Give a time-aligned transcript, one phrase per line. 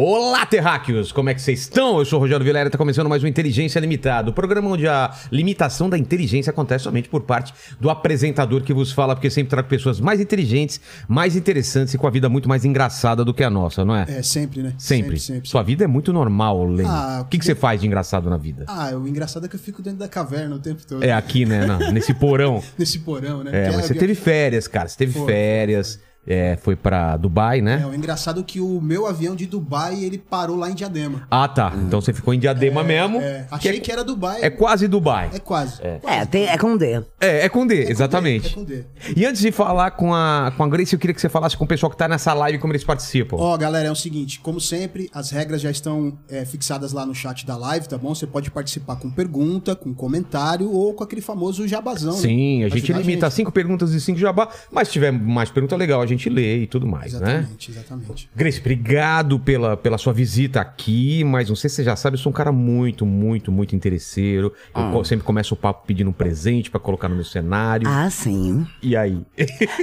[0.00, 1.10] Olá, terráqueos!
[1.10, 1.98] Como é que vocês estão?
[1.98, 4.86] Eu sou o Rogério Vilela e está começando mais um Inteligência Limitada, o programa onde
[4.86, 9.50] a limitação da inteligência acontece somente por parte do apresentador que vos fala, porque sempre
[9.50, 13.42] trago pessoas mais inteligentes, mais interessantes e com a vida muito mais engraçada do que
[13.42, 14.06] a nossa, não é?
[14.08, 14.72] É, sempre, né?
[14.78, 15.18] Sempre.
[15.18, 15.48] sempre.
[15.48, 16.88] Sua vida é muito normal, Lênin.
[16.88, 18.66] Ah, o que, que você faz de engraçado na vida?
[18.68, 21.02] Ah, o engraçado é que eu fico dentro da caverna o tempo todo.
[21.02, 21.66] É aqui, né?
[21.66, 22.62] na- nesse porão.
[22.78, 23.50] Nesse porão, né?
[23.52, 24.86] É, Que mas você teve férias, cara.
[24.86, 25.98] Você teve Foi, férias.
[26.28, 27.80] É, foi pra Dubai, né?
[27.82, 31.26] É, o engraçado é que o meu avião de Dubai, ele parou lá em Diadema.
[31.30, 31.72] Ah, tá.
[31.74, 33.18] Então você ficou em Diadema mesmo.
[33.18, 34.40] É, achei que, é, era Dubai.
[34.42, 35.30] é quase Dubai.
[35.32, 35.80] É quase.
[35.82, 37.02] É, É, tem, é com D.
[37.18, 38.48] É, é com D, exatamente.
[38.48, 38.84] É com D.
[39.16, 41.64] E antes de falar com a, com a Grace, eu queria que você falasse com
[41.64, 43.36] o pessoal que tá nessa live como eles participam.
[43.38, 47.14] Ó, galera, é o seguinte, como sempre, as regras já estão é, fixadas lá no
[47.14, 48.14] chat da live, tá bom?
[48.14, 52.18] Você pode participar com pergunta, com comentário ou com aquele famoso jabazão, né?
[52.18, 55.50] Sim, a Pra gente limita a cinco perguntas e cinco jabá, mas se tiver mais
[55.50, 57.18] pergunta legal, a gente lê e tudo mais, né?
[57.40, 58.30] Exatamente, exatamente.
[58.34, 62.18] Grace, obrigado pela, pela sua visita aqui, mas não sei se você já sabe, eu
[62.20, 64.52] sou um cara muito, muito, muito interesseiro.
[64.74, 64.90] Eu Ah.
[64.90, 67.86] co- sempre começo o papo pedindo um presente pra colocar no meu cenário.
[67.86, 68.66] Ah, sim.
[68.82, 69.20] E aí?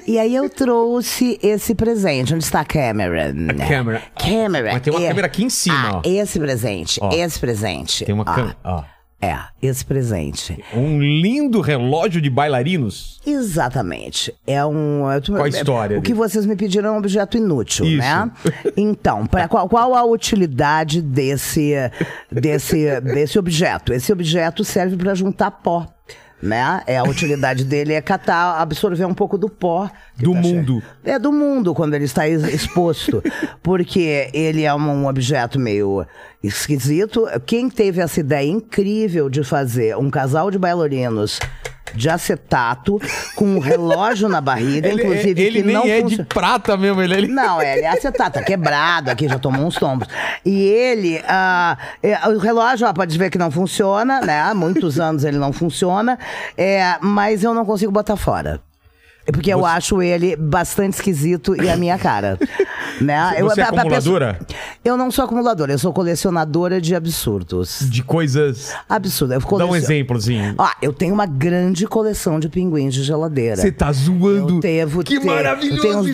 [0.08, 2.34] E aí eu trouxe esse presente.
[2.34, 3.52] Onde está a Cameron?
[3.52, 4.02] A câmera.
[4.18, 4.72] Cameron.
[4.74, 6.02] Mas tem uma É- câmera aqui em cima, Ah, ó.
[6.04, 7.00] esse presente.
[7.02, 7.12] Ó.
[7.14, 8.06] Esse presente.
[8.06, 8.58] Tem uma câmera.
[8.64, 8.84] Ó.
[9.26, 10.64] É, esse presente.
[10.72, 13.20] Um lindo relógio de bailarinos.
[13.26, 14.32] Exatamente.
[14.46, 15.10] É um.
[15.10, 17.98] é- Qual a história O que vocês me pediram é um objeto inútil, Isso.
[17.98, 18.32] né?
[18.78, 21.74] Então, pra, qual, qual a utilidade desse,
[22.32, 23.94] desse, desse objeto?
[23.94, 25.88] Esse objeto serve para juntar pó.
[26.42, 26.84] Né?
[26.86, 29.90] É, a utilidade dele é catar, absorver um pouco do pó.
[30.18, 30.84] Do tá mundo.
[31.04, 33.24] É do mundo, quando ele está ex- exposto.
[33.64, 36.06] porque ele é um objeto meio
[36.44, 37.26] esquisito.
[37.46, 41.40] Quem teve essa ideia incrível de fazer um casal de bailarinos
[41.96, 43.00] de acetato
[43.36, 47.16] com um relógio na barriga, inclusive ele que nem não é de prata mesmo, ele,
[47.16, 47.28] ele...
[47.28, 50.08] Não, é, ele é acetato, tá quebrado aqui, já tomou uns tombos.
[50.46, 54.42] E ele, ah, é, o relógio, ó, pode ver que não funciona, né?
[54.42, 56.20] Há muitos anos ele não funciona,
[56.58, 58.62] é, mas eu não consigo botar fora.
[59.28, 62.38] É Porque eu acho ele bastante esquisito e a minha cara.
[63.02, 63.34] né?
[63.38, 64.40] Eu- Você é a- a pessoa- acumuladora?
[64.84, 67.80] Eu não sou acumuladora, eu sou colecionadora de absurdos.
[67.90, 68.72] De coisas...
[68.88, 69.34] Absurdo.
[69.34, 70.56] Eu Dá um coleciono- exemplozinho.
[70.58, 73.56] Ó, eu tenho uma grande coleção de pinguins de geladeira.
[73.58, 74.56] Você tá zoando.
[74.56, 75.78] Eu devo que ter, maravilhoso!
[75.78, 76.14] Eu tenho uns isso.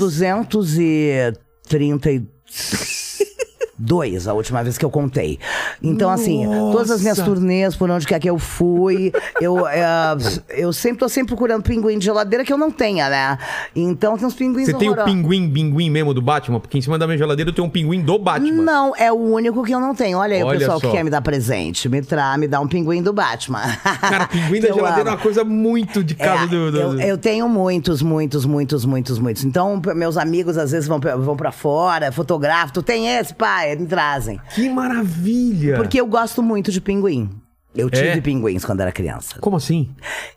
[3.77, 5.39] 232 a última vez que eu contei.
[5.81, 7.29] Então, assim, todas as minhas Nossa!
[7.31, 9.83] turnês, por onde quer que eu fui, eu, é,
[10.49, 13.37] eu sempre tô sempre procurando pinguim de geladeira que eu não tenha, né?
[13.75, 16.59] Então tem uns pinguins Você tem o pinguim, pinguim mesmo do Batman?
[16.59, 18.61] Porque em cima da minha geladeira eu tenho um pinguim do Batman.
[18.63, 20.17] Não, é o único que eu não tenho.
[20.19, 20.88] Olha aí Olha o pessoal só.
[20.88, 21.88] que quer me dar presente.
[21.89, 23.61] Me, tra me dá um pinguim do Batman.
[24.01, 25.17] Cara, pinguim da geladeira é amo.
[25.17, 26.71] uma coisa muito de casa É, do...
[26.71, 29.43] do- eu, eu tenho muitos, muitos, muitos, muitos, muitos.
[29.43, 32.71] Então, meus amigos às vezes vão, pra- vão pra fora, fotografam.
[32.73, 33.70] Tu tem esse, pai?
[33.75, 34.39] Me trazem.
[34.55, 35.77] Que maravilha!
[35.77, 37.29] Porque eu gosto muito de pinguim.
[37.73, 38.19] Eu tive É?
[38.19, 39.35] pinguins quando era criança.
[39.39, 39.89] Como assim?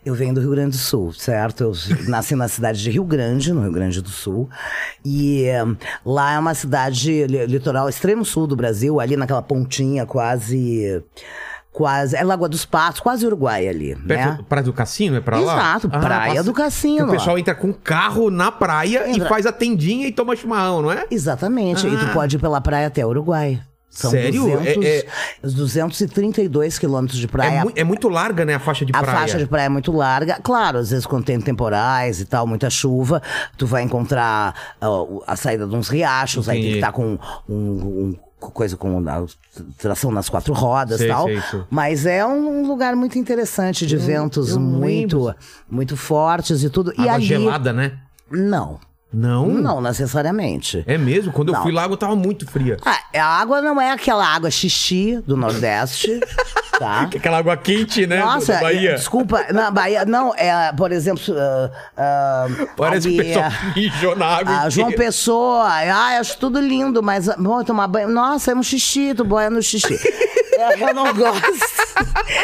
[0.05, 1.65] Eu venho do Rio Grande do Sul, certo?
[1.65, 1.73] Eu
[2.07, 4.49] nasci na cidade de Rio Grande, no Rio Grande do Sul.
[5.03, 5.61] E eh,
[6.05, 11.03] lá é uma cidade li- litoral extremo sul do Brasil, ali naquela pontinha quase.
[11.75, 12.15] Quase.
[12.15, 13.95] É Lagoa dos Patos, quase Uruguai ali.
[13.97, 14.39] Perto, né?
[14.47, 15.53] Praia do Cassino, é pra lá?
[15.55, 17.07] Exato, Praia do Cassino.
[17.07, 19.25] O pessoal entra com carro na praia Entra.
[19.25, 21.05] e faz a tendinha e toma chimarrão, não é?
[21.11, 21.85] Exatamente.
[21.85, 21.99] E Ah.
[21.99, 23.59] tu pode ir pela praia até Uruguai.
[23.89, 24.41] São Sério?
[24.43, 25.05] 200, É- é-
[25.43, 27.59] 232 quilômetros de praia.
[27.59, 29.19] É, mu- é muito larga, né, a faixa de A praia.
[29.19, 30.39] faixa de praia é muito larga.
[30.43, 33.21] Claro, às vezes quando tem temporais e tal, muita chuva,
[33.57, 37.17] tu vai encontrar ó, a saída de uns riachos, aí tem que estar com
[37.49, 38.15] um, um-
[38.51, 39.03] coisa com
[39.77, 41.25] tração nas quatro rodas e tal.
[41.25, 41.61] sei, sei.
[41.69, 45.35] Mas é um lugar muito interessante de ventos eu muito lembro.
[45.69, 46.91] muito fortes e tudo.
[46.97, 47.99] e Água ali gelada, né?
[48.31, 48.79] não,
[49.13, 49.47] Não?
[49.47, 50.83] não necessariamente.
[50.85, 51.31] É mesmo?
[51.31, 51.63] Quando eu Não.
[51.63, 52.77] fui lá, a água tava muito fria.
[52.85, 56.19] Ah, a água não é aquela água xixi do Nordeste,
[56.77, 57.03] tá?
[57.03, 58.19] Aquela água quente, né?
[58.19, 58.91] Nossa, da Bahia.
[58.91, 63.45] é, desculpa, na Bahia, não, é, por exemplo, ah, ah, Parece que o ali, pessoal
[63.45, 65.05] é, mijou na água a João inteira.
[65.05, 68.09] Pessoa, ai, acho tudo lindo, mas vou tomar banho.
[68.09, 69.97] Nossa, é um xixi, tu boia no xixi.
[70.79, 71.85] Eu não gosto.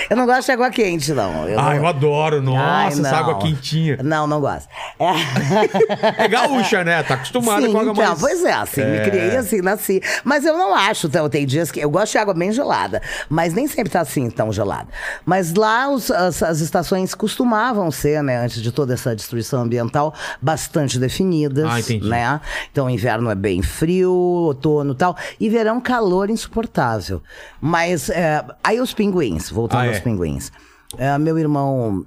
[0.09, 1.47] Eu não gosto de água quente, não.
[1.47, 1.73] Eu Ah, não...
[1.75, 2.41] eu adoro.
[2.41, 3.97] Nossa, Ai, essa água quentinha.
[4.03, 4.67] Não, não gosto.
[4.99, 6.23] É.
[6.23, 7.01] É gaúcha, né?
[7.03, 8.19] Tá acostumada Sim, com água então, mais...
[8.19, 10.01] pois é, assim, me criei assim, nasci.
[10.23, 13.53] Mas eu não acho, então, tem dias que eu gosto de água bem gelada, mas
[13.53, 14.87] nem sempre tá assim tão gelada.
[15.25, 20.13] Mas lá os- as, as estações costumavam ser, né, antes de toda essa destruição ambiental,
[20.41, 22.07] bastante definidas, Ah, entendi.
[22.07, 22.39] né?
[22.71, 27.21] Então, inverno é bem frio, outono e tal, e verão calor insuportável.
[27.59, 29.89] Mas é, aí os pinguins, voltando Ah, é.
[29.89, 30.51] aos pinguins.
[30.97, 32.05] É, meu irmão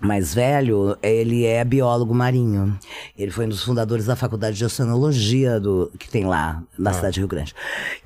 [0.00, 2.78] mais velho, ele é biólogo marinho.
[3.16, 7.14] Ele foi um dos fundadores da Faculdade de Oceanologia do, que tem lá na cidade
[7.14, 7.52] de Rio Grande.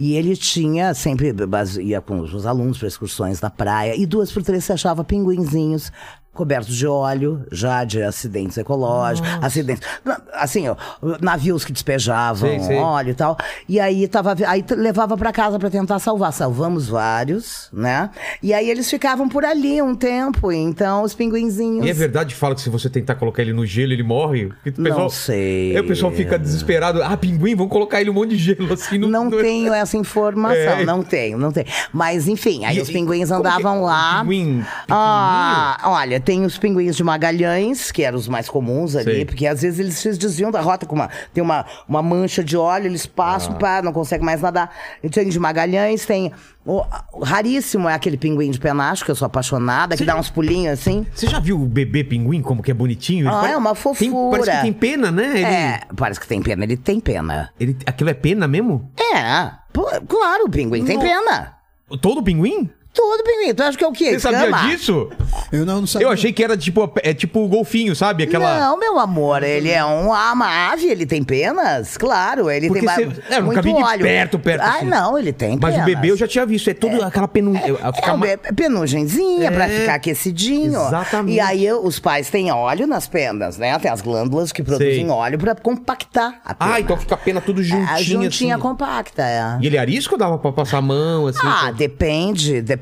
[0.01, 1.35] E ele tinha sempre,
[1.83, 5.93] ia com os alunos para excursões na praia, e duas por três se achava pinguinzinhos
[6.33, 10.77] cobertos de óleo, já de acidentes ecológicos, acidentes, na- assim, ó,
[11.21, 12.77] navios que despejavam Sei, sei.
[12.79, 13.37] óleo e tal.
[13.69, 16.33] E aí tava, aí levava para casa para tentar salvar.
[16.33, 18.09] Salvamos vários, né?
[18.43, 22.55] E aí eles ficavam por ali um tempo, então os pinguinzinhos E é verdade, fala
[22.55, 24.51] que se você tentar colocar ele no gelo, ele morre?
[24.65, 25.77] Pessoal, Não sei.
[25.77, 27.03] Aí o pessoal fica desesperado.
[27.03, 28.97] Ah, pinguim, vamos colocar ele um monte de gelo assim.
[28.97, 30.85] No, Não no- tenho essa informação, É.
[30.85, 31.67] não tenho, não tenho.
[31.93, 34.21] Mas enfim, aí E- os pinguins andavam lá.
[34.23, 39.25] pinguim Ah, olha, tem os pinguins de Magalhães, que eram os mais comuns ali, Sei.
[39.25, 42.57] porque às vezes eles se desviam da rota com uma tem uma, uma mancha de
[42.57, 43.11] óleo, eles Ah.
[43.15, 44.71] passam, pá, não conseguem mais nadar.
[45.11, 46.33] Tem de Magalhães, tem
[46.65, 46.83] o,
[47.23, 51.07] raríssimo é aquele pinguim de penacho, que eu sou apaixonada, que dá uns pulinhos assim.
[51.13, 53.23] Você já viu o bebê pinguim, como que é bonitinho?
[53.27, 54.31] Ele Ah, pare- é uma Tem, fofura.
[54.39, 55.25] parece que tem pena, né?
[55.35, 57.51] Ele, É, parece que tem pena, ele tem pena.
[57.59, 58.91] ele- aquilo é pena mesmo?
[58.97, 61.55] É, pô, claro, o pinguim tem pena.
[62.01, 62.71] Todo pinguim?
[62.95, 63.55] Tudo pinguim.
[63.55, 64.11] Tu acha que é o quê?
[64.13, 64.59] Você sabia Cama?
[64.69, 65.09] disso?
[65.51, 66.07] Eu não, não sabia.
[66.07, 68.25] Eu achei que era tipo, é tipo o golfinho, sabe?
[68.25, 68.59] Aquela...
[68.61, 71.97] Não, meu amor, ele é um, uma ave, ele tem penas?
[71.97, 74.03] Claro, ele Porque tem você- ba- é, eu nunca muito vi de óleo.
[74.05, 74.87] perto, perto, Ai, assim.
[74.87, 75.89] não, ele tem Mas penas.
[75.91, 76.69] o bebê eu já tinha visto.
[76.69, 77.57] É tudo aquela penu...
[77.57, 79.81] É, É, fica um ma- be- penugenzinha pra É.
[79.81, 80.81] ficar aquecidinho.
[80.87, 81.35] Exatamente.
[81.37, 83.79] E aí eu- os pais têm óleo nas penas, né?
[83.79, 85.09] Tem as glândulas que produzem Sei.
[85.09, 86.75] óleo pra compactar a pena.
[86.75, 88.63] Ah, então fica a pena tudo juntinho, A juntinha assim.
[88.63, 89.59] compacta, é.
[89.63, 91.39] E ele é arisco ou dava pra passar a mão, assim?
[91.43, 92.82] Ah, com- depende, depende.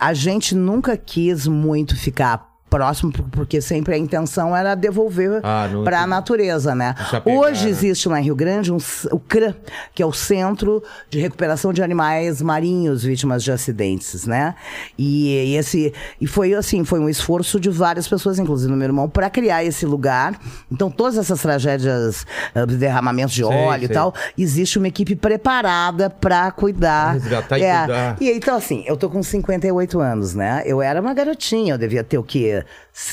[0.00, 5.68] A gente nunca quis muito ficar próximo, por- porque sempre a intenção era devolver Ah,
[5.84, 6.94] para a natureza, né?
[7.12, 7.70] apegar, Hoje né?
[7.70, 8.76] existe lá em Rio Grande um,
[9.10, 9.56] o CRA,
[9.94, 14.54] que é o Centro de Recuperação de Animais Marinhos Vítimas de Acidentes, né?
[14.98, 19.08] E, e esse e foi assim, foi um esforço de várias pessoas, inclusive meu irmão,
[19.08, 20.38] para criar esse lugar.
[20.70, 23.88] Então todas essas tragédias, ah, derramamentos de Sei, óleo sei.
[23.90, 27.12] e tal, existe uma equipe preparada para cuidar.
[27.14, 28.16] Resgatar e É, cuidar.
[28.20, 30.62] e então, assim, eu tô com 58 anos, né?
[30.66, 32.57] Eu era uma garotinha, eu devia ter o quê?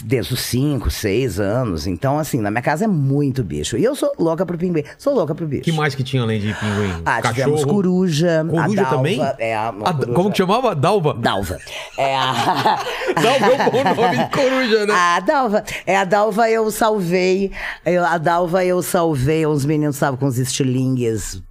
[0.04, 1.86] Desde os 5, 6 anos.
[1.88, 3.78] Então, assim, na minha casa é muito bicho.
[3.78, 4.84] E eu sou louca pro pinguim.
[4.98, 5.64] Sou louca pro bicho.
[5.64, 7.02] que mais que tinha além de pinguim?
[7.06, 8.42] Ah, tivemos coruja.
[8.42, 9.20] a Coruja dalva, também?
[9.40, 10.14] É, uma A- coruja.
[10.14, 10.76] como que chamava?
[10.76, 11.14] Dalva?
[11.14, 11.58] Dalva.
[11.98, 12.34] É a...
[13.22, 14.94] Dalva é um bom nome de coruja, né?
[14.94, 15.64] A Dalva.
[15.86, 17.52] É, a Dalva eu salvei.
[17.86, 19.46] Eu- a Dalva eu salvei.
[19.46, 21.42] Uns meninos estavam com os estilingues.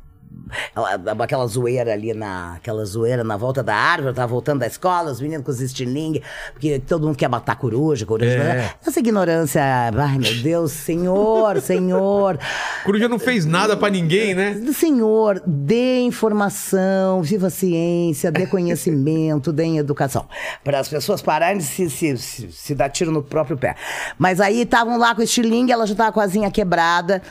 [0.75, 2.55] Ela- Aquela zoeira ali na.
[2.55, 6.23] Aquela zoeira na volta da árvore, tava voltando da escola, os meninos com os estilingues,
[6.53, 8.31] porque todo mundo quer matar coruja, coruja.
[8.31, 8.71] É.
[8.87, 12.39] Essa ignorância, ai meu Deus, senhor, senhor.
[12.85, 14.61] Coruja não fez nada pra ninguém, né?
[14.75, 20.27] Senhor, dê informação, viva a ciência, dê conhecimento, dê educação.
[20.63, 23.75] Para as pessoas pararem de se, se, se, se dar tiro no próprio pé.
[24.19, 27.23] Mas aí estavam lá com o estilingue, ela já estava com a asinha quebrada.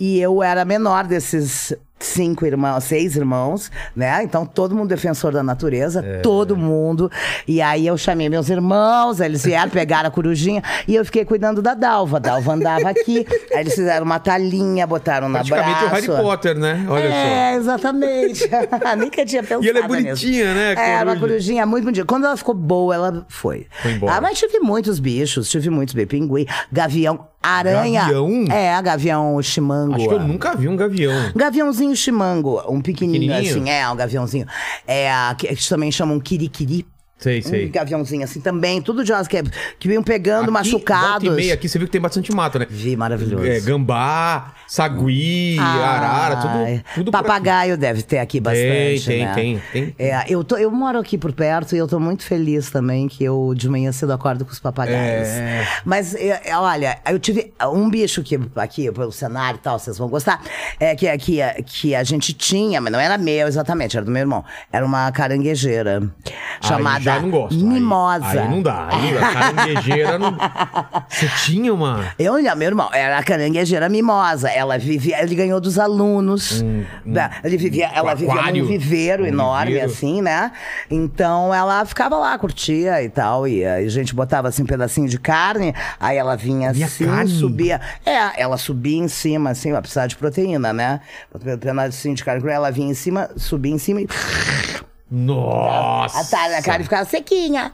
[0.00, 4.22] E eu era a menor desses cinco irmãos, seis irmãos, né?
[4.22, 7.10] Então todo mundo defensor da natureza, todo mundo.
[7.48, 11.62] E aí eu chamei meus irmãos, eles vieram pegar a corujinha e eu fiquei cuidando
[11.62, 12.16] da Dalva.
[12.18, 15.86] A Dalva andava aqui, aí eles fizeram uma talinha, botaram na Praticamente braço.
[15.86, 16.84] o Harry Potter, né?
[16.88, 18.44] Olha É, exatamente.
[18.98, 19.94] Nunca tinha pensado E ela é nisso.
[20.04, 22.04] bonitinha, né, a É, uma corujinha muito bonitinha.
[22.04, 23.66] Quando ela ficou boa, ela foi.
[23.82, 24.14] Foi embora.
[24.16, 25.94] Ah, mas tive muitos bichos, tive muitos.
[26.06, 28.02] Pinguim, gavião, aranha.
[28.02, 28.44] Gavião?
[28.50, 29.92] É, gavião chimango.
[29.92, 29.96] só.
[29.96, 31.12] Acho que eu nunca vi um gavião.
[31.34, 33.62] Gaviãozinho chimango, um pequenininho, Pequenininho?
[33.64, 34.46] assim, é, um gaviãozinho.
[34.86, 36.86] É, a- que eles também chamam quiriquiri.
[37.24, 37.66] Sei, sei.
[37.68, 39.42] Um gaviãozinho assim também, tudo de umas que,
[39.78, 41.24] que vinham pegando Aqui, machucados.
[41.24, 42.66] volta e meia aqui, você viu que tem bastante mato, né?
[42.68, 43.46] Vi, maravilhoso.
[43.46, 47.26] É, gambá, sagui, arara, Ai, tudo, tudo por aqui.
[47.26, 49.06] Papagaio deve ter aqui bastante.
[49.06, 49.32] tem, né?
[49.34, 49.94] tem, tem.
[49.98, 53.24] É, eu, tô, eu moro aqui por perto e eu tô muito feliz também que
[53.24, 55.28] eu de manhã cedo acordo com os papagaios.
[55.28, 55.66] É.
[55.82, 59.96] Mas é, é, olha, eu tive um bicho que aqui, pelo cenário e tal, vocês
[59.96, 60.42] vão gostar,
[60.78, 64.20] é que, que, que a gente tinha, mas não era meu exatamente, era do meu
[64.20, 64.44] irmão.
[64.70, 66.02] Era uma caranguejeira
[66.60, 67.54] chamada já não gosto.
[67.56, 68.26] Aí- Mimosa.
[68.26, 68.88] Aí, não dá.
[68.90, 70.36] Aí a caranguejeira não.
[71.08, 72.04] Você tinha uma.
[72.18, 74.48] Eu meu irmão, era a caranguejeira mimosa.
[74.50, 76.62] Ela vivia, ele ganhou dos alunos.
[77.04, 78.62] Da- ele vivia, ela vivia aquário.
[78.62, 79.90] num viveiro Um enorme, viveiro.
[79.90, 80.52] assim, né?
[80.90, 83.46] Então ela ficava lá, curtia e tal.
[83.48, 87.30] E a gente botava assim um pedacinho de carne, aí ela vinha assim, carne?
[87.30, 87.80] subia.
[88.04, 91.00] É, ela subia em cima, assim, ela precisava de proteína, né?
[91.34, 94.08] Um pedacinho de carne, ela vinha em cima, subia em cima e.
[95.16, 96.18] Nossa.
[96.20, 97.70] A, tá- a carne ficava sequinha.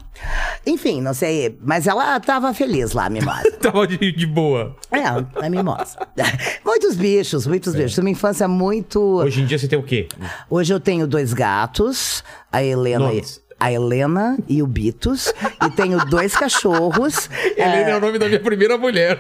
[0.67, 1.59] Enfim, não sei.
[1.63, 3.51] Mas ela tava feliz lá, mimosa.
[3.61, 4.77] Tava de, de boa.
[4.93, 5.97] É, é mimosa.
[6.65, 7.97] muitos bichos, muitos bichos.
[7.97, 9.01] Uma infância muito.
[9.01, 10.07] Hoje em dia você tem o quê?
[10.51, 13.17] Hoje eu tenho dois gatos, a Helena e.
[13.17, 13.41] Nomes.
[13.59, 15.35] A Helena e o Bitos.
[15.67, 17.29] e tenho dois cachorros.
[17.57, 19.19] Helena é o nome da minha primeira mulher.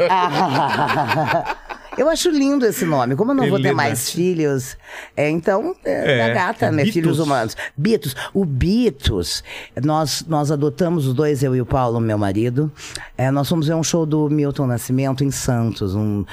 [2.01, 3.15] Eu acho lindo esse nome.
[3.15, 3.75] Como eu não vou ter Helena.
[3.75, 4.75] mais filhos,
[5.15, 6.79] é, então, é, É, minha gata, né?
[6.85, 6.95] Bitos.
[6.95, 7.55] Filhos humanos.
[7.77, 8.17] Bitos.
[8.33, 9.45] O Bitos,
[9.85, 12.73] nós, nós adotamos os dois, eu e o Paulo, meu marido.
[13.19, 16.25] É, nós fomos ver um show do Milton Nascimento em Santos, um.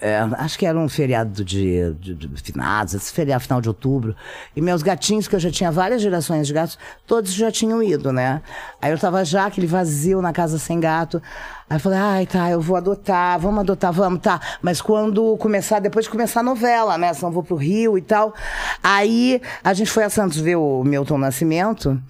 [0.00, 4.14] É, acho que era um feriado de, de, de finados, esse feriado final de outubro.
[4.54, 8.12] E meus gatinhos, que eu já tinha várias gerações de gatos, todos já tinham ido,
[8.12, 8.40] né?
[8.80, 11.20] Aí eu tava já aquele vazio na casa sem gato.
[11.68, 14.40] Aí eu falei, ai, tá, eu vou adotar, vamos adotar, vamos, tá.
[14.62, 17.12] Mas quando começar, depois de começar a novela, né?
[17.12, 18.32] Senão vou pro Rio e tal.
[18.82, 22.00] Aí a gente foi a Santos ver o Milton Nascimento.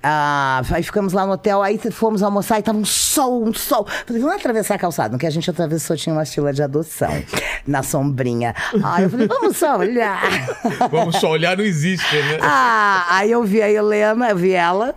[0.00, 3.86] Ah, aí ficamos lá no hotel, aí fomos almoçar e tava um sol, um sol.
[4.06, 5.12] Falei, vamos atravessar a calçada.
[5.12, 7.10] No que a gente atravessou tinha uma fila de adoção
[7.66, 8.54] na sombrinha.
[8.84, 10.22] Aí eu falei, vamos só olhar.
[10.90, 12.38] Vamos só olhar, não existe, né?
[12.40, 14.94] Ah, aí eu vi a Helena, eu vi ela,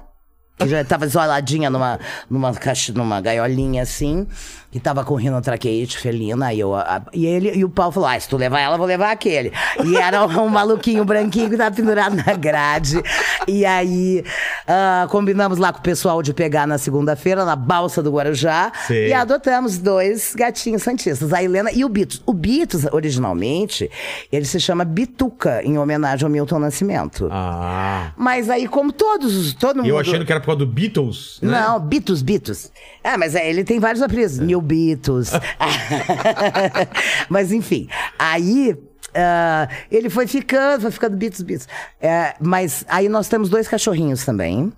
[0.57, 4.27] que já tava isoladinha numa, numa, caixa, numa gaiolinha assim,
[4.71, 6.47] que tava correndo a traqueite felina.
[6.47, 8.77] Aí eu, a- e, ele, e o Paulo falou: Ah, se tu levar ela, eu
[8.77, 9.51] vou levar aquele.
[9.83, 13.01] E era um, maluquinho branquinho que tava pendurado na grade.
[13.47, 14.23] E aí
[14.67, 18.71] ah, combinamos lá com o pessoal de pegar na segunda-feira, na balsa do Guarujá.
[18.87, 19.09] Sei.
[19.09, 22.21] E adotamos dois gatinhos santistas, a Helena e o Bitos.
[22.25, 23.89] O Bitos, originalmente,
[24.31, 27.27] ele se chama Bituca, em homenagem ao Milton Nascimento.
[27.31, 28.11] Ah.
[28.15, 29.85] Mas aí, como todos, os- todo mundo.
[29.87, 31.51] E eu achando que era por causa do Beatles, né?
[31.51, 32.71] Não, Bitos, Bitos.
[33.03, 34.39] Ah, mas é, ele tem vários apelidos.
[34.39, 35.31] New Beatles.
[37.29, 37.87] mas enfim,
[38.17, 38.77] aí.
[39.13, 41.67] ah, ele foi ficando, foi ficando Beatles, Beatles.
[41.99, 44.71] É, mas aí nós temos dois cachorrinhos também.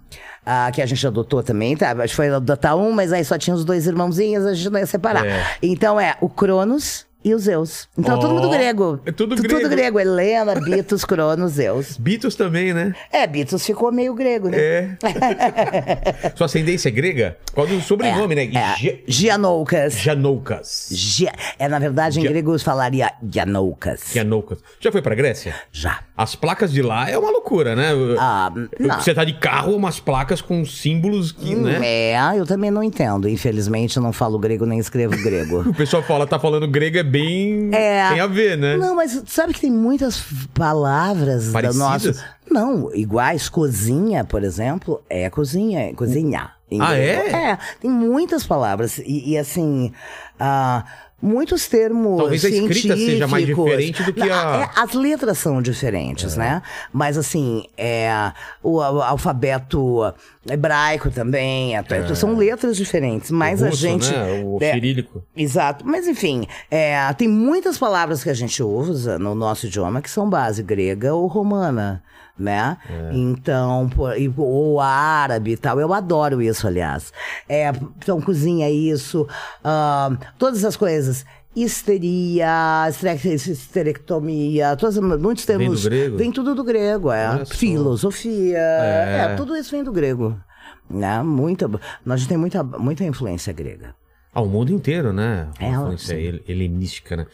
[0.45, 1.91] ah, que a gente adotou também, tá?
[1.91, 4.79] A gente foi adotar um, mas aí só tinha os dois irmãozinhos, a gente não
[4.79, 5.25] ia separar.
[5.25, 5.45] É.
[5.61, 7.87] Então é o Cronos e o Zeus.
[7.97, 8.99] Então é tudo Ó, muito grego.
[9.05, 9.59] é tudo Tu- grego.
[9.61, 9.99] Tudo grego.
[9.99, 11.95] Helena, Bitos, Cronos, Zeus.
[11.99, 12.93] Beatles também, né?
[13.11, 14.57] É, Beatles ficou meio grego, né?
[14.59, 14.89] É.
[16.35, 17.37] Sua ascendência é grega?
[17.53, 18.45] Qual do sobrenome, né?
[18.53, 19.93] É, Gianoucas.
[19.99, 20.87] Janoucas.
[20.91, 24.01] Gia- É, na verdade, em Gia- grego falaria Gianoukas.
[24.13, 24.59] Janoucas.
[24.79, 25.53] Já foi pra Grécia?
[25.71, 25.99] Já.
[26.15, 27.89] As placas de lá é uma loucura, né?
[28.19, 28.99] Ah, não.
[28.99, 31.79] Você tá de carro, umas placas com símbolos que, né?
[31.83, 33.27] É, eu também não entendo.
[33.27, 35.63] Infelizmente, eu não falo grego nem escrevo grego.
[35.73, 37.69] O pessoal fala, tá falando grego, é bem.
[37.71, 38.09] É.
[38.09, 38.75] Tem a ver, né?
[38.75, 42.25] Não, mas sabe que tem muitas palavras da nossa.
[42.49, 43.47] Não, iguais.
[43.49, 46.57] Cozinha, por exemplo, é cozinha, é cozinhar.
[46.79, 47.51] Ah, é?
[47.51, 48.97] É, tem muitas palavras.
[48.97, 49.93] E, e, assim.
[50.39, 50.83] ah,
[51.25, 55.61] Muitos termos Talvez a escrita seja mais diferente do que a- é, as letras são
[55.61, 56.61] diferentes, né?
[56.91, 60.13] Mas assim, é, o, alfabeto
[60.49, 63.31] hebraico também, até- são letras diferentes.
[63.31, 64.11] Mas O a russo, gente.
[64.11, 64.43] né?
[64.43, 65.23] O é, cirílico.
[65.35, 65.85] Exato.
[65.87, 70.29] Mas enfim, é, tem muitas palavras que a gente usa no nosso idioma que são
[70.29, 72.03] base grega ou romana.
[72.37, 72.77] Né?
[73.11, 75.79] Então, pô, e- ou árabe e tal.
[75.79, 77.13] Eu adoro isso, aliás.
[77.47, 79.27] É, então, cozinha isso,
[79.63, 81.23] ah, todas essas coisas.
[81.55, 85.85] Histeria, esterectomia, todos, muitos Vem do termos.
[85.85, 86.17] grego?
[86.17, 87.45] Vem tudo do grego, é.
[87.45, 89.27] Filosofia, É.
[89.31, 90.35] é, tudo isso vem do grego.
[90.89, 91.21] Né?
[91.21, 91.69] Muita,
[92.05, 93.95] nós tem muita, muita influência grega.
[94.33, 95.47] Ah, o mundo inteiro, né?
[95.59, 96.15] É, influência
[96.47, 97.27] helenística, né?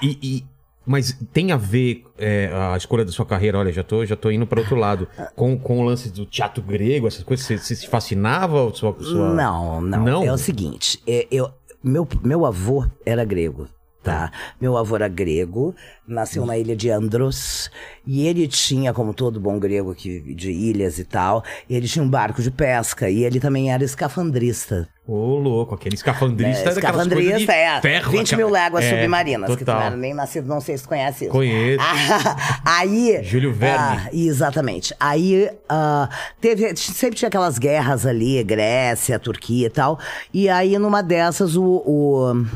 [0.00, 0.44] E, e-
[0.86, 4.30] mas tem a ver é, a escolha da sua carreira, olha, já tô, já tô
[4.30, 7.74] indo para outro lado, com, com o lance do teatro grego, essas coisas, você, você
[7.74, 8.70] se fascinava?
[8.74, 9.34] Sua, sua...
[9.34, 10.24] Não, não, Não?
[10.24, 11.50] É o seguinte, é, eu,
[11.82, 13.66] meu, meu avô era grego.
[14.04, 14.30] Tá?
[14.60, 15.74] Meu avô era grego,
[16.06, 17.70] nasceu na ilha de Andros,
[18.06, 22.08] e ele tinha, como todo bom grego que, de ilhas e tal, ele tinha um
[22.08, 24.86] barco de pesca, e ele também era escafandrista.
[25.06, 27.80] Ô, louco, aquele escafandrista é, escafandrista, é.
[27.80, 28.10] ferro.
[28.10, 29.76] 20 mil léguas É, submarinas, que tu total.
[29.76, 31.32] não era nem nascido, não sei se tu conhece isso.
[31.32, 31.84] Conheço.
[32.64, 33.22] Aí.
[33.22, 33.78] Júlio Verne.
[33.78, 34.94] ah, exatamente.
[34.98, 36.08] Aí ah,
[36.40, 36.74] teve.
[36.76, 39.98] Sempre tinha aquelas guerras ali, Grécia, Turquia e tal.
[40.32, 41.82] E aí, numa dessas, o.
[41.84, 42.46] o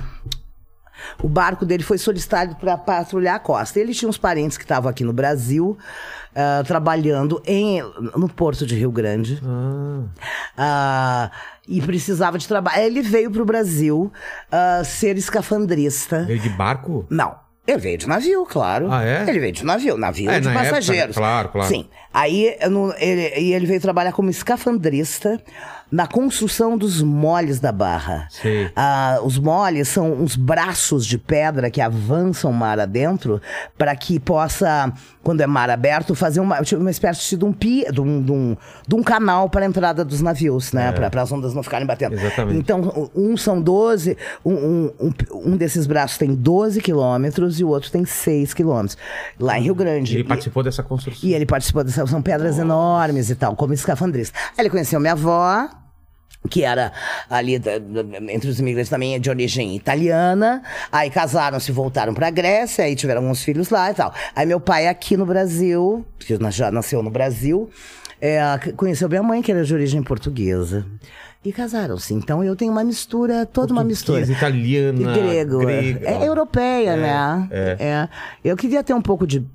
[1.22, 3.78] o barco dele foi solicitado para patrulhar a costa.
[3.80, 5.76] Ele tinha uns parentes que estavam aqui no Brasil.
[6.34, 7.82] ah, trabalhando em,
[8.16, 9.40] no Porto de Rio Grande.
[10.56, 11.30] Ah,
[11.66, 12.80] e precisava de trabalho.
[12.82, 14.12] Ele veio pro Brasil
[14.50, 16.24] ah, ser escafandrista.
[16.24, 17.06] Veio de barco?
[17.10, 17.36] Não.
[17.66, 18.90] Ele veio de navio, claro.
[18.90, 19.28] Ah, é?
[19.28, 21.14] Ele veio de navio, navio É, de na época, passageiros.
[21.16, 21.68] claro, claro.
[21.68, 21.86] Sim.
[22.14, 25.38] Aí não- ele, e ele veio trabalhar como escafandrista
[25.90, 28.28] na construção dos moles da barra.
[28.76, 33.40] Ah, os moles são uns braços de pedra que avançam mar adentro
[33.76, 34.92] para que possa,
[35.22, 38.32] quando é mar aberto, fazer uma, tipo, uma espécie de um, pi, de um, de
[38.32, 40.92] um, de um canal para a entrada dos navios, né?
[40.92, 42.14] Para as ondas não ficarem batendo.
[42.14, 42.58] Exatamente.
[42.58, 45.12] Então, um são 12, um, um, um,
[45.52, 48.98] um desses braços tem 12 quilômetros e o outro tem 6 quilômetros.
[49.40, 50.14] Lá em Rio Grande.
[50.14, 51.26] Ele E- participou dessa construção.
[51.28, 52.06] e ele participou dessa.
[52.06, 54.38] São pedras enormes e tal, como escafandrista.
[54.50, 55.68] Aí ele conheceu minha avó,
[56.48, 56.92] que era
[57.28, 57.60] ali
[58.30, 60.62] entre os imigrantes também de origem italiana.
[60.90, 64.14] Aí casaram-se, voltaram pra Grécia, aí tiveram alguns filhos lá e tal.
[64.34, 67.68] Aí meu pai aqui no Brasil, que já nasceu no Brasil,
[68.20, 68.40] é,
[68.76, 70.86] conheceu minha mãe, que era de origem portuguesa.
[71.44, 72.12] E casaram-se.
[72.14, 74.20] Então eu tenho uma mistura, toda uma mistura.
[74.22, 75.58] Italiana, E grego.
[75.60, 76.08] grega.
[76.08, 77.48] É europeia, É, né?
[77.50, 77.76] é.
[77.78, 78.08] É.
[78.44, 79.46] Eu queria ter um pouco de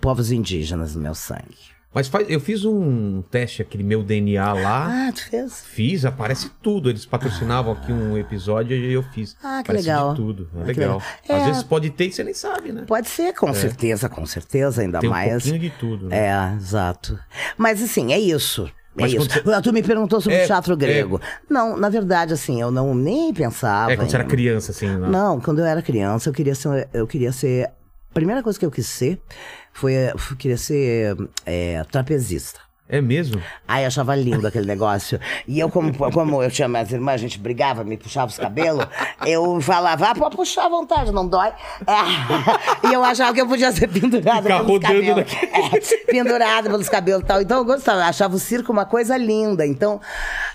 [0.00, 1.56] povos indígenas no meu sangue.
[1.94, 5.08] Mas faz, eu fiz um teste, aquele meu DNA lá.
[5.08, 5.62] Ah, tu fez?
[5.66, 6.88] Fiz, aparece tudo.
[6.88, 9.36] Eles patrocinavam aqui um episódio e eu fiz.
[9.42, 10.10] Ah, que Aparece legal.
[10.10, 10.48] de tudo.
[10.56, 10.84] É Ah, legal.
[10.86, 11.02] legal.
[11.28, 11.46] Às É.
[11.46, 12.84] vezes pode ter e você nem sabe, né?
[12.86, 15.30] Pode ser, com certeza, com certeza, ainda Tem um mais.
[15.42, 16.16] pouquinho de tudo, né?
[16.28, 17.18] É, exato.
[17.58, 18.64] Mas assim, é isso.
[18.96, 19.42] É Mas isso.
[19.42, 20.76] quando Tu me perguntou sobre É, o teatro é.
[20.76, 21.20] grego.
[21.48, 23.92] Não, na verdade, assim, eu não nem pensava.
[23.92, 24.86] É, quando você era em- criança, assim.
[24.88, 25.08] né?
[25.08, 26.88] Não, quando eu era criança, eu queria ser.
[26.92, 27.66] Eu queria ser.
[28.10, 29.18] A primeira coisa que eu quis ser
[29.72, 29.94] foi.
[29.94, 32.60] Eu queria ser é, trapezista.
[32.92, 33.40] É mesmo?
[33.66, 35.18] Ai, achava lindo aquele negócio.
[35.48, 38.86] E eu, como, como eu tinha minhas irmãs, a gente brigava, me puxava os cabelos,
[39.26, 41.48] eu falava, ah, pode puxar à vontade, não dói.
[41.86, 42.88] É.
[42.88, 45.16] E eu achava que eu podia ser pendurada Ficar pelos cabelos.
[45.16, 45.80] naquele- É,
[46.12, 47.40] pendurada pelos cabelos e tal.
[47.40, 49.66] Então eu gostava, eu achava o circo uma coisa linda.
[49.66, 49.98] Então,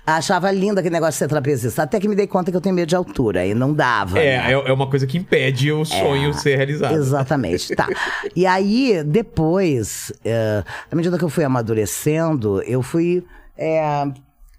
[0.06, 1.82] achava lindo aquele negócio de ser trapezista.
[1.84, 4.20] Até que me dei conta que eu tenho medo de altura, e não dava.
[4.20, 4.52] É, né?
[4.54, 6.94] é, é uma coisa que impede o sonho ser realizado.
[6.94, 7.88] Exatamente, tá.
[8.36, 12.27] E aí, depois, é, à medida que eu fui amadurecendo,
[12.66, 13.26] eu fui
[13.58, 13.82] é,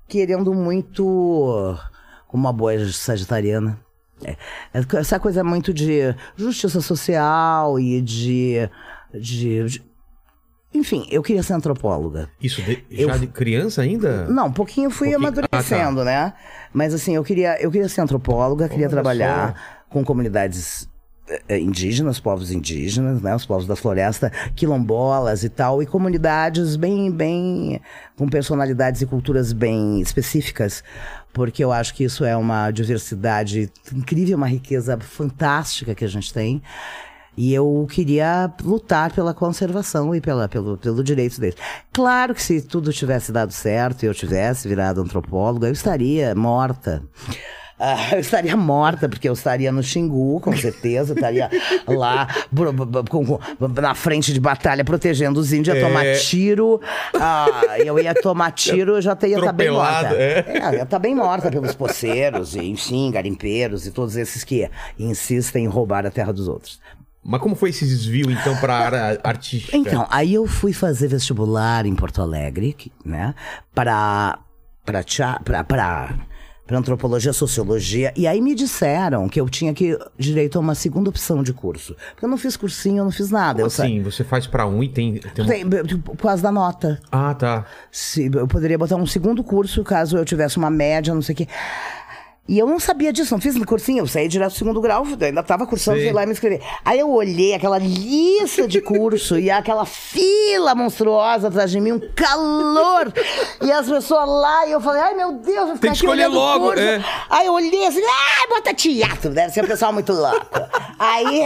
[0.09, 1.77] querendo muito,
[2.27, 3.79] como uma boa sagitariana,
[4.25, 4.37] é,
[4.73, 8.69] essa coisa muito de justiça social e de.
[9.15, 9.89] de, de-
[10.75, 12.29] enfim, eu queria ser antropóloga.
[12.41, 14.27] Isso de- Eu- já de criança ainda?
[14.27, 16.35] Não, um pouquinho eu fui Pouquinho- amadurecendo, né?
[16.75, 20.87] Mas assim, eu queria, eu queria ser antropóloga, queria trabalhar com comunidades
[21.49, 23.35] indígenas, povos indígenas, né?
[23.35, 27.81] Os povos da floresta, quilombolas e tal, e comunidades bem, bem,
[28.17, 30.83] com personalidades e culturas bem específicas,
[31.33, 36.33] porque eu acho que isso é uma diversidade incrível, uma riqueza fantástica que a gente
[36.33, 36.63] tem.
[37.37, 41.55] E eu queria lutar pela conservação e pela, pelo, pelo direito deles.
[41.93, 47.01] Claro que se tudo tivesse dado certo e eu tivesse virado antropóloga, eu estaria morta.
[47.79, 51.13] Ah, eu estaria morta, porque eu estaria no Xingu, com certeza.
[51.13, 51.49] Eu estaria
[51.87, 52.27] lá
[53.81, 56.15] na frente de batalha, protegendo os índios, ia tomar É.
[56.15, 56.81] tiro.
[57.15, 60.23] Ah, eu ia tomar tiro, eu já ia estar bem Atropelada, morta.
[60.23, 60.45] é.
[60.49, 65.65] É, ia estar bem morta pelos poceiros, e, enfim, garimpeiros e todos esses que insistem
[65.65, 66.81] em roubar a terra dos outros.
[67.23, 69.77] Mas como foi esse desvio, então, pra área artística?
[69.77, 73.35] Então, aí eu fui fazer vestibular em Porto Alegre, né?
[73.75, 74.39] Para
[74.85, 76.15] para para
[76.69, 81.09] para antropologia, sociologia, e aí me disseram que eu tinha que direito a uma segunda
[81.09, 81.97] opção de curso.
[82.13, 83.55] Porque eu não fiz cursinho, eu não fiz nada.
[83.55, 84.03] Como eu sa- assim?
[84.03, 85.15] Você faz pra um e tem...
[85.15, 87.01] tem uma- Tem, tipo, por causa da nota.
[87.11, 87.65] Ah, tá.
[87.91, 91.37] Se, eu poderia botar um segundo curso caso eu tivesse uma média, não sei o
[91.39, 91.49] quê.
[92.49, 95.43] E eu não sabia disso, não fiz cursinho, eu saí direto do segundo grau, ainda
[95.43, 96.05] tava cursando, Sim.
[96.05, 96.63] fui lá e me inscrevi.
[96.83, 102.01] Aí eu olhei aquela lista de curso e aquela fila monstruosa atrás de mim, um
[102.17, 103.13] calor.
[103.61, 106.27] e as pessoas lá, e eu falei, ai meu Deus, vou ficar Tem que escolher
[106.27, 106.81] logo, curso.
[106.81, 107.05] é.
[107.29, 110.49] Aí eu olhei assim, ah, bota teatro, deve ser um pessoal muito louco.
[110.99, 111.45] aí.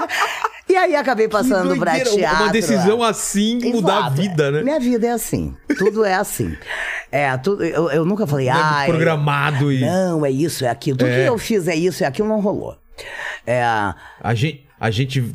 [0.70, 2.44] e aí acabei passando pra teatro.
[2.44, 4.14] Uma decisão assim mudar a Exato.
[4.14, 4.62] vida, né?
[4.62, 5.54] Minha vida é assim.
[5.76, 6.56] Tudo é assim.
[7.12, 9.80] É, tudo, eu, eu nunca falei, Não é ah, programado e...
[9.80, 10.96] não, é isso, é aquilo.
[10.98, 11.24] Tudo É.
[11.24, 12.76] que eu fiz é isso, é aquilo, não rolou.
[13.46, 14.66] É, A gente...
[14.78, 15.34] A gente...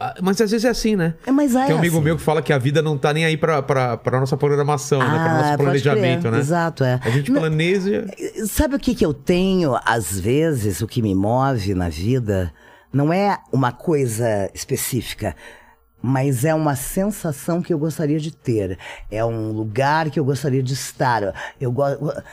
[0.00, 1.14] ah, Mas às vezes é assim, né?
[1.24, 2.04] É, mas é Tem um amigo assim.
[2.04, 4.98] meu que fala que a vida não tá nem aí pra, pra, pra nossa programação,
[4.98, 5.06] né?
[5.08, 6.38] Pra Ah, nosso planejamento, né?
[6.38, 6.98] Exato, é.
[7.04, 8.06] A gente Não- planeja...
[8.48, 12.52] Sabe o que, que eu tenho, às vezes, o que me move na vida?
[12.92, 15.34] Não é uma coisa específica,
[16.02, 18.76] mas é uma sensação que eu gostaria de ter.
[19.10, 21.32] É um lugar que eu gostaria de estar.
[21.60, 21.84] Eu go...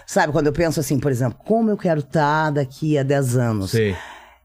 [0.06, 3.72] Sabe, quando eu penso assim, por exemplo, como eu quero estar daqui a 10 anos?
[3.72, 3.96] Sei.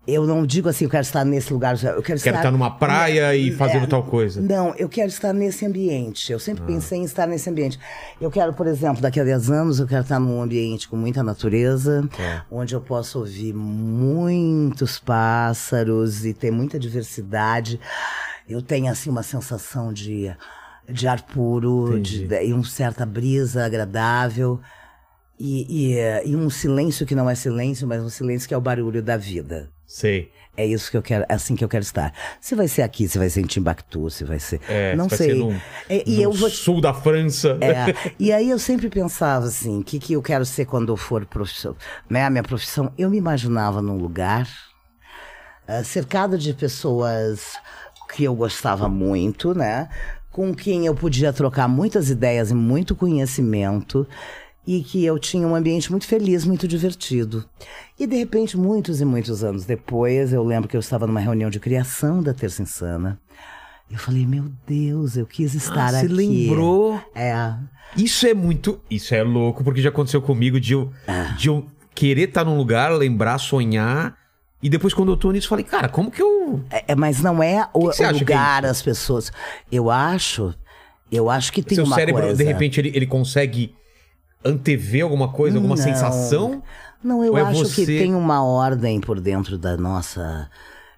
[0.07, 1.73] Eu não digo assim, eu quero estar nesse lugar.
[1.83, 4.39] Eu quero, Quero estar numa praia e fazendo É, tal coisa.
[4.39, 6.31] Não, eu quero estar nesse ambiente.
[6.31, 6.41] Eu Ah.
[6.41, 7.79] sempre pensei em estar nesse ambiente.
[8.21, 11.23] Eu quero, por exemplo, daqui a 10 anos, eu quero estar num ambiente com muita
[11.23, 12.43] natureza, É.
[12.51, 17.81] onde eu possa ouvir muitos pássaros e ter muita diversidade.
[18.49, 20.35] Eu tenho, assim, uma sensação de,
[20.89, 24.61] de ar puro, de, e uma certa brisa agradável.
[25.39, 28.61] E, e, e um silêncio que não é silêncio, mas um silêncio que é o
[28.61, 29.71] barulho da vida.
[29.87, 30.31] Sei.
[30.57, 32.13] É isso que eu quero, é assim que eu quero estar.
[32.41, 34.61] Se vai ser aqui, se vai ser em Timbuktu, se vai ser.
[34.69, 35.31] É, não vai sei.
[35.31, 36.49] ser num- É, e eu vou.
[36.49, 37.59] sul da França.
[37.61, 40.97] É, e aí eu sempre pensava assim, o que, que eu quero ser quando eu
[40.97, 41.77] for profissão,
[42.09, 42.25] né?
[42.25, 44.49] A minha profissão, eu me imaginava num lugar
[45.67, 47.55] ah, cercado de pessoas
[48.15, 49.89] que eu gostava muito, né?
[50.31, 54.07] Com quem eu podia trocar muitas ideias e muito conhecimento
[54.67, 57.45] e que eu tinha um ambiente muito feliz, muito divertido.
[57.99, 61.51] E de repente, muitos e muitos anos depois, eu lembro que eu estava numa reunião
[61.51, 63.19] de criação da Terça Insana.
[63.91, 66.15] Eu falei, meu Deus, eu quis estar Ah, você aqui.
[66.15, 66.99] lembrou?
[67.15, 67.55] É.
[67.97, 68.81] Isso é muito.
[68.91, 71.35] Isso é louco, porque já aconteceu comigo de eu, Ah.
[71.39, 74.17] de eu querer estar num lugar, lembrar, sonhar.
[74.63, 76.34] E depois, quando eu tô nisso, eu falei, cara, como que eu.
[76.71, 79.33] É, é, mas não é o, que você o que é lugar, as pessoas.
[79.71, 80.55] Eu acho,
[81.11, 82.37] eu acho que tem Seu uma cérebro, coisa.
[82.37, 83.75] de repente, ele, ele consegue
[84.45, 85.83] antever alguma coisa, alguma Não.
[85.83, 86.63] sensação?
[87.03, 90.51] Não, eu é acho você- que tem uma ordem por dentro da nossa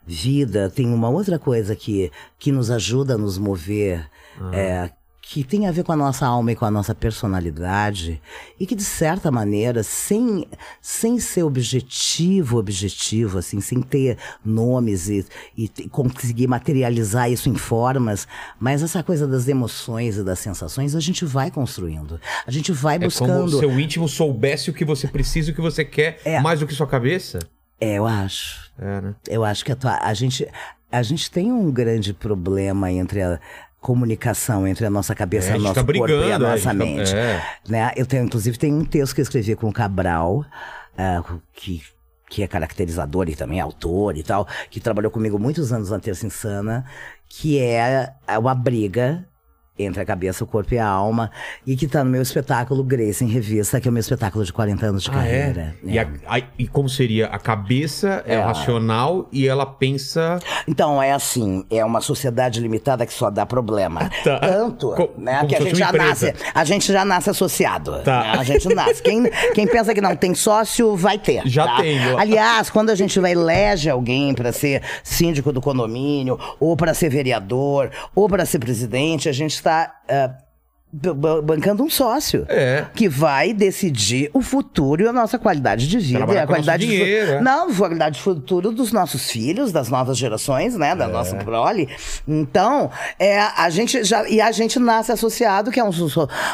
[0.06, 4.08] vida, tem uma outra coisa que, que nos ajuda a nos mover,
[4.40, 4.50] Ah.
[4.56, 4.90] é,
[5.28, 8.22] que tem a ver com a nossa alma e com a nossa personalidade,
[8.60, 10.46] e que de certa maneira, sem,
[10.80, 17.56] sem ser objetivo, objetivo, assim, sem ter nomes e, e te- conseguir materializar isso em
[17.56, 18.28] formas,
[18.60, 22.20] mas essa coisa das emoções e das sensações, a gente vai construindo.
[22.46, 23.48] A gente vai É como buscando.
[23.50, 26.38] se o seu íntimo soubesse o que você precisa e o que você quer É.
[26.40, 27.40] mais do que sua cabeça?
[27.80, 28.70] É, eu acho.
[28.78, 29.14] É, né?
[29.28, 30.46] Eu acho que a, tua- a gente
[30.90, 33.40] a gente tem um grande problema entre a
[33.86, 36.64] comunicação entre a nossa cabeça, É, a nosso tá corpo e a a nossa gente
[36.64, 37.14] tá- mente.
[37.14, 37.42] é.
[37.68, 37.92] Né?
[37.96, 40.44] Eu tenho, inclusive, tem um texto que eu escrevi com o Cabral,
[40.98, 41.22] ah,
[41.54, 41.80] que,
[42.28, 46.00] que é caracterizador e também é autor e tal, que trabalhou comigo muitos anos na
[46.00, 46.84] Terça Insana,
[47.28, 49.24] que é uma briga
[49.78, 51.30] entre a cabeça, o corpo e a alma,
[51.66, 54.52] e que tá no meu espetáculo Grace em Revista, que é o meu espetáculo de
[54.52, 55.74] 40 anos de carreira.
[55.84, 57.26] E, a- a- e como seria?
[57.26, 58.40] A cabeça é, É.
[58.40, 60.38] racional e ela pensa.
[60.66, 64.10] Então, é assim, é uma sociedade limitada que só dá problema.
[64.24, 64.38] Tá.
[64.40, 66.06] Tanto, Co- né, que a gente já empresa.
[66.08, 68.02] nasce, a gente já nasce associado.
[68.02, 68.22] Tá.
[68.22, 68.30] né?
[68.38, 69.02] A gente nasce.
[69.02, 69.22] Quem,
[69.54, 71.42] quem pensa que não tem sócio, vai ter.
[71.46, 71.76] Já tá?
[71.76, 71.98] tem.
[72.18, 77.08] Aliás, quando a gente vai elege alguém para ser síndico do condomínio, ou para ser
[77.08, 80.28] vereador, ou para ser presidente, a gente that uh,
[80.92, 82.46] bancando um sócio.
[82.48, 82.86] É.
[82.94, 86.18] Que vai decidir o futuro e a nossa qualidade de vida.
[86.18, 87.40] Trabalhar a qualidade de dinheiro, é.
[87.40, 90.90] Não, a qualidade de futuro dos nossos filhos, das novas gerações, né?
[90.90, 90.96] É.
[90.96, 91.88] Da nossa prole.
[92.26, 94.28] Então, é, a gente já.
[94.28, 95.90] E a gente nasce associado, que é um,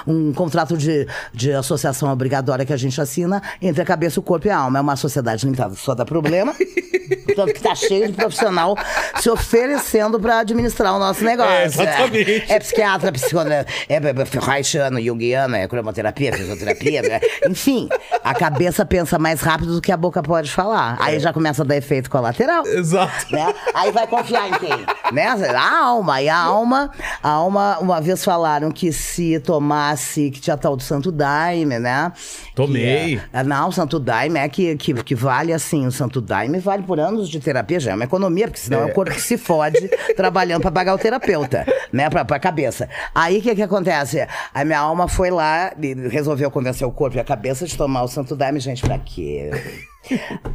[0.06, 4.46] um contrato de, de associação obrigatória que a gente assina entre a cabeça, o corpo
[4.46, 4.78] e a alma.
[4.78, 6.54] É uma sociedade limitada só dá problema.
[7.36, 8.76] Tanto que tá cheio de profissional
[9.20, 11.52] se oferecendo para administrar o nosso negócio.
[11.52, 12.44] É, exatamente.
[12.48, 17.00] É, psiquiatra, psicólogo, é, é Reichiano, Jungiano, é cromoterapia, fisioterapia.
[17.00, 17.88] é- enfim,
[18.22, 20.96] a cabeça pensa mais rápido do que a boca pode falar.
[21.00, 22.66] Aí já começa a dar efeito colateral.
[22.66, 23.32] Exato.
[23.32, 23.54] Né?
[23.74, 24.86] Aí vai confiar em quem?
[25.12, 25.26] Né?
[25.26, 26.20] A alma.
[26.22, 26.90] E a alma,
[27.22, 32.12] a alma, uma vez falaram que se tomasse, que tinha tal do Santo Daime, né?
[32.54, 33.20] Tomei.
[33.32, 36.82] É- não, o Santo Daime é que, que, que vale assim, o Santo Daime vale
[36.82, 39.36] por anos de terapia, já é uma economia, porque senão é, o corpo que se
[39.38, 42.08] fode trabalhando pra pagar o terapeuta, né?
[42.10, 42.88] Pra, pra cabeça.
[43.14, 44.11] Aí o que que acontece?
[44.54, 48.02] A minha alma foi lá e resolveu convencer o corpo e a cabeça de tomar
[48.02, 49.50] o Santo Daime, gente, pra quê?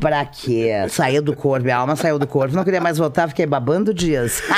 [0.02, 0.72] Pra quê?
[0.90, 4.44] Saiu do corpo, minha alma saiu do corpo, não queria mais voltar, fiquei babando dias.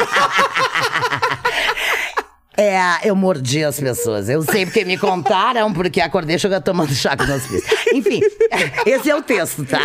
[2.61, 4.27] É, eu mordi as pessoas.
[4.27, 7.63] Eu sei porque me contaram, porque acordei chegando tomando chá com meus filhos.
[7.93, 8.19] Enfim,
[8.85, 9.79] esse é o texto, tá?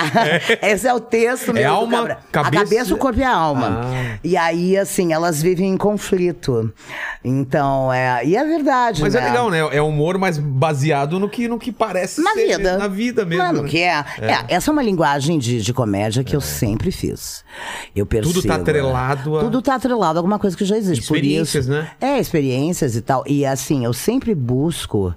[0.60, 1.68] Esse é o texto mesmo.
[1.70, 3.80] do alma, cabeça- A cabeça, o corpo e a alma.
[3.84, 4.18] Ah.
[4.24, 6.72] E aí, assim, elas vivem em conflito.
[7.24, 8.24] Então, é.
[8.26, 9.00] E é verdade.
[9.00, 9.20] Mas né?
[9.20, 9.58] é legal, né?
[9.72, 12.76] É humor, mas baseado no que, no que parece Na ser vida.
[12.76, 13.44] Na vida mesmo.
[13.44, 13.68] Mano, né?
[13.68, 17.44] que é, é, Essa é uma linguagem de, de comédia que eu sempre fiz.
[17.94, 18.34] Eu percebo.
[18.34, 21.06] Tudo tá atrelado a- Tudo tá atrelado a alguma coisa que já existe.
[21.06, 21.90] Por Experiências, isso, né?
[22.00, 22.18] É,
[22.70, 23.24] e tal.
[23.27, 25.14] E assim, eu sempre busco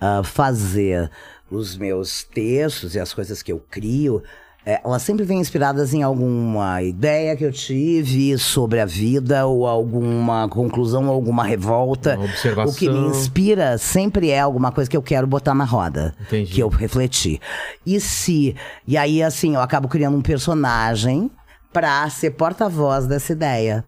[0.00, 1.10] ah, fazer
[1.50, 4.22] os meus textos e as coisas que eu crio.
[4.64, 9.66] é, elas sempre vêm inspiradas em alguma ideia que eu tive sobre a vida, ou
[9.66, 12.14] alguma conclusão, ou alguma revolta.
[12.14, 12.72] Uma observação.
[12.72, 16.14] O que me inspira sempre é alguma coisa que eu quero botar na roda.
[16.20, 16.52] Entendi.
[16.52, 17.40] Que eu refletir.
[17.84, 18.54] E se.
[18.86, 21.30] E aí, assim, eu acabo criando um personagem
[21.72, 23.84] para ser porta-voz dessa ideia,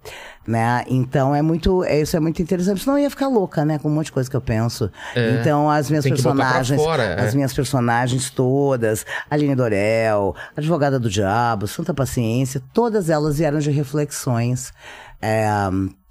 [0.47, 0.85] né?
[0.89, 2.81] Então é muito, é, isso é muito interessante.
[2.81, 3.79] Senão eu ia ficar louca, né?
[3.79, 4.91] Com um monte de coisa que eu penso.
[5.15, 5.33] É.
[5.33, 7.21] Então as minhas personagens, fora, é.
[7.21, 13.71] as minhas personagens todas, Aline Dorel, Advogada do Diabo, Santa Paciência, todas elas vieram de
[13.71, 14.73] reflexões
[15.21, 15.47] é,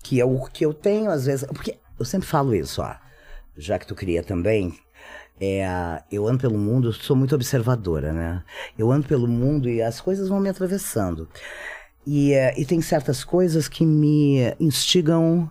[0.02, 2.94] que eu que eu tenho às vezes, porque eu sempre falo isso, ó.
[3.56, 4.74] Já que tu cria também,
[5.44, 8.44] é, eu ando pelo mundo, sou muito observadora, né?
[8.78, 11.28] Eu ando pelo mundo e as coisas vão me atravessando.
[12.06, 15.50] E, é, e tem certas coisas que me instigam.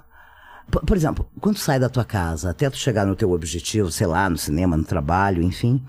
[0.70, 4.06] Por, por exemplo, quando sai da tua casa até tu chegar no teu objetivo, sei
[4.06, 5.82] lá, no cinema, no trabalho, enfim.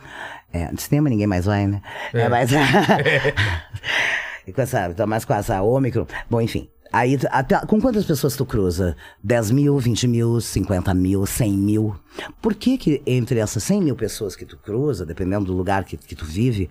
[0.51, 1.81] É, no cinema ninguém mais vai, né?
[2.13, 2.49] É, mas.
[4.47, 6.07] e com essa, mais com essa Ômicron.
[6.29, 6.69] Bom, enfim.
[6.93, 8.95] Aí, até, com quantas pessoas tu cruza?
[9.23, 11.95] 10 mil, 20 mil, 50 mil, 100 mil?
[12.39, 15.97] Por que que entre essas 100 mil pessoas que tu cruza, dependendo do lugar que,
[15.97, 16.69] que tu vive,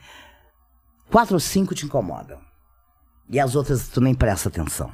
[1.10, 2.38] quatro ou cinco te incomodam?
[3.28, 4.92] E as outras tu nem presta atenção.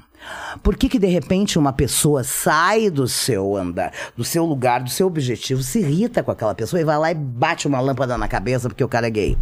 [0.62, 4.90] Por que que de repente uma pessoa sai do seu andar, do seu lugar, do
[4.90, 8.26] seu objetivo, se irrita com aquela pessoa e vai lá e bate uma lâmpada na
[8.28, 9.38] cabeça porque o cara é gay?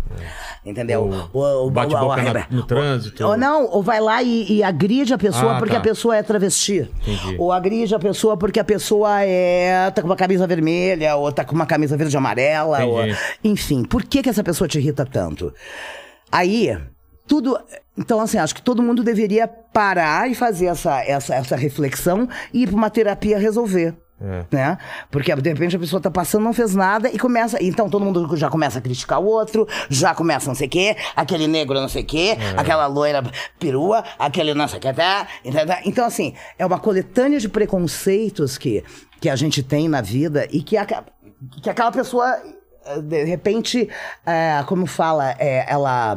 [0.64, 1.28] Entendeu?
[1.32, 3.24] Ou bate boca na- no trânsito.
[3.26, 5.78] Ou não, ou vai lá e, e agride a pessoa Ah, porque tá.
[5.80, 6.88] a pessoa é travesti.
[7.06, 7.36] Entendi.
[7.38, 11.44] Ou agride a pessoa porque a pessoa é tá com uma camisa vermelha, ou tá
[11.44, 12.84] com uma camisa verde e amarela.
[12.84, 13.00] ou-.
[13.42, 15.52] Enfim, por que, que essa pessoa te irrita tanto?
[16.30, 16.76] Aí,
[17.26, 17.58] tudo.
[17.98, 22.62] Então, assim, acho que todo mundo deveria parar e fazer essa, essa, essa reflexão e
[22.62, 23.94] ir para uma terapia resolver.
[24.18, 24.46] É.
[24.50, 24.78] Né?
[25.10, 27.62] Porque de repente a pessoa tá passando, não fez nada e começa.
[27.62, 30.96] Então todo mundo já começa a criticar o outro, já começa não sei o quê,
[31.14, 33.22] aquele negro não sei o quê, aquela loira
[33.58, 35.28] perua, aquele não sei o que, tá?
[35.84, 38.82] Então, assim, é uma coletânea de preconceitos que,
[39.20, 41.04] que a gente tem na vida e que, aca-
[41.62, 42.40] que aquela pessoa,
[42.86, 43.86] eh, de repente,
[44.24, 46.16] eh, como fala, eh, ela.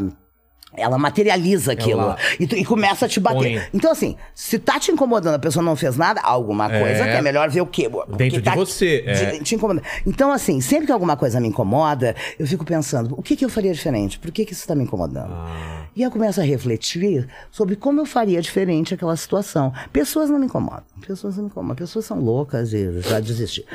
[0.77, 3.59] Ela materializa aquilo Ela e, tu- e começa a te bater.
[3.59, 3.69] põe.
[3.73, 6.79] Então, assim, se tá te incomodando, a pessoa não fez nada, alguma É.
[6.79, 7.89] coisa que é melhor ver o quê?
[7.89, 9.13] Porque Dentro de você, é.
[9.31, 9.81] te- te incomoda.
[10.05, 13.49] Então, assim, sempre que alguma coisa me incomoda, eu fico pensando, o que, que eu
[13.49, 14.19] faria diferente?
[14.19, 15.33] Por que, que isso está me incomodando?
[15.33, 15.85] Ah.
[15.95, 19.73] E eu começo a refletir sobre como eu faria diferente aquela situação.
[19.91, 20.83] Pessoas não me incomodam.
[21.05, 21.75] Pessoas não me incomodam.
[21.75, 23.65] Pessoas são loucas e já desisti.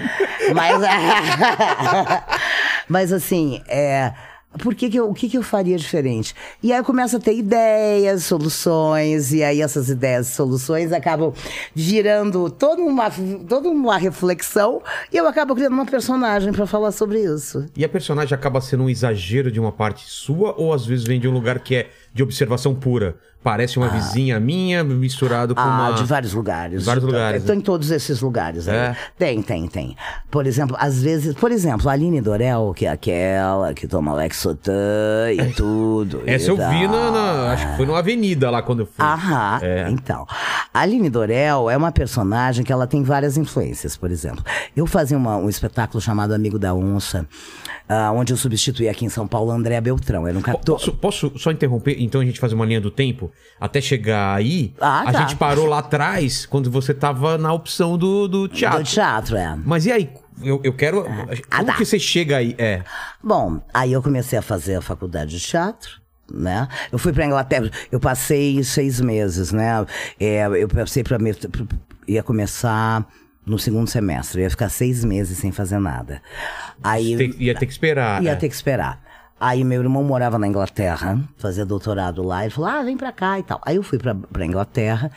[0.55, 0.81] Mas,
[2.89, 4.13] mas assim, é.
[4.59, 6.35] Por que que eu, o que, que eu faria diferente?
[6.63, 11.33] E aí eu começo a ter ideias, soluções, e aí essas ideias e soluções acabam
[11.75, 13.11] virando toda uma,
[13.49, 17.67] toda uma reflexão, e eu acabo criando uma personagem para falar sobre isso.
[17.77, 21.21] E a personagem acaba sendo um exagero de uma parte sua ou às vezes vem
[21.21, 23.17] de um lugar que é de observação pura?
[23.43, 25.93] Parece uma vizinha minha misturado com Ah, uma.
[25.93, 26.81] de vários lugares.
[26.81, 27.55] De vários lugares, né?
[27.55, 28.67] em todos esses lugares.
[28.67, 28.75] aí.
[28.75, 28.97] É?
[29.19, 29.95] Tem, tem, tem.
[30.31, 31.35] Por exemplo, às vezes...
[31.35, 36.23] Por exemplo, a Aline Dorel, que é aquela que toma Lexotan e tudo.
[36.27, 37.13] e Essa eu vi na, tal.
[37.13, 39.05] na- Acho que foi numa avenida lá quando eu fui.
[39.05, 39.91] Aham, É.
[39.91, 40.27] então.
[40.73, 44.43] A Aline Dorel é uma personagem que ela tem várias influências, por exemplo.
[44.75, 47.27] Eu fazia uma- um espetáculo chamado Amigo da Onça,
[47.89, 50.27] ah, onde eu substituía aqui em São Paulo André Beltrão.
[50.27, 50.77] Era um captor.
[50.79, 52.01] Posso, posso só interromper?
[52.05, 54.75] Então a gente faz uma linha do tempo até chegar aí.
[54.81, 55.21] Ah, a tá.
[55.23, 58.83] gente parou lá atrás quando você tava na opção do, do teatro.
[58.83, 59.57] Do teatro, é.
[59.65, 60.11] Mas e aí?
[60.43, 61.07] Eu, eu quero.
[61.07, 61.75] Ah, como tá.
[61.75, 62.55] que você chega aí?
[62.59, 62.83] É.
[63.23, 66.03] Bom, aí eu comecei a fazer a faculdade de teatro.
[66.33, 66.67] Né?
[66.91, 69.85] Eu fui pra Inglaterra, eu passei seis meses, né?
[70.19, 71.19] É, eu passei pra.
[72.09, 73.07] ia começar
[73.45, 76.23] no segundo semestre, eu ia ficar seis meses sem fazer nada.
[76.83, 78.23] Aí, ia ter que esperar.
[78.23, 78.37] Ia é.
[78.37, 79.04] ter que esperar.
[79.47, 83.39] Aí meu irmão morava na Inglaterra, fazia doutorado lá, ele falou, ah, vem pra cá
[83.39, 83.61] e tal.
[83.63, 85.11] Aí eu fui pra, pra Inglaterra,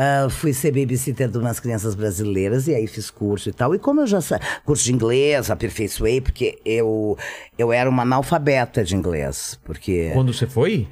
[0.00, 3.74] ah, fui ser babysitter de umas crianças brasileiras, e aí fiz curso e tal.
[3.74, 7.18] E como eu já sa- curso de inglês, aperfeiçoei, porque eu,
[7.58, 10.10] eu era uma analfabeta de inglês, porque...
[10.14, 10.86] Quando você foi?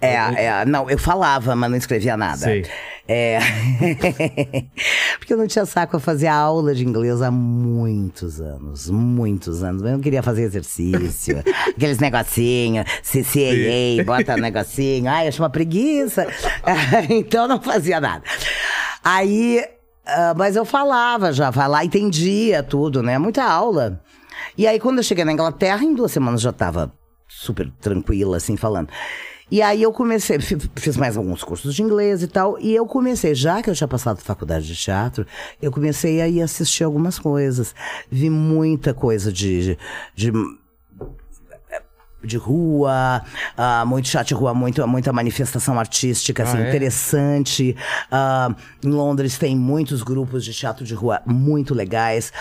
[0.00, 2.36] É, é, não, eu falava, mas não escrevia nada.
[2.36, 2.64] Sei.
[3.08, 3.38] É.
[5.18, 8.88] Porque eu não tinha saco a fazer aula de inglês há muitos anos.
[8.88, 9.82] Muitos anos.
[9.82, 11.42] Eu não queria fazer exercício.
[11.76, 15.10] aqueles negocinhos, CCAA, bota negocinho.
[15.10, 16.26] Ai, eu acho uma preguiça.
[17.10, 18.22] então eu não fazia nada.
[19.04, 19.64] Aí.
[20.06, 23.18] ah, mas eu falava já, falava, entendia tudo, né?
[23.18, 24.00] Muita aula.
[24.56, 26.92] E aí, quando eu cheguei na Inglaterra, em duas semanas já tava
[27.28, 28.88] super tranquila, assim, falando.
[29.50, 32.86] E aí eu comecei, fi- fiz mais alguns cursos de inglês e tal, e eu
[32.86, 35.26] comecei, já que eu tinha passado faculdade de teatro,
[35.60, 37.74] eu comecei a ir assistir algumas coisas.
[38.10, 39.62] Vi muita coisa de.
[39.62, 39.78] de
[40.14, 40.32] de
[42.36, 43.22] rua,
[43.56, 46.68] ah, muito teatro de rua, muito, muita manifestação artística, assim, Ah, é?
[46.68, 47.76] interessante.
[48.10, 48.54] Ah,
[48.84, 52.32] em Londres tem muitos grupos de teatro de rua muito legais.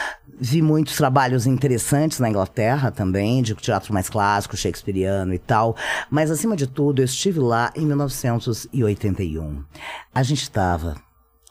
[0.44, 5.76] Vi muitos trabalhos interessantes na Inglaterra também, de teatro mais clássico, shakespeariano e tal.
[6.10, 9.64] Mas, acima de tudo, eu estive lá em 1981.
[10.14, 10.96] A gente estava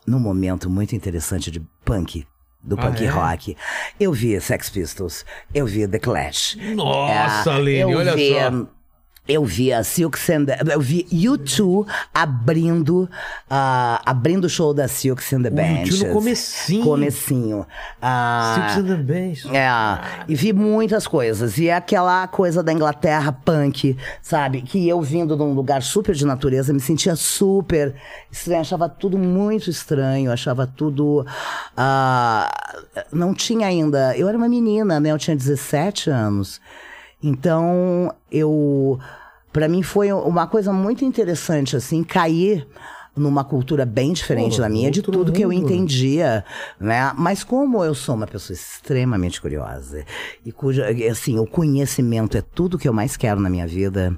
[0.06, 2.26] num momento muito interessante de punk.
[2.62, 3.09] Do Ah, punk é?
[3.09, 3.57] rock.
[3.99, 6.57] Eu vi Sex Pistols, eu vi The Clash.
[6.75, 8.66] Nossa, É, Aline, olha vi, só.
[9.28, 13.09] Eu vi a Silks and the, Eu vi U2 abrindo,
[13.48, 16.02] ah, abrindo o show da Silks and the U2 Benches.
[16.02, 16.85] no comecinho.
[16.85, 17.66] Comecinho.
[18.02, 19.48] Ah, Silks and the Bench.
[19.56, 19.68] é,
[20.26, 21.59] e vi muitas coisas.
[21.59, 24.62] E é aquela coisa da Inglaterra punk, sabe?
[24.62, 27.94] Que eu vindo de um lugar super de natureza, me sentia super
[28.33, 31.24] estranho, achava tudo muito estranho, achava tudo.
[31.76, 32.50] ah,
[33.12, 34.16] não tinha ainda.
[34.16, 35.12] Eu era uma menina, né?
[35.12, 36.61] Eu tinha 17 anos.
[37.22, 38.98] Então, eu.
[39.52, 42.66] Pra mim foi uma coisa muito interessante, assim, cair
[43.20, 45.64] numa cultura bem diferente Pô, da minha, de tudo que eu mundo.
[45.64, 46.44] entendia,
[46.80, 47.12] né?
[47.16, 50.04] Mas como eu sou uma pessoa extremamente curiosa
[50.44, 54.16] e cuja, assim, o conhecimento é tudo que eu mais quero na minha vida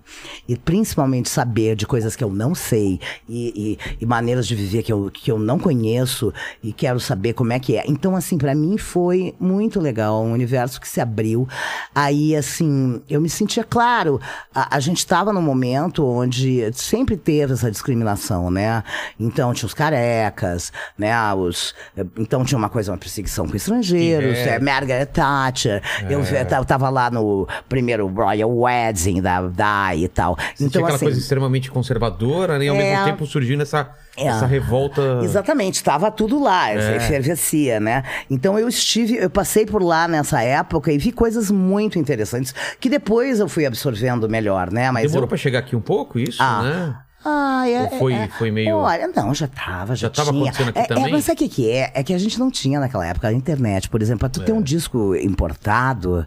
[0.49, 4.83] e principalmente saber de coisas que eu não sei e, e- e maneiras de viver
[4.83, 7.85] que eu, que eu não conheço e quero saber como é que é.
[7.87, 11.49] Então, assim, pra mim foi muito legal, um universo que se abriu.
[11.95, 14.21] Aí, assim, eu me sentia claro,
[14.55, 18.85] a, a gente tava num momento onde sempre teve essa discriminação, né?
[19.19, 21.13] Então tinha os carecas, né?
[21.35, 21.75] Os,
[22.19, 24.57] então tinha uma coisa, uma perseguição com estrangeiros, É.
[24.57, 25.83] é, Margaret Thatcher.
[26.09, 30.37] Eu, vi- eu tava lá no primeiro Royal Wedding da DAI e tal.
[30.37, 31.07] Você tinha então, aquela assim.
[31.07, 32.67] coisa extremamente conservadora, né?
[32.67, 32.79] E ao É.
[32.79, 34.27] mesmo tempo surgindo essa, É.
[34.27, 35.21] essa revolta.
[35.23, 36.97] Exatamente, estava tudo lá, É.
[36.97, 38.03] efervescia, né?
[38.31, 42.89] Então eu estive, eu passei por lá nessa época e vi coisas muito interessantes que
[42.89, 44.91] depois eu fui absorvendo melhor, né?
[44.91, 45.29] Mas Demorou eu...
[45.29, 46.95] pra chegar aqui um pouco, isso, Ah, né?
[47.25, 50.43] Ah, é, Ou foi- é, foi meio- Olha, não, já tava, já, Já tava tinha.
[50.45, 51.05] acontecendo aqui é, também?
[51.07, 51.91] É, mas sabe o que, que é?
[51.95, 54.21] É que a gente não tinha naquela época a internet, por exemplo.
[54.21, 54.45] Pra tu É.
[54.45, 56.27] ter um disco importado,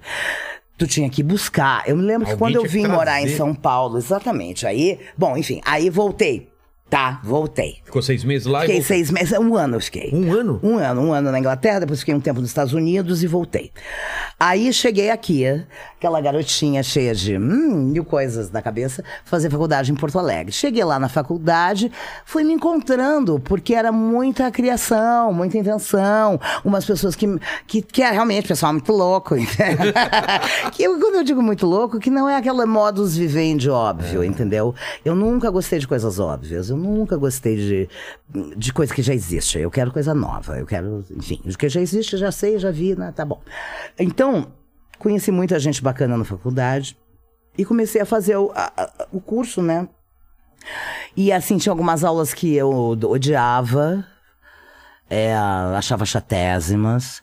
[0.78, 1.84] tu tinha que buscar.
[1.88, 3.28] Eu me lembro que Alguém quando eu que vim morar em.
[3.36, 4.66] São Paulo, exatamente.
[4.66, 6.50] Aí, bom, enfim, aí voltei.
[6.88, 7.78] Tá, voltei.
[7.84, 8.96] Ficou seis meses lá Fiquei e voltou.
[8.96, 10.12] seis meses, um ano eu fiquei.
[10.14, 10.60] Um ano?
[10.62, 13.72] Um ano, um ano na Inglaterra, depois fiquei um tempo nos Estados Unidos e voltei.
[14.40, 15.46] Aí cheguei aqui,
[15.98, 20.52] aquela garotinha cheia de hum, mil coisas na cabeça, fazer faculdade em Porto Alegre.
[20.52, 21.92] Cheguei lá na faculdade,
[22.24, 27.28] fui me encontrando, porque era muita criação, muita invenção, umas pessoas que,
[27.66, 29.36] que, que é realmente pessoal muito louco.
[30.72, 34.76] que quando eu digo muito louco, que não é aquela modus vivendi óbvio, entendeu?
[35.04, 37.90] Eu nunca gostei de coisas óbvias, eu nunca gostei de,
[38.56, 39.60] de coisa que já existe.
[39.60, 42.96] Eu quero coisa nova, eu quero, enfim, o que já existe, já sei, já vi,
[42.96, 43.12] né?
[43.16, 43.42] Tá bom.
[44.00, 44.52] Então,
[45.00, 46.98] conheci muita gente bacana na faculdade
[47.58, 49.88] e comecei a fazer o, a- o curso, né?
[51.16, 54.06] E assim, tinha algumas aulas que eu odiava,
[55.10, 57.22] é, achava chatésimas,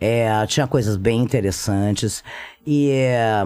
[0.00, 2.22] é, tinha coisas bem interessantes.
[2.66, 3.42] E, é,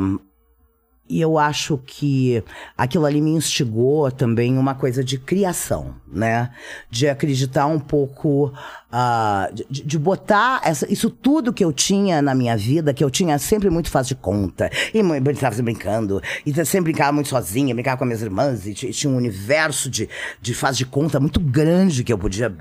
[1.09, 2.43] e eu acho que
[2.77, 6.51] aquilo ali me instigou também uma coisa de criação, né?
[6.91, 8.53] De acreditar um pouco,
[8.93, 13.11] ah, de, de botar essa- isso tudo que eu tinha na minha vida, que eu
[13.11, 17.97] tinha sempre muito faz de conta, e estava brincando, e sempre brincava muito sozinha, brincava
[17.97, 20.09] com as minhas irmãs, e ti- tinha um universo de,
[20.41, 22.55] de de conta muito grande que eu podia,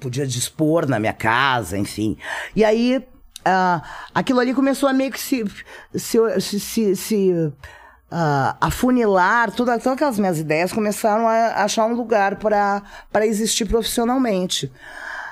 [0.00, 2.16] podia dispor na minha casa, enfim.
[2.56, 3.04] E aí
[3.44, 3.82] ah,
[4.14, 5.44] aquilo ali começou a meio que se,
[5.94, 7.52] se, se, se, se,
[8.10, 14.70] ah, afunilar, tudo, todas aquelas minhas ideias começaram a achar um lugar para existir profissionalmente.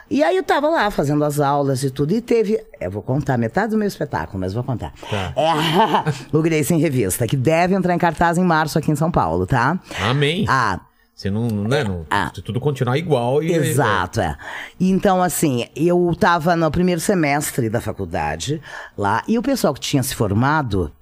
[0.09, 2.65] E aí eu tava lá fazendo as aulas e tudo, e teve.
[2.81, 4.93] Eu vou contar metade do meu espetáculo, mas vou contar.
[5.11, 5.33] Tá.
[5.37, 9.11] É o Grace em Revista, que deve entrar em cartaz em março aqui em São
[9.11, 9.81] Paulo, tá?
[10.01, 10.45] Amém.
[10.49, 10.81] Ah,
[11.17, 12.31] Você não, né, não, Ah.
[12.35, 13.51] se tudo continuar igual e...
[13.51, 14.37] Exato, é.
[14.79, 18.61] Então, assim, eu tava no primeiro semestre da faculdade
[18.99, 20.93] lá, e o pessoal que tinha se formado,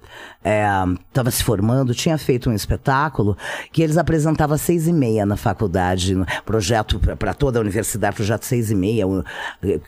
[0.41, 0.63] é,
[1.11, 3.37] tava se formando, tinha feito um espetáculo
[3.73, 8.15] que eles apresentavam às seis e meia na faculdade, no projeto para toda a universidade,
[8.15, 9.05] projeto seis e meia,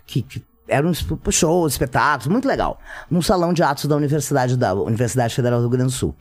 [0.06, 2.80] que, que era um esp- show, espetáculo, muito legal.
[3.10, 6.16] Num salão de atos da Universidade da Universidade Federal do Rio Grande do Sul.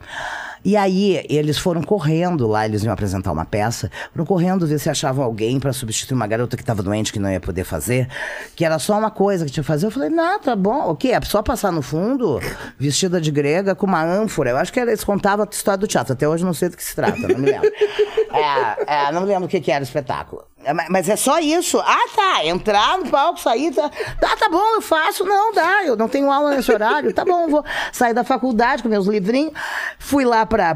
[0.65, 4.89] E aí, eles foram correndo lá, eles iam apresentar uma peça, foram correndo ver se
[4.89, 8.09] achavam alguém para substituir uma garota que estava doente, que não ia poder fazer,
[8.55, 9.85] que era só uma coisa que tinha que fazer.
[9.85, 11.09] Eu falei, não, tá bom, o quê?
[11.09, 12.39] É só passar no fundo,
[12.77, 14.49] vestida de grega, com uma ânfora.
[14.49, 16.83] Eu acho que eles contavam a história do teatro, até hoje não sei do que
[16.83, 17.69] se trata, não me lembro.
[18.33, 20.43] é, é, não me lembro o que, que era o espetáculo.
[20.63, 21.79] É, ma- Mas é só isso.
[21.79, 22.45] Ah, tá.
[22.45, 23.73] Entrar no palco, sair.
[23.73, 23.89] Tá,
[24.19, 25.23] tá, tá bom, eu faço.
[25.23, 25.83] Não, dá.
[25.85, 27.13] Eu não tenho aula nesse horário.
[27.13, 29.53] Tá bom, vou sair da faculdade com meus livrinhos.
[29.99, 30.75] Fui lá para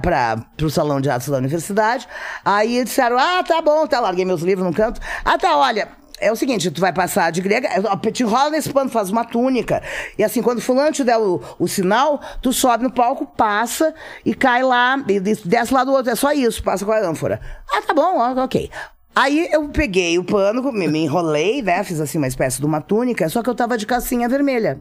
[0.61, 2.07] o salão de atos da universidade.
[2.45, 3.99] Aí disseram: ah, tá bom, tá.
[3.99, 5.01] Larguei meus livros no canto.
[5.25, 5.89] Ah, tá, olha.
[6.23, 7.67] É o seguinte, tu vai passar de grega,
[8.13, 9.81] te enrola nesse pano, faz uma túnica.
[10.19, 13.91] E assim, quando fulano te der o, o sinal, tu sobe no palco, passa
[14.23, 16.11] e cai lá, e des- desce lá do outro.
[16.11, 17.41] É só isso, passa com a ânfora.
[17.73, 18.69] Ah, tá bom, ok.
[19.15, 21.83] Aí eu peguei o pano, me, me enrolei, né?
[21.83, 24.79] Fiz assim uma espécie de uma túnica, só que eu tava de calcinha vermelha.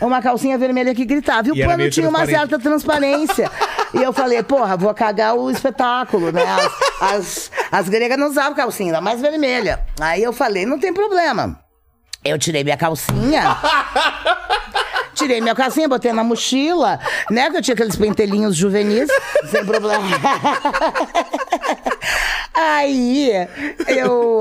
[0.00, 1.48] Uma calcinha vermelha que gritava.
[1.48, 3.50] E o E era pano tinha uma certa transparência.
[3.92, 6.42] e eu falei, porra, vou cagar o espetáculo, né?
[6.44, 9.84] As, as, as gregas não usavam calcinha, ainda mais vermelha.
[10.00, 11.58] Aí eu falei, não tem problema.
[12.24, 13.56] Eu tirei minha calcinha.
[15.14, 17.50] Tirei minha calcinha, botei na mochila, né?
[17.50, 19.08] Que eu tinha aqueles pentelinhos juvenis,
[19.50, 20.06] sem problema.
[22.60, 23.30] Aí
[23.86, 24.40] eu,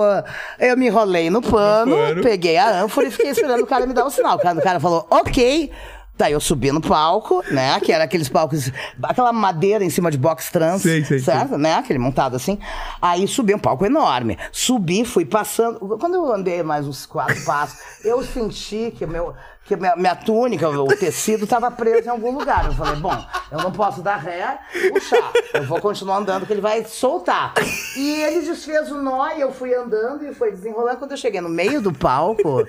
[0.59, 2.23] eu me enrolei no pano, pano.
[2.23, 4.37] peguei a ânfora e fiquei esperando o cara me dar o sinal.
[4.37, 5.71] O cara, o cara falou, ok.
[6.17, 7.79] Daí eu subi no palco, né?
[7.79, 8.71] Que era aqueles palcos,
[9.03, 11.59] aquela madeira em cima de box trans, Sei, sei, certo?
[11.59, 11.75] Né?
[11.75, 12.57] Aquele montado assim.
[12.99, 14.35] Aí subi um palco enorme.
[14.51, 15.77] Subi, fui passando.
[15.99, 19.35] Quando eu andei mais uns quatro passos, eu senti que o meu.
[19.67, 22.65] Que minha, minha túnica, o tecido, estava preso em algum lugar.
[22.65, 24.57] Eu falei, bom, eu não posso dar ré
[24.93, 25.31] puxar.
[25.53, 27.53] Eu vou continuar andando, que ele vai soltar.
[27.95, 30.97] E ele desfez o nó e eu fui andando e foi desenrolando.
[30.97, 32.65] Quando eu cheguei no meio do palco,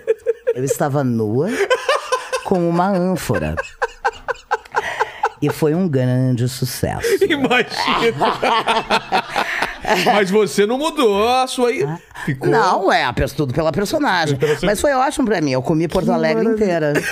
[0.52, 1.48] eu estava nua
[2.44, 3.54] com uma ânfora.
[5.40, 7.24] E foi um grande sucesso.
[7.24, 8.26] Imagina.
[10.06, 11.70] Mas você não mudou a sua.
[12.24, 12.48] Ficou.
[12.48, 14.38] Não, é, a tudo pela personagem.
[14.62, 15.52] Mas foi ótimo pra mim.
[15.52, 16.92] Eu comi Porto Alegre inteira.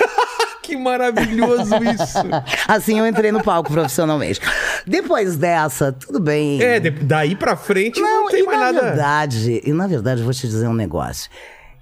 [0.67, 2.17] Que maravilhoso isso.
[2.67, 4.41] Assim eu entrei no palco profissionalmente.
[4.85, 6.61] Depois dessa, tudo bem.
[6.61, 8.81] É, de- daí pra frente não, tem e mais na nada.
[8.87, 11.29] verdade, e na verdade, eu vou te dizer um negócio.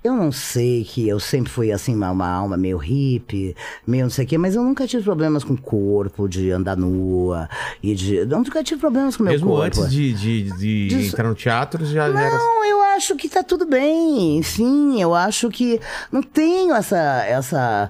[0.05, 3.55] Eu não sei que eu sempre fui assim, uma, uma alma meio hippie,
[3.87, 6.77] meio não sei o quê, mas eu nunca tive problemas com o corpo, de andar
[6.77, 7.49] nua
[7.81, 8.17] e de.
[8.17, 9.65] Eu nunca tive problemas com o meu Mesmo corpo.
[9.65, 12.37] antes de, de, de entrar no teatro, já já era.
[12.37, 14.37] Não, eu acho que tá tudo bem.
[14.37, 15.81] Enfim, eu acho que
[16.11, 17.89] não tenho essa essa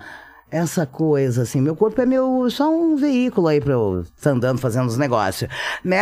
[0.49, 1.59] essa coisa assim.
[1.59, 5.51] Meu corpo é meu só um veículo aí para eu estar andando fazendo os negócios,
[5.83, 6.01] né?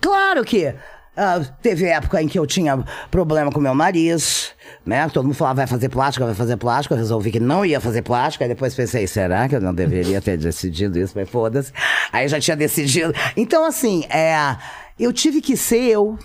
[0.00, 0.74] Claro que
[1.16, 4.52] ah, teve época em que eu tinha problema com meu nariz,
[4.86, 5.08] né?
[5.08, 6.94] Todo mundo falava vai fazer plástica, vai fazer plástica.
[6.94, 8.44] Eu resolvi que não ia fazer plástica.
[8.44, 11.12] Aí depois pensei, será que eu não deveria ter decidido isso?
[11.16, 11.72] Mas foda-se.
[12.12, 13.12] Aí já tinha decidido.
[13.36, 14.56] Então, assim, é,
[14.98, 16.18] eu tive que ser eu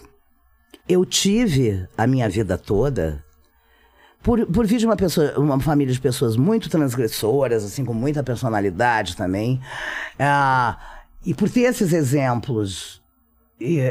[0.88, 3.24] eu tive a minha vida toda
[4.22, 8.24] por, por vir de uma pessoa, uma família de pessoas muito transgressoras, assim, com muita
[8.24, 9.60] personalidade também.
[10.18, 10.78] Ah,
[11.24, 13.02] e por ter esses exemplos,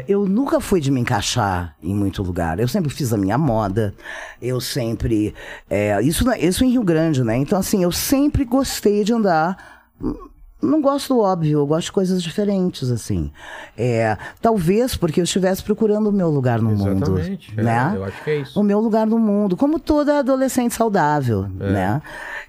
[0.07, 2.59] eu nunca fui de me encaixar em muito lugar.
[2.59, 3.93] Eu sempre fiz a minha moda.
[4.41, 5.33] Eu sempre.
[5.69, 7.35] é, isso, isso em Rio Grande, né?
[7.37, 9.85] Então, assim, eu sempre gostei de andar.
[10.61, 13.31] Não gosto do óbvio, eu gosto de coisas diferentes, assim.
[13.77, 17.59] É, talvez porque eu estivesse procurando o meu lugar no Exatamente, mundo.
[17.59, 17.93] é, né?
[17.95, 18.59] eu acho que é isso.
[18.59, 22.01] O meu lugar no mundo, como toda adolescente saudável, né?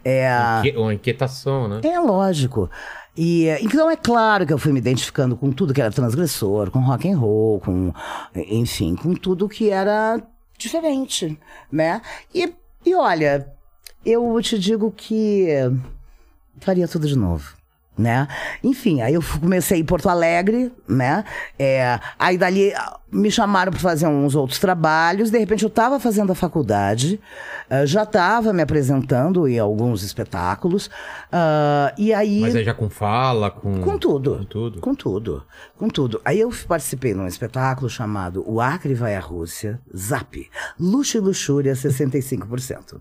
[0.04, 0.30] É,
[0.76, 1.80] Uma inquietação, né?
[1.82, 2.70] é lógico.
[3.16, 6.70] E eh, então é claro que eu fui me identificando com tudo que era transgressor,
[6.70, 7.92] com rock and roll, com
[8.34, 10.20] enfim, com tudo que era
[10.58, 11.38] diferente,
[11.70, 12.02] né?
[12.34, 12.52] E,
[12.84, 13.52] e olha,
[14.04, 15.48] eu te digo que
[16.58, 17.56] faria tudo de novo.
[17.98, 18.28] Né?
[18.62, 21.24] Enfim, aí eu comecei em Porto Alegre, né?
[21.58, 25.30] É, aí dali ah, me chamaram para fazer uns outros trabalhos.
[25.30, 27.18] De repente eu estava fazendo a faculdade,
[27.70, 30.90] ah, já estava me apresentando em alguns espetáculos.
[31.32, 32.40] ah, e aí.
[32.40, 33.80] Mas aí já com fala, com.
[33.80, 34.36] Com tudo.
[34.36, 34.80] Com tudo.
[34.80, 35.42] Com tudo.
[35.78, 36.20] Com tudo.
[36.22, 40.50] Aí eu participei num espetáculo chamado O Acre vai à Rússia, ZAP.
[40.78, 43.00] Luxo e luxúria 65%.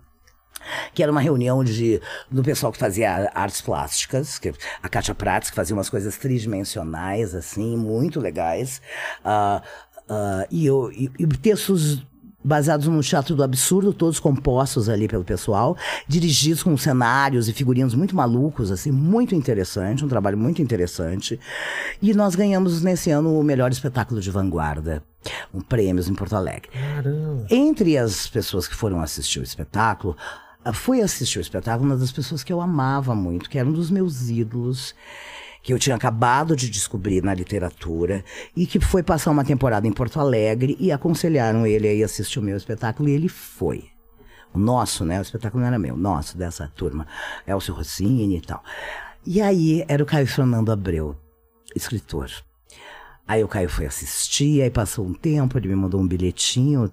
[0.94, 2.00] Que era uma reunião de,
[2.30, 4.52] do pessoal que fazia artes plásticas, que,
[4.82, 8.80] a Kátia Prats, que fazia umas coisas tridimensionais, assim, muito legais.
[9.24, 9.62] Ah,
[10.08, 12.04] ah, e, eu, e, e textos
[12.46, 17.92] baseados no teatro do absurdo, todos compostos ali pelo pessoal, dirigidos com cenários e figurinos
[17.92, 21.40] muito malucos, assim, muito interessante, um trabalho muito interessante.
[22.00, 25.02] E nós ganhamos nesse ano o melhor espetáculo de vanguarda,
[25.52, 26.70] um prêmios em Porto Alegre.
[26.70, 27.46] Caramba.
[27.50, 30.16] Entre as pessoas que foram assistir o espetáculo,
[30.72, 33.90] foi assistir o espetáculo uma das pessoas que eu amava muito, que era um dos
[33.90, 34.94] meus ídolos,
[35.62, 39.92] que eu tinha acabado de descobrir na literatura e que foi passar uma temporada em
[39.92, 43.90] Porto Alegre e aconselharam ele a ir assistir o meu espetáculo e ele foi.
[44.54, 45.18] O nosso, né?
[45.18, 47.06] O espetáculo não era meu, nosso, dessa turma.
[47.46, 48.62] Elcio Rossini e tal.
[49.26, 51.16] E aí era o Caio Fernando Abreu,
[51.74, 52.30] escritor.
[53.26, 56.90] Aí o Caio foi assistir, aí passou um tempo, ele me mandou um bilhetinho.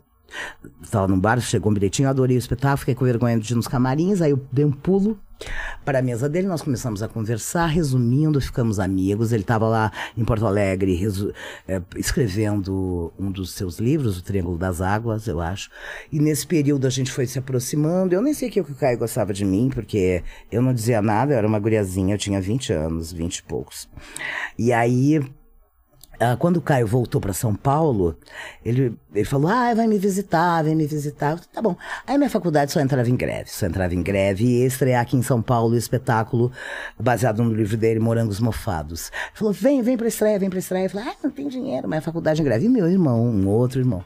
[0.82, 3.68] Estava num bar, chegou um bilhetinho, adorei o espetáculo, fiquei com vergonha de ir nos
[3.68, 5.20] camarins, aí eu dei um pulo
[5.84, 9.32] para a mesa dele, nós começamos a conversar, resumindo, ficamos amigos.
[9.32, 10.98] Ele estava lá em Porto Alegre
[11.68, 15.70] eh, escrevendo um dos seus livros, O Triângulo das Águas, eu acho.
[16.12, 18.16] E nesse período a gente foi se aproximando.
[18.16, 21.38] Eu nem sei que o Caio gostava de mim, porque eu não dizia nada, eu
[21.38, 23.90] era uma guriazinha, eu tinha 20 anos, 20 e poucos.
[24.58, 25.20] E aí
[26.40, 28.18] quando o Caio voltou para São Paulo,
[28.64, 31.32] ele, ele falou: Ah, vai me visitar, vem me visitar.
[31.32, 31.76] Falei, tá bom.
[32.08, 35.18] Aí minha faculdade só entrava em greve, só entrava em greve e ia estrear aqui
[35.18, 36.52] em São Paulo o espetáculo
[37.00, 39.12] baseado no livro dele, Morangos Mofados.
[39.12, 40.86] Ele falou: Vem, vem pra estreia, vem pra estreia.
[40.86, 42.66] Eu falei: Ah, não tem dinheiro, mas a faculdade em greve.
[42.66, 44.04] E meu irmão, um outro irmão.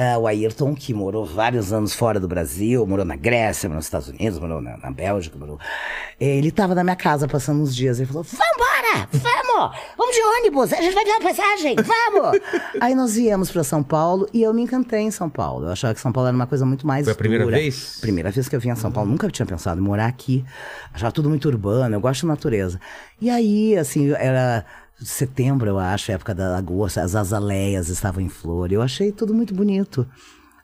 [0.00, 3.86] Ah, o Ayrton, que morou vários anos fora do Brasil, morou na Grécia, morou nos
[3.86, 5.58] Estados Unidos, morou na, na Bélgica, morou.
[6.20, 7.98] Ele estava na minha casa passando uns dias.
[7.98, 9.08] Ele falou: Vambora!
[9.10, 9.76] Vamos!
[9.96, 10.72] Vamos de ônibus!
[10.72, 11.74] A gente vai ganhar passagem!
[11.74, 12.40] Vamos!
[12.80, 15.66] Aí nós viemos para São Paulo e eu me encantei em São Paulo.
[15.66, 17.04] Eu achava que São Paulo era uma coisa muito mais.
[17.04, 17.56] Foi a primeira dura.
[17.56, 17.98] vez?
[18.00, 19.10] Primeira vez que eu vim a São Paulo.
[19.10, 20.44] Nunca tinha pensado em morar aqui.
[20.94, 21.92] Achava tudo muito urbano.
[21.96, 22.80] Eu gosto de natureza.
[23.20, 24.64] E aí, assim, era
[25.00, 28.72] setembro, eu acho, época da lagoa, as azaleias estavam em flor.
[28.72, 30.06] Eu achei tudo muito bonito.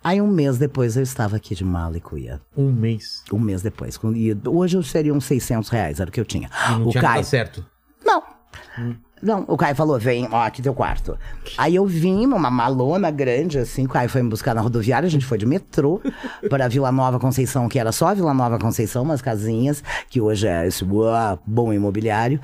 [0.03, 2.41] Aí um mês depois eu estava aqui de mala e cuia.
[2.55, 3.22] Um mês.
[3.32, 3.99] Um mês depois.
[4.14, 6.51] E hoje eu seria uns 600 reais, era o que eu tinha.
[6.68, 7.66] E não o tinha Caio, nada certo.
[8.05, 8.22] não.
[9.22, 11.16] Não, o Caio falou, vem, ó, aqui teu quarto.
[11.57, 15.11] Aí eu vim, uma malona grande, assim, o Caio foi me buscar na rodoviária, a
[15.11, 15.99] gente foi de metrô
[16.51, 20.66] para Vila Nova Conceição, que era só Vila Nova Conceição, umas casinhas, que hoje é
[20.66, 22.39] esse bom imobiliário.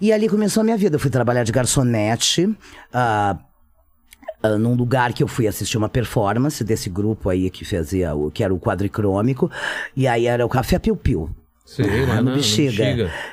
[0.00, 0.96] E ali começou a minha vida.
[0.96, 2.54] Eu fui trabalhar de garçonete,
[2.92, 3.36] ah,
[4.42, 8.30] ah, num lugar que eu fui assistir uma performance desse grupo aí que fazia o
[8.30, 9.50] que era o quadricrômico,
[9.96, 11.30] e aí era o Café Piu Piu.
[11.66, 12.82] Sei, lá no Bexiga.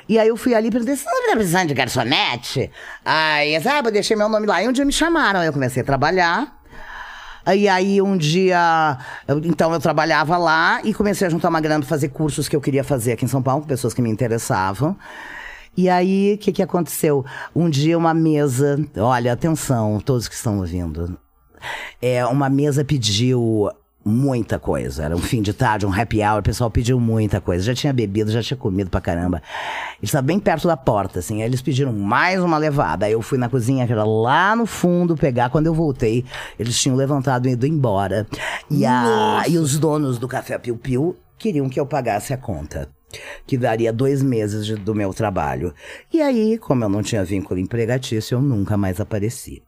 [0.06, 2.70] E aí eu fui ali e perguntei, você não tá precisando de garçonete?
[3.02, 4.62] Aí, sabe, eu deixei meu nome lá.
[4.62, 6.54] E um dia me chamaram, aí eu comecei a trabalhar.
[7.54, 11.80] E aí um dia, eu- então eu trabalhava lá e comecei a juntar uma grana
[11.80, 14.10] pra fazer cursos que eu queria fazer aqui em São Paulo, com pessoas que me
[14.10, 14.96] interessavam.
[15.76, 17.24] E aí, o que que aconteceu?
[17.54, 21.18] Um dia uma mesa, olha, atenção, todos que estão ouvindo.
[22.00, 23.70] É, uma mesa pediu
[24.06, 25.02] muita coisa.
[25.02, 27.64] Era um fim de tarde, um happy hour, o pessoal pediu muita coisa.
[27.64, 29.42] Já tinha bebido, já tinha comido pra caramba.
[29.98, 31.42] Eles estavam bem perto da porta, assim.
[31.42, 33.06] Aí eles pediram mais uma levada.
[33.06, 35.50] Aí eu fui na cozinha, que era lá no fundo, pegar.
[35.50, 36.24] Quando eu voltei,
[36.58, 38.26] eles tinham levantado e ido embora.
[38.70, 42.88] E, a, e os donos do Café Piu Piu queriam que eu pagasse a conta.
[43.46, 45.72] Que daria dois meses de- do meu trabalho.
[46.12, 49.62] E aí, como eu não tinha vínculo empregatício, eu nunca mais apareci.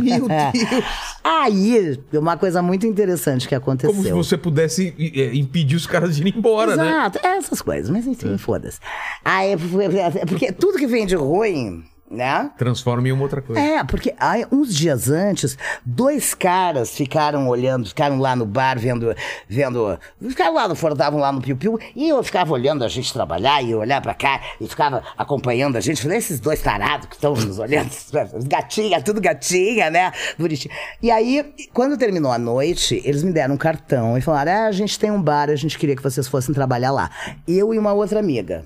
[0.00, 0.84] Meu Deus.
[1.24, 3.90] Aí, uma coisa muito interessante que aconteceu.
[3.94, 6.84] Como se você pudesse eh, impedir os caras de ir embora, né?
[6.88, 8.78] Exato, é essas coisas, mas enfim, foda-se.
[9.24, 9.54] Aí,
[10.28, 12.50] porque tudo que vem de ruim, né?
[12.56, 13.60] Transforma em uma outra coisa.
[13.60, 19.14] É, porque aí, uns dias antes, dois caras ficaram olhando, ficaram lá no bar vendo,
[19.48, 22.88] vendo, ficaram lá no fora, estavam lá no Piu Piu, e eu ficava olhando a
[22.88, 27.08] gente trabalhar e olhar pra cá, e ficava acompanhando a gente, falei, esses dois tarados
[27.08, 27.90] que estão nos olhando,
[28.48, 30.74] gatinha, tudo gatinha, né, bonitinho.
[31.02, 34.72] E aí, quando terminou a noite, eles me deram um cartão e falaram, ah, a
[34.72, 37.10] gente tem um bar, a gente queria que vocês fossem trabalhar lá.
[37.46, 38.64] Eu e uma outra amiga,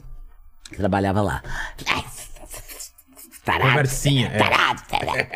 [0.71, 1.43] que trabalhava lá.
[1.87, 2.05] Ai,
[3.45, 3.71] Tarado.
[3.71, 4.39] Conversinha, é.
[4.39, 5.29] Tarado, tarado.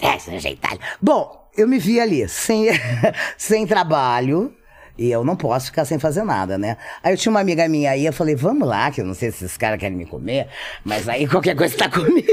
[0.00, 0.80] Essa ajeitada.
[1.00, 2.66] Bom, eu me vi ali, sem,
[3.38, 4.54] sem trabalho.
[4.96, 6.76] E eu não posso ficar sem fazer nada, né?
[7.02, 9.32] Aí eu tinha uma amiga minha aí, eu falei, vamos lá, que eu não sei
[9.32, 10.46] se esses caras querem me comer,
[10.84, 12.22] mas aí qualquer coisa tá comigo.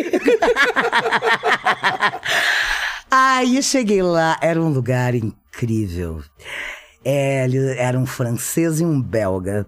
[3.09, 6.21] aí eu cheguei lá, era um lugar incrível.
[7.03, 7.47] É,
[7.77, 9.65] era um francês e um belga.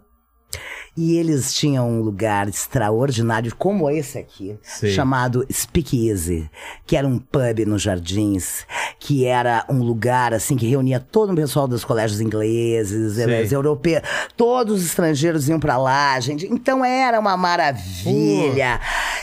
[0.96, 4.92] E eles tinham um lugar extraordinário, como esse aqui, Sei.
[4.92, 6.48] chamado Speakeasy,
[6.86, 8.64] que era um pub nos jardins,
[9.00, 13.18] que era um lugar assim que reunia todo o pessoal dos colégios ingleses,
[13.52, 14.04] europeus,
[14.38, 16.46] todos os estrangeiros iam pra lá, gente.
[16.46, 18.80] Então era uma maravilha.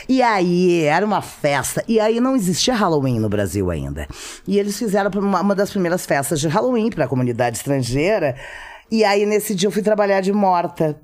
[0.09, 1.81] E aí era uma festa.
[1.87, 4.09] E aí não existia Halloween no Brasil ainda.
[4.45, 8.35] E eles fizeram uma, uma das primeiras festas de Halloween para a comunidade estrangeira.
[8.91, 10.99] E aí nesse dia eu fui trabalhar de morta.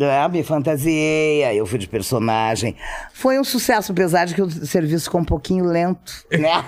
[0.00, 2.76] É, me fantasiei, aí eu fui de personagem.
[3.14, 6.62] Foi um sucesso, apesar de que o serviço ficou um pouquinho lento, né?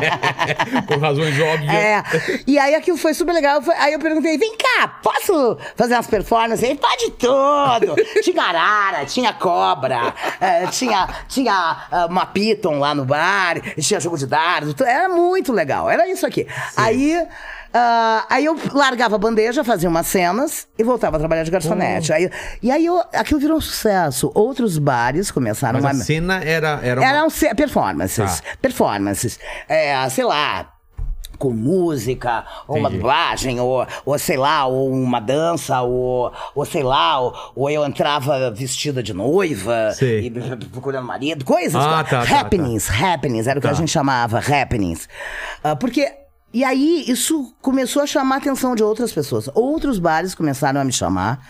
[0.86, 1.74] Por razões óbvias.
[1.74, 2.02] É.
[2.46, 3.60] E aí aquilo foi super legal.
[3.78, 6.62] Aí eu perguntei: vem cá, posso fazer umas performances?
[6.62, 7.96] Ele pode tudo.
[8.22, 14.16] tinha arara, tinha cobra, eh, tinha, tinha ah, uma piton lá no bar, tinha jogo
[14.16, 14.74] de dardo.
[14.84, 15.90] Era muito legal.
[15.90, 16.46] Era isso aqui.
[16.76, 17.26] Aí.
[17.78, 22.12] Ah, aí eu largava a bandeja, fazia umas cenas e voltava a trabalhar de garçonete.
[22.12, 22.30] Aí,
[22.62, 24.30] e aí eu, aquilo virou um sucesso.
[24.34, 26.04] Outros bares começaram Mas a a.
[26.04, 28.40] cena era, era uma- Eram ce- performances.
[28.40, 28.46] Tá.
[28.62, 29.38] Performances.
[29.68, 30.72] É, sei lá.
[31.38, 36.82] com música, ou uma dublagem, ou, ou sei lá, ou uma dança, ou, ou sei
[36.82, 40.28] lá, ou, ou eu entrava vestida de noiva Sei.
[40.28, 40.30] e
[40.72, 41.74] procurando marido, coisas.
[41.76, 43.74] Ah, tá, tá, happenings, happenings, era o que Tá.
[43.74, 45.06] a gente chamava, happenings.
[45.62, 46.10] Ah, porque.
[46.56, 49.46] E aí, isso começou a chamar a atenção de outras pessoas.
[49.54, 51.46] Outros bares começaram a me chamar.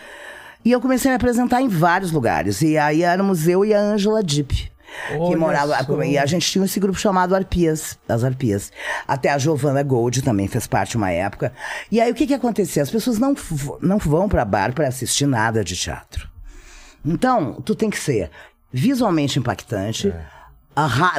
[0.64, 2.60] E eu comecei a me apresentar em vários lugares.
[2.60, 4.52] E aí éramos eu e a Angela Deep.
[4.52, 5.84] Que Olha morava.
[5.84, 6.02] só.
[6.02, 8.72] E a gente tinha esse grupo chamado Arpias, as Arpias.
[9.06, 11.52] Até a Giovanna Gold também fez parte uma época.
[11.88, 12.82] E aí o que que acontecia?
[12.82, 13.32] As pessoas não,
[13.80, 16.28] não vão para bar para assistir nada de teatro.
[17.04, 18.28] Então, tu tem que ser
[18.72, 20.35] visualmente impactante, a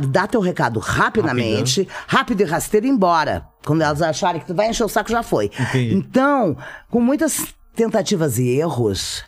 [0.10, 3.48] dar teu recado rapidamente, rápido e rasteiro e embora.
[3.66, 5.52] Quando elas acharem que tu vai encher o saco, já foi.
[5.60, 5.96] Entendi.
[5.96, 6.56] Então,
[6.90, 9.24] com muitas tentativas e erros,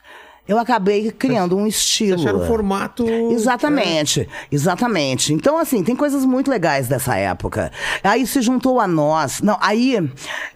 [0.50, 2.20] eu acabei criando um estilo.
[2.20, 3.06] Acharam o formato.
[3.32, 5.34] Exatamente, exatamente.
[5.34, 7.72] Então, assim, tem coisas muito legais dessa época.
[8.04, 9.42] Aí se juntou a nós.
[9.42, 9.98] Não, aí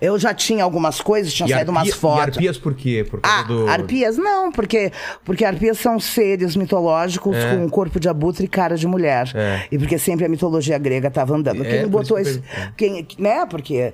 [0.02, 2.24] eu já tinha algumas coisas, tinha E saído umas arpia- fotos.
[2.36, 3.06] E arpias por quê?
[3.10, 3.68] Por causa Ah, do.
[3.68, 4.18] arpias?
[4.18, 4.92] Não, porque,
[5.24, 7.56] porque arpias são seres mitológicos É.
[7.56, 9.32] com um corpo de abutre e cara de mulher.
[9.36, 9.64] É.
[9.72, 11.64] E porque sempre a mitologia grega estava andando.
[11.64, 12.42] É, Quem por botou isso.
[12.76, 13.46] Quem, né?
[13.46, 13.94] Porque.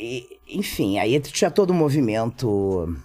[0.00, 2.96] E- enfim, aí tinha todo o movimento.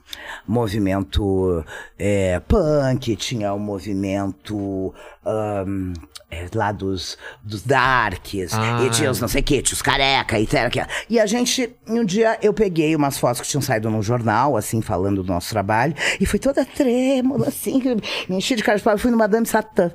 [0.48, 1.64] Movimento
[2.00, 4.94] é, punk, tinha o movimento.
[5.26, 5.94] ahn,
[6.32, 8.82] é, lá dos, dos darks, Ah.
[8.86, 10.64] e tinha os não sei o que, tinha os careca e tal.
[11.10, 14.82] E a gente, um dia eu peguei umas fotos que tinham saído no jornal, assim,
[14.82, 17.80] falando do nosso trabalho, e foi toda trêmula, assim,
[18.28, 18.98] me enchi de cara de pau.
[18.98, 19.92] Fui no Madame Satã.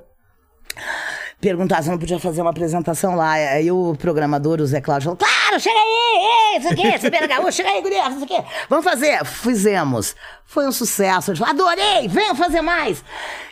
[1.40, 3.32] Perguntar se eu não podia fazer uma apresentação lá.
[3.32, 6.54] Aí o programador, o Zé Cláudio, falou: Claro, chega aí!
[6.54, 8.42] Ei, isso aqui, pega gaúcho, chega aí, guria, isso aqui.
[8.68, 9.24] Vamos fazer.
[9.24, 10.14] Fizemos.
[10.50, 11.32] Foi um sucesso.
[11.44, 13.04] Adorei, venham fazer mais.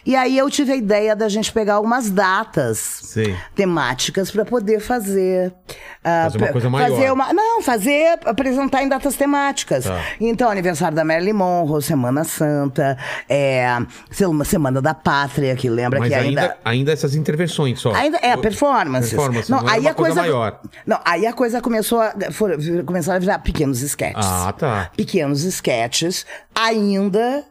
[0.05, 3.37] E aí eu tive a ideia da gente pegar algumas datas Sei.
[3.55, 5.53] temáticas para poder fazer.
[6.03, 6.89] ah, Fazer uma coisa maior.
[6.91, 9.85] Fazer uma, não, fazer, apresentar em datas temáticas.
[9.85, 10.01] Tá.
[10.19, 12.97] Então, aniversário da Marilyn Monroe, Semana Santa,
[13.29, 13.67] é,
[14.11, 16.57] Sema- Semana da Pátria, que lembra Mas que ainda, ainda.
[16.65, 17.93] ainda essas intervenções só.
[17.93, 19.11] Ainda é O- performances.
[19.11, 20.61] Performance, não, aí a coisa, maior.
[20.87, 22.51] Não, aí a coisa começou a for,
[22.85, 24.27] começaram a virar pequenos sketches.
[24.27, 24.91] Ah, tá.
[24.97, 27.45] Pequenos sketches, ainda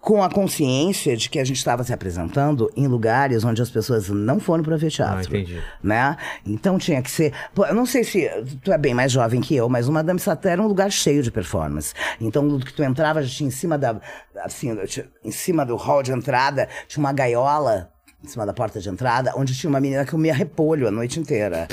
[0.00, 4.08] com a consciência de que a gente estava se apresentando em lugares onde as pessoas
[4.08, 5.18] não foram para ver teatro.
[5.18, 5.62] Ah, entendi.
[5.82, 6.16] Né?
[6.46, 7.32] Então tinha que ser.
[7.54, 8.26] Pô, eu não sei se
[8.62, 11.22] tu é bem mais jovem que eu, mas o Madame Satã era um lugar cheio
[11.22, 11.92] de performance.
[12.20, 14.00] Então, no que tu entrava, já tinha em cima da.
[14.42, 14.76] Assim,
[15.24, 17.90] em cima do hall de entrada, tinha uma gaiola.
[18.22, 21.20] Em cima da porta de entrada, onde tinha uma menina que comia repolho a noite
[21.20, 21.68] inteira.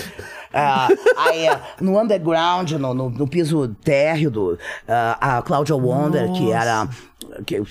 [0.53, 0.87] Ah,
[1.17, 6.51] aí, ah, no underground, no, no, no piso térreo, do, ah, a Claudia Wonder, que
[6.51, 6.87] era.
[7.45, 7.61] Que,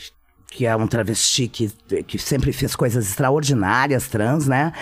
[0.57, 1.69] que é um travesti que,
[2.07, 4.73] que sempre fez coisas extraordinárias, trans, né?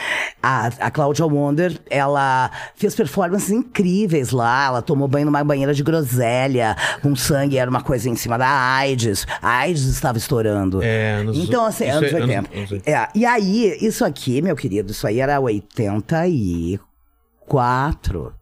[0.42, 4.66] A, a Claudia Wonder, ela fez performances incríveis lá.
[4.66, 8.46] Ela tomou banho numa banheira de groselha, com sangue, era uma coisa em cima da
[8.48, 9.26] AIDS.
[9.40, 10.82] A AIDS estava estourando.
[10.82, 12.54] É, anos- então, assim, anos é anos- 80.
[12.58, 12.90] anos 80.
[12.90, 18.34] É, e aí, isso aqui, meu querido, isso aí era 84.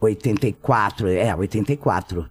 [0.00, 2.30] 84, é, 84.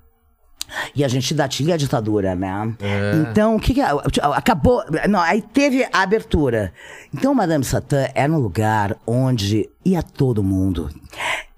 [0.96, 2.74] E a gente ainda tinha a ditadura, né?
[2.80, 3.12] É.
[3.16, 4.84] Então, o que, que acabou?
[5.10, 6.74] Não, aí teve a abertura.
[7.14, 10.90] Então, Madame Satã era um lugar onde ia todo mundo.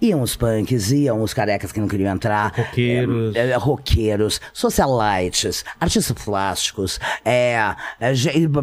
[0.02, 2.52] Iam os punks, iam os carecas que não queriam entrar.
[2.54, 3.36] Roqueiros.
[3.36, 8.14] É, é, roqueiros, socialites, artistas plásticos, é, é,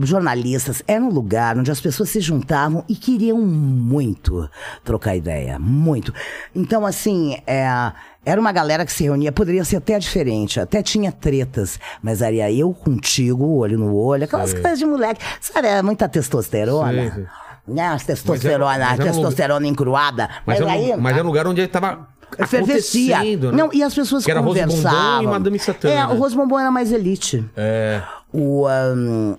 [0.02, 0.82] jornalistas.
[0.86, 4.48] Era um lugar onde as pessoas se juntavam e queriam muito
[4.84, 5.58] trocar ideia.
[5.58, 6.12] Muito.
[6.54, 7.92] Então, assim, é,
[8.24, 12.50] era uma galera que se reunia, poderia ser até diferente, até tinha tretas, mas era
[12.50, 14.60] eu contigo, olho no olho, aquelas Sei.
[14.60, 15.20] coisas de moleque.
[15.40, 17.12] Sabe, era muita testosterona.
[17.12, 17.26] Sei.
[17.68, 20.28] Né, as testosterona, mas era um- testosterona encruada.
[20.44, 20.92] Mas, Mas, era, aí.
[20.92, 22.08] um- mas era um lugar onde ele tava
[22.46, 23.18] Fervescia.
[23.22, 23.36] né?
[23.52, 25.22] Não, e as pessoas Que era Rose Bombom conversavam.
[25.22, 26.06] e Madame Satã, É, né?
[26.06, 27.44] o Rose Bombom era mais elite.
[27.56, 28.00] É.
[28.32, 29.34] O, ahn,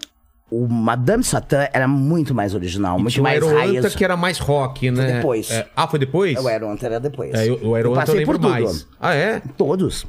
[0.52, 3.95] o Madame Satã era muito mais original, E muito tinha o mais Aeroanta raiz.
[3.95, 5.14] que era mais rock, né?
[5.14, 5.49] depois.
[5.49, 5.68] É.
[5.76, 6.38] Ah, foi depois?
[6.38, 7.34] O Aeronta era depois.
[7.34, 8.52] É, eu- o Aeroanta eu, passei lembro por tudo.
[8.52, 8.88] mais.
[8.99, 9.41] Ah, é?
[9.58, 10.06] Todos.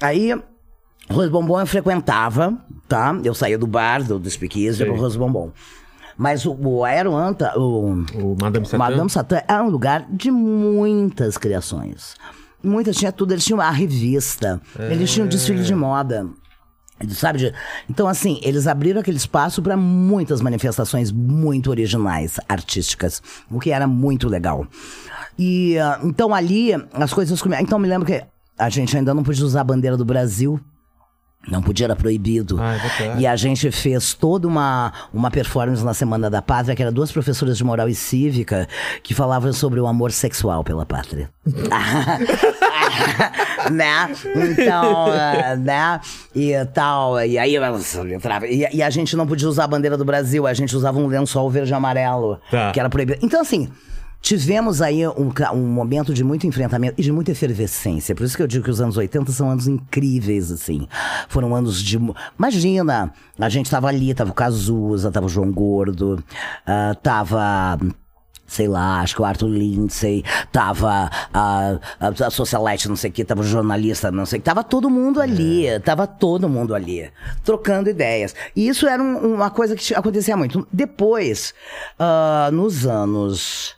[0.00, 0.34] Aí,
[1.10, 2.56] Rose Bombom eu frequentava,
[2.88, 3.14] tá?
[3.22, 5.50] Eu saía do bar, do, do Speakeasy, pro Rose Bombom.
[6.16, 8.78] Mas o, o Aeroanta, o, O Madame Satã.
[8.78, 12.14] Madame Satã era um lugar de muitas criações.
[12.62, 13.32] Muitas, tinha tudo.
[13.32, 16.26] Eles tinham a revista, eles tinham desfile de moda.
[17.08, 17.52] Sabe?
[17.88, 23.86] Então, assim, eles abriram aquele espaço para muitas manifestações muito originais, artísticas, o que era
[23.86, 24.66] muito legal.
[25.38, 27.66] E ah, então ali as coisas começaram.
[27.66, 28.22] Então, me lembro que
[28.58, 30.60] a gente ainda não podia usar a bandeira do Brasil
[31.48, 32.58] Não podia, era proibido.
[32.60, 36.82] Ah, é e a gente fez toda uma, uma performance na Semana da Pátria, que
[36.82, 38.68] eram duas professoras de moral e cívica
[39.02, 41.30] que falavam sobre o amor sexual pela pátria.
[43.72, 44.10] né?
[44.52, 46.00] Então, eh, né?
[46.34, 47.20] E tal.
[47.24, 48.48] E aí elas entravam.
[48.48, 51.06] E, e a gente não podia usar a bandeira do Brasil, a gente usava um
[51.06, 52.70] lençol verde e amarelo, Tá.
[52.72, 53.18] que era proibido.
[53.22, 53.70] Então, assim.
[54.20, 58.14] Tivemos aí um, um momento de muito enfrentamento e de muita efervescência.
[58.14, 60.86] Por isso que eu digo que os anos 80 são anos incríveis, assim.
[61.28, 61.98] Foram anos de.
[62.38, 66.22] Imagina, a gente tava ali, tava o Cazuza, tava o João Gordo,
[66.66, 67.78] ah, tava
[68.46, 73.12] sei lá, acho que o Arthur Lindsay, tava a, a, a socialite, não sei o
[73.12, 76.74] que, tava o jornalista, não sei o que, tava todo mundo ali, tava todo mundo
[76.74, 77.08] ali,
[77.44, 78.34] trocando ideias.
[78.56, 80.66] E isso era um- uma coisa que acontecia muito.
[80.72, 81.54] Depois,
[81.96, 83.76] ah, nos anos,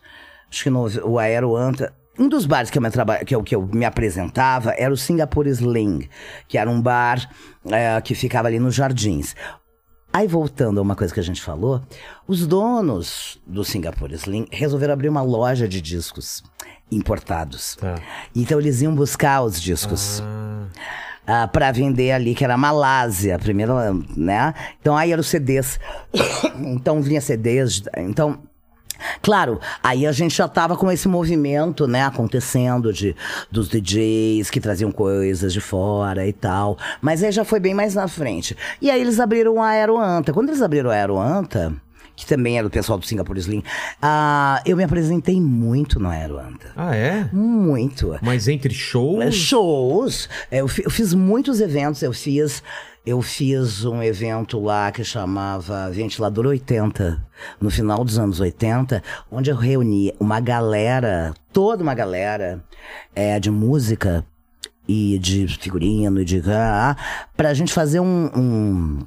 [0.53, 2.91] acho que no, o Aeroanta, um dos bares que eu, me
[3.25, 6.07] que, eu, que eu me apresentava era o Singapore Sling,
[6.47, 7.27] que era um bar
[7.71, 9.35] eh, que ficava ali nos jardins.
[10.13, 11.81] Aí, voltando a uma coisa que a gente falou,
[12.29, 16.43] os donos do Singapore Sling resolveram abrir uma loja de discos
[16.91, 17.77] importados.
[17.77, 17.95] Tá.
[18.37, 20.23] Então, eles iam buscar os discos.
[21.27, 24.53] ah, para vender ali, que era a Malásia, a primeira, né?
[24.81, 25.81] Então aí eram os CDs.
[26.61, 27.83] então vinha CDs.
[27.97, 28.41] Então,
[29.21, 33.15] Claro, aí a gente já tava com esse movimento, né, acontecendo de
[33.51, 36.79] dos DJs que traziam coisas de fora e tal.
[37.01, 38.57] Mas aí já foi bem mais na frente.
[38.81, 40.33] E aí eles abriram a Aeroanta.
[40.33, 41.73] Quando eles abriram a Aeroanta,
[42.15, 43.63] que também era do pessoal do Singapore Slim,
[44.01, 46.71] ah, eu me apresentei muito no Aeroanta.
[46.77, 47.29] Ah, é?
[47.33, 48.17] Muito.
[48.23, 49.35] Mas entre shows.
[49.35, 50.29] Shows.
[50.51, 52.03] Eu, eu fiz muitos eventos.
[52.03, 52.63] Eu fiz,
[53.05, 57.25] eu fiz um evento lá que chamava Ventilador 80,
[57.61, 62.63] no final dos anos 80, onde eu reuni uma galera, toda uma galera
[63.15, 64.25] é, de música
[64.87, 66.43] e de figurino e de.
[66.47, 66.97] Ah,
[67.37, 68.31] pra gente fazer um.
[68.37, 68.99] um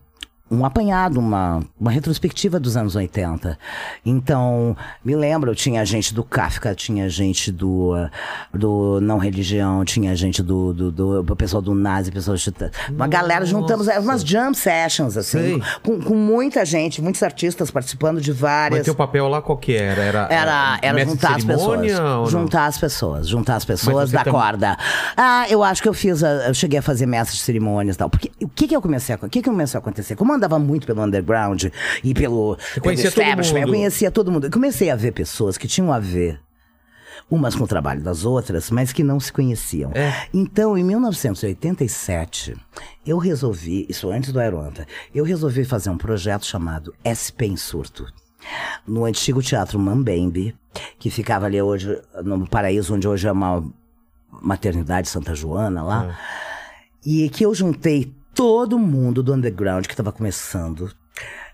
[0.49, 3.57] um apanhado, uma, uma retrospectiva dos anos 80.
[4.05, 8.09] Então, me lembro, tinha gente do Kafka, tinha gente do, uh,
[8.53, 12.53] do Não Religião, tinha gente do, do, do, do pessoal do Nazi, pessoal de,
[12.91, 18.21] Uma galera juntamos, eram umas jam sessions, assim, com, com muita gente, muitos artistas participando
[18.21, 18.85] de Mas várias.
[18.85, 20.03] teu papel lá qual que era?
[20.03, 21.91] Era, Era, era juntar as pessoas.
[22.29, 23.27] Juntar as pessoas.
[23.27, 24.77] Juntar as pessoas da tam- corda.
[25.17, 26.23] Ah, eu acho que eu fiz.
[26.23, 28.09] a- Eu cheguei a fazer mestre de cerimônias e tal.
[28.09, 30.15] Porque o que que eu comecei a, o que que começou a acontecer?
[30.15, 31.65] Como eu andava muito pelo underground
[32.03, 33.75] e pelo, conhecia todo establishment, eu mundo.
[33.75, 34.47] conhecia todo mundo.
[34.47, 36.39] Eu comecei a ver pessoas que tinham a ver
[37.29, 39.91] umas com o trabalho das outras, mas que não se conheciam.
[39.93, 40.27] É.
[40.31, 42.55] Então, em 1987,
[43.05, 48.05] eu resolvi, isso antes do Aeronta, eu resolvi fazer um projeto chamado SP em Surto.
[48.85, 50.55] No antigo Teatro Mambembe,
[50.99, 53.63] que ficava ali hoje, no paraíso onde hoje é uma
[54.29, 56.19] maternidade Santa Joana lá.
[57.03, 60.91] E que eu juntei todo mundo do underground que estava começando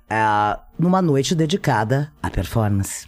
[0.10, 3.08] ah, numa noite dedicada à performance.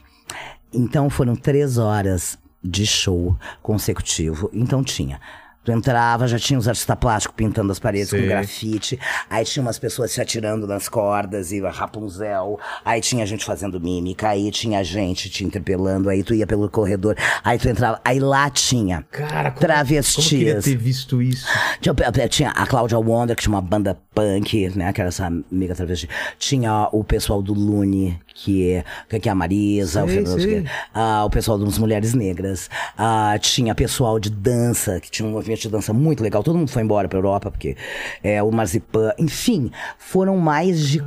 [0.72, 4.50] Então foram três horas de show consecutivo.
[4.54, 5.20] Então tinha.
[5.64, 8.22] Tu entrava, já tinha os artistas plásticos pintando as paredes Sei.
[8.22, 9.00] com grafite.
[9.30, 12.60] Aí tinha umas pessoas se atirando nas cordas e Rapunzel.
[12.84, 14.30] Aí tinha gente fazendo mímica.
[14.30, 16.10] Aí tinha gente te interpelando.
[16.10, 17.16] Aí tu ia pelo corredor.
[17.44, 18.02] Aí tu entrava.
[18.04, 20.16] Aí lá tinha Cara, como, travestis.
[20.16, 21.48] como eu queria ter visto isso.
[21.80, 21.96] Tinha,
[22.28, 24.92] tinha a Cláudia Wonder, que tinha uma banda punk, né?
[24.92, 26.10] Que era essa amiga travesti.
[26.38, 28.72] Tinha o pessoal do Lune, que
[29.10, 30.62] é, que é a Marisa, o, Sei, Fernando, sei.
[30.64, 32.70] que- ah, o pessoal das Mulheres Negras.
[32.98, 36.44] Ah, tinha pessoal de dança, que tinha um movimento de dança muito legal.
[36.44, 37.78] Todo mundo foi embora pra Europa, porque
[38.24, 39.12] é, o Marzipan.
[39.18, 41.02] Enfim, foram mais de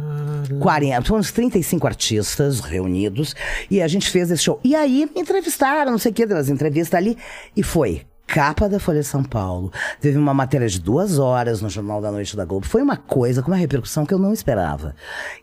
[0.60, 3.34] 40, foram uns 35 artistas reunidos.
[3.70, 4.60] E a gente fez esse show.
[4.62, 7.16] E aí me entrevistaram, não sei o que, das entrevistas ali.
[7.56, 9.72] E foi capa da Folha de São Paulo.
[10.00, 12.66] Teve uma matéria de duas horas no Jornal da Noite da Globo.
[12.66, 14.94] Foi uma coisa com uma repercussão que eu não esperava.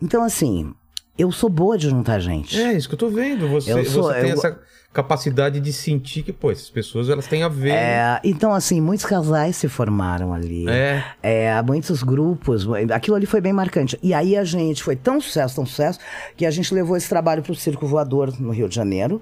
[0.01, 0.73] Então, assim,
[1.17, 2.59] eu sou boa de juntar gente.
[2.59, 3.47] É, isso que eu tô vendo.
[3.49, 4.59] Você, Eu sou- você tem eu- essa
[4.91, 7.71] capacidade de sentir que, pô, essas pessoas elas têm a ver.
[7.71, 10.67] É, então, assim, muitos casais se formaram ali.
[10.69, 11.03] É.
[11.23, 12.67] É, muitos grupos.
[12.93, 13.97] Aquilo ali foi bem marcante.
[14.03, 15.99] E aí a gente foi tão sucesso, tão sucesso,
[16.37, 19.21] que a gente levou esse trabalho pro Circo Voador no Rio de Janeiro.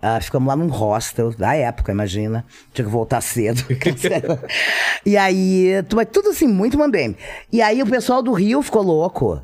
[0.00, 2.44] Ah, ficamos lá num hostel da época, imagina.
[2.74, 3.62] Tinha que voltar cedo.
[5.06, 7.16] e aí, tudo assim, muito mandem.
[7.52, 9.40] E aí o pessoal do Rio ficou louco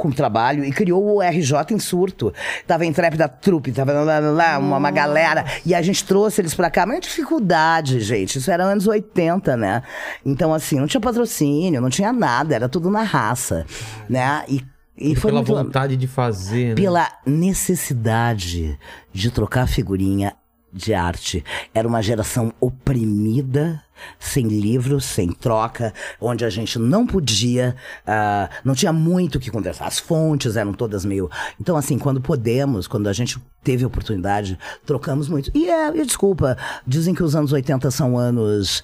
[0.00, 2.32] com o trabalho e criou o RJ em surto.
[2.66, 5.44] Tava Intrépida Trupe, tava lá, lá, lá, uma, uma galera.
[5.64, 6.86] E a gente trouxe eles pra cá.
[6.86, 8.38] Mas é dificuldade, gente.
[8.38, 9.82] Isso era anos 80, né?
[10.24, 12.54] Então, assim, não tinha patrocínio, não tinha nada.
[12.54, 13.66] Era tudo na raça,
[14.08, 14.42] né?
[14.48, 14.64] E,
[14.96, 15.54] e foi pela muito...
[15.54, 16.74] vontade de fazer, né?
[16.76, 18.78] Pela necessidade
[19.12, 20.34] de trocar figurinha
[20.72, 21.44] de arte.
[21.74, 23.82] Era uma geração oprimida
[24.18, 27.74] sem livros, sem troca, onde a gente não podia,
[28.06, 29.86] ah, não tinha muito o que conversar.
[29.86, 31.30] As fontes eram todas meio.
[31.60, 35.50] Então, assim, quando podemos, quando a gente teve oportunidade, trocamos muito.
[35.54, 38.82] E é, e desculpa, dizem que os anos 80 são anos.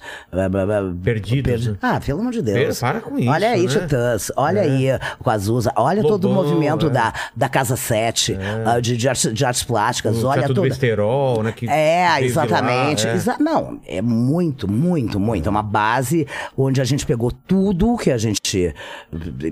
[1.03, 1.77] Perdidos, perdi- né?
[1.81, 2.79] Ah, pelo amor de Deus.
[2.79, 3.67] Para com isso, Olha aí, né?
[3.67, 4.85] Titãs, olha aí
[5.19, 6.89] com Azusa, olha todo o movimento é.
[6.89, 10.55] da, da Casa 7, ah, de, de, artes, de artes plásticas, O olha teto do
[10.55, 10.69] toda.
[10.69, 11.51] besterol, né?
[11.51, 13.07] Que É, de lá, exatamente.
[13.07, 13.15] é.
[13.15, 15.47] Exa- não, é muito, muito, muito.
[15.47, 16.27] É uma base
[16.57, 18.73] onde a gente pegou tudo que a gente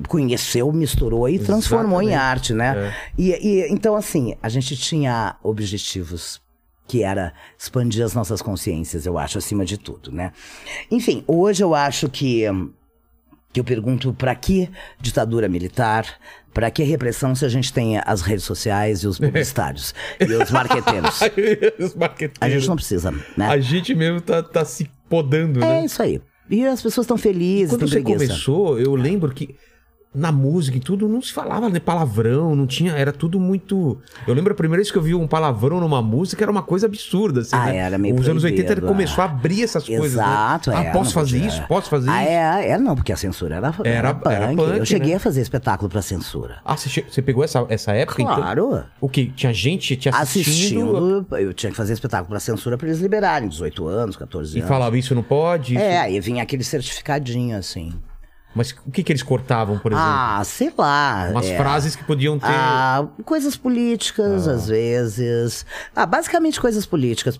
[0.08, 2.94] conheceu, misturou e transformou em arte, né?
[3.18, 6.42] E, e- então, assim, a gente tinha objetivos
[6.88, 10.32] que era expandir as nossas consciências, eu acho, acima de tudo, né?
[10.92, 12.44] Enfim, hoje eu acho que
[13.56, 16.06] que eu pergunto para que ditadura militar,
[16.54, 20.52] para que repressão se a gente tem as redes sociais e os publicitários e os
[20.52, 21.22] marqueteiros.
[21.80, 22.38] Os marqueteiros.
[22.42, 23.48] A gente não precisa, né?
[23.48, 25.86] A gente mesmo tá, tá se podando, É né?
[25.86, 26.22] isso aí.
[26.50, 28.26] E as pessoas estão felizes, Quando têm você preguiça.
[28.28, 29.56] começou, eu lembro que
[30.16, 34.00] na música e tudo não se falava né, palavrão, não tinha, era tudo muito.
[34.28, 36.86] Eu lembro a primeira vez que eu vi um palavrão numa música era uma coisa
[36.86, 37.78] absurda, assim, Ah, né?
[37.78, 39.30] era meio Os anos 80 ele começou a é.
[39.30, 40.86] abrir essas coisas, Exato, né?
[40.86, 40.90] é.
[40.90, 41.48] Ah, posso fazer podia.
[41.48, 41.68] isso?
[41.68, 42.32] Posso fazer ah, isso?
[42.32, 44.34] É, é, não, porque a censura era, era, Era- punk.
[44.34, 45.16] era punk, Eu cheguei né?
[45.16, 46.58] a fazer espetáculo pra censura.
[46.64, 48.36] Ah, você, che- você pegou essa, essa época, então?
[48.36, 48.84] Claro.
[49.02, 49.28] O que?
[49.28, 53.48] Tinha gente te assistindo, Assistindo, eu tinha que fazer espetáculo pra censura pra eles liberarem,
[53.50, 54.70] 18 anos, 14 e anos.
[54.70, 55.74] falava isso não pode?
[55.76, 57.94] isso- É, aí vinha aquele certificadinho, assim.
[58.56, 60.10] Mas o que, que eles cortavam, por exemplo?
[60.10, 61.28] Ah, sei lá.
[61.30, 61.58] Umas é.
[61.58, 62.48] frases que podiam ter.
[62.48, 65.66] Ah, coisas políticas, às vezes.
[65.94, 67.40] Ah, basicamente coisas políticas.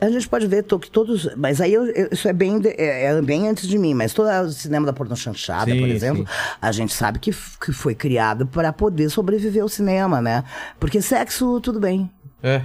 [0.00, 1.34] A gente pode ver que todos.
[1.36, 3.94] Mas aí eu- eu- isso é bem, é, é bem antes de mim.
[3.94, 6.32] Mas todo o cinema da porno chanchada, Sim, por exemplo, sim.
[6.60, 10.44] a gente sabe que, que foi criado para poder sobreviver ao cinema, né?
[10.78, 12.10] Porque sexo, tudo bem.
[12.42, 12.60] É,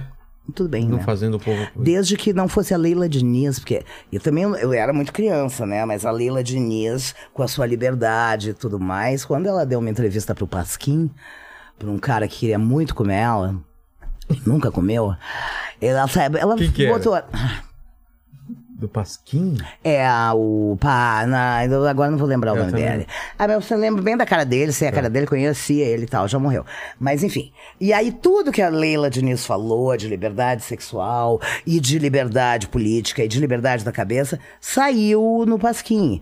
[0.54, 1.04] Tudo bem, não né?
[1.04, 1.66] fazendo o povo.
[1.76, 5.84] Desde que não fosse a Leila Diniz, porque eu também eu era muito criança, né?
[5.84, 9.88] Mas a Leila Diniz, com a sua liberdade e tudo mais, quando ela deu uma
[9.88, 11.10] entrevista pro Pasquim,
[11.78, 13.56] pra um cara que queria muito comer ela,
[14.44, 15.14] nunca comeu,
[15.80, 17.24] ela sabe, ela Quem que era?
[18.82, 19.56] Do Pasquim?
[19.84, 20.04] É,
[20.34, 20.76] o.
[20.80, 21.24] Pá,
[21.70, 22.90] eu agora não vou lembrar o Eu nome também.
[22.90, 23.06] dele.
[23.38, 24.92] Ah, mas você lembra bem da cara dele, sei a É.
[24.94, 26.66] cara dele, conhecia ele e tal, já morreu.
[26.98, 27.52] Mas enfim.
[27.80, 33.22] E aí, tudo que a Leila Diniz falou de liberdade sexual e de liberdade política
[33.22, 36.20] e de liberdade da cabeça saiu no Pasquim.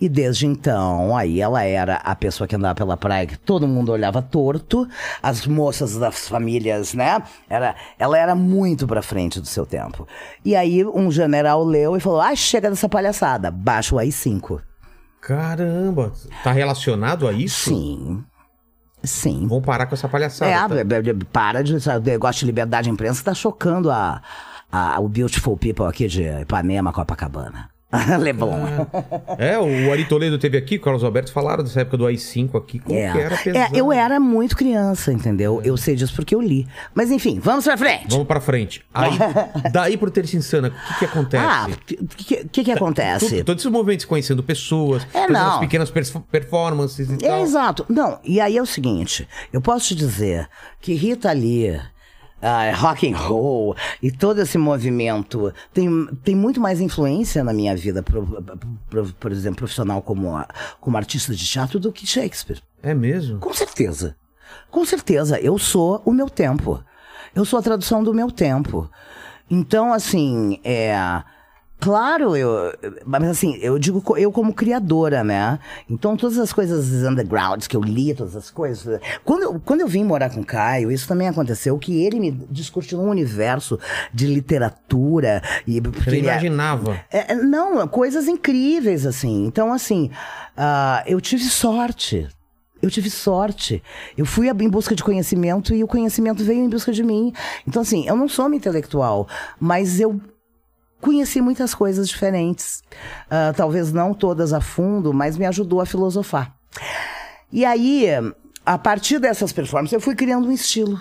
[0.00, 3.92] E desde então, aí ela era a pessoa que andava pela praia, que todo mundo
[3.92, 4.88] olhava torto,
[5.22, 7.22] as moças das famílias, né?
[7.50, 10.08] Era, ela era muito pra frente do seu tempo.
[10.44, 14.60] E aí um general leu e falou: ah, chega dessa palhaçada, baixa o AI-5.
[15.20, 17.68] Caramba, tá relacionado a isso?
[17.68, 18.24] Sim.
[19.02, 19.46] Sim.
[19.48, 20.50] Vamos parar com essa palhaçada.
[20.50, 20.84] É, tá?
[21.02, 21.74] be- be- para de.
[21.74, 24.22] O negócio de liberdade de imprensa tá chocando a,
[24.72, 27.68] a- o beautiful people aqui de Ipanema, Copacabana.
[28.20, 28.86] Leblon.
[29.38, 32.78] É, o Ari Toledo teve aqui, o Carlos Alberto falaram dessa época do AI-5 aqui,
[32.78, 33.10] como É.
[33.12, 33.76] que era É, pesado.
[33.76, 35.60] eu era muito criança, entendeu?
[35.64, 36.66] Eu sei disso porque eu li.
[36.94, 38.06] Mas enfim, vamos pra frente.
[38.10, 38.82] Vamos pra frente.
[38.94, 39.10] Aí,
[39.72, 41.44] daí pro Terça Insana, o que que acontece?
[41.44, 43.42] Ah, o que, que, que que acontece?
[43.42, 45.54] Todos esses movimentos conhecendo pessoas, É, não.
[45.54, 45.90] as pequenas
[46.30, 47.40] performances e É, tal.
[47.42, 47.86] exato.
[47.88, 50.48] Não, e aí é o seguinte, eu posso te dizer
[50.80, 51.80] que Rita Lee,
[52.42, 57.76] ah, rock and roll e todo esse movimento tem, tem muito mais influência na minha
[57.76, 58.42] vida, pro-
[58.88, 60.32] pro- por exemplo, profissional como,
[60.80, 62.60] como artista de teatro do que Shakespeare.
[62.82, 63.38] É mesmo?
[63.38, 64.16] Com certeza.
[64.70, 65.38] Com certeza.
[65.40, 66.82] Eu sou o meu tempo.
[67.34, 68.90] Eu sou a tradução do meu tempo.
[69.50, 71.22] Então, assim, é.
[71.80, 72.72] Claro, eu.
[73.06, 75.58] Mas assim, eu digo eu como criadora, né?
[75.88, 79.00] Então, todas as coisas undergrounds que eu li, todas as coisas.
[79.24, 82.30] Quando eu, quando eu vim morar com o Caio, isso também aconteceu, que ele me
[82.30, 83.78] descortinou um universo
[84.12, 85.42] de literatura.
[85.66, 87.00] E, Você é- imaginava.
[87.10, 89.46] é, é, não, coisas incríveis, assim.
[89.46, 90.10] Então, assim,
[90.56, 92.28] ah, eu tive sorte.
[92.82, 93.82] Eu tive sorte.
[94.16, 97.32] Eu fui em busca de conhecimento e o conhecimento veio em busca de mim.
[97.66, 99.28] Então, assim, eu não sou uma intelectual,
[99.58, 100.20] mas eu
[101.00, 102.82] conheci muitas coisas diferentes.
[103.30, 106.54] Ah, talvez não todas a fundo, mas me ajudou a filosofar.
[107.52, 108.06] E aí,
[108.64, 111.00] a partir dessas performances, eu fui criando um estilo.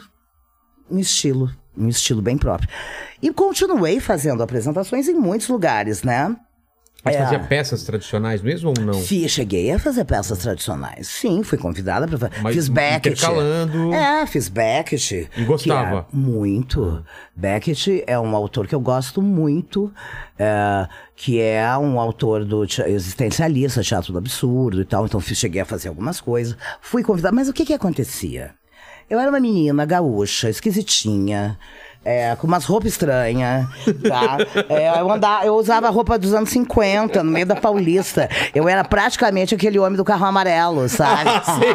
[0.89, 1.51] Um estilo.
[1.77, 2.69] Um estilo bem próprio.
[3.21, 6.35] E continuei fazendo apresentações em muitos lugares, né?
[7.03, 7.19] Mas É.
[7.23, 8.93] fazia peças tradicionais mesmo ou não?
[8.93, 11.07] Sim, cheguei a fazer peças tradicionais.
[11.07, 12.41] Sim, fui convidada para fazer.
[12.41, 13.09] Mas Fiz Beckett.
[13.15, 13.93] intercalando.
[13.93, 15.29] É, fiz Beckett.
[15.37, 16.03] E gostava?
[16.03, 17.01] que é muito.
[17.33, 19.93] Beckett é um autor que eu gosto muito,
[20.37, 25.05] é, que é um autor do te- existencialista, teatro do absurdo e tal.
[25.05, 26.57] Então fiz- cheguei a fazer algumas coisas.
[26.81, 27.33] Fui convidada.
[27.33, 28.53] Mas o que que acontecia?
[29.09, 31.57] Eu era uma menina gaúcha, esquisitinha,
[32.03, 33.67] É, com umas roupas estranhas,
[34.07, 34.37] tá?
[34.69, 38.29] É, eu, andava, eu usava roupa dos anos 50, no meio da Paulista.
[38.55, 41.29] Eu era praticamente aquele homem do carro amarelo, sabe?
[41.59, 41.73] Sei.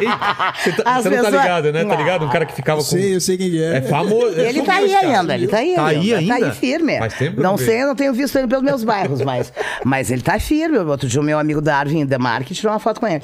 [0.73, 1.85] Você, tá, As você não tá pessoas- ligado, né?
[1.85, 2.25] Tá ligado?
[2.25, 2.85] Um cara que ficava com.
[2.85, 3.77] sei, eu sei quem é.
[3.77, 4.39] É famoso.
[4.39, 5.19] é Ele tá famoso, aí cara.
[5.19, 6.39] ainda, ele tá aí Tá aí ainda.
[6.39, 6.97] Tá aí firme.
[6.97, 9.53] Faz tempo não sei, eu não tenho visto ele pelos meus bairros, mas,
[9.83, 10.79] mas ele tá firme.
[10.79, 13.23] Outro dia o meu amigo Darwin Demarque tirou uma foto com ele.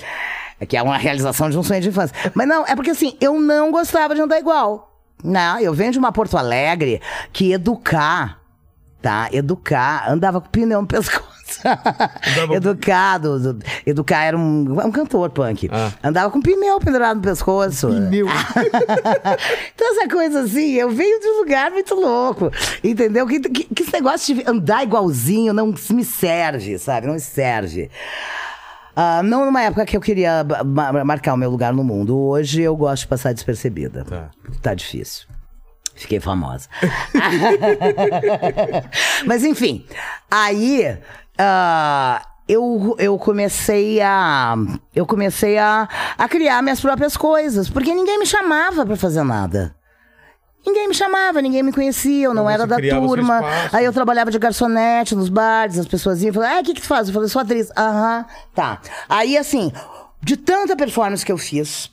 [0.67, 2.15] Que é uma realização de um sonho de infância.
[2.35, 4.90] Mas não, é porque assim, eu não gostava de andar igual.
[5.24, 7.01] Não, eu venho de uma Porto Alegre
[7.32, 8.39] que educar,
[9.01, 9.30] tá?
[9.32, 11.32] Educar, andava com pneu no pescoço.
[12.53, 15.69] Educado, do- educar era um, um cantor punk.
[15.72, 15.91] Ah.
[16.01, 17.88] Andava com pneu pendurado no pescoço.
[17.89, 18.26] Pneu.
[19.76, 22.49] então, essa coisa assim, eu venho de um lugar muito louco.
[22.84, 23.28] Entendeu?
[23.28, 27.07] Que, que, que esse negócio de andar igualzinho não me serve, sabe?
[27.07, 27.89] Não me serve.
[28.95, 30.45] Ah, não numa época que eu queria
[31.05, 32.17] marcar o meu lugar no mundo.
[32.17, 34.03] Hoje eu gosto de passar despercebida.
[34.03, 34.29] Tá.
[34.61, 35.27] Tá difícil.
[35.95, 36.67] Fiquei famosa.
[39.25, 39.85] Mas enfim,
[40.29, 40.97] aí
[41.37, 44.55] ah, eu, eu comecei a.
[44.95, 45.87] Eu comecei a,
[46.17, 49.75] a criar minhas próprias coisas, porque ninguém me chamava pra fazer nada.
[50.66, 53.41] Ninguém me chamava, ninguém me conhecia, eu não Então era da turma.
[53.72, 56.74] Aí eu trabalhava de garçonete nos bares, as pessoas iam e falavam, ah, o que
[56.76, 57.07] que tu faz?
[57.07, 57.72] Eu falei, sou atriz.
[57.76, 58.80] Aham, tá.
[59.09, 59.72] Aí, assim,
[60.22, 61.89] de tanta performance que eu fiz,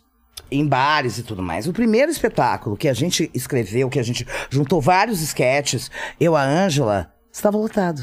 [0.50, 4.26] em bares e tudo mais, o primeiro espetáculo que a gente escreveu, que a gente
[4.50, 5.90] juntou vários esquetes,
[6.20, 8.02] eu, a Ângela, estava lotado.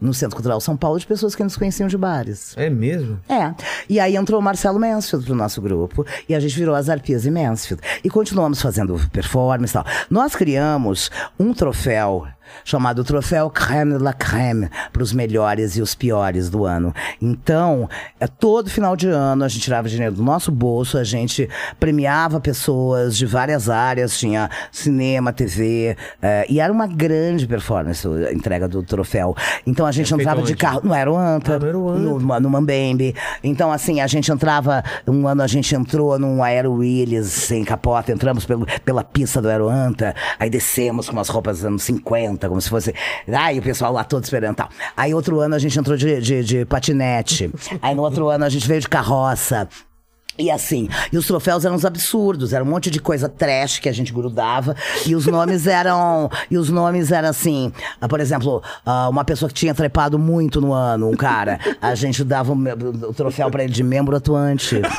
[0.00, 2.54] No Centro Cultural São Paulo, de pessoas que nos conheciam de bares.
[2.56, 3.18] É mesmo?
[3.28, 3.54] É.
[3.88, 6.06] E aí entrou o Marcelo Mansfield pro nosso grupo.
[6.28, 7.82] E a gente virou as Arpias e Mansfield.
[8.02, 9.84] E continuamos fazendo performance e tal.
[10.08, 12.26] Nós criamos um troféu
[12.64, 16.94] chamado Troféu Crème de la Crème para os melhores e os piores do ano.
[17.20, 17.88] Então,
[18.18, 21.48] é todo final de ano a gente tirava dinheiro do nosso bolso, a gente
[21.78, 28.32] premiava pessoas de várias áreas, tinha cinema, TV, eh, e era uma grande performance a
[28.32, 29.34] entrega do troféu.
[29.66, 30.56] Então a gente feito entrava de onde?
[30.56, 32.00] carro no Aeroanta, Ah, no Aeroanta.
[32.00, 33.14] no no, Mambembe.
[33.42, 34.82] Então, assim, a gente entrava.
[35.06, 39.48] Um ano a gente entrou num Aero Willis sem capota, entramos pelo, pela pista do
[39.48, 42.94] Aeroanta, aí descemos com umas roupas dos anos 50, como se fosse.
[43.30, 44.68] Ai, o pessoal lá todo esperando tal.
[44.96, 47.50] Aí outro ano a gente entrou de, de, de patinete.
[47.80, 49.68] aí no outro ano a gente veio de carroça.
[50.40, 53.88] E assim, e os troféus eram uns absurdos, era um monte de coisa trash que
[53.88, 54.74] a gente grudava,
[55.06, 59.48] e os nomes eram, e os nomes eram assim, ah, por exemplo, ah, uma pessoa
[59.48, 63.72] que tinha trepado muito no ano, um cara, a gente dava o, troféu pra ele
[63.72, 64.80] de membro atuante.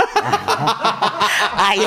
[1.57, 1.79] Aí,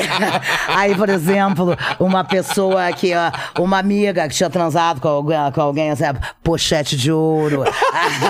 [0.69, 5.61] aí, por exemplo, uma pessoa que, ó, uma amiga que tinha transado com alguém, com
[5.61, 6.05] alguém assim,
[6.43, 7.65] pochete de ouro,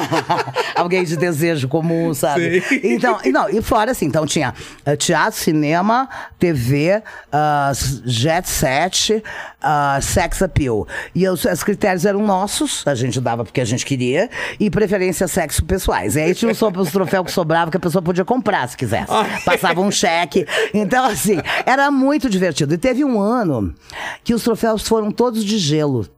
[0.75, 2.61] alguém de desejo comum, sabe?
[2.61, 2.81] Sei.
[2.95, 4.55] Então, e não, e fora assim, então tinha
[4.85, 6.09] eh, teatro, cinema,
[6.41, 7.01] TV,
[7.31, 7.71] ah,
[8.05, 9.23] jet set,
[9.63, 10.89] ah, sex appeal.
[11.15, 15.29] E os, os critérios eram nossos, a gente dava porque a gente queria, e preferência
[15.29, 16.17] sexo pessoais.
[16.17, 19.13] E aí tinha os, troféus que sobravam que a pessoa podia comprar se quisesse.
[19.45, 20.45] Passava um cheque.
[20.73, 22.75] Então, assim, era muito divertido.
[22.75, 23.73] E teve um ano
[24.25, 26.09] que os troféus foram todos de gelo.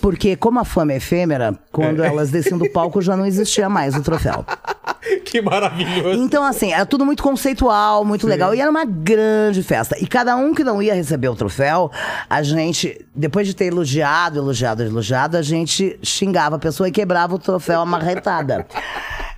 [0.00, 3.94] Porque, como a fama é efêmera, quando elas desciam do palco já não existia mais
[3.94, 4.44] o troféu.
[5.24, 6.20] Que maravilhoso.
[6.20, 8.54] Então, assim, era tudo muito conceitual, muito legal.
[8.54, 9.96] E era uma grande festa.
[10.00, 11.90] E cada um que não ia receber o troféu,
[12.28, 17.34] a gente, depois de ter elogiado, elogiado, elogiado, a gente xingava a pessoa e quebrava
[17.34, 18.66] o troféu amarretada.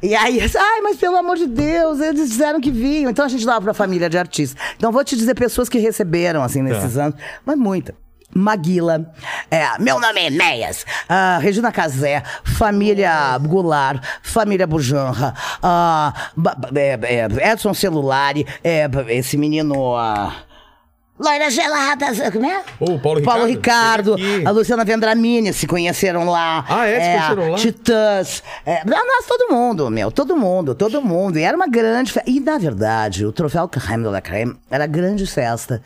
[0.00, 3.10] E aí, ai, mas pelo amor de Deus, eles disseram que vinham.
[3.10, 4.56] Então a gente dava pra família de artistas.
[4.76, 7.96] Então vou te dizer pessoas que receberam, assim, nesses anos, mas muita.
[8.34, 9.10] Maguila,
[9.50, 16.68] é, meu nome é Enéas, ah, Regina Casé, família Goulart, família Bujanra, ah, ba- ba-
[16.78, 19.96] é, é, Edson Celulari, é, esse menino.
[19.96, 20.32] ah,
[21.18, 22.62] Loira Gelada, como é?
[22.78, 24.14] O Paulo Paulo Ricardo,
[24.46, 26.64] a Luciana Vendramini se conheceram lá.
[26.68, 27.00] Ah, é?
[27.00, 27.56] Se conheceram lá?
[27.58, 28.42] Titãs.
[28.64, 28.82] É,
[29.26, 31.36] todo mundo, meu, todo mundo, todo mundo.
[31.36, 32.30] E era uma grande festa.
[32.30, 35.82] E, na verdade, o troféu Crème de la Crème era grande festa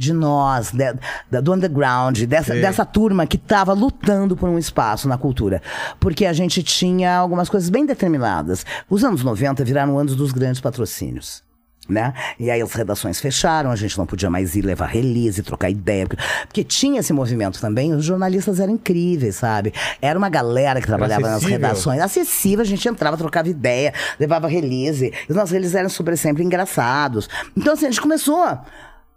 [0.00, 0.94] de nós, de-
[1.30, 2.62] da- do underground, dessa, Sei.
[2.62, 5.60] dessa turma que estava lutando por um espaço na cultura.
[6.00, 8.64] Porque a gente tinha algumas coisas bem determinadas.
[8.88, 11.42] Os anos 90 viraram anos dos grandes patrocínios.
[11.88, 12.14] Né?
[12.38, 16.06] E aí as redações fecharam, a gente não podia mais ir levar release, trocar ideia.
[16.06, 19.72] Porque, porque tinha esse movimento também, os jornalistas eram incríveis, sabe?
[20.00, 25.06] Era uma galera que trabalhava nas redações, acessível, a gente entrava, trocava ideia, levava release.
[25.28, 27.28] E os nossos releases eram super sempre engraçados.
[27.56, 28.56] Então, assim, a gente começou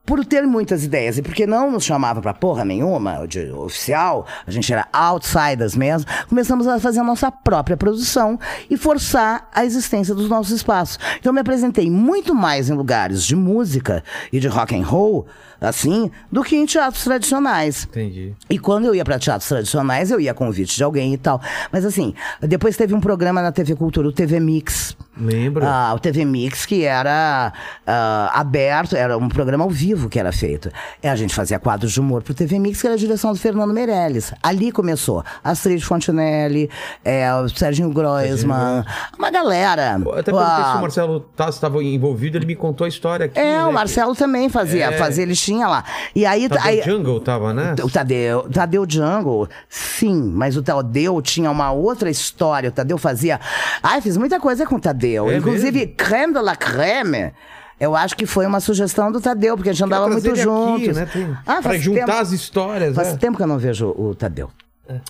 [0.06, 4.52] por ter muitas ideias e porque não nos chamava pra porra nenhuma de oficial, a
[4.52, 8.38] gente era outsiders mesmo, começamos a fazer a nossa própria produção
[8.70, 11.00] e forçar a existência dos nossos espaços.
[11.20, 15.26] Então eu me apresentei muito mais em lugares de música e de rock and roll,
[15.64, 17.86] assim, do que em teatros tradicionais.
[17.90, 18.34] Entendi.
[18.50, 21.42] E quando eu ia para teatros tradicionais, eu ia a convite de alguém e tal.
[21.72, 24.96] Mas assim, depois teve um programa na TV Cultura, o TV Mix.
[25.16, 25.64] Lembro.
[25.66, 27.54] Ah, o TV Mix, que era
[27.86, 30.72] ah, aberto, era um programa ao vivo que era feito.
[31.02, 33.38] E a gente fazia quadros de humor pro TV Mix, que era a direção do
[33.40, 34.34] Fernando Meirelles.
[34.42, 35.24] Ali começou.
[35.44, 36.70] Astrid Fontinelli,
[37.06, 38.84] é, o Serginho Groisman,
[39.18, 39.96] uma galera.
[39.96, 43.40] Até perguntei Ah, se o Marcelo Tassi estava envolvido, ele me contou a história aqui.
[43.40, 44.98] É, né, o Marcelo também fazia, É.
[44.98, 45.84] fazia, ele tinha lá.
[46.16, 47.76] E aí, Tadeu aí Jungle tava, né?
[47.84, 52.70] o Tadeu, Tadeu Jungle, sim, mas o Tadeu tinha uma outra história.
[52.70, 53.40] O Tadeu fazia.
[53.82, 55.30] Ai, fiz muita coisa com o Tadeu.
[55.30, 57.32] É Inclusive, creme de la creme.
[57.80, 60.96] Eu acho que foi uma sugestão do Tadeu, porque a gente andava muito aqui, juntos.
[60.96, 61.06] né?
[61.12, 63.18] Tem- Ah, pra juntar tempo- as histórias, Faz né?
[63.18, 64.50] tempo que eu não vejo o Tadeu.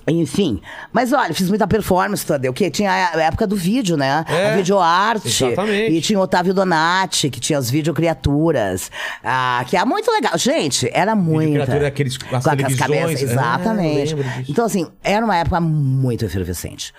[0.08, 0.62] Enfim,
[0.92, 4.24] mas olha, fiz muita performance, Tadeu, que tinha a época do vídeo, né?
[4.30, 5.28] É, a videoarte.
[5.28, 5.92] exatamente.
[5.94, 8.92] E tinha o Otávio Donati, que tinha as videocriaturas.
[9.24, 10.38] Ah, que é muito legal.
[10.38, 11.48] Gente, era muito.
[11.48, 14.16] Videocriatura é aqueles- as Com televisões, cabeças, é, eu exatamente.
[14.16, 14.52] disso.
[14.52, 16.94] então, assim, era uma época muito efervescente.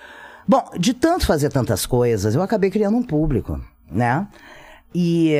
[0.47, 3.59] Bom, de tanto fazer tantas coisas, eu acabei criando um público,
[3.89, 4.27] né?
[4.93, 5.33] E,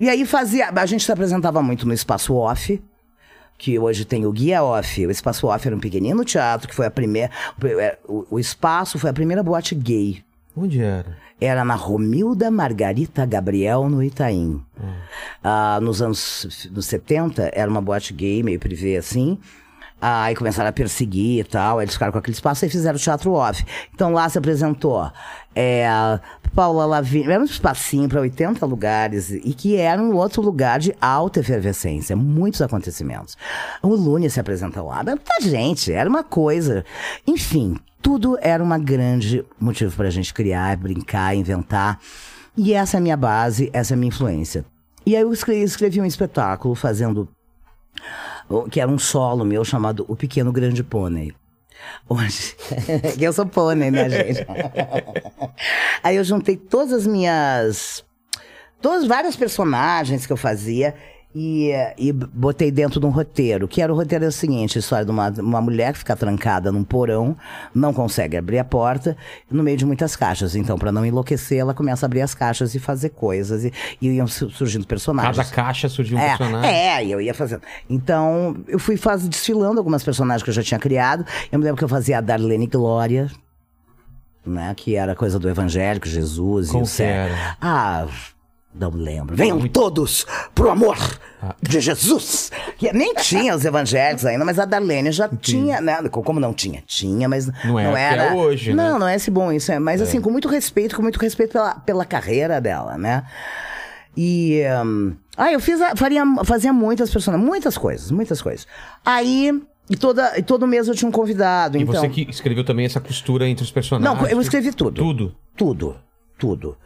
[0.00, 0.68] e aí fazia.
[0.74, 2.82] A gente se apresentava muito no espaço off
[3.60, 5.06] que hoje tem o Guia Off.
[5.06, 7.30] O Espaço Off era um pequenino teatro, que foi a primeira.
[8.08, 10.24] O, o espaço foi a primeira boate gay.
[10.56, 11.18] Onde era?
[11.38, 14.64] Era na Romilda Margarita Gabriel, no Itaim.
[15.44, 19.38] Ah, nos anos nos 70, era uma boate gay, meio privê assim.
[20.00, 23.00] Ah, Aí começaram a perseguir e tal, eles ficaram com aquele espaço e fizeram o
[23.00, 23.62] teatro off.
[23.94, 25.10] Então lá se apresentou
[25.54, 25.86] é,
[26.54, 30.94] Paula Lavigne, era um espacinho para 80 lugares e que era um outro lugar de
[31.00, 33.36] alta efervescência, muitos acontecimentos.
[33.82, 36.84] O Lune se apresentou lá, mas muita gente, era uma coisa.
[37.26, 42.00] Enfim, tudo era uma grande motivo para a gente criar, brincar, inventar.
[42.56, 44.64] E essa é a minha base, essa é a minha influência.
[45.06, 47.28] E aí eu escrevi, escrevi um espetáculo fazendo
[48.70, 51.32] que era um solo meu chamado O Pequeno Grande Pônei.
[53.18, 54.46] Que eu sou pônei, né, gente?
[56.02, 58.04] Aí eu juntei todas as minhas.
[58.80, 60.94] Todas várias personagens que eu fazia
[61.34, 63.68] e, e botei dentro de um roteiro.
[63.68, 66.16] Que era o roteiro é o seguinte: a história de uma, uma mulher que fica
[66.16, 67.36] trancada num porão,
[67.74, 69.16] não consegue abrir a porta,
[69.50, 70.56] no meio de muitas caixas.
[70.56, 73.64] Então, para não enlouquecer, ela começa a abrir as caixas e fazer coisas.
[73.64, 73.72] E,
[74.02, 75.36] e iam su- surgindo personagens.
[75.36, 76.70] Cada caixa surgiu um É, personagem.
[76.70, 77.62] é, eu ia fazendo.
[77.88, 81.24] Então, eu fui faz, desfilando algumas personagens que eu já tinha criado.
[81.52, 83.30] Eu me lembro que eu fazia a Darlene Glória,
[84.44, 84.74] né?
[84.76, 87.28] Que era coisa do evangélico, Jesus Como e o céu.
[87.60, 88.06] Ah,
[88.74, 89.34] não lembro.
[89.36, 90.96] Venham todos pro amor
[91.42, 91.54] Ah.
[91.62, 92.50] de Jesus.
[92.78, 95.96] Que nem tinha os evangélicos ainda, mas a Darlene já tinha, né?
[96.10, 96.82] Como não tinha?
[96.86, 98.34] Tinha, mas Não é o que é era.
[98.34, 98.90] hoje, né?
[98.90, 99.72] Não, não é esse bom isso.
[99.72, 103.24] É, mas assim, com muito respeito, com muito respeito pela, pela carreira dela, né?
[104.16, 104.62] E.
[104.84, 108.66] hum, ah, eu fiz, a- faria, fazia muitas personagens, muitas coisas, muitas coisas.
[109.04, 109.62] Aí.
[109.88, 111.76] E, toda, e todo mês eu tinha um convidado.
[111.76, 114.20] E então, você que escreveu também essa costura entre os personagens.
[114.20, 114.92] Não, eu escrevi tudo.
[115.02, 115.34] Tudo.
[115.56, 115.96] Tudo.
[116.38, 116.76] Tudo.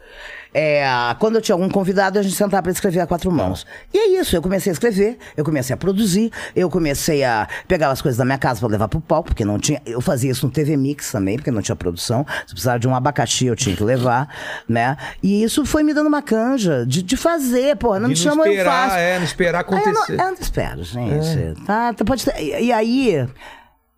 [0.57, 0.85] É,
[1.19, 3.67] quando eu tinha algum convidado, a gente sentava para escrever a quatro mãos.
[3.93, 7.89] E é isso, eu comecei a escrever, eu comecei a produzir, eu comecei a pegar
[7.89, 9.81] as coisas da minha casa para levar pro palco, porque não tinha.
[9.85, 12.25] Eu fazia isso no TV Mix também, porque não tinha produção.
[12.47, 14.29] Se precisava de um abacaxi, eu tinha que levar,
[14.65, 14.95] né?
[15.21, 17.99] E isso foi me dando uma canja de, de fazer, pô.
[17.99, 18.95] Não me chama, eu esperar, faço.
[18.97, 20.13] é, não esperar Ah, eu não, acontecer.
[20.13, 21.65] eu não espero, gente.
[21.65, 23.27] Tá, tá, pode ter- e, e aí,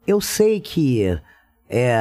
[0.08, 1.20] eu sei que
[1.70, 1.98] é,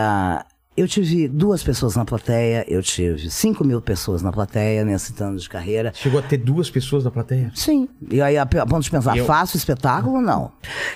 [0.77, 5.39] eu tive duas pessoas na plateia, eu tive 5 mil pessoas na plateia nesse ano
[5.39, 5.93] de carreira.
[5.95, 7.51] Chegou a ter duas pessoas na plateia?
[7.55, 7.89] Sim.
[8.11, 10.20] E aí, a, a ponto de pensar, eu- faço espetáculo?
[10.20, 10.53] Não.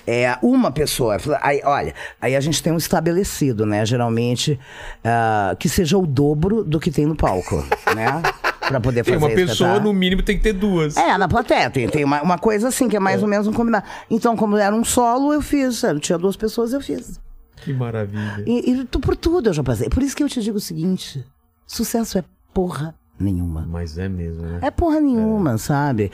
[0.07, 1.17] É, uma pessoa.
[1.41, 3.85] Aí, olha, aí a gente tem um estabelecido, né?
[3.87, 4.59] Geralmente,
[5.05, 7.57] ah, que seja o dobro do que tem no palco,
[7.97, 8.23] né?
[8.69, 9.93] Pra poder Tem fazer uma pessoa, espetáculo.
[9.93, 10.97] no mínimo, tem que ter duas.
[10.97, 11.69] É, na plateia.
[11.71, 13.85] Tem, tem uma, uma coisa assim, que é mais ou menos um combinado.
[14.09, 15.83] Então, como era um solo, eu fiz.
[15.83, 17.19] Eu tinha duas pessoas, eu fiz.
[17.63, 18.45] Que maravilha.
[18.47, 19.89] E, e tu- por tudo eu já passei.
[19.89, 21.25] Por isso que eu te digo o seguinte:
[21.67, 23.67] sucesso é porra nenhuma.
[23.69, 24.59] Mas é mesmo, né?
[24.63, 26.11] É porra nenhuma, sabe?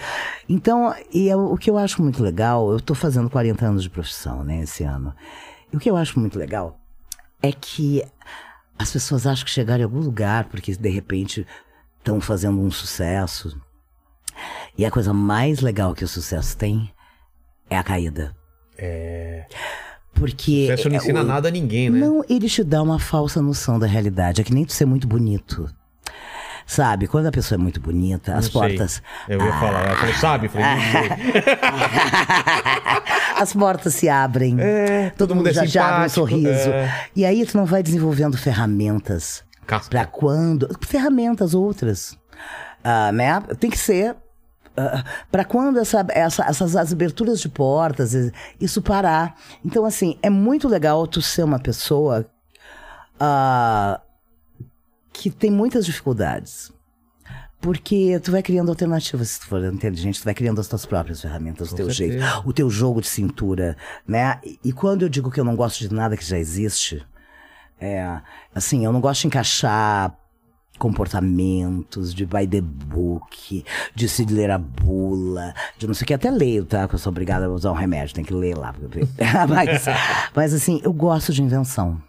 [0.49, 3.83] Então, e é o o que eu acho muito legal, eu tô fazendo 40 anos
[3.83, 5.15] de profissão, né, esse ano.
[5.73, 6.79] E o que eu acho muito legal
[7.43, 8.03] é que
[8.79, 11.47] as pessoas acham que chegaram em algum lugar porque de repente
[11.99, 13.61] estão fazendo um sucesso.
[14.77, 16.93] E a coisa mais legal que o sucesso tem
[17.71, 18.37] é a caída.
[18.77, 19.47] É.
[20.17, 20.67] Porque.
[20.71, 21.99] Sucesso não é, ensina o- nada a ninguém, né?
[22.01, 24.41] Não, ele te dá uma falsa noção da realidade.
[24.41, 25.69] É que nem tu ser muito bonito.
[26.67, 27.07] Sabe?
[27.07, 28.77] Quando a pessoa é muito bonita, as Não sei.
[28.77, 29.01] portas.
[29.29, 29.87] Eu ia falar.
[29.87, 30.49] Ela falou, sabe?
[30.49, 30.67] Falei.
[33.37, 34.57] As portas se abrem.
[34.59, 36.71] É, todo, mundo, é já abre um sorriso.
[36.71, 37.07] é.
[37.15, 39.45] E aí tu não vai desenvolvendo ferramentas.
[39.91, 40.69] Pra quando.
[40.81, 42.17] Ferramentas outras.
[42.83, 43.41] Ah, né?
[43.61, 44.17] Tem que ser.
[44.77, 48.13] Ah, Pra quando essa, essa- essas as aberturas de portas,
[48.61, 49.37] isso parar.
[49.65, 52.27] Então, assim, é muito legal tu ser uma pessoa
[53.19, 54.01] ah,
[55.13, 56.73] que tem muitas dificuldades.
[57.59, 61.21] Porque tu vai criando alternativas, se tu for inteligente, tu vai criando as tuas próprias
[61.23, 62.19] ferramentas, o teu certeza.
[62.27, 63.77] jeito, o teu jogo de cintura,
[64.07, 64.39] né?
[64.45, 67.05] E, e quando eu digo que eu não gosto de nada que já existe,
[67.81, 68.21] é,
[68.55, 70.15] assim, eu não gosto de encaixar
[70.79, 76.15] comportamentos, de by the book, de se ler a bula, de não sei o que.
[76.15, 76.87] Até leio, tá?
[76.89, 78.75] Que eu sou obrigada a usar um remédio, tem que ler lá.
[79.49, 79.85] mas,
[80.35, 82.01] mas, assim, eu gosto de invenção.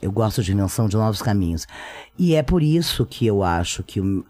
[0.00, 1.66] Eu gosto de invenção de novos caminhos.
[2.16, 4.24] E é por isso que eu acho que o-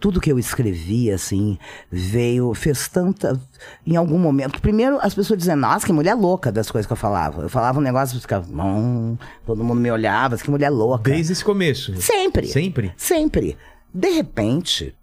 [0.00, 1.58] tudo que eu escrevi, assim,
[1.90, 3.40] veio, fez tanta.
[3.86, 4.60] Em algum momento.
[4.60, 7.42] Primeiro, as pessoas diziam, nossa, que mulher louca das coisas que eu falava.
[7.42, 9.16] Eu falava um negócio e ficava, hum,
[9.46, 11.10] todo mundo me olhava, que mulher louca.
[11.10, 11.96] Desde esse começo.
[12.00, 12.48] Sempre.
[12.48, 12.92] Sempre?
[12.96, 13.56] Sempre.
[13.92, 14.94] De repente,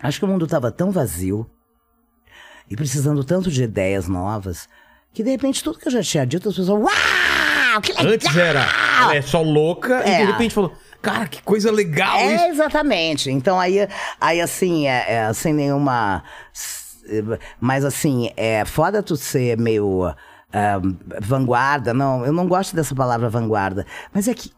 [0.00, 1.48] acho que o mundo estava tão vazio
[2.70, 4.68] e precisando tanto de ideias novas
[5.12, 8.12] que de repente tudo que eu já tinha dito, as pessoas, uau, que legal!
[8.12, 8.64] Antes era,
[9.12, 10.18] é só louca, e É.
[10.26, 10.72] de repente falou,
[11.02, 12.44] cara, que coisa legal É, isso.
[12.46, 13.30] exatamente.
[13.30, 13.86] Então aí,
[14.20, 16.22] aí assim, é, é, sem nenhuma.
[17.60, 20.14] Mas assim, é foda tu ser meio
[20.52, 20.80] ah,
[21.20, 21.92] vanguarda.
[21.92, 23.86] Não, eu não gosto dessa palavra vanguarda.
[24.12, 24.52] Mas é que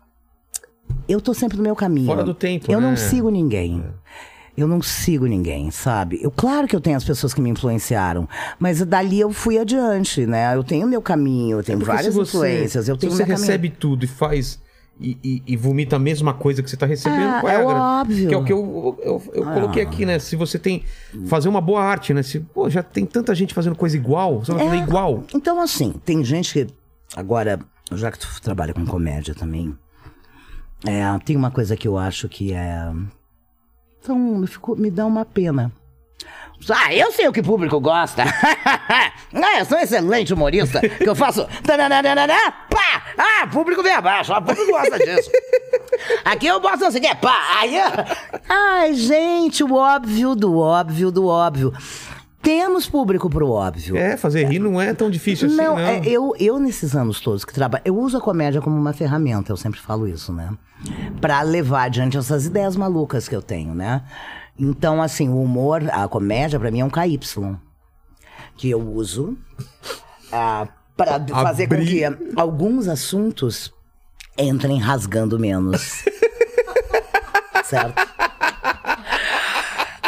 [1.09, 2.06] eu tô sempre no meu caminho.
[2.06, 2.89] Fora do tempo, Eu né?
[2.89, 3.82] não sigo ninguém.
[4.55, 6.20] Eu não sigo ninguém, sabe?
[6.23, 8.28] Eu, claro que eu tenho as pessoas que me influenciaram,
[8.59, 10.55] mas dali eu fui adiante, né?
[10.55, 13.19] Eu tenho meu caminho, eu tenho Porque várias se você, influências, eu se tenho você
[13.24, 13.40] meu caminho.
[13.47, 14.60] recebe tudo e faz
[15.03, 17.59] e, e- e vomita a mesma coisa que você tá recebendo, Ah, qual é, é
[17.59, 18.29] a gra- óbvio.
[18.29, 20.19] Que é o que eu, eu, eu coloquei aqui, né?
[20.19, 20.85] Se você tem.
[21.27, 22.23] Fazer uma boa arte, né?
[22.23, 24.83] Se, pô, já tem tanta gente fazendo coisa igual, você vai fazer É.
[24.83, 25.24] igual.
[25.35, 26.66] Então, assim, tem gente que.
[27.16, 27.59] Agora,
[27.93, 29.77] já que tu trabalha com comédia também,
[30.87, 32.91] é, tem uma coisa que eu acho que é.
[34.01, 35.70] Então, me, ficou- me dá uma pena.
[36.70, 38.24] Ah, eu sei o que o público gosta.
[38.24, 39.12] ah,
[39.59, 40.80] eu sou um excelente humorista.
[40.80, 41.47] Que eu faço.
[41.62, 42.26] tananana,
[42.70, 43.02] Pá!
[43.18, 44.32] Ah, público vem abaixo.
[44.32, 45.30] O público gosta disso.
[46.24, 47.14] Aqui eu boto o que.
[47.16, 47.36] Pá!
[47.60, 47.74] Aí.
[48.48, 51.72] Ai, gente, o óbvio do óbvio do óbvio.
[52.43, 53.97] Temos público pro óbvio.
[53.97, 55.76] É, fazer rir não é tão difícil assim, não.
[55.76, 58.93] Não, é, eu, eu nesses anos todos que trabalho, eu uso a comédia como uma
[58.93, 60.51] ferramenta, eu sempre falo isso, né?
[61.20, 64.02] Pra levar adiante essas ideias malucas que eu tenho, né?
[64.59, 67.19] Então, assim, o humor, a comédia, pra mim é um KY.
[68.57, 69.37] Que eu uso
[70.31, 72.03] ah, pra fazer com que
[72.37, 73.73] alguns assuntos
[74.39, 76.05] entrem rasgando menos.
[77.65, 78.22] certo?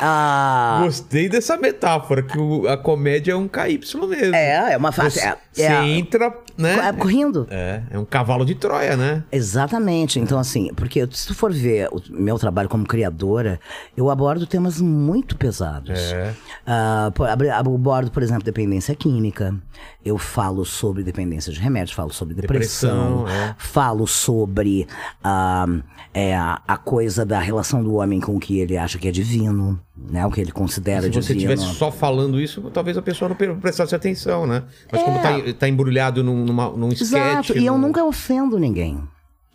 [0.06, 3.78] Ah, Gostei dessa metáfora, que o- a comédia é um KY
[4.08, 4.34] mesmo.
[4.34, 5.18] é, é uma fase.
[5.18, 6.88] Você, É, você é, entra, né?
[6.88, 7.46] é, correndo.
[7.50, 9.22] É, é um cavalo de Troia, né?
[9.32, 10.20] Exatamente.
[10.20, 13.58] Então, assim, porque se tu for ver o meu trabalho como criadora,
[13.96, 15.98] eu abordo temas muito pesados.
[16.12, 16.34] É.
[16.66, 19.54] Ah, por- abri- abordo, por exemplo, dependência química.
[20.04, 23.54] Eu falo sobre dependência de remédios, falo sobre depressão, Depressão, é.
[23.58, 24.86] falo sobre
[25.22, 25.66] ah,
[26.14, 29.78] é, a coisa da relação do homem com o que ele acha que é divino,
[29.94, 30.24] né?
[30.24, 31.52] O que ele considera Se você divino.
[31.52, 34.62] estivesse só falando isso, talvez a pessoa não pre- prestasse atenção, né?
[34.90, 35.22] Mas como É.
[35.22, 37.12] tá, tá embrulhado num, numa, num sketch...
[37.12, 39.02] Exato, e eu num- nunca ofendo ninguém.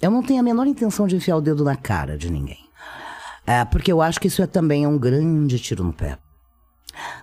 [0.02, 2.60] Eu não tenho a menor intenção de enfiar o dedo na cara de ninguém.
[3.48, 6.18] É, porque eu acho que isso é também um grande tiro no pé.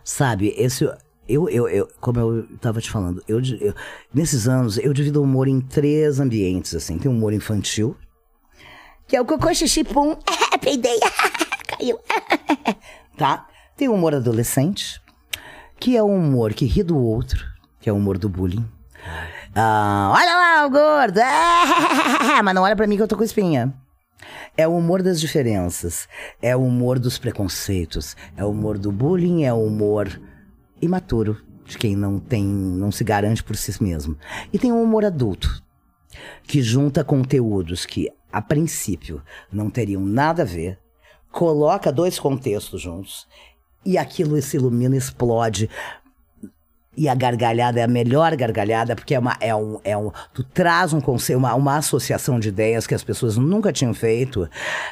[0.05, 0.85] Sabe, esse.
[1.29, 3.75] Eu, eu, eu, como eu tava te falando, eu, eu-
[4.15, 6.99] nesses anos eu divido o humor em três ambientes, assim.
[6.99, 7.97] Tem o humor infantil,
[9.09, 10.17] que é o cocô, xixi, pum,
[10.63, 11.01] peidei,
[11.67, 11.99] caiu,
[13.19, 13.47] tá?
[13.77, 15.01] Tem o humor adolescente,
[15.81, 17.45] que é o humor que ri do outro,
[17.81, 18.65] que é o humor do bullying.
[19.55, 21.21] Ah, olha lá o gordo,
[22.45, 23.75] mas não olha pra mim que eu tô com espinha.
[24.57, 26.09] É o humor das diferenças,
[26.41, 30.21] é o humor dos preconceitos, é o humor do bullying, é o humor
[30.81, 34.17] imaturo de quem não tem, não se garante por si mesmo.
[34.53, 35.63] E tem o humor adulto,
[36.45, 39.23] que junta conteúdos que a princípio
[39.53, 40.79] não teriam nada a ver,
[41.31, 43.27] coloca dois contextos juntos
[43.85, 45.71] e aquilo se ilumina, explode.
[46.97, 49.37] E a gargalhada é a melhor gargalhada, porque é uma.
[49.39, 53.05] É um, é um, tu traz um conceito, uma, uma associação de ideias que as
[53.05, 54.49] pessoas nunca tinham feito,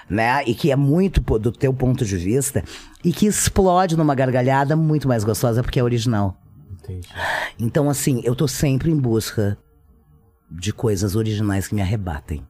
[0.08, 0.44] né?
[0.44, 2.62] E que é muito do teu ponto de vista,
[3.02, 6.36] e que explode numa gargalhada muito mais gostosa, porque é original.
[6.70, 7.08] Entendi.
[7.58, 9.56] Então, assim, eu tô sempre em busca
[10.50, 12.46] de coisas originais que me arrebatem.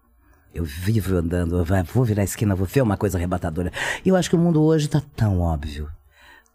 [0.52, 3.72] Eu vivo andando, eu vou virar a esquina, vou ver uma coisa arrebatadora.
[4.04, 5.88] E eu acho que o mundo hoje tá tão óbvio.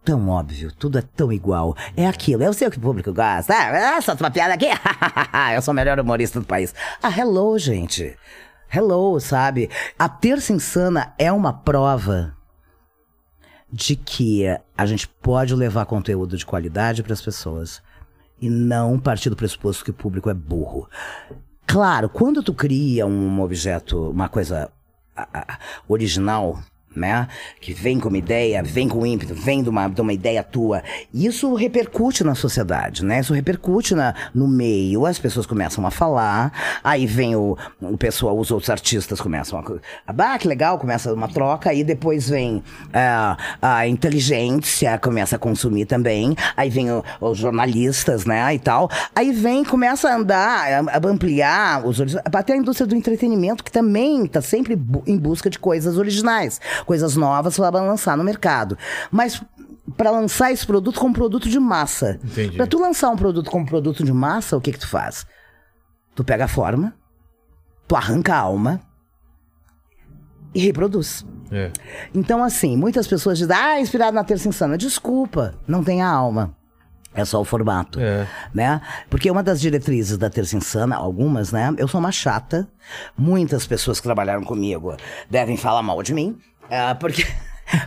[0.10, 1.78] Tão óbvio, tudo é tão igual.
[1.96, 3.54] É aquilo, eu sei o que o público gosta.
[3.54, 4.66] Ah, solta uma piada aqui.
[5.54, 6.74] eu sou o melhor humorista do país.
[7.00, 8.18] Ah, hello, gente.
[8.74, 9.70] Hello, sabe?
[10.00, 12.36] A Terça Insana é uma prova
[13.72, 14.46] de que
[14.76, 17.80] a gente pode levar conteúdo de qualidade para as pessoas
[18.42, 20.90] e não partir do pressuposto que o público é burro.
[21.68, 24.72] Claro, quando tu cria um objeto, uma coisa
[25.88, 26.60] original,
[26.96, 27.28] né?
[27.62, 30.82] Que vem com uma ideia, vem com ímpeto, vem de uma, de uma ideia tua.
[31.14, 33.20] Isso repercute na sociedade, né?
[33.20, 35.06] Isso repercute na, no meio.
[35.06, 36.52] As pessoas começam a falar,
[36.84, 39.64] aí vem o, o pessoal, os outros artistas começam a.
[40.08, 42.64] Ah, que legal, começa uma troca, aí depois vem
[42.94, 48.54] ah, a inteligência, começa a consumir também, aí vem o- os jornalistas, né?
[48.54, 48.90] E tal.
[49.16, 53.72] Aí vem, começa a andar, a, a ampliar os até a indústria do entretenimento, que
[53.72, 58.78] também está sempre bu- em busca de coisas originais, coisas novas para lançar no mercado.
[59.12, 59.42] Mas
[59.98, 62.20] para lançar esse produto como produto de massa.
[62.56, 65.26] Para tu lançar um produto como produto de massa, o que que tu faz?
[66.16, 66.94] Tu pega a forma,
[67.88, 68.82] tu arranca a alma
[70.54, 71.26] e reproduz.
[71.52, 71.72] É.
[72.14, 74.78] Então, assim, muitas pessoas dizem, ah, inspirado na Terça Insana.
[74.78, 76.56] Desculpa, não tem a alma.
[77.14, 78.00] É só o formato.
[78.00, 78.28] É.
[78.54, 78.82] Né?
[79.10, 81.74] Porque uma das diretrizes da Terça Insana, algumas, né?
[81.78, 82.68] Eu sou uma chata.
[83.18, 84.96] Muitas pessoas que trabalharam comigo
[85.30, 86.38] devem falar mal de mim.
[86.70, 87.26] É, porque.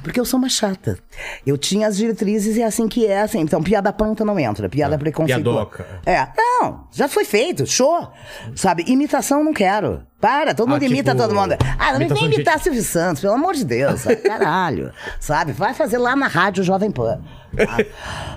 [0.01, 0.97] Porque eu sou uma chata.
[1.45, 3.41] Eu tinha as diretrizes e é assim que é, assim.
[3.41, 4.69] Então, piada pronta não entra.
[4.69, 5.43] Piada Ah, preconceituosa.
[5.43, 5.87] piadoca.
[6.07, 6.29] É.
[6.39, 7.67] Não, já foi feito.
[7.67, 8.09] Show.
[8.55, 8.85] Sabe?
[8.87, 10.07] Imitação não quero.
[10.23, 11.57] Para, todo Ah, mundo imita tipo, todo mundo.
[11.79, 14.01] Ah, não vem imitação de- imitar Silvio Santos, pelo amor de Deus.
[14.03, 14.17] sabe?
[14.23, 14.93] Caralho.
[15.19, 15.51] Sabe?
[15.53, 17.21] Vai fazer lá na rádio Jovem Pan.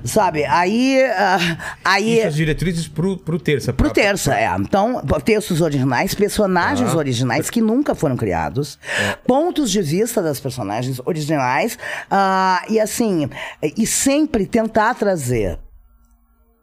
[0.04, 0.46] sabe?
[0.46, 1.00] Aí.
[1.16, 1.38] ah,
[1.86, 2.18] aí.
[2.18, 3.72] Isso as diretrizes pro, pro terça.
[3.72, 4.48] Pro pra- terça, é.
[4.60, 6.98] Então, textos originais, personagens Ah.
[6.98, 8.80] originais que nunca foram criados,
[9.26, 11.78] pontos de vista das personagens originais,
[12.10, 13.30] ah, e assim,
[13.62, 15.60] e sempre tentar trazer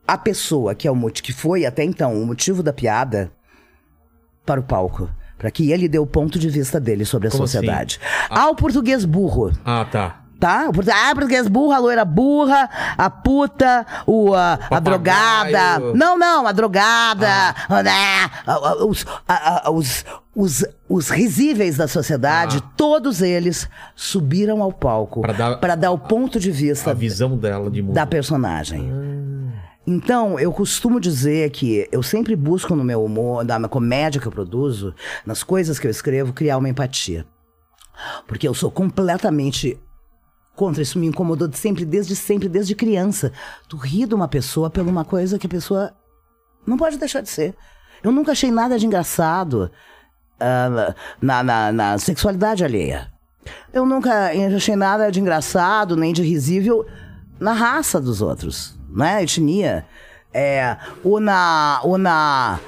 [0.07, 3.31] a pessoa que é o motivo, que foi até então o motivo da piada
[4.45, 5.09] para o palco.
[5.39, 7.99] Para que ele dê o ponto de vista dele sobre a Como sociedade.
[8.31, 9.53] Ah, o português burro.
[9.65, 10.17] Ah, tá.
[10.39, 10.67] Tá?
[10.67, 14.83] O Ah, português burra, a loira burra, a puta, o, a, a Papagaio.
[14.83, 15.79] drogada.
[15.95, 17.29] Não, não, a drogada,
[17.69, 17.83] Ah.
[17.83, 17.91] né?
[18.45, 20.05] a- a- os, a- a- os,
[20.35, 22.71] os, os risíveis da sociedade, Ah.
[22.77, 27.37] todos eles subiram ao palco Pra dar- para dar o ponto de vista A visão
[27.37, 27.95] dela de mundo.
[27.95, 28.93] da personagem.
[29.87, 34.33] Então, eu costumo dizer que eu sempre busco no meu humor, na comédia que eu
[34.33, 34.95] produzo,
[35.27, 37.27] nas coisas que eu escrevo, criar uma empatia.
[38.27, 39.79] Porque eu sou completamente
[40.55, 43.33] contra isso, me incomodou sempre, desde sempre, desde criança.
[43.69, 45.93] Tu ri de uma pessoa por uma coisa que a pessoa
[46.67, 47.55] não pode deixar de ser.
[48.03, 49.71] Eu nunca achei nada de engraçado
[50.39, 53.13] ah, na, na, na sexualidade alheia.
[53.73, 56.87] Eu nunca achei nada de engraçado, nem de risível
[57.41, 59.23] na raça dos outros, né?
[59.23, 59.87] Etnia.
[60.33, 61.81] É, ou na.
[61.85, 62.59] Ou na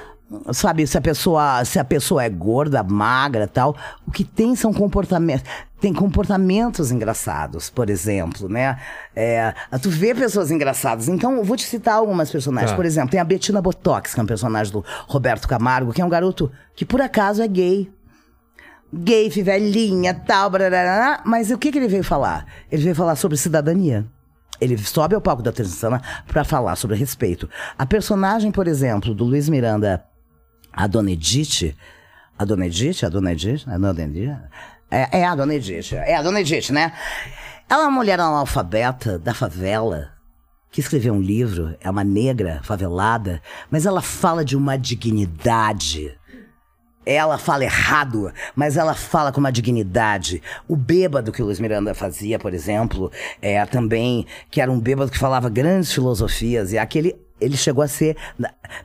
[0.51, 3.75] sabe, se a pessoa, se a pessoa é gorda, magra tal,
[4.07, 5.45] o que tem são comportamentos,
[5.79, 8.79] tem comportamentos engraçados, por exemplo, né?
[9.15, 11.07] É, tu vê pessoas engraçadas.
[11.07, 12.71] Então, eu vou te citar algumas personagens.
[12.71, 12.75] Tá.
[12.75, 16.05] Por exemplo, tem a Bettina Botox, que é um personagem do Roberto Camargo, que é
[16.05, 17.91] um garoto que por acaso é gay
[18.93, 20.49] gay, velhinha, tal,
[21.25, 22.45] mas o que, que ele veio falar?
[22.71, 24.05] Ele veio falar sobre cidadania.
[24.59, 27.49] Ele sobe ao palco da Terceira para falar sobre respeito.
[27.77, 30.03] A personagem, por exemplo, do Luiz Miranda,
[30.71, 31.75] a Dona Edith,
[32.37, 34.37] a Dona Edith, a Dona Edith, a Dona Edith,
[34.91, 36.93] é, é a Dona Edith, é a Dona Edith, né?
[37.69, 40.11] Ela é uma mulher analfabeta da favela,
[40.71, 43.41] que escreveu um livro, é uma negra favelada,
[43.71, 46.15] mas ela fala de uma dignidade.
[47.05, 50.41] Ela fala errado, mas ela fala com uma dignidade.
[50.67, 53.11] O bêbado que o Luiz Miranda fazia, por exemplo,
[53.41, 57.87] é também que era um bêbado que falava grandes filosofias e aquele ele chegou a
[57.87, 58.15] ser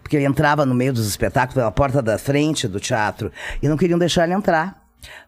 [0.03, 3.31] porque ele entrava no meio dos espetáculos pela porta da frente do teatro
[3.63, 4.81] e não queriam deixar ele entrar.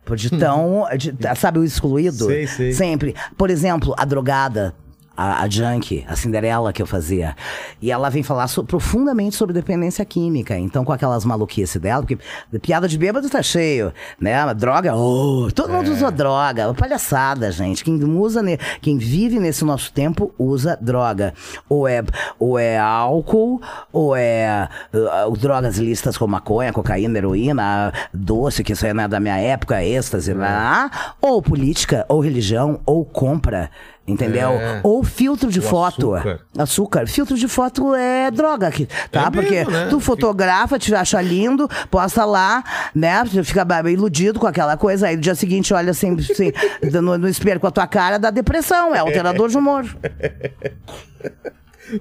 [0.04, 2.26] Por de tão, de- sabe o excluído?
[2.26, 2.72] Sei, sei.
[2.72, 3.14] Sempre.
[3.38, 4.74] Por exemplo, a drogada,
[5.16, 7.36] a, a junkie, a Cinderela que eu fazia.
[7.80, 10.56] E ela vem falar so- profundamente sobre dependência química.
[10.58, 12.18] Então, com aquelas maluquices dela, porque
[12.60, 14.52] piada de bêbado tá cheio, né?
[14.54, 16.72] Droga, oh, todo mundo usa droga.
[16.74, 17.84] Palhaçada, gente.
[17.84, 21.34] Quem usa, ne- quem vive nesse nosso tempo usa droga.
[21.68, 22.02] Ou é,
[22.38, 23.60] ou é álcool,
[23.92, 29.08] ou é uh, drogas listas como maconha, cocaína, heroína, doce, que isso aí não é
[29.08, 30.90] da minha época, êxtase, né?
[31.20, 33.70] ou política, ou religião, ou compra.
[34.06, 34.50] Entendeu?
[34.50, 34.80] É.
[34.82, 36.14] Ou filtro de O foto.
[36.14, 36.40] açúcar.
[36.58, 37.06] Açúcar.
[37.06, 39.26] Filtro de foto é droga, aqui, tá?
[39.26, 39.86] É Porque mesmo, né?
[39.88, 43.24] tu fotografa, te acha lindo, posta lá, né?
[43.44, 46.52] Fica iludido com aquela coisa, aí no dia seguinte olha assim, assim,
[47.00, 49.84] no, no espelho com a tua cara, dá depressão, é alterador de humor.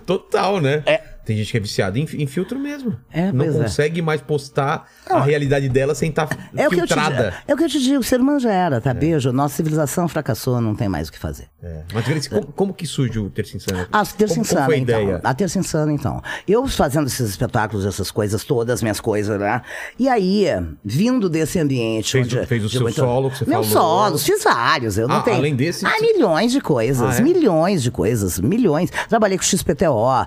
[0.06, 0.82] Total, né?
[0.86, 1.02] É.
[1.24, 2.98] Tem gente que é viciada em, em filtro mesmo.
[3.12, 3.52] É, Não é.
[3.52, 7.34] consegue mais postar a realidade dela sem estar É o, que eu te, filtrada.
[7.48, 8.94] é o que eu te digo, o ser humano já era, tá?
[8.94, 11.46] Beijo, nossa civilização fracassou, não tem mais o que fazer.
[11.64, 11.84] É.
[11.94, 13.88] Mas como, como que surge o Terça Insana?
[13.92, 15.02] Ah, Terça como, Insana, a então.
[15.02, 15.22] ideia?
[15.24, 16.22] A Terça Insana, então.
[16.48, 19.62] Eu fazendo esses espetáculos, essas coisas todas, minhas coisas, né?
[20.00, 20.46] E aí,
[20.84, 22.40] vindo desse ambiente Fez onde...
[22.40, 23.72] o- fez o seu solo que você Meu falou.
[24.10, 24.98] solos, fiz vários.
[24.98, 25.38] Eu não Ah, tenho...
[25.38, 27.16] além desse, Ah, você- milhões de coisas.
[27.16, 27.22] Ah, é?
[27.22, 28.40] Milhões de coisas.
[28.40, 28.90] Milhões.
[29.08, 30.08] Trabalhei com XPTO.
[30.10, 30.26] ah,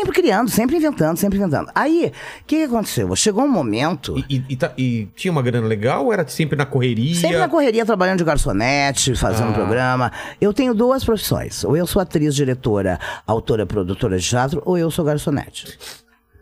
[0.00, 1.70] sempre criando, sempre inventando, sempre inventando.
[1.74, 3.14] Aí, o que, que aconteceu?
[3.14, 4.16] Chegou um momento...
[4.28, 7.14] E, e- e tá- e tinha uma grana legal ou era sempre na correria?
[7.14, 9.54] Sempre na correria, trabalhando de garçonete, fazendo Ah.
[9.54, 10.12] programa.
[10.40, 11.62] Eu tenho duas profissões.
[11.64, 15.78] Ou eu sou atriz, diretora, autora, produtora de teatro, ou eu sou garçonete.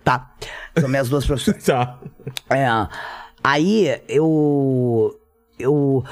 [0.04, 0.30] Tá?
[0.78, 1.62] São minhas duas profissões.
[1.66, 1.98] Tá.
[2.50, 2.66] É,
[3.42, 5.14] aí eu.
[5.58, 6.04] Eu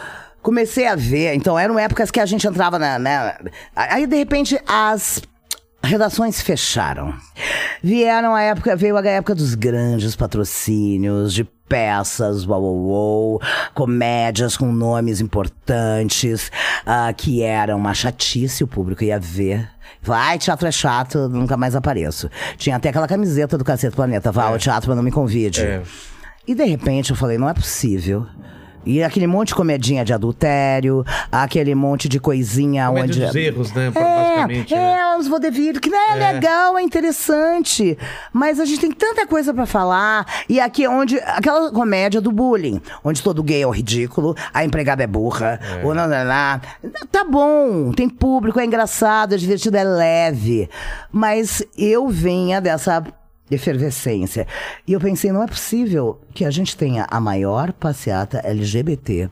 [0.43, 1.35] comecei a ver.
[1.35, 2.98] Então, eram épocas que a gente entrava na.
[2.98, 3.39] na-
[3.74, 5.23] aí, de repente, as
[5.87, 7.15] redações fecharam.
[7.83, 13.41] Vieram a época, veio a época dos grandes patrocínios, de peças, uau,
[13.75, 16.51] comédias com nomes importantes,
[16.85, 19.69] ah, que eram uma chatice, o público ia ver.
[20.03, 22.31] Vai, teatro é chato, nunca mais apareço.
[22.57, 25.63] Tinha até aquela camiseta do Cacete Planeta, vá ao teatro, mas não me convide.
[25.63, 25.83] É.
[26.47, 28.27] E de repente eu falei, não é possível.
[28.87, 33.27] E aquele monte de comedinha de adultério, aquele monte de coisinha Comédia onde.
[33.27, 33.89] dos erros, né?
[33.89, 34.75] É, Basicamente.
[34.75, 34.99] né?
[35.01, 37.99] é, uns vaudeville, que não é, legal, é interessante.
[38.33, 40.25] Mas a gente tem tanta coisa pra falar.
[40.49, 41.19] E aqui é onde.
[41.19, 45.95] Aquela comédia do bullying, onde todo gay é o ridículo, a empregada é burra, ou
[45.95, 46.61] não, não, não.
[47.11, 50.69] Tá bom, tem público, é engraçado, é divertido, é leve.
[51.11, 53.05] Mas eu vinha dessa
[53.51, 54.47] efervescência.
[54.86, 59.31] E eu pensei, não é possível que a gente tenha a maior passeata LGBT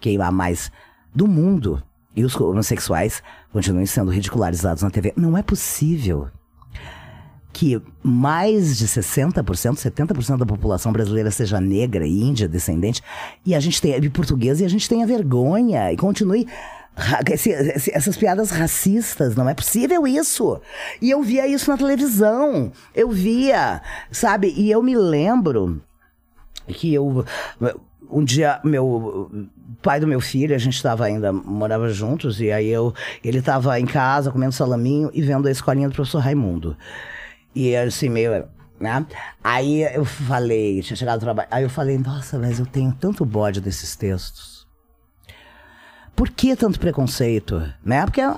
[0.00, 0.70] que a mais
[1.14, 1.82] do mundo
[2.14, 3.22] e os homossexuais
[3.52, 5.12] continuem sendo ridicularizados na TV.
[5.16, 6.28] Não é possível
[7.52, 13.02] que mais de 60%, 70% da população brasileira seja negra índia descendente
[13.44, 16.46] e a gente tenha e portuguesa e a gente tenha vergonha e continue
[17.92, 20.60] essas piadas racistas, não é possível isso.
[21.00, 22.72] E eu via isso na televisão.
[22.94, 23.80] Eu via,
[24.10, 24.52] sabe?
[24.56, 25.80] E eu me lembro
[26.66, 27.24] que eu
[28.10, 29.30] um dia meu
[29.82, 33.78] pai do meu filho a gente estava ainda morava juntos e aí eu ele estava
[33.78, 36.74] em casa comendo salaminho e vendo a escolinha do professor Raimundo
[37.54, 38.48] e assim meio
[38.80, 39.04] né?
[39.42, 43.24] Aí eu falei, tinha chegado do trabalho, aí eu falei, nossa, mas eu tenho tanto
[43.24, 44.57] bode desses textos.
[46.18, 47.62] Por que tanto preconceito?
[47.84, 48.04] Né?
[48.04, 48.28] Porque é,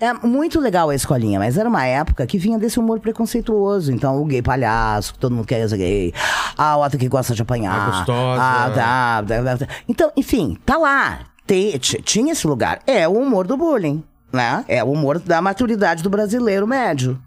[0.00, 3.92] é muito legal a escolinha, mas era uma época que vinha desse humor preconceituoso.
[3.92, 6.12] Então, o gay palhaço, que todo mundo quer ser gay.
[6.56, 7.80] A outra que gosta de apanhar.
[7.80, 8.42] A gostosa.
[8.42, 9.66] Ah, tá, tá, tá.
[9.88, 11.20] Então, enfim, tá lá.
[11.46, 12.80] Te- t- tinha esse lugar.
[12.84, 14.02] É o humor do bullying,
[14.32, 14.64] né?
[14.66, 17.22] É o humor da maturidade do brasileiro médio.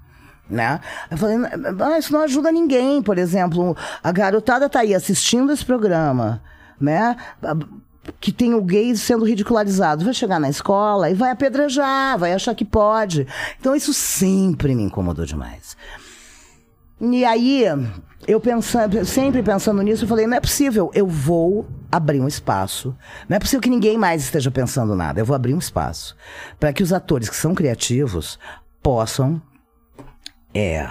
[0.49, 0.81] Né?
[1.09, 1.37] Eu falei,
[1.79, 3.77] ah, isso não ajuda ninguém, por exemplo.
[4.03, 6.43] A garotada tá aí assistindo esse programa,
[6.77, 7.15] né?
[8.19, 10.05] Que tem o gay sendo ridicularizado.
[10.05, 13.27] Vai chegar na escola e vai apedrejar, vai achar que pode.
[13.59, 15.75] Então isso sempre me incomodou demais.
[16.99, 17.65] E aí,
[18.27, 22.95] eu pensando, sempre pensando nisso, eu falei, não é possível, eu vou abrir um espaço.
[23.27, 25.19] Não é possível que ninguém mais esteja pensando nada.
[25.19, 26.15] Eu vou abrir um espaço
[26.59, 28.37] para que os atores que são criativos
[28.83, 29.41] possam
[30.53, 30.87] é,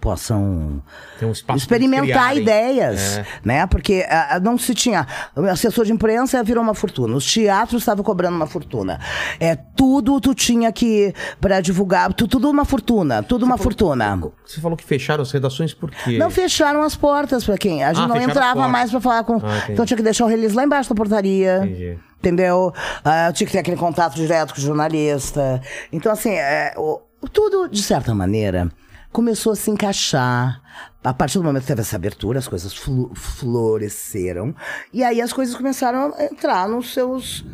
[0.00, 0.80] possam
[1.22, 3.26] um experimentar ideias, É.
[3.44, 3.66] né?
[3.66, 5.06] Porque ah, não se tinha.
[5.34, 7.16] O assessor de imprensa virou uma fortuna.
[7.16, 9.00] Os teatros estavam cobrando uma fortuna.
[9.40, 14.20] É tudo tu tinha que para divulgar, tu- tudo uma fortuna, tudo uma fortuna.
[14.46, 16.16] Você falou que fecharam as redações por quê?
[16.16, 17.82] Não fecharam as portas pra quem.
[17.82, 19.36] A gente Ah, não entrava mais pra falar com.
[19.36, 21.58] Ah, então tinha que deixar o release lá embaixo da portaria.
[21.64, 21.98] Entendi.
[22.20, 22.72] Entendeu?
[23.04, 25.60] Ah, tinha que ter aquele contato direto com o jornalista.
[25.92, 27.00] Então, assim, é, o-
[27.32, 28.68] tudo, de certa maneira,
[29.12, 30.62] começou a se encaixar.
[31.02, 32.74] A partir do momento que teve essa abertura, as coisas
[33.14, 34.54] floresceram.
[34.92, 37.44] E aí as coisas começaram a entrar nos seus.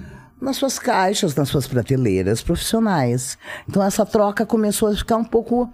[0.41, 3.39] Nas suas caixas, nas suas prateleiras profissionais.
[3.67, 5.73] Então essa troca começou a ficar um pouco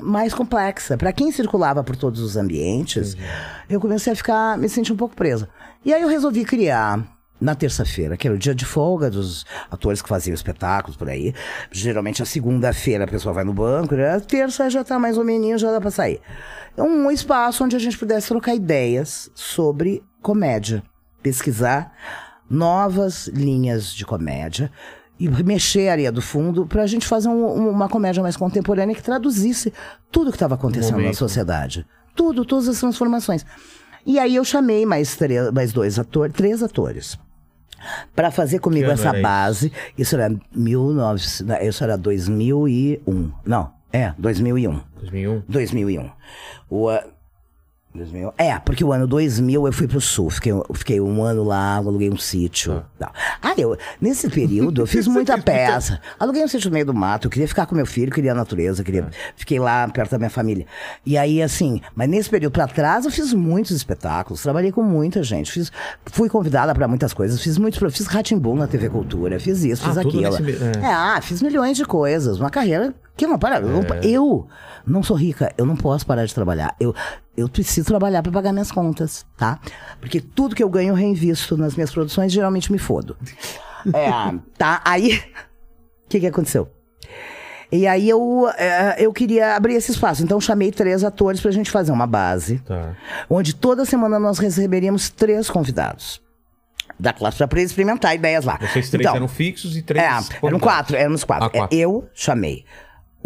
[0.00, 0.96] mais complexa.
[0.96, 3.14] Para quem circulava por todos os ambientes,
[3.68, 5.50] eu comecei a ficar, me sentir um pouco presa.
[5.84, 10.00] E aí eu resolvi criar na terça-feira, que era o dia de folga dos atores
[10.00, 11.34] que faziam espetáculos por aí.
[11.70, 14.14] Geralmente a segunda-feira a pessoa vai no banco, né?
[14.14, 16.20] a terça já tá mais ou menos, já dá pra sair.
[16.76, 20.82] É um espaço onde a gente pudesse trocar ideias sobre comédia,
[21.22, 21.92] pesquisar
[22.48, 24.70] novas linhas de comédia
[25.18, 28.36] e mexer a areia do fundo para a gente fazer um- um- uma comédia mais
[28.36, 29.72] contemporânea que traduzisse
[30.10, 31.86] tudo que estava acontecendo na sociedade.
[32.14, 33.44] Tudo, todas as transformações.
[34.04, 35.18] E aí eu chamei mais,
[35.52, 37.18] mais dois atores, três atores.
[38.14, 39.22] Pra fazer comigo essa era isso?
[39.22, 39.72] base.
[39.96, 41.22] Isso era 19,
[41.62, 43.32] isso era 2001.
[43.44, 44.80] Não, é, 2001.
[45.00, 45.42] 2001.
[45.48, 46.10] 2001.
[46.68, 47.04] O, ah,
[47.96, 48.34] 2000.
[48.38, 52.10] É, porque o ano 2000 eu fui pro sul, fiquei, fiquei um ano lá, aluguei
[52.10, 52.84] um sítio.
[52.98, 53.12] tal.
[53.42, 56.00] Ah, eu, nesse período eu fiz muita peça.
[56.18, 58.34] Aluguei um sítio no meio do mato, eu queria ficar com meu filho, queria a
[58.34, 60.66] natureza, queria, fiquei lá perto da minha família.
[61.04, 65.22] E aí, assim, mas nesse período pra trás eu fiz muitos espetáculos, trabalhei com muita
[65.22, 65.72] gente, fiz,
[66.06, 69.92] fui convidada pra muitas coisas, fiz muitos, fiz Ratimbum na TV Cultura, fiz isso, Ah,
[69.92, 70.46] fiz tudo aquilo.
[70.46, 70.82] nesse é.
[70.82, 72.38] É, ah, fiz milhões de coisas.
[72.38, 73.56] Uma carreira que não para.
[73.60, 74.48] Eu, não- eu
[74.86, 76.74] não sou rica, eu não posso parar de trabalhar.
[76.78, 76.94] Eu,
[77.36, 79.58] eu preciso trabalhar para pagar minhas contas, tá?
[80.00, 83.16] Porque tudo que eu ganho eu reinvisto nas minhas produções, geralmente me fodo.
[83.92, 84.10] É,
[84.58, 84.82] tá?
[84.84, 85.16] Aí,
[86.04, 86.68] o que, que aconteceu?
[87.72, 90.22] E aí eu, é, eu queria abrir esse espaço.
[90.22, 92.58] Então chamei três atores pra gente fazer uma base.
[92.60, 92.94] Tá.
[93.28, 96.22] Onde toda semana nós receberíamos três convidados.
[96.98, 98.56] Da classe para experimentar ideias lá.
[98.58, 100.02] Vocês três Então, eram fixos e três.
[100.02, 101.46] é, eram quatro, éramos quatro.
[101.46, 101.76] Ah, quatro.
[101.76, 102.64] É, Eu chamei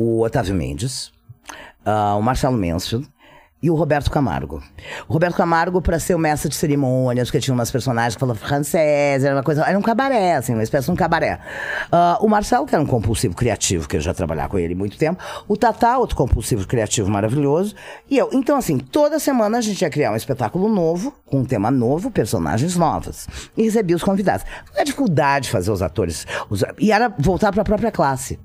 [0.03, 1.13] o Otávio Mendes,
[1.85, 3.07] ah, o Marcelo Mansfield
[3.63, 4.63] e o Roberto Camargo.
[5.07, 8.41] O Roberto Camargo, para ser o mestre de cerimônias, porque tinha umas personagens que falavam
[8.43, 9.63] francês, era uma coisa.
[9.67, 11.39] Era um cabaré, assim, uma espécie de um cabaré.
[11.93, 14.97] Ah, o Marcelo, que era um compulsivo criativo, que eu já trabalhava com ele muito
[14.97, 15.23] tempo.
[15.47, 17.75] O Tatá, outro compulsivo criativo maravilhoso.
[18.09, 18.31] E eu.
[18.33, 22.11] Então, assim, toda semana a gente ia criar um espetáculo novo, com um tema novo,
[22.11, 23.29] personagens novas.
[23.55, 24.47] E recebia os convidados.
[24.75, 26.27] A dificuldade de fazer os atores.
[26.49, 28.39] os- e era voltar para a própria classe.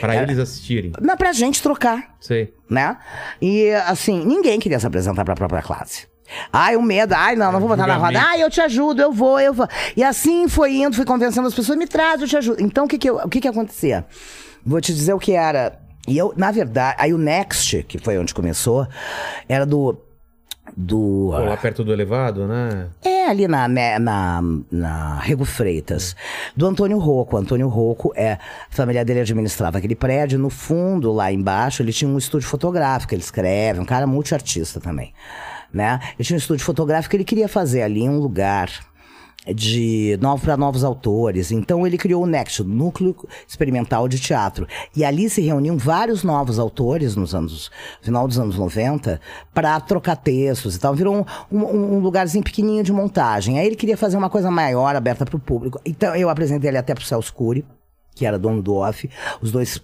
[0.00, 0.92] Pra eles assistirem.
[1.00, 2.52] Mas pra gente trocar Sei.
[2.68, 2.96] né?
[3.40, 6.06] E assim, ninguém queria se apresentar pra própria classe.
[6.52, 8.20] Ai, o medo, ai, não, não vou botar na roda.
[8.20, 9.66] Ai, eu te ajudo, eu vou, eu vou.
[9.96, 12.62] E assim foi indo, fui convencendo as pessoas, me traz, eu te ajudo.
[12.62, 14.04] Então, o que que, eu- o que que acontecia?
[14.64, 15.78] Vou te dizer o que era.
[16.06, 18.86] E eu, na verdade, aí o Next, que foi onde começou,
[19.48, 19.98] era do.
[20.76, 21.30] Do.
[21.32, 22.88] Pô, lá perto do elevado, né?
[23.02, 24.40] É, ali na, né, na,
[24.70, 26.14] na Rego Freitas,
[26.56, 27.36] do Antônio Rocco.
[27.36, 28.38] Antônio Rocco, é, a
[28.70, 30.38] família dele administrava aquele prédio.
[30.38, 33.14] No fundo, lá embaixo, ele tinha um estúdio fotográfico.
[33.14, 35.12] Ele escreve, um cara multiartista também.
[35.72, 36.00] Né?
[36.18, 38.70] Ele tinha um estúdio fotográfico ele queria fazer ali um lugar
[39.54, 41.50] de novo para novos autores.
[41.50, 43.14] Então ele criou o Next, o Núcleo
[43.46, 44.66] Experimental de Teatro.
[44.94, 47.70] E ali se reuniam vários novos autores nos anos
[48.02, 49.20] final dos anos 90
[49.54, 50.94] para trocar textos e tal.
[50.94, 53.58] Virou um, um- um lugarzinho pequenininho de montagem.
[53.58, 55.80] Aí ele queria fazer uma coisa maior, aberta para o público.
[55.84, 57.64] Então eu apresentei ele até para o Celso Cury,
[58.14, 59.08] que era dono do off.
[59.40, 59.80] Os dois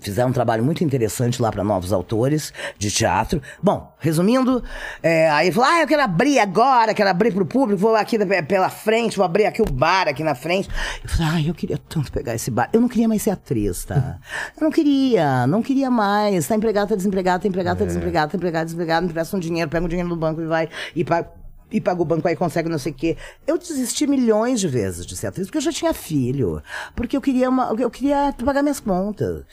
[0.00, 3.42] Fizeram um trabalho muito interessante lá para novos autores de teatro.
[3.62, 4.64] Bom, resumindo,
[5.02, 8.70] é, aí falou: ah, eu quero abrir agora, quero abrir pro público, vou aqui pela
[8.70, 10.68] frente, vou abrir aqui o bar aqui na frente.
[11.02, 12.70] Eu falei, ai, eu queria tanto pegar esse bar.
[12.72, 14.18] Eu não queria mais ser atriz, tá?
[14.56, 16.46] Eu não queria, não queria mais.
[16.46, 19.70] Tá empregado, tá desempregado, tá empregado, tá desempregado, tá empregado, desempregado, me presta um dinheiro,
[19.70, 21.30] pega um dinheiro no banco e vai e paga.
[21.72, 23.16] E paga o banco aí, consegue não sei o quê.
[23.46, 26.60] Eu desisti milhões de vezes de ser atriz, porque eu já tinha filho.
[26.96, 29.44] Porque eu queria, uma, eu queria pagar minhas contas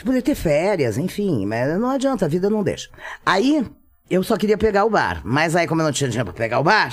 [0.00, 2.88] de poder ter férias, enfim, mas não adianta, a vida não deixa.
[3.24, 3.64] Aí,
[4.10, 6.58] eu só queria pegar o bar, mas aí, como eu não tinha dinheiro pra pegar
[6.58, 6.90] o bar,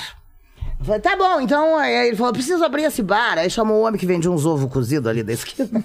[0.79, 3.37] eu falei, tá bom, então, aí ele falou, preciso abrir esse bar.
[3.39, 5.67] Aí chamou o homem que vende uns ovos cozidos ali da esquina.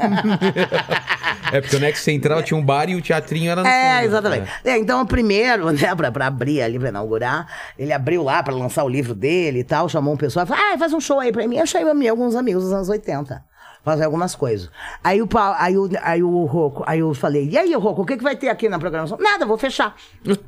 [1.52, 4.04] É porque o Next Central tinha um bar e o teatrinho era no É, fundo.
[4.06, 4.50] exatamente.
[4.64, 7.46] É, então, o primeiro, né, pra, pra abrir ali, pra inaugurar,
[7.78, 10.78] ele abriu lá pra lançar o livro dele e tal, chamou um pessoal, falou, ah,
[10.78, 11.56] faz um show aí pra mim.
[11.58, 13.44] Eu chamei alguns amigos dos anos 80.
[13.84, 14.70] Fazer algumas coisas.
[15.02, 18.06] Aí o, Paulo, aí o, aí o Rocco, aí eu falei, e aí, Rocco, o
[18.06, 19.18] que, que vai ter aqui na programação?
[19.18, 19.96] Nada, vou fechar.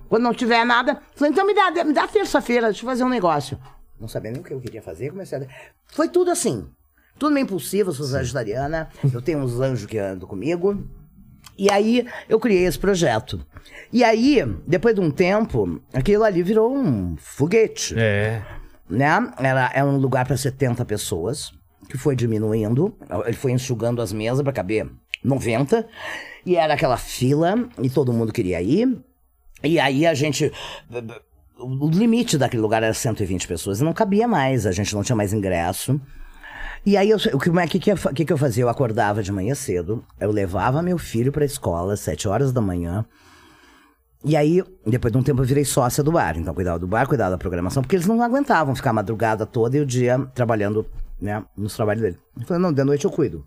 [0.08, 3.08] Quando não tiver nada, falei, então me dá, me dá terça-feira, deixa eu fazer um
[3.08, 3.58] negócio.
[3.98, 5.46] Não sabendo o que eu queria fazer, comecei a.
[5.88, 6.68] Foi tudo assim.
[7.18, 10.84] Tudo meio impulsivo, eu sou sagitariana, eu tenho uns anjos que andam comigo.
[11.56, 13.44] E aí eu criei esse projeto.
[13.92, 18.42] E aí, depois de um tempo, aquilo ali virou um foguete, É.
[18.88, 19.08] né?
[19.38, 21.52] Era, era um lugar para 70 pessoas,
[21.88, 22.96] que foi diminuindo.
[23.24, 24.90] Ele foi enxugando as mesas para caber
[25.22, 25.86] 90.
[26.46, 28.98] E era aquela fila, e todo mundo queria ir.
[29.62, 30.52] E aí a gente.
[31.58, 35.14] O limite daquele lugar era 120 pessoas e não cabia mais, a gente não tinha
[35.14, 36.00] mais ingresso.
[36.84, 38.64] E aí, o que, que, que que eu fazia?
[38.64, 42.60] Eu acordava de manhã cedo, eu levava meu filho pra escola, às 7 horas da
[42.60, 43.06] manhã.
[44.22, 46.36] E aí, depois de um tempo, eu virei sócia do bar.
[46.36, 49.78] Então, cuidava do bar, cuidava da programação, porque eles não aguentavam ficar a madrugada toda
[49.78, 50.84] e o dia trabalhando,
[51.24, 52.18] né, nos trabalhos dele.
[52.38, 53.46] Eu falei, não, de noite eu cuido.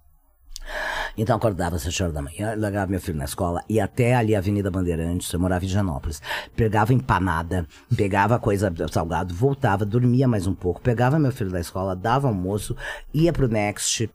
[1.17, 4.35] Então acordava às 7 horas da manhã, largava meu filho na escola, ia até ali
[4.35, 6.21] a Avenida Bandeirantes, eu morava em Higienópolis.
[6.55, 11.95] Pegava empanada, pegava coisa salgado, voltava, dormia mais um pouco, pegava meu filho da escola,
[11.95, 12.75] dava almoço,
[13.13, 14.09] ia pro Next,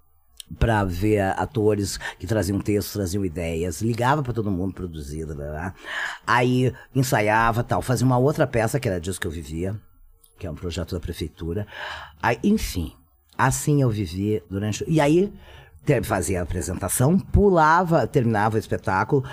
[0.58, 4.74] Pra ver atores que traziam textos, traziam ideias, ligava pra todo mundo
[5.34, 5.72] blá.
[6.26, 9.74] aí ensaiava tal, fazia uma outra peça que era disso que eu vivia,
[10.38, 11.66] que é um projeto da prefeitura.
[12.22, 12.92] Aí, enfim,
[13.36, 14.84] assim eu vivi durante.
[14.88, 15.32] E aí
[16.04, 19.24] fazia a apresentação, pulava, terminava o espetáculo.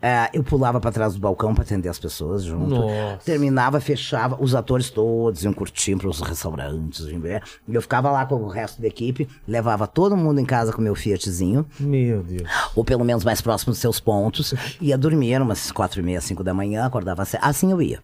[0.00, 2.70] é, eu pulava pra trás do balcão pra atender as pessoas junto.
[2.76, 3.18] Nossa.
[3.24, 7.00] Terminava, fechava, os atores todos iam curtir pros restaurantes.
[7.08, 7.42] iam ver.
[7.66, 10.80] E eu ficava lá com o resto da equipe, levava todo mundo em casa com
[10.80, 12.48] meu Fiatzinho Meu Deus.
[12.74, 16.42] ou pelo menos mais próximo dos seus pontos, ia dormir umas quatro e meia, cinco
[16.44, 18.00] da manhã, acordava assim eu ia.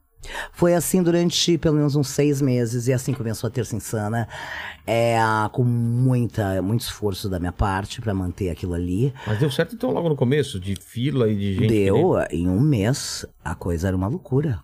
[0.53, 4.29] Foi assim durante pelo menos uns seis meses, e assim começou a Terça Insana,
[4.87, 5.17] é,
[5.53, 9.13] com muita, muito esforço da minha parte pra manter aquilo ali.
[9.27, 11.69] Mas deu certo então logo no começo, de fila e de gente.
[11.69, 14.61] Deu, em um mês, a coisa era uma loucura.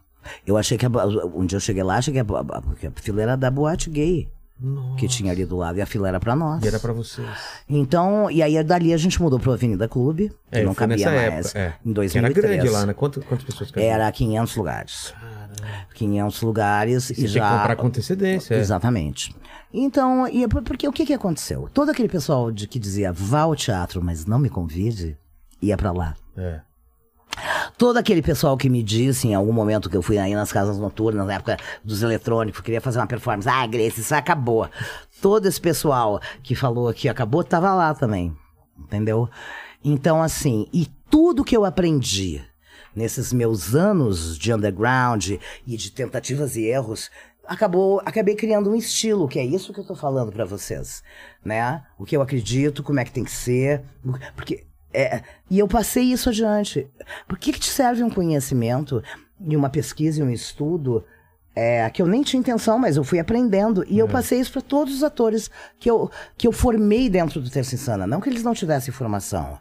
[0.46, 0.88] Eu achei que, a,
[1.34, 4.28] um dia eu cheguei lá, cheguei a, a, porque a fila era da boate gay,
[4.98, 6.62] que tinha ali do lado, e a fila era pra nós.
[6.62, 7.26] E era pra vocês.
[7.66, 11.46] Então, e aí dali a gente mudou pro Avenida Clube, que É, não cabia mais.
[11.46, 11.58] época.
[11.58, 11.72] É.
[11.82, 12.44] Em Que 2003.
[12.44, 12.92] Era grande lá, né?
[12.92, 13.90] Quanto, quantas pessoas cabiam?
[13.90, 15.14] Era 500 lugares.
[15.94, 17.48] 500 lugares Você e tem já...
[17.50, 18.54] que comprar com antecedência.
[18.54, 18.58] é.
[18.58, 19.34] Exatamente.
[19.72, 21.68] Então, e, é por- porque o que que aconteceu?
[21.72, 25.16] Todo aquele pessoal de, que dizia, vá ao teatro, mas não me convide,
[25.62, 26.14] ia pra lá.
[26.36, 26.60] É.
[27.78, 30.76] Todo aquele pessoal que me disse em algum momento que eu fui aí nas casas
[30.78, 33.48] noturnas, na época dos eletrônicos, queria fazer uma performance.
[33.48, 34.68] Ah, Grace, isso acabou.
[35.22, 38.36] Todo esse pessoal que falou que acabou, tava lá também.
[38.78, 39.28] Entendeu?
[39.84, 42.42] Então, assim, e tudo que eu aprendi
[42.94, 45.30] nesses meus anos de underground
[45.66, 47.10] e de tentativas e erros,
[47.46, 51.02] acabou, acabei criando um estilo, que é isso que eu tô falando pra vocês,
[51.44, 51.82] né?
[51.98, 53.82] O que eu acredito, como é que tem que ser,
[54.34, 56.88] porque é, e eu passei isso adiante.
[57.28, 59.02] Por que, que te serve um conhecimento
[59.40, 61.04] e uma pesquisa e um estudo
[61.54, 63.84] é, que eu nem tinha intenção, mas eu fui aprendendo.
[63.88, 67.50] E eu passei isso para todos os atores que eu, que eu formei dentro do
[67.50, 68.06] Terça Insana.
[68.06, 69.58] Não que eles não tivessem formação,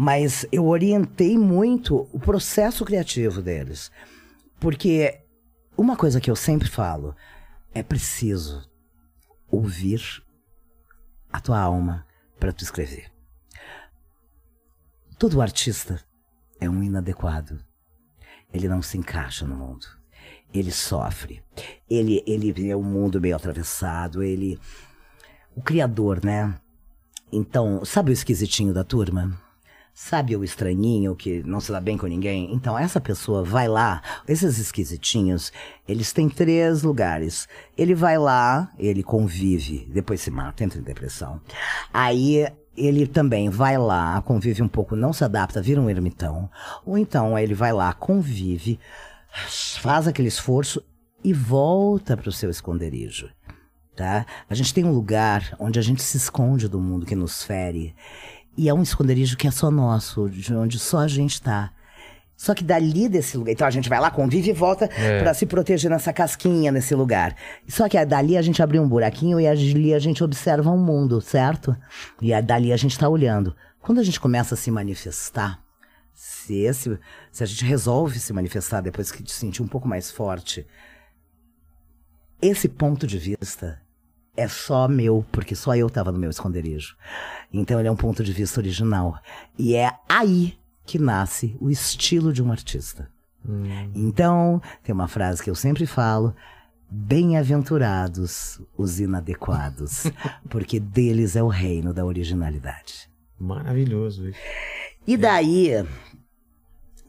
[0.00, 3.90] mas eu orientei muito o processo criativo deles.
[4.60, 5.22] Porque
[5.76, 7.16] uma coisa que eu sempre falo
[7.74, 8.70] é preciso
[9.50, 10.00] ouvir
[11.32, 12.06] a tua alma
[12.38, 13.10] para tu escrever.
[15.18, 16.00] Todo artista
[16.60, 17.58] é um inadequado.
[18.52, 19.84] Ele não se encaixa no mundo.
[20.54, 21.42] Ele sofre.
[21.90, 24.22] Ele, ele vê o mundo meio atravessado.
[24.22, 24.60] Ele.
[25.56, 26.54] O criador, né?
[27.32, 29.47] Então, sabe o esquisitinho da turma?
[30.00, 32.54] Sabe o estranhinho que não se dá bem com ninguém?
[32.54, 35.52] Então, essa pessoa vai lá, esses esquisitinhos,
[35.88, 37.48] eles têm três lugares.
[37.76, 41.40] Ele vai lá, ele convive, depois se mata, entra em depressão.
[41.92, 42.46] Aí
[42.76, 46.48] ele também vai lá, convive um pouco, não se adapta, vira um ermitão.
[46.86, 48.78] Ou então ele vai lá, convive,
[49.80, 50.80] faz aquele esforço
[51.24, 53.28] e volta para o seu esconderijo.
[53.96, 54.24] Tá?
[54.48, 57.96] A gente tem um lugar onde a gente se esconde do mundo que nos fere.
[58.58, 61.70] E é um esconderijo que é só nosso, de onde só a gente tá.
[62.36, 63.52] Só que dali desse lugar.
[63.52, 65.20] Então a gente vai lá, convive e volta É.
[65.22, 67.36] pra se proteger nessa casquinha, nesse lugar.
[67.68, 71.20] Só que dali a gente abre um buraquinho e ali a gente observa um mundo,
[71.20, 71.76] certo?
[72.20, 73.54] E aí dali a gente tá olhando.
[73.80, 75.60] Quando a gente começa a se manifestar,
[76.12, 76.98] se, esse,
[77.30, 80.66] se a gente resolve se manifestar depois que te sentir um pouco mais forte,
[82.42, 83.80] esse ponto de vista
[84.38, 86.96] é só meu, porque só eu tava no meu esconderijo.
[87.52, 89.18] Então ele é um ponto de vista original.
[89.58, 90.56] E é aí
[90.86, 93.10] que nasce o estilo de um artista.
[93.94, 96.34] Então, tem uma frase que eu sempre falo:
[96.90, 100.04] bem-aventurados os inadequados,
[100.50, 103.10] porque deles é o reino da originalidade.
[103.38, 104.38] Maravilhoso isso.
[105.06, 105.70] E daí.
[105.70, 105.86] É.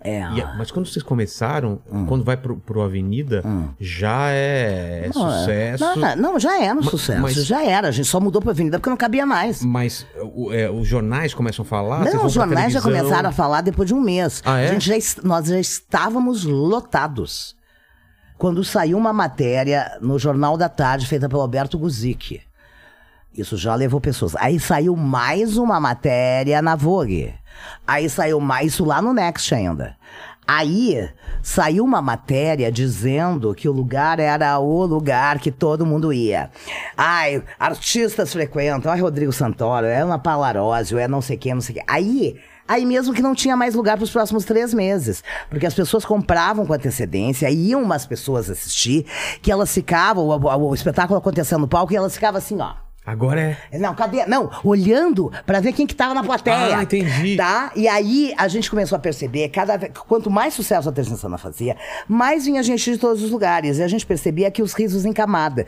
[0.05, 2.05] E a- mas quando vocês começaram, Hum.
[2.05, 3.43] quando vai pro, pro Avenida,
[3.79, 5.83] já é, é Não, é- sucesso.
[5.83, 7.21] Não, não, não, já era um Ma- sucesso.
[7.21, 7.89] mas- Já era.
[7.89, 9.61] A gente só mudou pra Avenida porque não cabia mais.
[9.61, 12.05] Mas o- é, os jornais começam a falar?
[12.05, 14.41] Não, os jornais já começaram a falar depois de um mês.
[14.45, 14.69] Ah, é?
[14.69, 17.55] A gente já, nós já estávamos lotados.
[18.37, 22.39] Quando saiu uma matéria no Jornal da Tarde, feita pelo Alberto Guzic.
[23.39, 24.35] Isso já levou pessoas.
[24.35, 27.33] Aí saiu mais uma matéria na Vogue.
[27.87, 29.95] Aí saiu mais isso lá no Next ainda.
[30.47, 31.07] Aí
[31.43, 36.49] saiu uma matéria dizendo que o lugar era o lugar que todo mundo ia.
[36.97, 41.75] Ai, artistas frequentam, ai, Rodrigo Santoro, é uma Palarósio, é não sei quem, não sei
[41.75, 41.83] quem.
[41.87, 45.23] Aí, aí mesmo que não tinha mais lugar para os próximos três meses.
[45.51, 49.05] Porque as pessoas compravam com antecedência, iam umas pessoas assistir,
[49.43, 52.73] que elas ficavam, o, o- o espetáculo acontecendo no palco, e elas ficavam assim, ó.
[53.09, 53.79] Agora é.
[53.79, 54.23] Não, cadê?
[54.27, 56.77] Não, olhando pra ver quem que tava na plateia.
[56.77, 57.35] Ah, entendi.
[57.35, 57.71] Tá?
[57.75, 61.37] E aí a gente começou a perceber, cada vez, quanto mais sucesso a Terça Insana
[61.37, 61.75] fazia,
[62.07, 63.79] mais vinha gente de todos os lugares.
[63.79, 65.65] E a gente percebia que os risos em camada.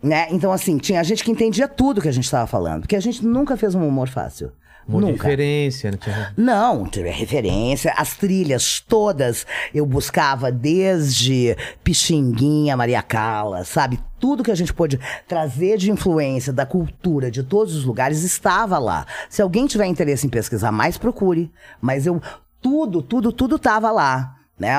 [0.00, 0.28] Né?
[0.30, 3.26] Então, assim, tinha gente que entendia tudo que a gente estava falando, porque a gente
[3.26, 4.52] nunca fez um humor fácil.
[4.88, 5.24] Uma nunca.
[5.24, 5.98] referência, né?
[6.00, 7.92] Tinha- Não, tive referência.
[7.96, 9.44] As trilhas todas
[9.74, 13.98] eu buscava desde Pixinguinha, Maria Callas, sabe?
[14.20, 18.78] Tudo que a gente pôde trazer de influência da cultura de todos os lugares estava
[18.78, 19.06] lá.
[19.28, 21.50] Se alguém tiver interesse em pesquisar mais, procure.
[21.80, 22.20] Mas eu
[22.60, 24.72] tudo, tudo, tudo tava lá, né?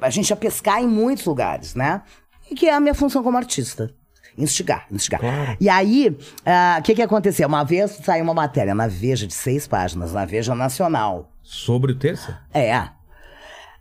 [0.00, 2.02] A gente ia pescar em muitos lugares, né?
[2.50, 3.90] E que é a minha função como artista.
[4.36, 5.20] Instigar, instigar.
[5.20, 5.56] Claro.
[5.58, 7.48] E aí, ah, o que que aconteceu?
[7.48, 11.30] Uma vez saiu uma matéria na Veja de seis páginas, na Veja Nacional.
[11.42, 12.38] Sobre o terça?
[12.52, 12.88] É.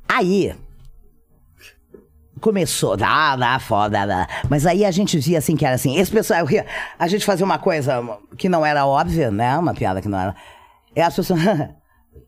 [0.07, 0.55] Aí.
[2.39, 4.27] Começou, dá, dá, foda, dá.
[4.49, 5.97] Mas aí a gente via assim que era assim.
[5.97, 6.65] Esse pessoal, ria-
[6.99, 8.01] a gente fazia uma coisa
[8.37, 9.57] que não era óbvia, né?
[9.57, 10.35] Uma piada que não era.
[10.95, 11.39] E as pessoas.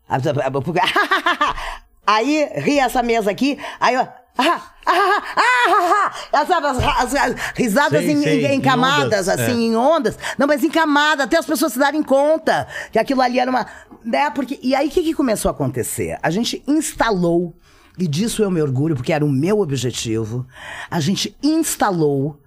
[2.06, 4.08] aí ria essa mesa aqui, aí eu.
[4.38, 8.54] Ah, ah, ah, ah, ah, sabe, as, as- as risadas Sei, em, sei, em- em
[8.54, 9.66] em camadas, ondas, assim, é.
[9.66, 10.16] em ondas.
[10.38, 13.66] Não, mas em camada, até as pessoas se darem conta que aquilo ali era uma.
[14.04, 14.30] Né?
[14.30, 16.16] Porque, e aí o que, que começou a acontecer?
[16.22, 17.56] A gente instalou,
[17.98, 20.46] e disso eu me orgulho, porque era o meu objetivo,
[20.88, 22.40] a gente instalou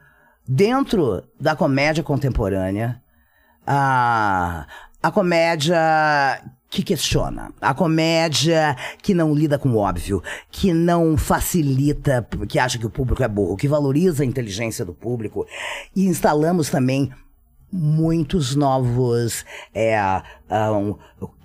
[0.47, 3.01] dentro da comédia contemporânea
[3.67, 4.65] a,
[5.03, 5.77] a comédia
[6.71, 12.79] que questiona, a comédia que não lida com o óbvio, que não facilita, que acha
[12.79, 15.45] que o público é burro, que valoriza a inteligência do público.
[15.93, 17.11] E instalamos também
[17.71, 19.97] muitos novos é,
[20.73, 20.95] um,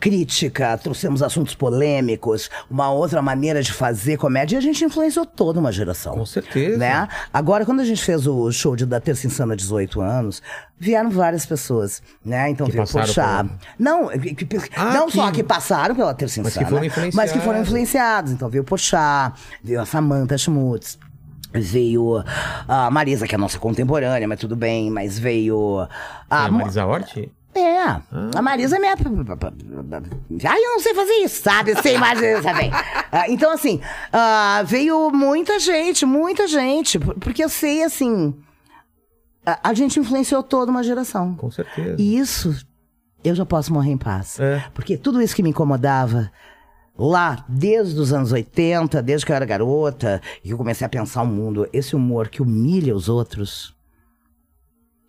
[0.00, 5.60] crítica, trouxemos assuntos polêmicos, uma outra maneira de fazer comédia e a gente influenciou toda
[5.60, 6.14] uma geração.
[6.14, 6.76] Com certeza.
[6.78, 7.08] Né?
[7.32, 10.42] Agora, quando a gente fez o show de, da Terça Insana 18 anos,
[10.78, 12.50] vieram várias pessoas, né?
[12.50, 13.48] Então Que veio Porchat.
[13.48, 16.90] por- Não, que- que- Ah, não que- só que passaram pela Terça Mas que Insana,
[16.90, 17.68] foram mas que foram influenciados.
[17.68, 18.32] influenciados.
[18.32, 20.98] Então veio Porchat, veio a Samantha Schmutz,
[21.64, 22.22] veio
[22.68, 25.86] a Marisa, que é nossa contemporânea, mas tudo bem, mas veio É
[26.30, 26.44] a...
[26.46, 27.16] a Marisa Hort?
[27.54, 28.02] É, Ah.
[28.34, 28.94] a Marisa é minha.
[28.94, 31.74] Ai, eu não sei fazer isso, sabe?
[31.80, 32.70] Sem Marisa também.
[33.10, 33.80] Ah, então, assim,
[34.12, 36.98] ah, veio muita gente, muita gente.
[36.98, 38.34] por- Porque eu sei, assim.
[39.44, 41.34] A, a gente influenciou toda uma geração.
[41.34, 41.96] Com certeza.
[41.98, 42.54] E isso,
[43.24, 44.38] eu já posso morrer em paz.
[44.40, 44.62] É.
[44.74, 46.30] Porque tudo isso que me incomodava
[46.98, 51.22] lá, desde os anos 80, desde que eu era garota, e eu comecei a pensar
[51.22, 53.74] o mundo, esse humor que humilha os outros,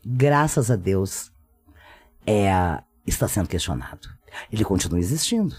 [0.05, 1.31] graças a Deus,
[2.25, 2.51] é,
[3.05, 4.09] está sendo questionado.
[4.51, 5.55] Ele continua existindo.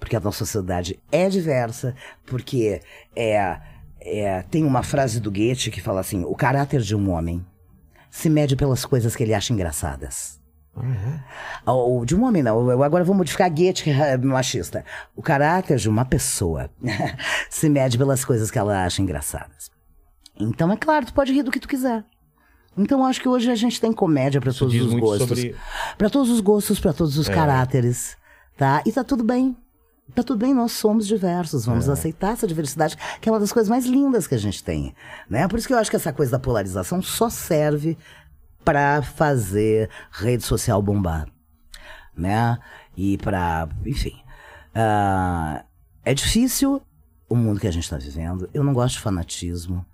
[0.00, 1.94] Porque a nossa sociedade é diversa,
[2.26, 2.80] porque
[3.14, 3.60] é,
[4.00, 7.44] é, tem uma frase do Goethe que fala assim: o caráter de um homem
[8.10, 10.40] se mede pelas coisas que ele acha engraçadas.
[11.66, 12.70] Ou de um homem, não.
[12.70, 14.84] Eu agora vou modificar Goethe, que é machista.
[15.16, 16.70] O caráter de uma pessoa
[17.50, 19.70] se mede pelas coisas que ela acha engraçadas.
[20.38, 22.04] Então, é claro, tu pode rir do que tu quiser.
[22.76, 25.28] Então, acho que hoje a gente tem comédia para todos diz os muito gostos.
[25.28, 25.54] sobre-
[25.96, 27.32] Para todos os gostos, para todos os É.
[27.34, 28.16] caráteres,
[28.56, 28.82] tá?
[28.84, 29.56] E tá tudo bem.
[30.14, 31.70] Tá tudo bem, nós somos diversos, É.
[31.70, 34.94] vamos aceitar essa diversidade, que é uma das coisas mais lindas que a gente tem,
[35.30, 35.48] né?
[35.48, 37.96] Por isso que eu acho que essa coisa da polarização só serve
[38.64, 41.26] para fazer rede social bombar,
[42.16, 42.58] né?
[42.96, 44.16] E para, enfim,
[44.74, 45.64] ah,
[46.04, 46.82] é difícil
[47.28, 48.48] o mundo que a gente está vivendo.
[48.54, 49.84] Eu não gosto de fanatismo.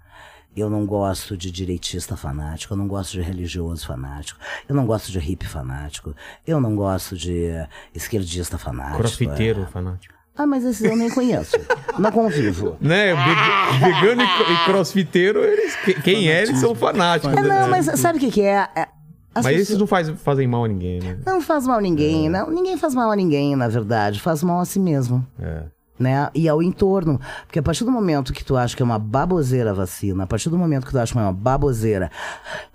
[0.57, 5.13] Eu não gosto de direitista fanático, eu não gosto de religioso fanático, eu não gosto
[5.13, 6.13] de hippie fanático,
[6.45, 7.53] eu não gosto de
[7.95, 8.99] esquerdista fanático.
[8.99, 9.67] Crossfiteiro, é.
[9.67, 10.20] fanático.
[10.43, 11.55] Ah, mas esses eu nem conheço.
[11.99, 12.77] não convivo.
[12.81, 13.15] Né?
[13.15, 17.37] Veg- Vegano e cro- e crossfiteiro, eles, que- quem é, eles são fanáticos.
[17.37, 17.67] É, não, né?
[17.69, 18.67] mas sabe o que, que é?
[18.75, 18.89] É,
[19.35, 21.19] as Mas esses pessoas- não faz, fazem mal a ninguém, né?
[21.27, 22.31] Não faz mal a ninguém, É.
[22.31, 22.51] não.
[22.51, 24.19] Ninguém faz mal a ninguém, na verdade.
[24.21, 25.25] Faz mal a si mesmo.
[25.39, 25.65] É.
[25.99, 26.31] Né?
[26.35, 27.21] E ao entorno.
[27.47, 30.27] Porque a partir do momento que tu acha que é uma baboseira a vacina, a
[30.27, 32.11] partir do momento que tu acha que é uma baboseira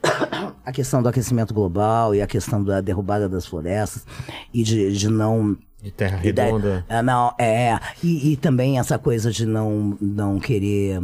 [0.63, 4.05] a questão do aquecimento global e a questão da derrubada das florestas
[4.53, 6.85] e de, de não De terra e daí- redonda.
[6.89, 7.79] é, não, é.
[8.03, 10.99] E, e também essa coisa de não, não querer,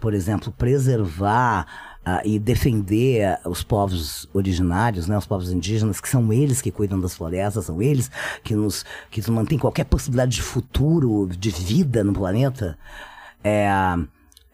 [0.00, 1.66] por exemplo, preservar
[2.04, 6.98] ah, e defender os povos originários, né, os povos indígenas, que são eles que cuidam
[6.98, 8.10] das florestas, são eles
[8.42, 12.78] que nos, que nos mantêm qualquer possibilidade de futuro, de vida no planeta.
[13.44, 13.68] É,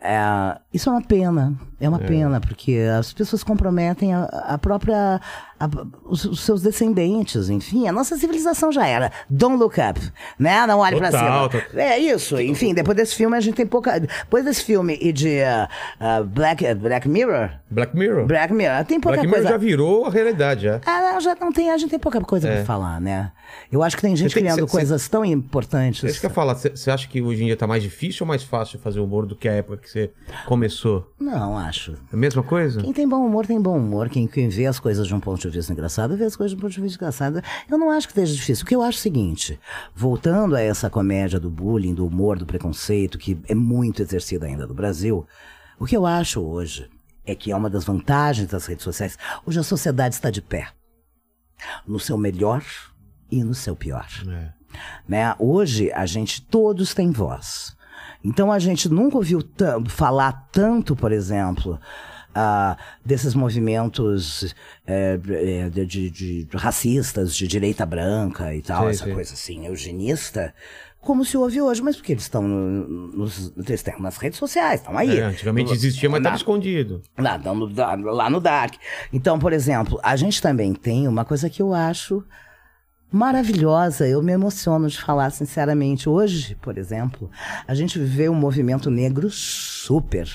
[0.00, 1.54] é, isso é uma pena.
[1.80, 5.20] É uma pena, porque as pessoas comprometem a, a própria
[5.58, 5.68] a-
[6.04, 9.10] os, os seus descendentes, enfim, a nossa civilização já era.
[9.28, 10.00] Don't look up,
[10.38, 10.66] né?
[10.66, 11.62] Não olhe pra Total, cima.
[11.62, 11.80] total.
[11.80, 13.98] É isso, enfim, depois desse filme a gente tem pouca.
[14.00, 15.68] Depois desse filme e de ah,
[16.00, 17.50] ah, Black, Black Mirror.
[17.70, 18.26] Black Mirror.
[18.26, 19.48] Black Mirror, tem pouca Black Mirror coisa.
[19.50, 20.80] já virou a realidade, já.
[20.86, 23.32] Ah, não, já não tem, a gente tem pouca coisa pra falar, né?
[23.70, 24.34] Eu acho que tem gente É.
[24.34, 26.04] tem- criando cê- cê- coisas tão importantes.
[26.04, 26.54] É isso que eu falar.
[26.54, 29.34] Você acha que hoje em dia tá mais difícil ou mais fácil fazer humor do
[29.36, 30.10] que a época que você
[30.46, 31.10] começou?
[31.18, 31.92] Não, acho.
[31.92, 32.80] É a mesma coisa?
[32.80, 34.08] Quem tem bom humor tem bom humor.
[34.08, 36.56] Quem, quem vê as coisas de um ponto de vista engraçado, vê as coisas de
[36.56, 37.42] um ponto de vista engraçado.
[37.68, 38.64] Eu não acho que esteja difícil.
[38.64, 39.60] O que eu acho é o seguinte:
[39.94, 44.66] voltando a essa comédia do bullying, do humor, do preconceito, que é muito exercida ainda
[44.66, 45.26] no Brasil,
[45.78, 46.88] o que eu acho hoje
[47.24, 49.18] é que é uma das vantagens das redes sociais.
[49.44, 50.68] Hoje a sociedade está de pé.
[51.86, 52.62] No seu melhor
[53.30, 54.52] e no seu pior É.
[55.08, 55.34] né?
[55.38, 57.74] Hoje a gente todos têm voz.
[58.22, 59.40] Então a gente nunca ouviu
[59.88, 61.80] falar tanto, por exemplo,
[62.38, 64.54] ah, desses movimentos
[64.86, 69.14] eh, eh, de, de- de racistas, de direita branca e tal, Sim, essa sim.
[69.14, 70.52] coisa assim, eugenista,
[71.00, 72.86] como se ouve hoje, mas porque eles estão no-
[73.16, 75.18] nos, eles estão nas redes sociais, estão aí.
[75.18, 77.00] É, antigamente existia, mas estava escondido.
[77.16, 78.74] Lá no, da- lá no Dark.
[79.12, 82.22] Então, por exemplo, a gente também tem uma coisa que eu acho
[83.10, 84.06] maravilhosa.
[84.06, 86.08] Eu me emociono de falar, sinceramente.
[86.08, 87.30] Hoje, por exemplo,
[87.66, 90.28] a gente vê um movimento negro super.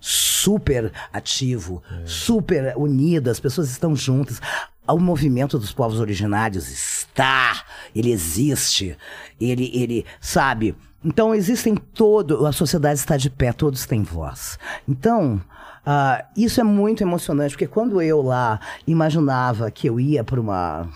[0.00, 4.40] Super ativo, super unido, as pessoas estão juntas.
[4.88, 7.64] O movimento dos povos originários está,
[7.94, 8.96] ele existe,
[9.40, 10.76] ele, ele, sabe?
[11.04, 14.58] Então existem todo, a sociedade está de pé, todos têm voz.
[14.88, 15.40] Então,
[15.84, 20.88] ah, isso é muito emocionante, porque quando eu lá imaginava que eu ia para uma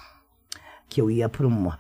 [0.89, 1.79] que eu ia para uma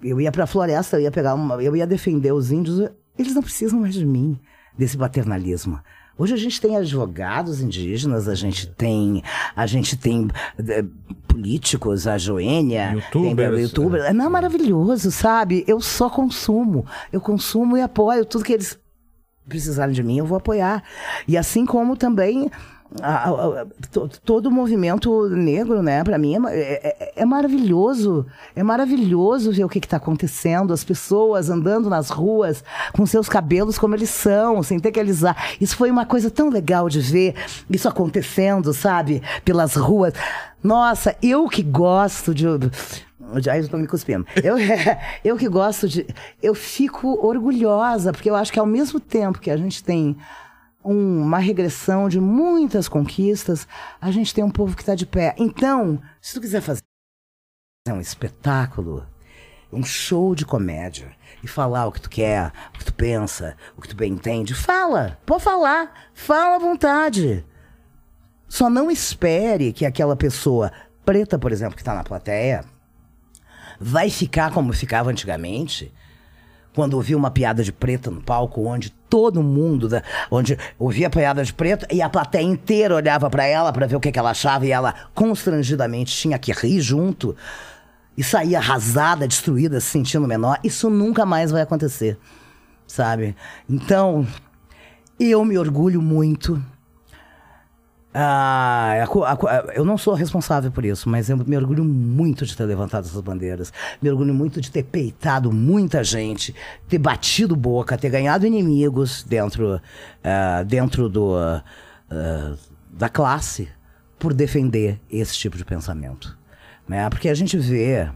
[0.00, 2.88] eu ia para a floresta, eu ia pegar uma, eu ia defender os índios,
[3.18, 4.38] eles não precisam mais de mim,
[4.78, 5.80] desse paternalismo.
[6.16, 9.22] Hoje a gente tem advogados indígenas, a gente tem
[9.56, 10.28] a gente tem
[10.58, 10.84] eh,
[11.26, 15.64] políticos, a Joênia, Youtubers, tem, youtuber, é não, maravilhoso, sabe?
[15.66, 18.78] Eu só consumo, eu consumo e apoio tudo que eles
[19.48, 20.82] precisarem de mim, eu vou apoiar.
[21.26, 22.50] E assim como também
[23.00, 27.24] a- a- a- to- todo o movimento negro, né, para mim é, é- é- é
[27.24, 28.26] maravilhoso.
[28.54, 32.62] É maravilhoso ver o que está acontecendo, as pessoas andando nas ruas
[32.92, 35.36] com seus cabelos como eles são, sem ter que alisar.
[35.60, 37.34] Isso foi uma coisa tão legal de ver
[37.68, 39.22] isso acontecendo, sabe?
[39.44, 40.14] Pelas ruas.
[40.62, 42.44] Nossa, eu que gosto de.
[42.46, 44.24] Eu tô me cuspindo.
[44.42, 44.56] Eu,
[45.24, 46.06] eu que gosto de.
[46.42, 50.16] Eu fico orgulhosa, porque eu acho que ao mesmo tempo que a gente tem
[50.84, 53.66] um- uma regressão de muitas conquistas,
[54.00, 55.34] a gente tem um povo que está de pé.
[55.38, 56.82] Então, se tu quiser fazer
[57.88, 59.06] um espetáculo,
[59.72, 61.10] um show de comédia,
[61.42, 64.54] e falar o que tu quer, o que tu pensa, o que tu bem entende,
[64.54, 65.18] fala.
[65.26, 66.10] Pode falar.
[66.14, 67.44] Fala à vontade.
[68.48, 70.72] Só não espere que aquela pessoa
[71.04, 72.64] preta, por exemplo, que está na plateia,
[73.78, 75.92] vai ficar como ficava antigamente,
[76.74, 81.10] quando ouvia uma piada de preta no palco, onde todo mundo, da- onde ouvia a
[81.10, 84.18] piada de preto e a plateia inteira olhava pra ela pra ver o que, que
[84.18, 87.36] ela achava e ela constrangidamente tinha que rir junto
[88.16, 90.58] e saía arrasada, destruída, se sentindo menor.
[90.64, 92.18] Isso nunca mais vai acontecer,
[92.86, 93.36] sabe?
[93.68, 94.26] Então,
[95.18, 96.60] eu me orgulho muito.
[98.16, 101.84] Ah, a co- a co- eu não sou responsável por isso, mas eu me orgulho
[101.84, 103.72] muito de ter levantado essas bandeiras.
[104.00, 106.54] Me orgulho muito de ter peitado muita gente,
[106.88, 109.80] ter batido boca, ter ganhado inimigos dentro,
[110.22, 111.64] ah, dentro do, ah,
[112.92, 113.68] da classe
[114.16, 116.38] por defender esse tipo de pensamento.
[116.86, 117.10] Né?
[117.10, 118.08] Porque a gente vê,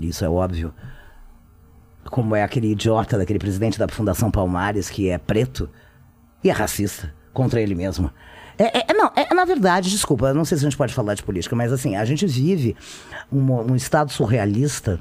[0.00, 0.74] isso é óbvio,
[2.06, 5.70] como é aquele idiota daquele presidente da Fundação Palmares que é preto
[6.42, 8.10] e é racista contra ele mesmo.
[8.58, 11.22] É, é- não, é, na verdade, desculpa, não sei se a gente pode falar de
[11.22, 12.76] política, mas assim, a gente vive
[13.32, 15.00] um, um estado surrealista,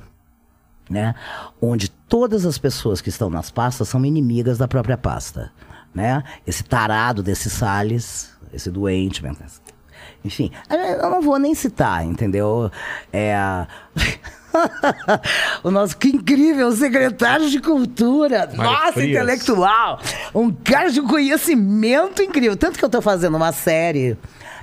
[0.90, 1.16] né?
[1.62, 5.52] Onde todas as pessoas que estão nas pastas são inimigas da própria pasta,
[5.94, 6.24] né?
[6.46, 9.22] Esse tarado desse Salles, esse doente,
[10.24, 12.72] enfim, eu não vou nem citar, entendeu?
[13.12, 13.36] É.
[15.64, 19.10] o nosso que incrível secretário de cultura, nossa, Frias.
[19.10, 20.00] intelectual,
[20.34, 24.18] um cara de conhecimento incrível, tanto que eu tô fazendo uma série.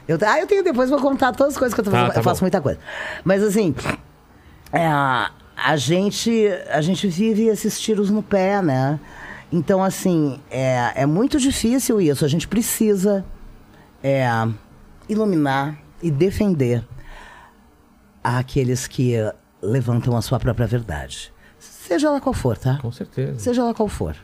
[0.09, 2.15] Eu, ah, eu tenho depois vou contar todas as coisas que eu tô Tá, fazendo,
[2.15, 2.45] tá eu faço bom.
[2.45, 2.79] muita coisa.
[3.25, 3.75] Mas assim,
[4.73, 8.99] é, a gente a gente vive esses tiros no pé, né?
[9.53, 13.25] Então assim, é, é muito difícil isso, a gente precisa
[14.03, 14.27] é,
[15.09, 16.85] iluminar e defender
[18.23, 19.15] aqueles que
[19.63, 21.33] levantam a sua própria verdade.
[21.59, 22.79] Seja ela qual for, tá?
[22.81, 23.39] Com certeza.
[23.39, 24.17] Seja ela qual for.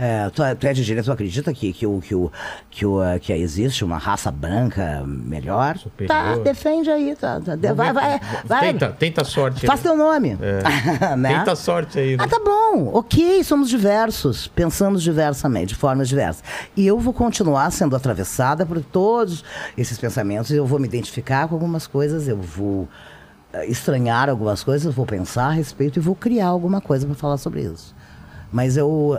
[0.00, 2.30] É, tu, é- tu é de direita, tu acredita que, que, o, que, o,
[2.70, 5.76] que, o, que existe uma raça branca melhor?
[5.76, 6.08] Superior.
[6.08, 7.16] Tá, defende aí.
[7.16, 8.60] Tá, tá, vai, vai, vai.
[8.72, 9.66] Tenta, tenta a sorte.
[9.66, 10.38] Faz teu nome.
[11.18, 11.38] né?
[11.38, 12.16] Tenta sorte aí.
[12.16, 12.22] né?
[12.24, 12.90] Ah, tá bom.
[12.94, 14.46] Ok, somos diversos.
[14.46, 16.44] Pensamos diversamente, de formas diversas.
[16.76, 19.44] E eu vou continuar sendo atravessada por todos
[19.76, 20.52] esses pensamentos.
[20.52, 22.88] Eu vou me identificar com algumas coisas, eu vou
[23.66, 27.62] estranhar algumas coisas, vou pensar a respeito e vou criar alguma coisa para falar sobre
[27.62, 27.94] isso.
[28.52, 29.18] Mas eu.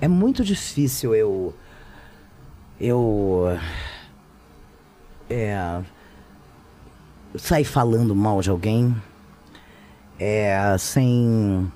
[0.00, 1.54] É muito difícil eu.
[2.80, 3.58] Eu.
[5.28, 5.80] É.
[7.36, 8.94] Sair falando mal de alguém.
[10.18, 10.76] É.
[10.78, 11.70] Sem.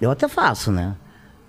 [0.00, 0.96] Eu até faço, né?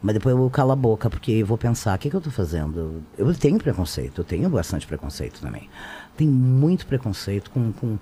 [0.01, 2.31] Mas depois eu calo a boca, porque eu vou pensar, o que, que eu tô
[2.31, 3.03] fazendo?
[3.17, 5.69] Eu tenho preconceito, eu tenho bastante preconceito também.
[6.15, 7.99] Tem muito preconceito com, com,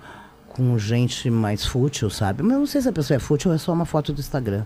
[0.58, 2.42] com gente mais fútil, sabe?
[2.44, 4.20] Mas eu não sei se a pessoa é fútil ou é só uma foto do
[4.20, 4.64] Instagram,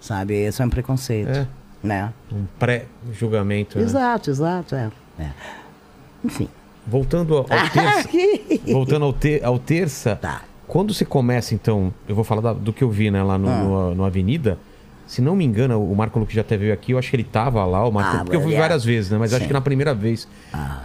[0.00, 0.34] sabe?
[0.34, 1.46] Esse é um preconceito, É.
[1.82, 2.12] né?
[2.32, 3.76] Um pré-julgamento.
[3.78, 3.84] né?
[3.84, 4.90] Exato, exato, é.
[5.18, 5.30] é.
[6.24, 6.48] Enfim.
[6.86, 8.08] Voltando ao, terça.
[8.72, 10.16] voltando ao, te- ao terça.
[10.16, 10.42] Tá.
[10.66, 13.48] Quando você começa, então, eu vou falar da- do que eu vi, né, lá no,
[13.48, 13.58] Ah.
[13.58, 14.58] no, no Avenida.
[15.06, 17.24] Se não me engano, o Marco Luque já até veio aqui, eu acho que ele
[17.24, 18.58] tava lá, o Marco, Ah, porque eu fui é.
[18.58, 19.18] várias vezes, né?
[19.18, 19.44] Mas acho Sim.
[19.44, 19.48] Ah.
[19.48, 20.26] que na primeira vez.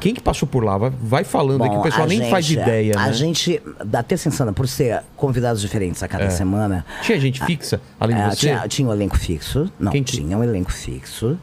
[0.02, 0.78] Quem que passou por lá?
[0.78, 3.14] Vai, vai falando aí que o Bom, pessoal nem faz gente- ideia, A né?
[3.14, 8.16] gente, da Terça Insana, por ser convidados diferentes a cada semana, Tinha gente fixa, além
[8.18, 8.36] de É, você?
[8.38, 9.72] tinha, tinha um elenco fixo.
[9.80, 11.38] Não, Quem que- tinha um elenco fixo.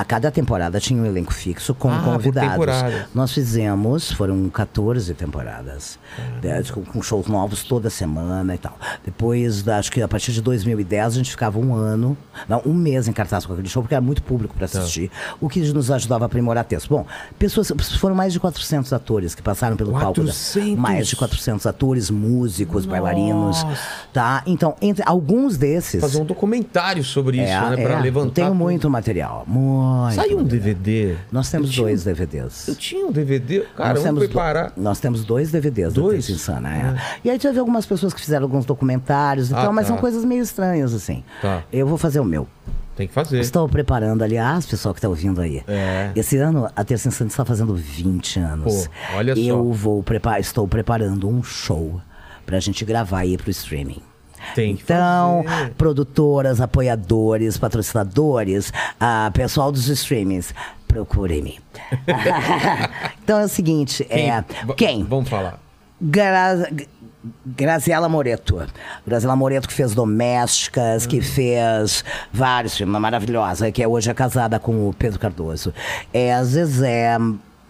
[0.00, 2.66] A cada temporada tinha um elenco fixo com Ah, convidados.
[3.14, 5.98] Nós fizemos, foram 14 temporadas,
[6.42, 8.78] né, com, shows novos toda semana e tal.
[9.04, 12.16] Depois, acho que a partir de 2010, a gente ficava um ano,
[12.48, 15.50] não, um mês em cartaz com aquele show, porque era muito público para assistir, o
[15.50, 16.88] que nos ajudava a aprimorar texto.
[16.88, 17.04] Bom,
[17.38, 20.20] pessoas, foram mais de 400 atores que passaram pelo palco.
[20.22, 20.78] da- 400?
[20.78, 23.66] Mais de 400 atores, músicos, bailarinos,
[24.14, 24.42] tá?
[24.46, 26.00] Então, entre alguns desses...
[26.00, 27.82] Fazer um documentário sobre isso, É, né?
[27.82, 28.28] É, levantar.
[28.28, 28.56] Eu tenho tudo.
[28.56, 29.44] muito material.
[29.46, 29.89] Muito.
[30.14, 30.44] Saiu um.
[30.44, 31.16] DVD.
[31.30, 32.68] Nós temos Eu tinha- dois DVDs.
[32.68, 33.60] Eu tinha um DVD.
[33.76, 34.72] Cara, nós, eu temos do- parar.
[34.76, 36.28] nós temos dois DVDs Dois?
[36.28, 36.68] Insana.
[36.76, 37.18] É.
[37.24, 39.92] E aí teve algumas pessoas que fizeram alguns documentários e Ah, tal, mas tá.
[39.92, 41.22] são coisas meio estranhas, assim.
[41.40, 41.62] Tá.
[41.72, 42.46] Eu vou fazer o meu.
[42.96, 43.40] Tem que fazer.
[43.40, 45.62] Estou preparando, aliás, pessoal que está ouvindo aí.
[45.66, 46.10] É.
[46.14, 48.86] Esse ano, a Terça Insana está fazendo 20 anos.
[48.86, 49.40] Pô, olha só.
[49.40, 52.00] Eu vou preparar, estou preparando um show
[52.44, 54.02] pra gente gravar aí pro streaming.
[54.54, 55.70] Tem que Então, fazer.
[55.74, 60.54] produtoras, apoiadores, patrocinadores, ah, pessoal dos streamings,
[60.88, 61.58] procurem-me.
[63.22, 64.42] então é o seguinte, é.
[64.66, 65.04] V- Quem?
[65.04, 65.58] Vamos falar.
[66.00, 66.68] Gra...
[67.44, 68.62] Graziela Moreto.
[69.06, 72.02] Graziela Moreto que fez Domésticas, que fez
[72.32, 75.74] vários filmes, uma maravilhosa, que é hoje é casada com o Pedro Cardoso.
[76.14, 77.18] É a Zezé,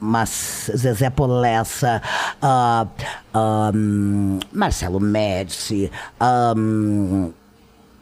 [0.01, 2.02] mas, Zezé Polessa,
[2.40, 2.86] ah,
[3.35, 7.32] ah, hum, Marcelo Médici, ah, hum,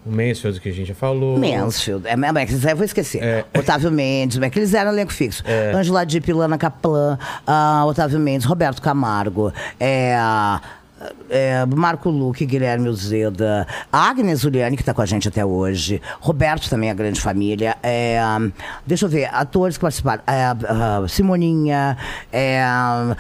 [0.07, 1.39] O Mansfield que a gente já falou.
[1.39, 2.07] Mansfield.
[2.07, 3.23] É, é, que eu vou esquecer.
[3.23, 3.45] É.
[3.59, 5.43] Otávio Mendes, é que eles eram elenco fixo.
[5.75, 10.17] Angela Dipp, Lana Kaplan, ah, Otávio Mendes, Roberto Camargo, é,
[11.31, 16.69] é, Marco Luque, Guilherme Uzeda, Agnes Juliane, que está com a gente até hoje, Roberto
[16.69, 17.77] também, a grande família.
[17.83, 18.19] é,
[18.87, 20.23] deixa eu ver, atores que participaram.
[20.27, 21.97] é, ah, Simoninha,
[22.33, 23.17] é, ah,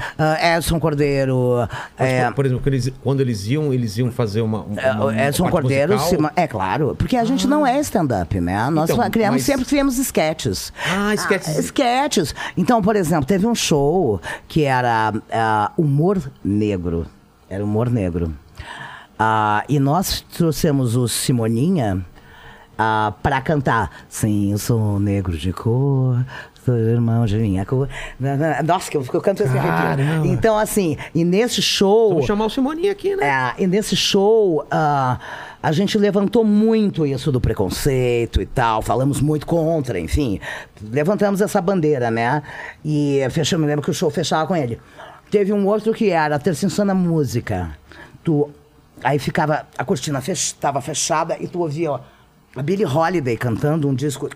[0.56, 1.68] Edson Cordeiro.
[1.98, 4.62] Mas, é, por, exemplo, quando eles, quando eles iam, eles iam fazer uma.
[4.62, 5.98] uma, é, Edson Cordeiro?
[5.98, 8.68] Sima- é claro, porque a gente não é stand-up, né?
[8.70, 10.72] Nós Então, criamos, mas- sempre criamos sketches.
[10.86, 11.56] Ah, sketches.
[11.56, 12.34] Ah, sketches.
[12.56, 17.06] Então, por exemplo, teve um show que era ah, humor negro.
[17.48, 18.34] Era humor negro.
[19.18, 22.04] Ah, e nós trouxemos o Simoninha
[22.76, 23.90] ah, para cantar.
[24.08, 26.24] Sim, eu sou negro de cor,
[26.64, 27.88] sou irmão de minha cor.
[28.64, 30.26] Nossa, que eu, eu canto esse arrepio.
[30.26, 32.10] Então, assim, e nesse show.
[32.10, 33.26] Vamos chamar o Simoninho aqui, né?
[33.26, 35.18] É, e nesse show, ah,
[35.60, 40.38] a gente levantou muito isso do preconceito e tal, falamos muito contra, enfim.
[40.80, 42.42] Levantamos essa bandeira, né?
[42.84, 44.78] E fechamos, me lembro que o show fechava com ele.
[45.30, 47.76] Teve um outro que era a Terça Insana Música.
[48.24, 48.50] Tu,
[49.02, 52.00] aí ficava, a cortina estava fechada e tu ouvia, ó,
[52.56, 54.28] a Billie Holiday cantando um disco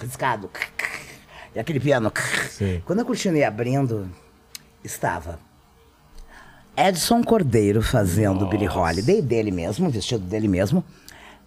[0.00, 0.50] riscado.
[1.54, 2.12] E aquele piano.
[2.50, 2.82] Sim.
[2.84, 4.10] Quando a cortina ia abrindo,
[4.84, 5.38] estava
[6.76, 10.84] Edson Cordeiro fazendo Billie Holiday, dele mesmo, vestido dele mesmo.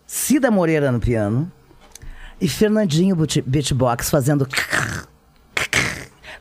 [0.07, 1.52] Cida Moreira no piano.
[2.39, 4.48] E Fernandinho Beat- Beatbox fazendo.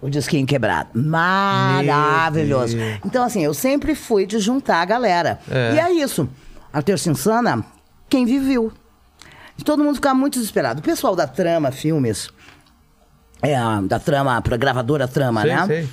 [0.03, 0.89] O disquinho quebrado.
[0.95, 2.77] Maravilhoso.
[3.05, 5.39] Então, assim, eu sempre fui de juntar a galera.
[5.51, 5.75] É.
[5.75, 6.29] E é isso.
[6.73, 7.65] A Terça Insana,
[8.09, 8.73] quem viveu.
[9.65, 10.81] Todo mundo ficava muito desesperado.
[10.81, 12.31] O pessoal da Trama Filmes,
[13.43, 13.55] é,
[13.87, 15.67] da Trama, gravadora Trama, sei, né?
[15.67, 15.89] sei.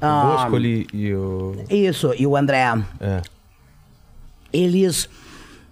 [0.00, 1.56] Ah, o Boscoli e o.
[1.70, 2.64] Isso, e o André,
[3.00, 3.22] É.
[4.52, 5.08] eles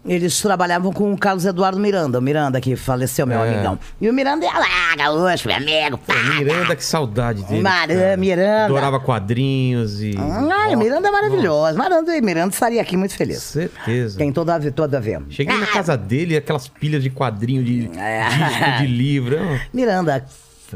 [0.06, 3.54] eles trabalhavam com o Carlos Eduardo Miranda, o Miranda que faleceu, meu É.
[3.54, 3.78] amigão.
[4.00, 5.96] E o Miranda ia lá, gaúcho, meu amigo.
[5.98, 7.62] pá, Miranda, que saudade dele.
[7.62, 8.16] Mara- cara.
[8.16, 8.64] Miranda.
[8.66, 10.14] Adorava quadrinhos e.
[10.18, 11.78] Ai, o Miranda é maravilhoso.
[11.78, 13.42] Miranda, Miranda estaria aqui muito feliz.
[13.42, 14.18] Certeza.
[14.18, 15.22] Tem toda a ver, toda a ver.
[15.30, 18.28] Cheguei na casa dele, aquelas pilhas de quadrinho, de É.
[18.28, 19.38] disco, de livro.
[19.40, 20.24] Ah, Miranda,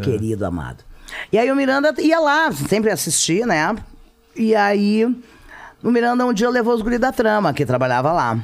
[0.02, 0.84] querido, amado.
[1.32, 3.74] E aí o Miranda ia lá, sempre assistir, né?
[4.36, 5.04] E aí
[5.82, 8.38] o Miranda um dia levou os guri da trama, que trabalhava lá.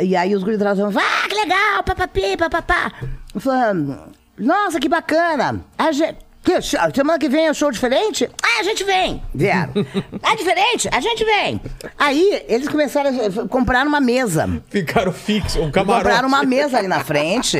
[0.00, 2.92] E aí os guri da trama falaram, ah, que legal, papapi, papapá.
[3.38, 3.96] Falei,
[4.38, 5.60] nossa, que bacana.
[5.76, 6.16] A gente...
[6.42, 8.28] Que, semana que vem é um show diferente?
[8.42, 9.22] Ah, a gente vem.
[9.32, 9.72] Vieram.
[10.20, 10.88] Ah, diferente?
[10.90, 11.60] A gente vem.
[11.96, 14.60] Aí eles começaram a comprar uma mesa.
[14.68, 16.04] Ficaram fixos, um camarote.
[16.04, 17.58] Compraram uma mesa ali na frente.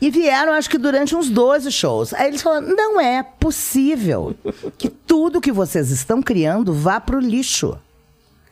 [0.00, 2.14] E vieram, acho que durante uns 12 shows.
[2.14, 4.36] Aí eles falaram: não é possível
[4.78, 7.76] que tudo que vocês estão criando vá pro lixo.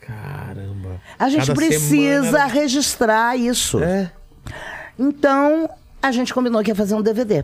[0.05, 1.01] Caramba.
[1.17, 3.81] A gente Cada precisa registrar isso.
[3.81, 4.11] É.
[4.97, 5.69] Então,
[6.01, 7.43] a gente combinou que ia fazer um DVD.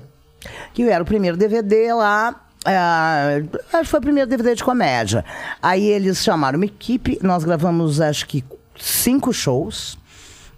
[0.74, 2.36] Que era o primeiro DVD lá.
[2.66, 5.24] é, acho que foi o primeiro DVD de comédia.
[5.62, 8.44] Aí eles chamaram uma equipe, nós gravamos acho que
[8.78, 9.98] cinco shows,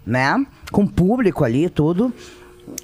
[0.04, 0.44] né?
[0.70, 2.12] Com público ali e tudo.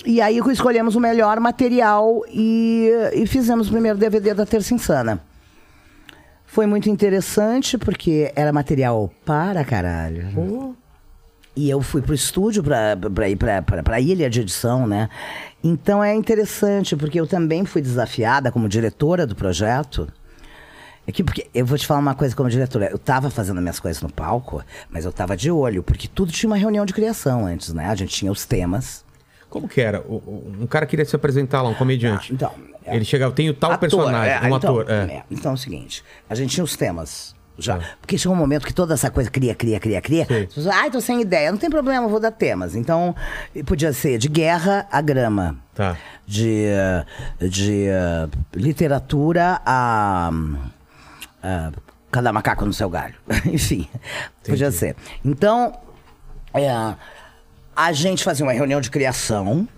[0.05, 5.21] E aí escolhemos o melhor material e, e fizemos o primeiro DVD da Terça Insana.
[6.51, 10.33] Foi muito interessante porque era material para caralho.
[11.55, 15.11] E eu fui pro estúdio pra, pra ir pra, pra, pra ilha de edição, né?
[15.63, 20.09] Então é interessante, porque eu também fui desafiada como diretora do projeto.
[21.07, 22.89] É que porque eu vou te falar uma coisa como diretora.
[22.91, 26.49] Eu tava fazendo minhas coisas no palco, mas eu tava de olho, porque tudo tinha
[26.49, 27.87] uma reunião de criação antes, né?
[27.87, 29.05] A gente tinha os temas.
[29.49, 30.05] Como que era?
[30.09, 32.33] Um cara queria se apresentar lá, um comediante.
[32.33, 32.53] Ah, então,
[32.85, 32.97] é.
[32.97, 34.91] Ele chegava, tem o tal Ator, personagem, é, um então, ator.
[34.91, 34.95] É.
[34.95, 37.77] é, então é o seguinte, a gente tinha os temas já.
[37.77, 37.83] É.
[38.01, 40.27] Porque chegou um momento que toda essa coisa cria, cria, cria, cria.
[40.27, 40.43] Sim.
[40.43, 41.51] As pessoas, Ai, tô sem ideia.
[41.51, 42.77] Não tem problema, vou dar temas.
[42.77, 43.15] Então,
[43.67, 45.57] podia ser de guerra a grama.
[45.75, 45.97] Tá.
[46.27, 46.67] De,
[47.49, 50.31] de eh, literatura a,
[51.43, 51.73] a
[52.11, 53.15] cada macaco no seu galho.
[53.47, 53.89] Enfim,
[54.45, 54.95] podia ser.
[55.25, 55.73] Então,
[56.55, 56.95] é,
[57.79, 59.69] a gente fazia uma reunião de criação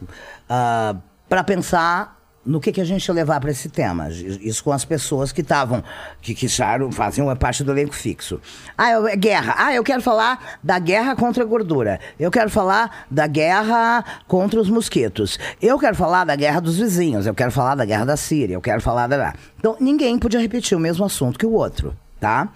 [1.29, 4.09] para pensar no que, que a gente ia levar para esse tema.
[4.09, 5.85] Isso com as pessoas que estavam,
[6.23, 6.49] que, que
[6.93, 8.41] faziam parte do elenco fixo.
[8.79, 9.55] Ah, eu, é guerra.
[9.59, 12.01] Ah, eu quero falar da guerra contra a gordura.
[12.19, 15.39] Eu quero falar da guerra contra os mosquitos.
[15.61, 17.27] Eu quero falar da guerra dos vizinhos.
[17.27, 18.55] Eu quero falar da guerra da Síria.
[18.55, 19.35] Eu quero falar da.
[19.59, 22.49] Então, ninguém podia repetir o mesmo assunto que o outro, tá?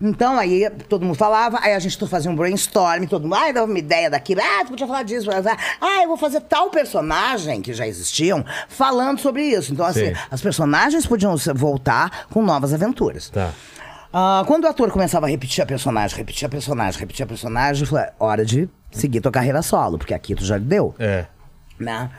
[0.00, 3.66] Então, aí todo mundo falava, aí a gente fazia um brainstorm, todo mundo, ai, dava
[3.66, 7.74] uma ideia daquilo, ah, tu podia falar disso, ah, eu vou fazer tal personagem que
[7.74, 9.72] já existiam falando sobre isso.
[9.72, 10.20] Então, assim, Sim.
[10.30, 13.28] as personagens podiam voltar com novas aventuras.
[13.28, 13.50] Tá.
[14.12, 17.82] Ah, quando o ator começava a repetir a personagem, repetir a personagem, repetir a personagem,
[17.82, 21.26] eu falei, hora de seguir tua carreira solo, porque aqui tu já deu É.
[21.80, 22.10] né?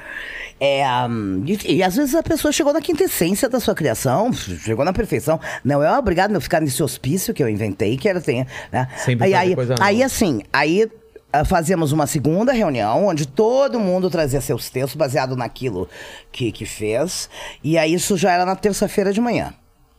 [0.59, 4.83] É, hum, e, e às vezes a pessoa chegou na quintessência da sua criação, chegou
[4.83, 5.39] na perfeição.
[5.63, 8.87] Não é obrigado a ficar nesse hospício que eu inventei, que era ter, né?
[8.97, 9.85] Sempre aí, aí, coisa nova.
[9.85, 10.89] aí assim, aí
[11.33, 15.87] ah, fazíamos uma segunda reunião onde todo mundo trazia seus textos baseado naquilo
[16.31, 17.29] que, que fez.
[17.63, 19.53] E aí isso já era na terça-feira de manhã,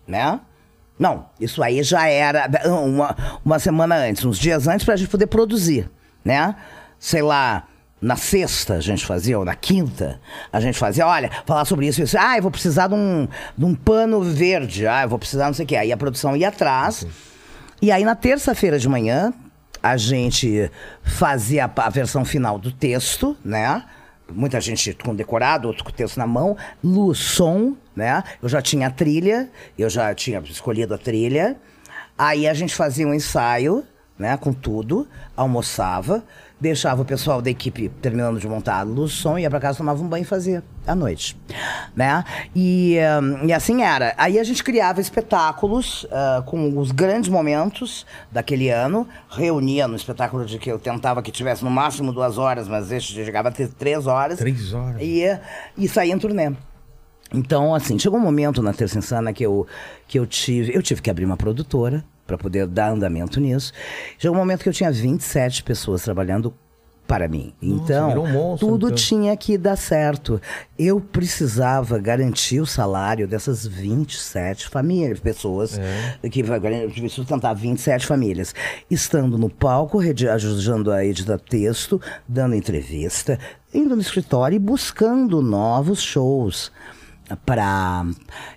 [0.06, 0.40] né?
[0.98, 5.26] Não, isso aí já era uma, uma semana antes, uns dias antes, pra gente poder
[5.26, 5.90] produzir,
[6.24, 6.55] né?
[7.01, 7.66] Sei lá,
[8.03, 10.20] na sexta a gente fazia, ou na quinta,
[10.53, 12.19] a gente fazia, olha, falar sobre isso, isso.
[12.19, 15.55] Ah, eu vou precisar de um, de um pano verde, ah, eu vou precisar não
[15.55, 15.77] sei o quê.
[15.77, 17.07] Aí a produção ia atrás.
[17.81, 19.33] E aí na terça-feira de manhã,
[19.81, 20.69] a gente
[21.05, 23.85] fazia a, versão final do texto, né?
[24.31, 28.23] Muita gente com decorado, outro com o texto na mão, luz, som, né?
[28.43, 29.49] Eu já tinha a trilha,
[29.79, 31.57] eu já tinha escolhido a trilha.
[32.19, 33.85] Aí a gente fazia um ensaio,
[34.19, 36.23] né, com tudo, almoçava,
[36.62, 40.01] deixava o pessoal da equipe terminando de montar a luz, som, ia pra casa, tomava
[40.01, 41.36] um banho e fazia à noite,
[41.94, 42.24] né?
[42.55, 44.14] E, hum, e assim era.
[44.16, 50.47] Aí a gente criava espetáculos ah, com os grandes momentos daquele ano, reunia no espetáculo
[50.47, 53.68] de que eu tentava que tivesse no máximo duas horas, mas esse chegava a ter
[53.68, 54.39] três horas.
[54.39, 55.02] Três horas.
[55.02, 55.24] E,
[55.76, 56.52] e saía em turnê.
[57.34, 59.66] Então, assim, chegou um momento na Terça Insana que eu,
[60.06, 60.76] que eu tive.
[60.76, 63.73] Eu tive que abrir uma produtora para poder dar andamento nisso.
[64.19, 66.55] Chegou um momento que eu tinha 27 pessoas trabalhando
[67.07, 67.53] para mim.
[67.61, 68.97] então, um monstro, tudo então.
[68.97, 70.41] tinha que dar certo.
[70.79, 76.29] Eu precisava garantir o salário dessas 27 famílias, pessoas É.
[76.31, 76.59] que vai
[77.11, 78.55] sustentar 27 famílias.
[78.91, 83.39] Estando no palco, ajudando a editar texto, dando entrevista,
[83.75, 86.73] indo no escritório e buscando novos shows
[87.37, 88.05] para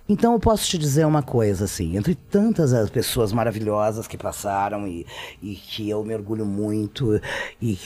[0.08, 4.88] então eu posso te dizer uma coisa assim entre tantas as pessoas maravilhosas que passaram
[4.88, 5.06] e,
[5.42, 7.20] e que eu me orgulho muito
[7.62, 7.80] e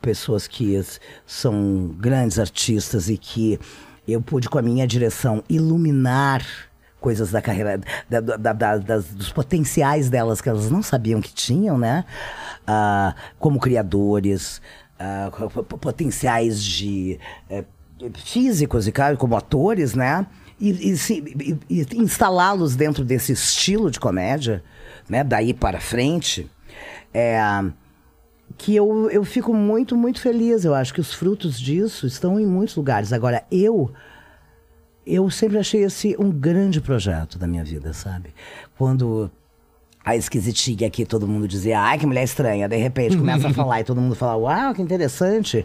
[0.00, 0.80] pessoas que
[1.26, 3.58] são grandes artistas e que
[4.06, 6.42] eu pude, com a minha direção, iluminar
[6.98, 7.78] coisas da carreira,
[8.08, 12.04] da- da- da- das- dos potenciais delas que elas não sabiam que tinham, né?
[12.66, 14.62] Ah, como criadores,
[14.98, 15.30] ah,
[15.80, 17.64] potenciais de eh,
[18.14, 20.26] físicos e como atores, né?
[20.60, 24.62] E, e e- e instalá-los dentro desse estilo de comédia,
[25.08, 25.22] né?
[25.22, 26.50] Daí para frente,
[27.14, 27.40] é,
[28.56, 30.64] que eu, eu fico muito, muito feliz.
[30.64, 33.12] Eu acho que os frutos disso estão em muitos lugares.
[33.12, 33.92] Agora, eu
[35.06, 38.34] eu sempre achei esse um grande projeto da minha vida, sabe?
[38.76, 39.30] Quando
[40.04, 42.68] a esquisitinha aqui, todo mundo dizia, ai, que mulher estranha.
[42.68, 45.64] De repente começa a falar e todo mundo fala, uau, que interessante.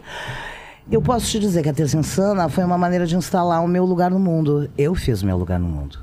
[0.90, 3.84] Eu posso te dizer que a Terça Insana foi uma maneira de instalar o meu
[3.84, 4.70] lugar no mundo.
[4.76, 5.98] Eu fiz o meu lugar no mundo.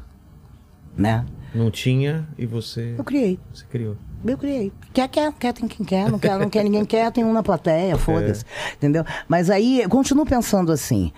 [0.97, 1.25] Né?
[1.53, 2.95] Não tinha e você.
[2.97, 3.39] Eu criei.
[3.53, 3.95] Você criou.
[4.25, 4.71] Eu criei.
[4.93, 7.43] Quer, quer, quer, tem quem quer, não quer, não quer, ninguém quer, tem um na
[7.43, 8.43] plateia, foda-se.
[8.75, 9.03] Entendeu?
[9.27, 11.11] Mas aí, eu continuo pensando assim.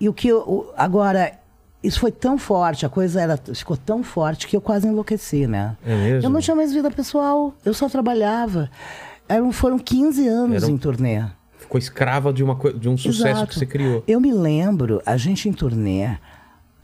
[0.00, 0.72] E o que eu.
[0.76, 1.32] Agora,
[1.82, 5.76] isso foi tão forte, a coisa era, ficou tão forte que eu quase enlouqueci, né?
[5.84, 6.26] É mesmo?
[6.26, 8.70] Eu não tinha mais vida pessoal, eu só trabalhava.
[9.28, 11.24] Eram, foram 15 anos Era um- em turnê.
[11.74, 13.46] Ficou escrava de, uma, de um sucesso Exato.
[13.48, 14.04] que você criou.
[14.06, 16.16] Eu me lembro, a gente em turnê,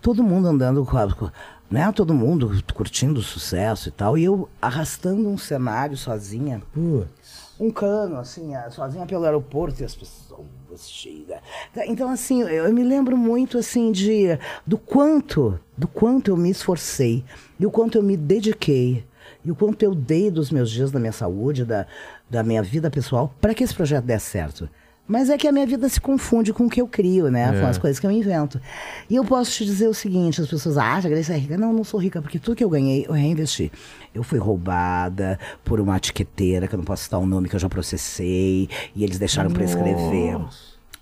[0.03, 1.33] todo mundo andando com a,
[1.71, 1.93] né?
[1.93, 7.55] Todo mundo curtindo o sucesso e tal, e eu arrastando um cenário sozinha, Putz.
[7.61, 11.39] um cano, assim, sozinha pelo aeroporto e as pessoas cheias.
[11.87, 14.37] Então, assim, eu, eu me lembro muito, assim, de
[14.67, 17.25] do quanto, do quanto eu me esforcei,
[17.61, 19.05] e o quanto eu me dediquei,
[19.45, 21.87] e o quanto eu dei dos meus dias, da minha saúde, da,
[22.29, 24.69] da minha vida pessoal, para que esse projeto desse certo.
[25.11, 27.49] Mas é que a minha vida se confunde com o que eu crio, né?
[27.61, 28.61] Com as coisas que eu invento.
[29.09, 31.59] E eu posso te dizer o seguinte: as pessoas acham que a Grace é rica.
[31.59, 33.73] Não, eu não sou rica, porque tudo que eu ganhei, eu reinvesti.
[34.15, 37.59] Eu fui roubada por uma etiqueteira, que eu não posso citar o nome, que eu
[37.61, 40.39] já processei, e eles deixaram para escrever.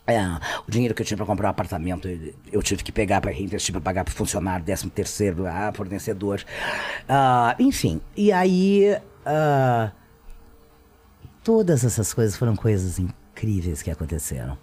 [0.06, 0.22] É,
[0.66, 3.30] o dinheiro que eu tinha para comprar um apartamento, eu- eu tive que pegar para
[3.30, 6.42] reinvestir para pagar para funcionário, décimo terceiro, ah, fornecedor.
[7.06, 9.92] Ah, enfim, e aí ah,
[11.44, 13.27] todas essas coisas foram coisas incríveis
[13.82, 14.56] que aconteceram.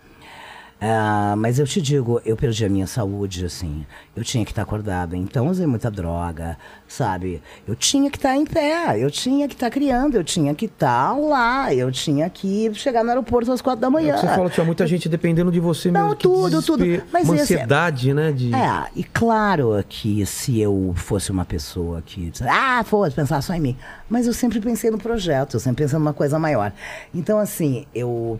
[0.79, 3.85] Ah, mas eu te digo, eu perdi a minha saúde, assim.
[4.13, 5.15] Eu tinha que estar acordada.
[5.15, 7.41] Então, usei muita droga, sabe?
[7.65, 11.13] Eu tinha que estar em pé, eu tinha que estar criando, eu tinha que estar
[11.17, 14.13] lá, eu tinha que chegar no aeroporto às quatro da É manhã.
[14.15, 16.15] que você falou, tinha muita gente dependendo de você Não, mesmo.
[16.17, 16.83] que tudo, tudo.
[17.11, 18.33] Mas Uma esse é- ansiedade, né?
[18.33, 18.53] De...
[18.53, 23.61] É, e claro que se eu fosse uma pessoa que ah, fosse pensar só em
[23.61, 23.77] mim.
[24.09, 26.73] Mas eu sempre pensei no projeto, eu sempre pensei numa coisa maior.
[27.13, 28.37] Então, assim, eu.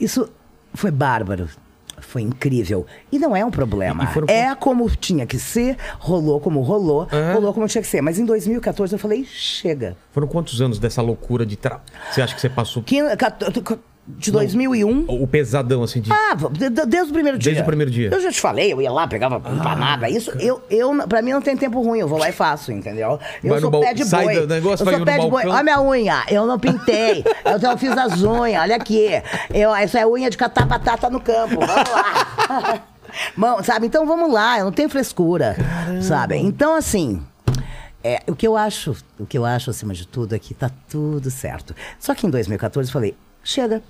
[0.00, 0.28] Isso
[0.74, 1.48] foi bárbaro.
[2.00, 2.86] Foi incrível.
[3.12, 4.06] E não é um problema.
[4.06, 7.34] Foram- É como tinha que ser, rolou como rolou, É.
[7.34, 8.00] rolou como tinha que ser.
[8.00, 9.96] Mas em 2014 eu falei, chega.
[10.10, 11.82] Foram quantos anos dessa loucura de tra...
[12.10, 13.02] Você acha que você passou Que-
[14.18, 15.04] De 2001.
[15.08, 16.10] o pesadão, assim, de...
[16.12, 17.50] Ah, de- de- desde o primeiro dia.
[17.50, 18.10] Desde o primeiro dia.
[18.12, 20.08] Eu já te falei, eu ia lá, pegava empanada.
[20.08, 23.18] Isso, eu, eu, pra mim não tem tempo ruim, eu vou lá e faço, entendeu?
[23.42, 24.34] Eu Vai sou pé de sai boi.
[24.40, 25.46] do negócio, eu sou pé de boi.
[25.46, 27.24] Olha minha unha, eu não pintei.
[27.44, 29.08] eu, eu fiz as unhas, olha aqui.
[29.52, 32.82] Eu, essa é unha de catar batata no campo, vamos lá.
[33.36, 33.86] Mão, sabe?
[33.86, 35.56] Então vamos lá, eu não tenho frescura,
[36.00, 36.36] sabe?
[36.36, 37.20] Então, assim,
[38.04, 40.70] é, o que eu acho, o que eu acho acima de tudo é que tá
[40.88, 41.74] tudo certo.
[41.98, 43.82] Só que em 2014 eu falei, chega.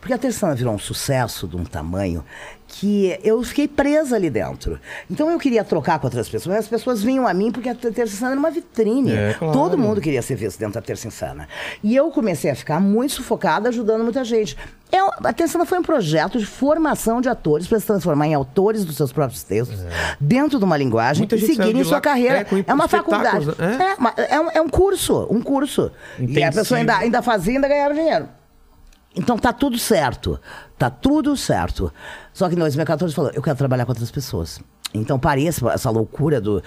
[0.00, 2.24] Porque a Terçana virou um sucesso de um tamanho
[2.66, 4.78] que eu fiquei presa ali dentro.
[5.08, 6.56] Então eu queria trocar com outras pessoas.
[6.56, 9.12] As pessoas vinham a mim porque a Terça Insana era uma vitrine.
[9.12, 9.54] É, claro.
[9.54, 11.48] Todo mundo queria ser visto dentro da Terça Insana.
[11.82, 14.56] E eu comecei a ficar muito sufocada ajudando muita gente.
[14.92, 18.34] Eu, a Terça Insana foi um projeto de formação de atores para se transformar em
[18.34, 19.78] autores dos seus próprios textos,
[20.20, 22.38] dentro de uma linguagem Muita e seguirem sua lá, carreira.
[22.40, 23.48] é, É, uma faculdade.
[23.48, 23.92] espetáculos, né?
[23.92, 25.90] É, uma- é um, é um curso, um curso.
[26.18, 26.54] E a Intensivo.
[26.56, 28.28] pessoa ainda, ainda fazia e ainda ganhava dinheiro.
[29.14, 30.40] Então tá tudo certo.
[30.76, 31.92] Tá tudo certo.
[32.32, 34.60] Só que em 2014 falou, eu quero trabalhar com outras pessoas.
[34.94, 36.62] Então parei essa, essa loucura do,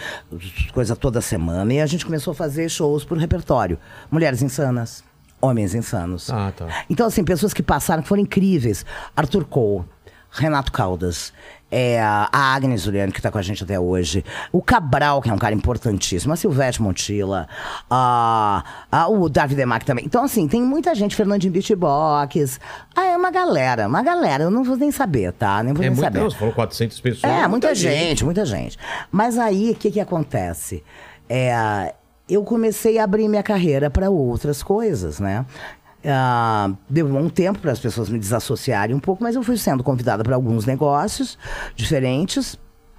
[0.74, 3.80] coisa toda semana e a gente começou a fazer shows por repertório.
[4.12, 5.04] Mulheres insanas,
[5.42, 6.30] homens insanos.
[6.30, 6.68] Ah, tá.
[6.90, 8.86] Então, assim, pessoas que passaram, que foram incríveis.
[9.16, 9.86] Arthur Cole,
[10.30, 11.34] Renato Caldas,
[11.72, 14.24] é, a Agnes Juliano, que está com a gente até hoje.
[14.52, 16.34] O Cabral, que é um cara importantíssimo.
[16.34, 17.48] A Silvete Montilla.
[17.90, 20.06] A, a- o David Demac também.
[20.06, 21.16] Então, assim, tem muita gente.
[21.16, 22.60] Fernandinho Beatbox.
[22.96, 24.44] Ah, é uma galera, uma galera.
[24.44, 25.64] Eu não vou nem saber, tá?
[25.64, 26.20] Nem vou É nem saber.
[26.20, 27.32] você falou 400 pessoas.
[27.34, 28.78] É, muita gente, muita gente.
[29.12, 30.84] Mas aí, o que, que acontece?
[31.30, 31.94] É,
[32.30, 35.46] eu comecei a abrir minha carreira para outras coisas, né?
[36.06, 39.84] Ah, deu um tempo para as pessoas me desassociarem um pouco, mas eu fui sendo
[39.84, 41.38] convidada para alguns negócios
[41.76, 42.58] diferentes.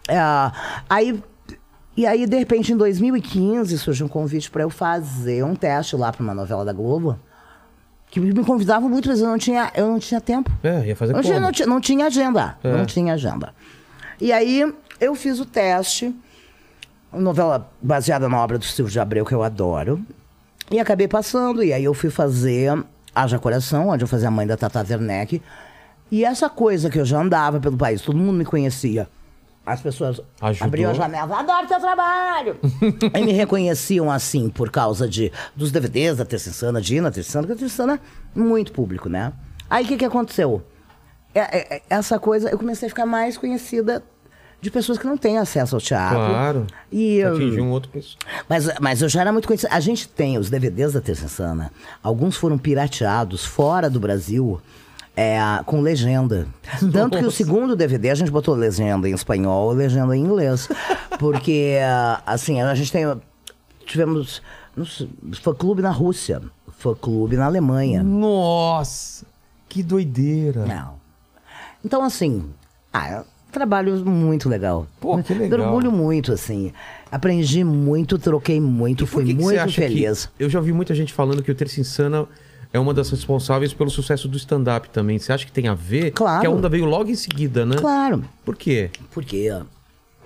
[0.08, 0.52] Ah,
[0.88, 1.22] aí,
[1.96, 6.12] e aí, de repente, em 2015, surgiu um convite para eu fazer um teste lá
[6.12, 7.18] para uma novela da Globo.
[8.10, 10.50] que me convidavam muito, mas eu não tinha, eu não tinha tempo.
[10.62, 12.56] É, ia fazer não tinha, não, tinha, não tinha agenda.
[12.62, 12.76] É.
[12.76, 13.54] Não tinha agenda.
[14.20, 16.14] E aí eu fiz o teste,
[17.12, 20.00] uma novela baseada na obra do Silvio de Abreu, que eu adoro.
[20.70, 22.72] E acabei passando, e aí eu fui fazer
[23.14, 25.43] Haja Coração, onde eu fazia a mãe da Tata Werneck.
[26.10, 29.09] E essa coisa que eu já andava pelo país, todo mundo me conhecia.
[29.64, 30.66] As pessoas Ajudou.
[30.66, 32.56] abriam a janela, adoro teu trabalho!
[33.14, 37.10] e me reconheciam assim, por causa de, dos DVDs da Terça Insana, de ir na
[37.12, 38.01] Terça Insana, porque a Terça Insana
[38.34, 39.32] é muito público, né?
[39.70, 40.62] Aí o que, que aconteceu?
[41.34, 44.02] É- é- é- essa coisa, eu comecei a ficar mais conhecida
[44.62, 46.16] de pessoas que não têm acesso ao teatro.
[46.16, 46.66] Claro.
[46.90, 48.16] E, hum, Atingir um outro pessoa.
[48.48, 49.74] mas, mas eu já era muito conhecida.
[49.74, 51.72] A gente tem os DVDs da Terça Insana.
[52.01, 54.60] Alguns foram pirateados fora do Brasil
[55.16, 55.36] é,
[55.66, 56.47] com legenda.
[56.93, 60.68] Tanto que o segundo DVD a gente botou legenda em espanhol e legenda em inglês.
[61.18, 61.78] Porque,
[62.24, 63.05] assim, a gente tem.
[63.84, 64.40] Tivemos
[64.76, 65.10] não sei,
[65.43, 66.40] fã-clube na Rússia,
[66.78, 68.01] fã-clube na Alemanha.
[68.02, 69.26] Nossa,
[69.68, 70.64] que doideira.
[70.66, 70.94] Não.
[71.84, 72.48] Então, assim,
[72.93, 74.86] ah, trabalho muito legal.
[75.00, 75.58] Pô, que legal.
[75.58, 76.72] Me orgulho muito, assim.
[77.10, 80.28] Aprendi muito, troquei muito, fui que muito que- feliz.
[80.38, 82.26] eu já vi muita gente falando que o Terça Insana
[82.72, 85.18] é uma das responsáveis pelo sucesso do stand-up também.
[85.18, 86.10] Você acha que tem a ver?
[86.12, 86.40] Claro.
[86.40, 87.76] Que a onda veio logo em seguida, né?
[87.76, 88.24] Claro.
[88.44, 88.90] Por quê?
[89.10, 89.52] Porque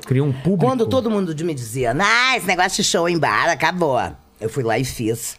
[0.07, 0.65] Criou um público.
[0.65, 3.99] quando todo mundo me dizia, ah, esse negócio de show em bar acabou.
[4.41, 5.37] Eu fui lá e fiz.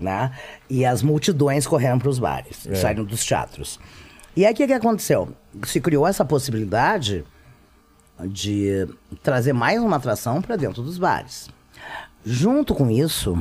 [0.00, 0.30] Né?
[0.70, 2.74] E as multidões correram para os bares, É.
[2.76, 3.80] saíram dos teatros.
[4.38, 5.30] E aí o que, que aconteceu?
[5.64, 7.24] Se criou essa possibilidade
[8.24, 8.86] de
[9.20, 11.50] trazer mais uma atração para dentro dos bares.
[12.24, 13.36] Junto com isso,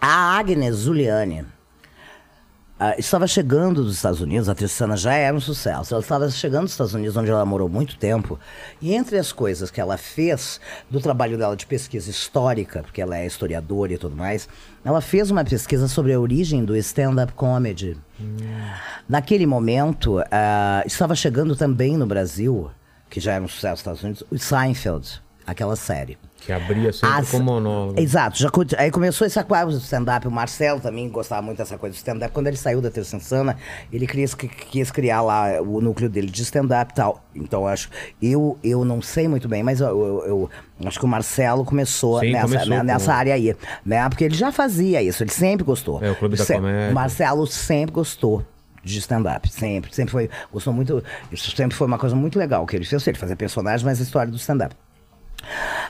[0.00, 1.44] a Agnes Zuliani
[2.78, 5.94] ah, estava chegando dos Estados Unidos, a Tristana já era um sucesso.
[5.94, 8.38] Ela estava chegando dos Estados Unidos, onde ela morou muito tempo.
[8.82, 13.16] E entre as coisas que ela fez do trabalho dela de pesquisa histórica, porque ela
[13.16, 14.46] é historiadora e tudo mais,
[14.84, 17.96] ela fez uma pesquisa sobre a origem do stand-up comedy.
[19.08, 22.70] Naquele momento, ah, estava chegando também no Brasil,
[23.08, 26.18] que já era um sucesso nos Estados Unidos, o Seinfeld, aquela série.
[26.46, 28.00] Que abria sempre As- com monólogo.
[28.00, 28.38] Exato.
[28.38, 28.48] Já,
[28.78, 30.28] aí começou essa coisa do stand-up.
[30.28, 32.32] O Marcelo também gostava muito dessa coisa do stand-up.
[32.32, 33.56] Quando ele saiu da Terça Insana,
[33.92, 37.24] ele quis, que- quis criar lá o núcleo dele de stand-up e tal.
[37.34, 37.90] Então, eu acho...
[38.22, 40.50] Eu, eu não sei muito bem, mas eu, eu-
[40.80, 43.56] eu acho que o Marcelo começou, Sim, nessa, começou né, nessa área aí.
[43.84, 44.08] Né?
[44.08, 45.24] Porque ele já fazia isso.
[45.24, 46.00] Ele sempre gostou.
[46.02, 46.90] É, o Clube da Se- Comédia.
[46.92, 48.44] O Marcelo sempre gostou
[48.84, 51.02] de stand-up, sempre, sempre foi, gostou muito,
[51.32, 54.02] isso sempre foi uma coisa muito legal que ele fez, ele fazia personagens, mas a
[54.04, 54.76] história do stand-up.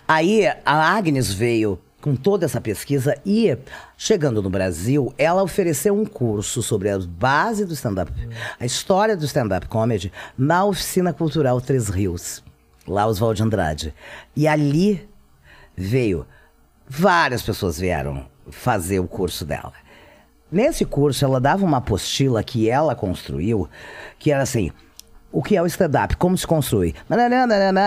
[0.07, 3.59] Aí a Agnes veio com toda essa pesquisa e,
[3.97, 8.13] chegando no Brasil, ela ofereceu um curso sobre a base do stand-up,
[8.61, 12.45] a história do stand-up comedy, na Oficina Cultural Três Rios,
[12.87, 13.95] lá Oswald de Andrade.
[14.37, 15.09] E ali
[15.77, 16.25] veio,
[16.89, 19.73] várias pessoas vieram fazer o curso dela.
[20.51, 23.69] Nesse curso, ela dava uma apostila que ela construiu,
[24.17, 24.71] que era assim.
[25.37, 26.17] O que é o stand-up?
[26.17, 26.95] Como se construi?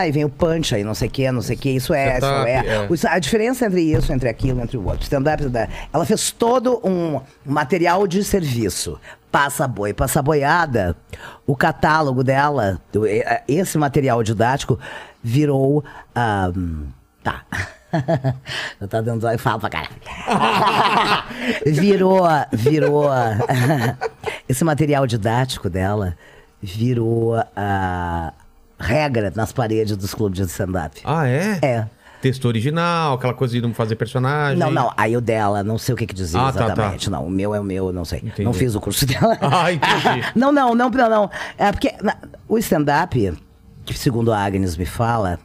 [0.07, 2.17] E vem o punch aí, não sei o que, não sei o que, isso é,
[2.19, 3.07] isso é.
[3.07, 3.09] é.
[3.15, 5.01] A diferença entre isso, entre aquilo, entre o outro.
[5.01, 5.73] Stand-up, stand-up.
[5.91, 8.99] ela fez todo um material de serviço.
[9.31, 10.95] Passa boi, passa boiada.
[11.47, 14.77] O catálogo dela, e- a- esse material didático,
[15.23, 15.84] virou.
[16.13, 16.51] ah,
[17.23, 17.45] tá.
[18.80, 19.89] Eu tá dando zóio e falo pra caralho.
[21.65, 23.09] virou, virou.
[24.47, 26.15] esse material didático dela
[26.61, 28.34] virou a
[28.80, 30.99] regra nas paredes dos clubes de stand-up.
[31.03, 31.60] Ah, é?
[31.61, 31.88] É.
[32.22, 34.57] Texto original, aquela coisa de não fazer personagem.
[34.60, 36.65] Não, não, aí o dela, não sei o que, que dizia Ah, tá, tá.
[36.65, 37.10] exatamente.
[37.10, 38.19] Não, o meu é o meu, não sei.
[38.19, 38.44] Entendi.
[38.44, 39.38] Não fiz o curso dela.
[39.41, 40.26] Ah, entendi.
[40.36, 41.31] não, não, não, não, não.
[41.57, 42.18] É porque na-
[42.48, 43.34] o stand-up,
[43.86, 45.40] que segundo a Agnes me fala,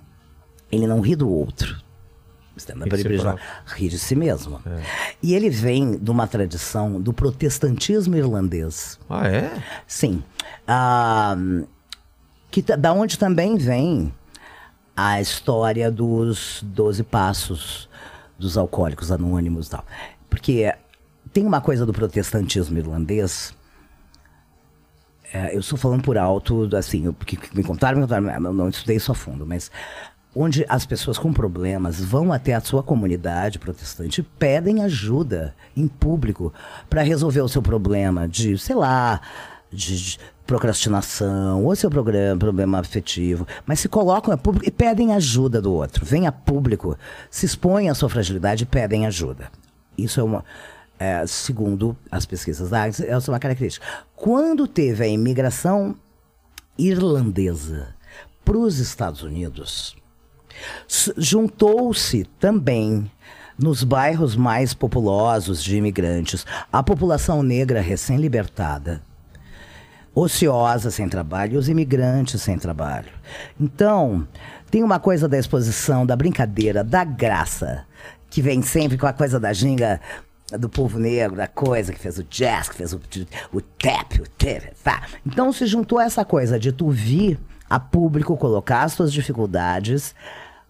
[0.71, 1.77] ele não ri do outro.
[2.55, 4.63] O stand-up Ri de ele si precisa rir de si mesmo.
[5.23, 8.99] E ele vem de uma tradição do protestantismo irlandês.
[9.09, 9.63] Ah, é?
[9.87, 10.23] Sim.
[10.67, 11.37] Ah,
[12.51, 14.15] que, da onde também vem
[14.97, 17.89] a história dos Doze Passos,
[18.39, 19.85] dos alcoólicos anônimos e tal.
[20.31, 20.73] Porque
[21.33, 23.53] tem uma coisa do protestantismo irlandês.
[25.33, 28.97] é, eu estou falando por alto, assim, porque me contaram, me contaram, eu não estudei
[28.97, 29.69] isso a fundo, mas
[30.35, 36.53] onde as pessoas com problemas vão até a sua comunidade protestante pedem ajuda em público
[36.91, 39.21] para resolver o seu problema de, sei lá,
[39.71, 45.61] de, procrastinação ou seu programa, problema afetivo, mas se colocam a público e pedem ajuda
[45.61, 46.05] do outro.
[46.05, 46.99] Vêm a público,
[47.31, 49.51] se expõem à sua fragilidade e pedem ajuda.
[49.97, 50.45] Isso é uma.
[50.99, 53.87] é, segundo as pesquisas da essa é uma característica.
[54.15, 55.97] Quando teve a imigração
[56.77, 57.95] irlandesa
[58.45, 59.97] para os Estados Unidos,
[61.17, 63.11] juntou-se também
[63.59, 69.01] nos bairros mais populosos de imigrantes, a população negra recém-libertada,
[70.15, 73.11] ociosa sem trabalho e os imigrantes sem trabalho.
[73.61, 74.27] Então,
[74.71, 77.85] tem uma coisa da exposição, da brincadeira, da graça,
[78.29, 80.01] que vem sempre com a coisa da ginga
[80.59, 83.01] do povo negro, da coisa que fez o jazz, que fez o,
[83.53, 85.03] o tap, o tap, tá.
[85.27, 90.15] Então se juntou essa coisa de tu vir a público colocar as tuas dificuldades,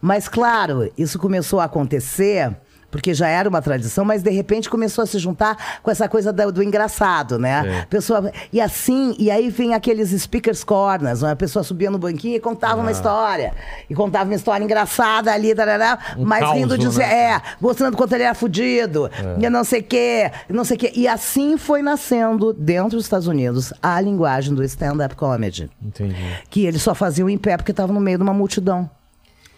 [0.05, 2.55] mas claro, isso começou a acontecer
[2.91, 6.31] porque já era uma tradição, mas de repente começou a se juntar com essa coisa
[6.31, 7.81] do, do engraçado, né?
[7.81, 7.87] É.
[7.87, 12.41] Pessoa, e assim, e aí vem aqueles speakers corners, uma pessoa subia no banquinho e
[12.41, 12.83] contava ah.
[12.83, 13.55] uma história.
[13.89, 17.33] E contava uma história engraçada ali, tarará, um mas causo, rindo de né?
[17.33, 19.45] é, mostrando quanto ele era fudido, é.
[19.45, 20.93] e não sei o quê, não sei o quê.
[20.95, 25.71] E assim foi nascendo, dentro dos Estados Unidos, a linguagem do stand-up comedy.
[25.83, 26.15] Entendi.
[26.51, 28.89] Que eles só faziam em pé porque estavam no meio de uma multidão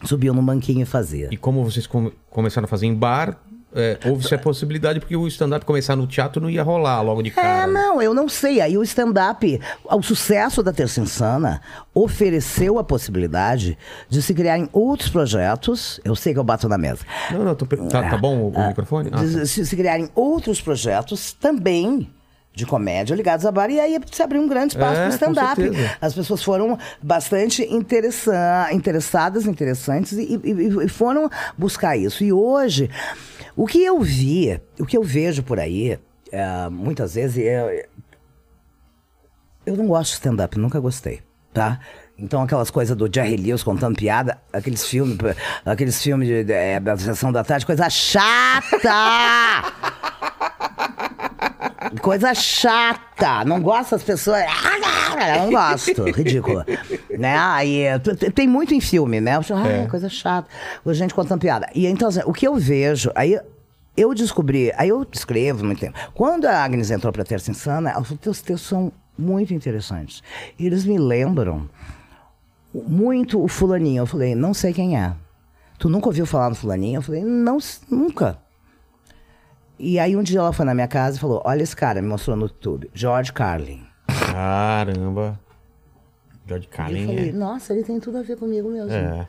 [0.04, 1.28] subiam no banquinho e fazia.
[1.30, 3.38] E como vocês come começaram a fazer em bar,
[3.74, 7.30] é, houve-se a possibilidade, porque o stand-up começar no teatro não ia rolar logo de
[7.30, 7.64] cara.
[7.64, 8.60] É, não, eu não sei.
[8.62, 11.60] Aí o stand-up, o sucesso da Terça Insana,
[11.92, 13.76] ofereceu a possibilidade
[14.08, 16.00] de se criarem outros projetos.
[16.02, 17.04] Eu sei que eu bato na mesa.
[17.30, 19.10] Não, não, tô, tá, tá bom o, é, microfone?
[19.12, 19.46] Ah, tá.
[19.46, 22.10] se, se criarem outros projetos também
[22.56, 25.12] de comédia ligados a bar, e aí se abriu um grande espaço é, para o
[25.12, 25.62] stand-up.
[26.00, 32.24] As pessoas foram bastante interessa interessadas, interessantes, e, e, e, foram buscar isso.
[32.24, 32.88] E hoje,
[33.54, 35.98] o que eu vi, o que eu vejo por aí,
[36.32, 37.86] é, muitas vezes, é,
[39.66, 41.20] eu não gosto de stand-up, nunca gostei,
[41.52, 41.78] tá?
[42.18, 45.18] Então aquelas coisas do Jerry Lewis contando piada, aqueles filmes,
[45.62, 48.64] aqueles filmes de, de, é, da sessão da tarde, coisa chata!
[52.00, 53.44] Coisa chata.
[53.44, 54.44] Não gosto das pessoas.
[55.38, 56.04] Não gosto.
[56.04, 56.64] Ridículo.
[57.18, 57.36] né?
[57.38, 57.84] Aí
[58.34, 59.32] tem muito em filme, né?
[59.36, 59.86] Ah, é.
[59.86, 60.48] coisa chata.
[60.84, 61.68] A gente contando piada.
[61.74, 63.38] E então, assim, o que eu vejo, aí
[63.96, 65.98] eu descobri, aí eu escrevo muito tempo.
[66.14, 70.22] Quando a Agnes entrou pra Terça Insana, os teus textos são muito interessantes.
[70.58, 71.68] Eles me lembram
[72.74, 74.02] muito o fulaninho.
[74.02, 75.12] Eu falei, não sei quem é.
[75.78, 76.98] Tu nunca ouviu falar no fulaninho?
[76.98, 77.58] Eu falei, não,
[77.90, 78.38] nunca.
[79.78, 82.08] E aí um dia ela foi na minha casa e falou: Olha esse cara, me
[82.08, 83.84] mostrou no YouTube, George Carlin.
[84.06, 85.38] Caramba.
[86.46, 87.02] George Carlin.
[87.02, 87.32] Eu falei, é...
[87.32, 88.92] Nossa, ele tem tudo a ver comigo mesmo.
[88.92, 89.26] É.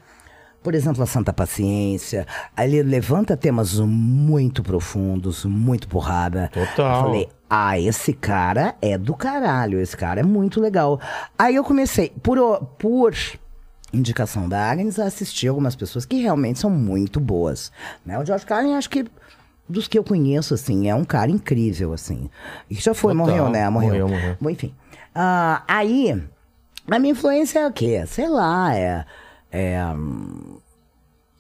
[0.62, 2.26] Por exemplo, a Santa Paciência.
[2.58, 6.50] Ele levanta temas muito profundos, muito porrada.
[6.54, 6.98] Total.
[6.98, 11.00] Eu falei, ah, esse cara é do caralho, esse cara é muito legal.
[11.38, 12.38] Aí eu comecei, por,
[12.78, 13.16] por
[13.94, 17.72] indicação da Agnes, a assistir algumas pessoas que realmente são muito boas.
[18.06, 18.20] Né?
[18.20, 19.06] O George Carlin, acho que
[19.68, 22.30] dos que eu conheço, assim, é um cara incrível, assim.
[22.70, 23.28] E já foi, Total.
[23.28, 23.70] morreu, né?
[23.70, 23.90] Morreu.
[23.90, 24.38] Morreu, morreu.
[24.40, 24.74] Bom, enfim.
[25.16, 26.24] Uh, aí,
[26.90, 28.06] a minha influência é o quê?
[28.06, 29.06] Sei lá, é.
[29.52, 29.82] é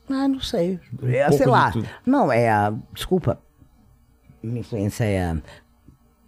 [0.10, 0.80] ah, não sei.
[1.04, 1.74] É, sei lá.
[2.06, 2.50] Não, é.
[2.94, 3.40] Desculpa.
[4.42, 5.36] Minha influência é.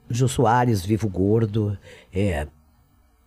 [0.09, 1.77] Jô Soares, Vivo Gordo,
[2.13, 2.47] é.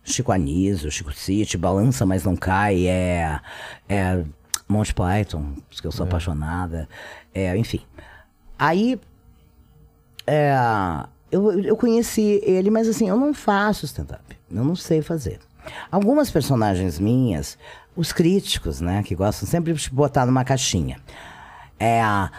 [0.03, 3.39] Chico Anísio, Chico City, Balança Mas Não Cai, é.
[3.89, 4.23] É.
[4.67, 6.09] Monty Python, que eu sou é.
[6.09, 6.87] apaixonada.
[7.33, 7.81] É, enfim.
[8.63, 8.97] Aí,
[10.25, 10.55] é,
[11.29, 14.23] eu, eu conheci ele, mas assim, eu não faço stand-up.
[14.49, 15.41] Eu não sei fazer.
[15.91, 17.57] Algumas personagens minhas,
[17.93, 20.97] os críticos, né, que gostam sempre de botar numa caixinha.
[21.77, 22.31] É, ah,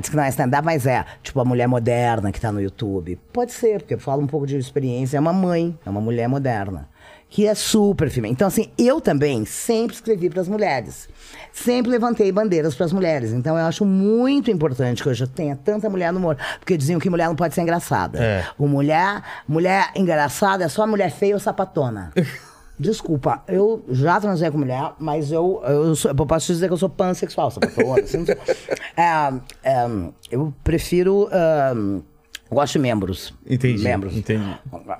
[0.00, 3.18] diz que não é stand-up, mas é, tipo, a mulher moderna que tá no YouTube.
[3.32, 5.16] Pode ser, porque eu falo um pouco de experiência.
[5.16, 6.88] É uma mãe, é uma mulher moderna
[7.34, 8.30] que é super firme.
[8.30, 11.08] Então, assim, eu também sempre escrevi para as mulheres.
[11.52, 13.32] Sempre levantei bandeiras para as mulheres.
[13.32, 16.36] Então, eu acho muito importante que hoje tenha tanta mulher no humor.
[16.60, 18.22] Porque diziam que mulher não pode ser engraçada.
[18.22, 18.46] É.
[18.56, 22.12] O mulher, mulher engraçada é só mulher feia ou sapatona.
[22.78, 26.76] Desculpa, eu já transei com mulher, mas eu, eu, sou, eu posso dizer que eu
[26.76, 28.00] sou pansexual, sapatona.
[28.00, 28.24] assim,
[28.96, 29.86] é, é,
[30.30, 31.28] eu prefiro.
[31.74, 32.13] Um,
[32.50, 33.34] Gosto de membros.
[33.48, 33.82] Entendi.
[33.82, 34.16] Membros.
[34.16, 34.44] Entendi.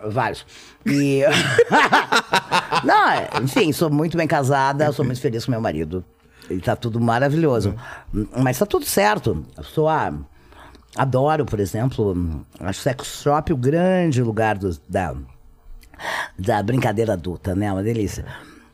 [0.09, 0.47] Vários.
[0.87, 1.23] E.
[2.85, 6.05] Não, é, enfim, sou muito bem casada, sou muito feliz com meu marido.
[6.51, 7.75] E tá tudo maravilhoso.
[8.37, 9.45] Mas tá tudo certo.
[9.57, 10.13] Eu sou a.
[10.97, 15.13] Adoro, por exemplo, acho sex shop o grande lugar do, da,
[16.39, 17.73] da brincadeira adulta, né?
[17.73, 18.25] Uma delícia.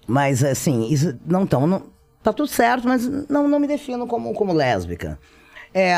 [0.07, 1.67] Mas, assim, isso não tão.
[1.67, 1.85] Não,
[2.23, 5.19] tá tudo certo, mas não, não me defino como, como lésbica.
[5.73, 5.95] É.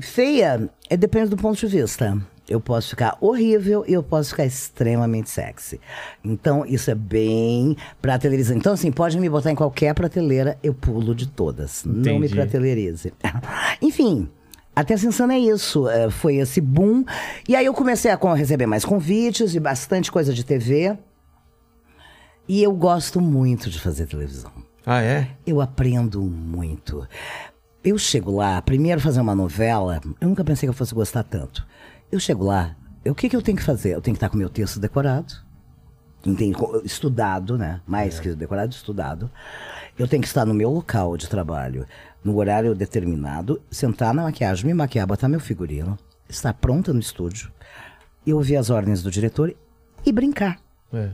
[0.00, 2.20] Feia é, depende do ponto de vista.
[2.48, 5.80] Eu posso ficar horrível e eu posso ficar extremamente sexy.
[6.24, 8.56] Então, isso é bem pra televisão.
[8.56, 11.86] Então, assim, pode me botar em qualquer prateleira, eu pulo de todas.
[11.86, 12.10] Entendi.
[12.10, 13.12] Não me prateleirize.
[13.80, 14.28] Enfim,
[14.74, 15.88] até Insana é isso.
[15.88, 17.04] É, foi esse boom.
[17.48, 20.96] E aí eu comecei a receber mais convites e bastante coisa de TV.
[22.48, 24.50] E eu gosto muito de fazer televisão.
[24.84, 25.28] Ah, é?
[25.46, 27.06] Eu aprendo muito.
[27.82, 31.66] Eu chego lá, primeiro fazer uma novela, eu nunca pensei que eu fosse gostar tanto.
[32.10, 32.76] Eu chego lá,
[33.06, 33.94] o que, que eu tenho que fazer?
[33.94, 35.32] Eu tenho que estar com meu texto decorado,
[36.24, 37.80] entendi, estudado, né?
[37.86, 39.30] Mais que decorado, estudado.
[39.98, 41.86] Eu tenho que estar no meu local de trabalho,
[42.22, 45.98] no horário determinado, sentar na maquiagem, me maquiar, botar meu figurino,
[46.28, 47.50] estar pronta no estúdio,
[48.26, 49.54] e ouvir as ordens do diretor
[50.04, 50.58] e brincar.
[50.92, 51.10] É.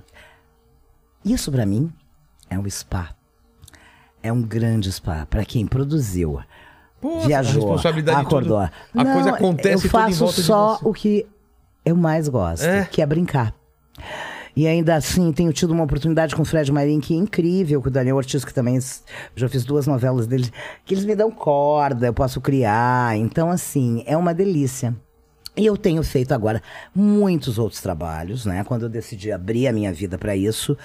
[1.24, 1.92] Isso pra mim
[2.48, 3.14] é um spa.
[4.22, 6.40] É um grande spa para quem produziu.
[7.06, 8.68] Pô, viajou, a responsabilidade de acordou.
[8.92, 9.00] tudo.
[9.00, 11.26] A coisa acontece eu faço só o que
[11.84, 12.84] eu mais gosto, É?
[12.84, 13.54] que é brincar.
[14.56, 17.88] E ainda assim, tenho tido uma oportunidade com o Fred Marim, que é incrível, com
[17.88, 18.78] o Daniel Ortiz, que também
[19.34, 20.50] já fiz duas novelas deles,
[20.84, 23.16] que eles me dão corda, eu posso criar.
[23.18, 24.96] Então, assim, é uma delícia.
[25.58, 26.62] E eu tenho feito agora
[26.94, 28.62] muitos outros trabalhos, né?
[28.64, 30.76] Quando eu decidi abrir a minha vida para isso,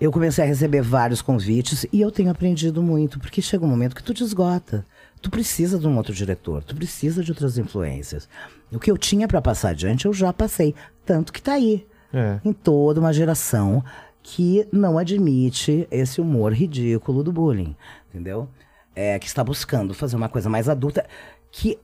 [0.00, 3.94] eu comecei a receber vários convites e eu tenho aprendido muito, porque chega um momento
[3.96, 4.84] que tu te esgota.
[5.24, 8.28] Tu precisa de um outro diretor, tu precisa de outras influências.
[8.70, 11.86] O que eu tinha para passar adiante, eu já passei, tanto que tá aí.
[12.12, 12.38] É.
[12.44, 13.82] Em toda uma geração
[14.22, 17.74] que não admite esse humor ridículo do bullying,
[18.10, 18.50] entendeu?
[18.94, 21.06] É, que está buscando fazer uma coisa mais adulta
[21.50, 21.78] que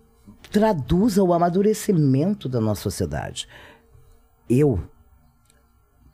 [0.51, 3.49] traduza o amadurecimento da nossa sociedade.
[4.51, 4.87] Eu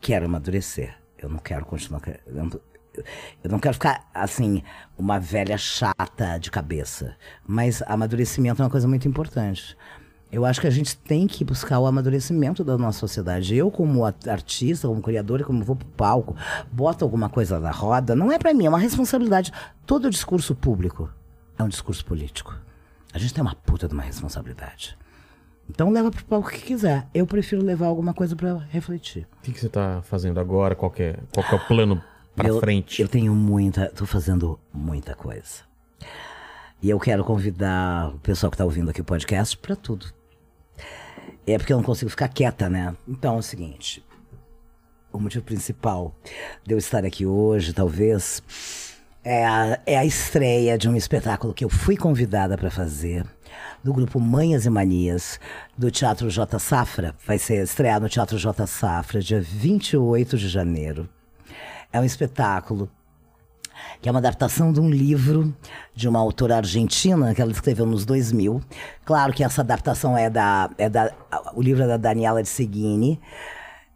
[0.00, 0.94] quero amadurecer.
[1.18, 2.00] Eu não quero continuar.
[2.00, 2.20] cre-
[3.42, 4.62] Eu não, quero ficar, assim,
[4.96, 7.16] uma velha chata de cabeça.
[7.46, 9.76] Mas amadurecimento é uma coisa muito importante.
[10.30, 13.54] Eu acho que a gente tem que buscar o amadurecimento da nossa sociedade.
[13.54, 16.36] Eu, como artista, como criadora, como vou pro palco,
[16.70, 19.52] boto alguma coisa na roda, não é pra mim, é uma responsabilidade.
[19.86, 21.08] Todo discurso público
[21.58, 22.58] é um discurso político.
[23.14, 24.98] A gente tem uma puta de uma responsabilidade.
[25.70, 27.06] Então leva pro palco o que quiser.
[27.14, 29.26] Eu prefiro levar alguma coisa pra refletir.
[29.38, 30.74] O que, que você tá fazendo agora?
[30.74, 32.02] Qual é, qual é o plano
[32.44, 33.00] eu, frente?
[33.00, 33.88] Eu tenho muita.
[33.88, 35.64] tô fazendo muita coisa.
[36.82, 40.06] E eu quero convidar o pessoal que tá ouvindo aqui o podcast pra tudo.
[41.46, 42.94] É porque eu não consigo ficar quieta, né?
[43.08, 44.04] Então é o seguinte.
[45.12, 46.14] O motivo principal
[46.64, 48.42] de eu estar aqui hoje, talvez,
[49.24, 53.24] é a, é a estreia de um espetáculo que eu fui convidada para fazer,
[53.82, 55.40] do grupo Manhas e Manias,
[55.76, 56.58] do Teatro J.
[56.58, 57.14] Safra.
[57.26, 58.66] Vai ser estreado no Teatro J.
[58.66, 61.08] Safra, dia 28 de janeiro.
[61.96, 62.90] É um espetáculo
[64.00, 65.54] que é uma adaptação de um livro
[65.94, 68.60] de uma autora argentina que ela escreveu nos 2000.
[69.04, 71.10] Claro que essa adaptação é da, é da
[71.54, 73.20] o livro é da Daniela de Seguini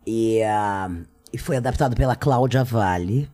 [0.06, 0.90] e, ah,
[1.32, 3.28] e foi adaptado pela Cláudia Vale.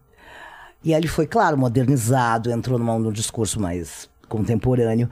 [0.85, 5.09] E ele foi, claro, modernizado, entrou numa, num discurso mais contemporâneo.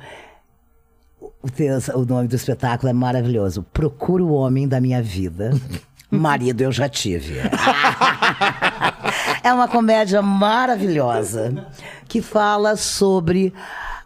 [1.20, 3.62] O, o texto- o nome do espetáculo é maravilhoso.
[3.72, 5.50] Procura o homem da minha vida.
[6.10, 7.34] Marido eu já tive.
[9.44, 11.66] É uma comédia maravilhosa
[12.08, 13.52] que fala sobre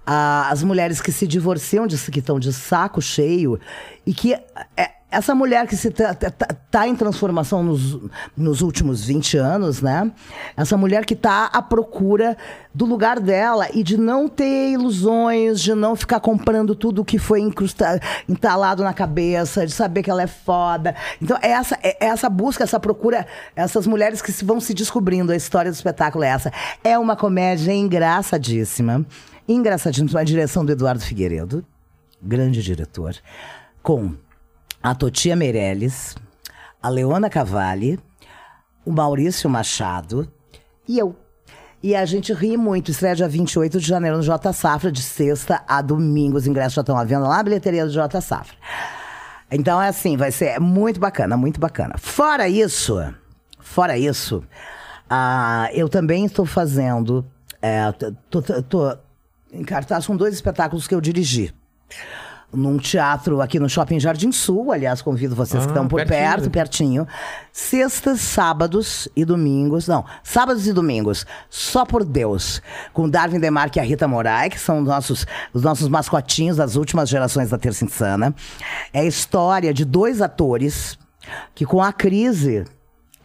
[0.04, 3.60] ah, as mulheres que se divorciam, de, que estão de saco cheio
[4.04, 7.98] e que é, essa mulher que se tá, tá- em transformação nos,
[8.36, 10.12] nos últimos 20 anos, né?
[10.54, 12.36] Essa mulher que tá à procura
[12.74, 17.40] do lugar dela e de não ter ilusões, de não ficar comprando tudo que foi
[17.40, 17.98] incrusta-
[18.28, 20.94] entalado na cabeça, de saber que ela é foda.
[21.22, 23.26] Então, é essa, é essa busca, essa procura,
[23.56, 26.52] essas mulheres que vão se descobrindo, a história do espetáculo é essa.
[26.84, 29.06] É uma comédia engraçadíssima.
[29.48, 31.64] Engraçadíssima, a direção do Eduardo Figueiredo,
[32.22, 33.14] grande diretor,
[33.82, 34.12] com
[34.82, 36.14] a Totia Meirelles,
[36.82, 37.98] a Leona Cavalli,
[38.84, 40.30] o Maurício Machado
[40.86, 41.16] e eu.
[41.82, 42.90] E a gente ri muito.
[42.90, 46.36] Estreia dia 28 de janeiro no J Safra, de sexta a domingo.
[46.36, 48.56] Os ingressos já estão à venda lá na bilheteria do J Safra.
[49.50, 51.94] Então é assim, vai ser muito bacana, muito bacana.
[51.96, 52.96] Fora isso,
[53.60, 54.42] fora isso,
[55.08, 57.24] ah, eu também estou fazendo.
[57.62, 57.90] É,
[58.30, 58.96] tô
[59.52, 61.52] em cartaz com dois espetáculos que eu dirigi
[62.52, 64.72] num teatro aqui no Shopping Jardim Sul.
[64.72, 66.18] Aliás, convido vocês que Ah, estão por pertinho.
[66.18, 67.06] perto, pertinho.
[67.52, 69.86] Sextas, sábados e domingos.
[69.86, 71.26] Não, sábados e domingos.
[71.50, 72.62] Só por Deus.
[72.92, 76.76] Com Darwin Demarque e a Rita Morai, que são os nossos, os nossos mascotinhos das
[76.76, 78.34] últimas gerações da Terça Insana.
[78.92, 80.98] É a história de dois atores
[81.54, 82.64] que, com a crise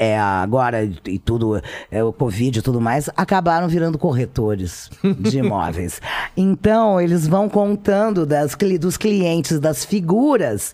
[0.04, 4.90] é, agora e tudo, é, o Covid e tudo mais, acabaram virando corretores
[5.20, 6.02] de imóveis.
[6.36, 10.74] então, eles vão contando das, dos clientes, das figuras,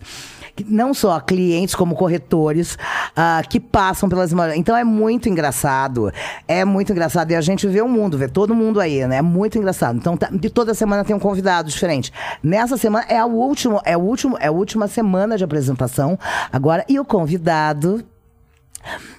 [0.66, 2.76] não só clientes como corretores,
[3.14, 4.58] ah, que passam pelas imóveis.
[4.58, 6.12] Então, é muito engraçado.
[6.48, 7.30] É muito engraçado.
[7.30, 9.16] E a gente vê o mundo, vê todo mundo aí, né?
[9.18, 9.96] É muito engraçado.
[9.96, 12.12] Então, tá- de toda semana tem um convidado diferente.
[12.42, 16.18] Nessa semana é a último, é o último, é a última semana de apresentação
[16.52, 16.84] agora.
[16.88, 18.04] E o convidado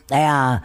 [0.10, 0.62] é,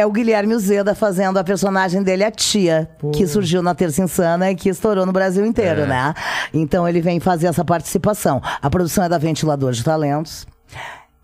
[0.00, 4.50] é o Guilherme Uzeda fazendo a personagem dele, a tia, que surgiu na Terça Insana
[4.50, 5.86] e que estourou no Brasil inteiro, É.
[5.86, 6.14] né?
[6.52, 8.42] Então ele vem fazer essa participação.
[8.60, 10.46] A produção é da Ventilador de Talentos.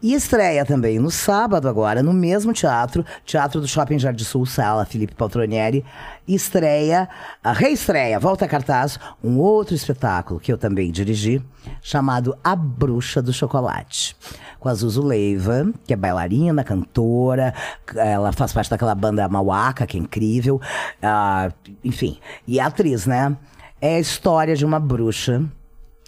[0.04, 4.84] E estreia também no sábado agora, no mesmo teatro, Teatro do Shopping Jardim Sul, sala
[4.84, 5.84] Felipe Paltronieri,
[6.26, 7.08] estreia,
[7.42, 11.40] a reestreia, volta a cartaz, um outro espetáculo que eu também dirigi,
[11.80, 14.16] chamado A Bruxa do Chocolate.
[14.62, 17.52] Com a Zuzu Leiva, que é bailarina, cantora,
[17.96, 20.60] ela faz parte daquela banda Mauaca, que é incrível,
[21.02, 21.50] ah,
[21.82, 23.36] enfim, e é atriz, né?
[23.80, 25.42] É a história de uma bruxa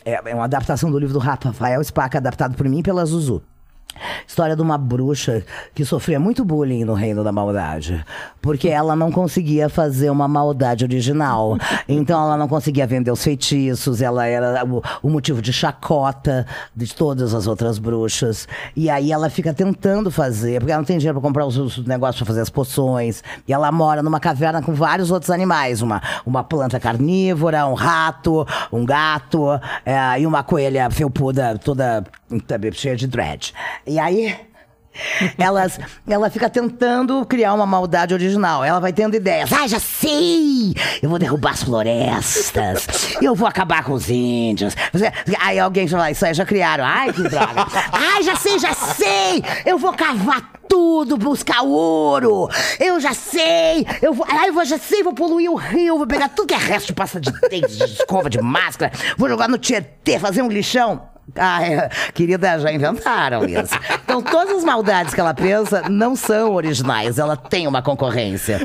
[0.04, 3.42] é, é uma adaptação do livro do Rafael Spaca, adaptado por mim e pela Zuzu.
[4.26, 5.42] História de uma bruxa
[5.74, 8.04] que sofria muito bullying no reino da maldade.
[8.40, 11.56] Porque ela não conseguia fazer uma maldade original.
[11.88, 14.64] Então ela não conseguia vender os feitiços, ela era
[15.02, 18.46] o, motivo de chacota de todas as outras bruxas.
[18.76, 21.86] E aí ela fica tentando fazer, porque ela não tem dinheiro pra comprar os, os
[21.86, 23.22] negócios pra fazer as poções.
[23.46, 28.46] E ela mora numa caverna com vários outros animais: uma, uma planta carnívora, um rato,
[28.72, 29.48] um gato
[29.84, 32.04] é, e uma coelha felpuda toda
[32.48, 33.54] sabe, cheia de dread.
[33.86, 34.34] E aí.
[35.36, 38.62] Elas, ela fica tentando criar uma maldade original.
[38.62, 39.52] Ela vai tendo ideias.
[39.52, 40.72] Ah, já sei!
[41.02, 42.86] Eu vou derrubar as florestas.
[43.20, 44.76] Eu vou acabar com os índios.
[45.40, 46.84] Aí alguém vai, isso aí já criaram.
[46.84, 47.66] Ai, que droga.
[47.92, 49.42] Ai, já sei, já sei!
[49.66, 52.48] Eu vou cavar tudo, buscar ouro.
[52.78, 53.86] Eu já sei.
[54.02, 56.58] Eu vou, ai, eu já sei, vou poluir o rio, vou pegar tudo que é
[56.58, 60.48] resto de pasta de dente, de escova, de máscara, vou jogar no Tietê, fazer um
[60.48, 61.13] lixão.
[61.36, 63.74] Ah, é, querida, já inventaram isso.
[64.04, 68.60] Então, todas as maldades que ela pensa não são originais, ela tem uma concorrência.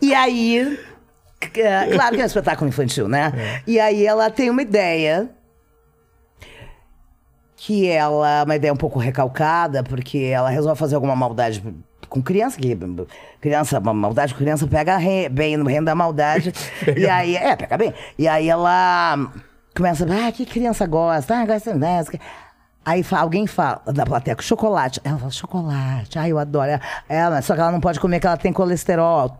[0.00, 0.78] e aí.
[1.56, 3.60] é, Claro que é um espetáculo infantil, né?
[3.66, 5.28] E aí ela tem uma ideia
[7.56, 11.62] que ela, uma ideia um pouco recalcada, porque ela resolve fazer alguma maldade
[12.08, 12.76] com criança, que
[13.40, 16.52] criança, uma maldade com criança pega re- bem no reino da maldade.
[16.96, 17.92] e aí, é, pega bem.
[18.16, 19.18] E aí ela
[19.76, 21.36] começa, ah, que criança gosta?
[21.36, 22.12] Ah, gosta dessa.
[22.84, 25.00] Aí alguém fala, da plateia, chocolate.
[25.04, 26.80] Ela fala, chocolate, ai, eu adoro.
[27.08, 29.36] Ela, só que ela não pode comer, que ela tem colesterol.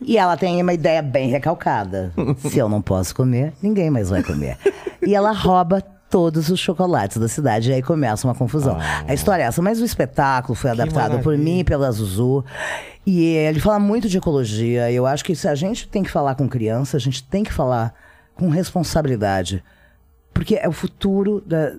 [0.00, 2.12] E ela tem uma ideia bem recalcada.
[2.38, 4.58] Se eu não posso comer, ninguém mais vai comer.
[5.00, 5.80] E ela rouba
[6.10, 7.70] todos os chocolates da cidade.
[7.70, 8.76] E aí começa uma confusão.
[9.06, 12.44] A história é essa, mas o espetáculo foi adaptado por mim e pela Zuzu.
[13.06, 14.90] E ele fala muito de ecologia.
[14.90, 17.52] Eu acho que se a gente tem que falar com criança, a gente tem que
[17.52, 17.94] falar
[18.40, 19.62] com responsabilidade.
[20.32, 21.74] Porque é o futuro da.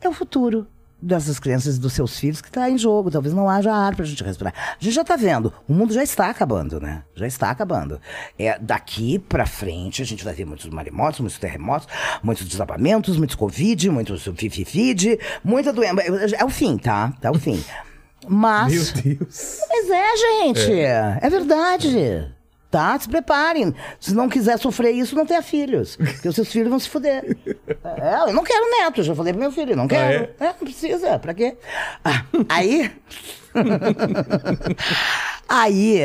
[0.00, 0.64] É o futuro
[1.02, 3.10] dessas crianças e dos seus filhos que está em jogo.
[3.10, 4.54] Talvez não haja ar para a gente respirar.
[4.54, 5.52] A gente já está vendo.
[5.68, 7.02] O mundo já está acabando, né?
[7.16, 8.00] Já está acabando.
[8.38, 11.88] É, daqui para frente, a gente vai ver muitos maremotos, muitos terremotos,
[12.22, 16.00] muitos desabamentos, muitos Covid, muitos fififide, muita doença.
[16.38, 17.12] É o fim, tá?
[17.20, 17.62] É o fim.
[18.28, 18.72] Mas.
[18.72, 19.58] Meu Deus.
[19.68, 20.72] Mas é, gente.
[20.72, 22.34] É, verdade.
[22.74, 22.98] Tá?
[22.98, 23.72] Se preparem.
[24.00, 25.94] Se não quiser sofrer isso, não tenha filhos.
[25.94, 27.36] Porque os seus filhos vão se fuder.
[27.84, 30.28] É, eu não quero neto, já falei pro meu filho, não quero.
[30.40, 30.46] é?
[30.46, 31.56] não precisa, pra quê?
[32.04, 32.90] Ah, aí.
[35.48, 36.00] aí.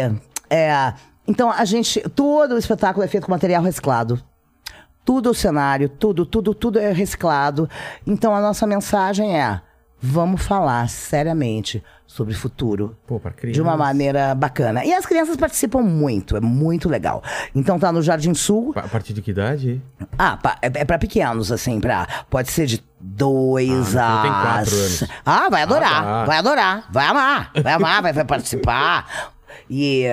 [0.48, 0.94] É,
[1.28, 2.02] então a gente.
[2.16, 4.22] Todo o espetáculo é feito com material reciclado.
[5.04, 7.68] Tudo o cenário, tudo, tudo, tudo é reciclado.
[8.06, 9.60] Então a nossa mensagem é:
[10.02, 13.54] vamos falar seriamente sobre futuro Pô, pra criança.
[13.54, 14.84] de uma maneira bacana.
[14.84, 17.22] E as crianças participam muito, é muito legal.
[17.54, 18.74] Então tá no Jardim Sul.
[18.76, 19.82] A partir de que idade?
[20.18, 22.08] Ah, pa- é, é pra pequenos, assim, pra.
[22.30, 24.22] Pode ser de dois Ah, a.
[24.24, 25.04] tem quatro anos.
[25.26, 29.32] Ah, vai adorar, Ah, vai adorar, vai amar, vai amar, vai, vai participar.
[29.70, 30.06] E,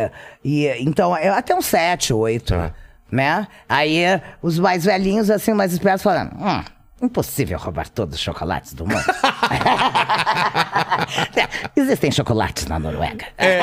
[0.45, 2.73] e então, é até uns sete, oito, Tá.
[3.11, 3.47] né?
[3.67, 4.03] Aí
[4.43, 6.33] os mais velhinhos, assim, mais espertos, falando.
[6.35, 6.63] Hum,
[7.01, 9.05] Impossível roubar todos os chocolates do mundo.
[11.77, 13.27] Existem chocolates na Noruega.
[13.37, 13.61] É,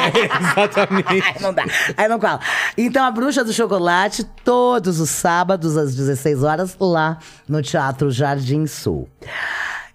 [0.52, 1.10] exatamente.
[1.10, 1.64] Aí não dá.
[1.98, 2.40] Aí não cola.
[2.78, 7.18] Então, a Bruxa do Chocolate, todos os sábados, às 16 horas, lá
[7.50, 9.10] no Teatro Jardim Sul.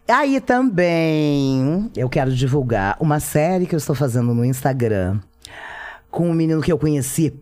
[0.08, 5.20] Aí também eu quero divulgar uma série que eu estou fazendo no Instagram
[6.10, 7.38] com um menino que eu conheci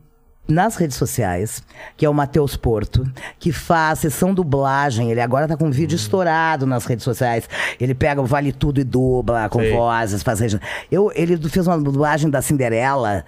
[0.48, 1.62] nas redes sociais,
[1.96, 3.04] que é o Matheus Porto,
[3.38, 5.10] que faz sessão dublagem.
[5.10, 7.48] Ele agora tá com um vídeo estourado nas redes sociais.
[7.80, 9.72] Ele pega o Vale Tudo e dubla com Sei.
[9.72, 10.40] vozes, faz
[10.90, 13.24] eu Ele fez uma dublagem da Cinderela,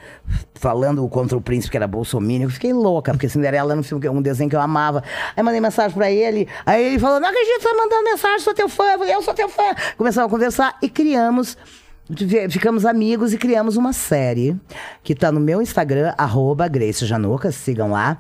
[0.55, 2.47] falando contra o príncipe que era bolsominion.
[2.47, 5.03] Eu fiquei louca, porque Cinderela era um, filme, um desenho que eu amava.
[5.37, 8.55] Aí mandei mensagem pra ele, aí ele falou, não acredito, você tá mandando mensagem, sou
[8.55, 8.85] teu fã.
[9.07, 9.75] Eu sou teu fã.
[9.97, 11.57] Começamos a conversar e criamos
[12.49, 14.57] Ficamos amigos e criamos uma série
[15.03, 18.17] que tá no meu Instagram, arroba Grace Januca, sigam lá,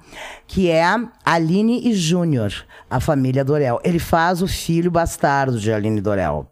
[0.47, 0.85] que é
[1.25, 2.53] Aline e Júnior,
[2.91, 3.81] a família Dorel.
[3.83, 6.47] Ele faz o filho bastardo de Aline Dorel.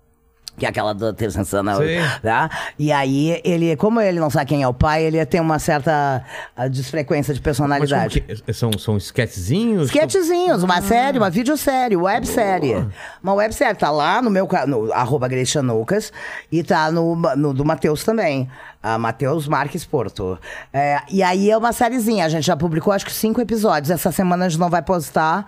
[0.57, 1.99] Que é aquela da terceira Sana, Sim.
[2.23, 2.51] tá?
[2.79, 6.25] E aí, ele, como ele não sabe quem é o pai, ele tem uma certa
[6.57, 8.25] ah, desfrequência de personalidade.
[8.53, 9.87] são, são sketchzinhos?
[9.89, 12.87] Sketchzinhos, uma série, uma videosérie, websérie.
[13.23, 16.13] Uma websérie, tá lá no meu no arroba Chanucas
[16.51, 18.49] e tá no, no do Matheus também.
[18.83, 20.39] A Matheus Marques Porto.
[20.73, 23.91] É, e aí é uma sériezinha, a gente já publicou acho que cinco episódios.
[23.91, 25.47] Essa semana a gente não vai postar.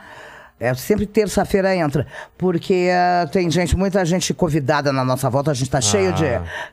[0.61, 2.07] É, sempre terça-feira entra.
[2.37, 6.25] Porque eh, tem gente, muita gente convidada na nossa volta, a gente tá cheio de,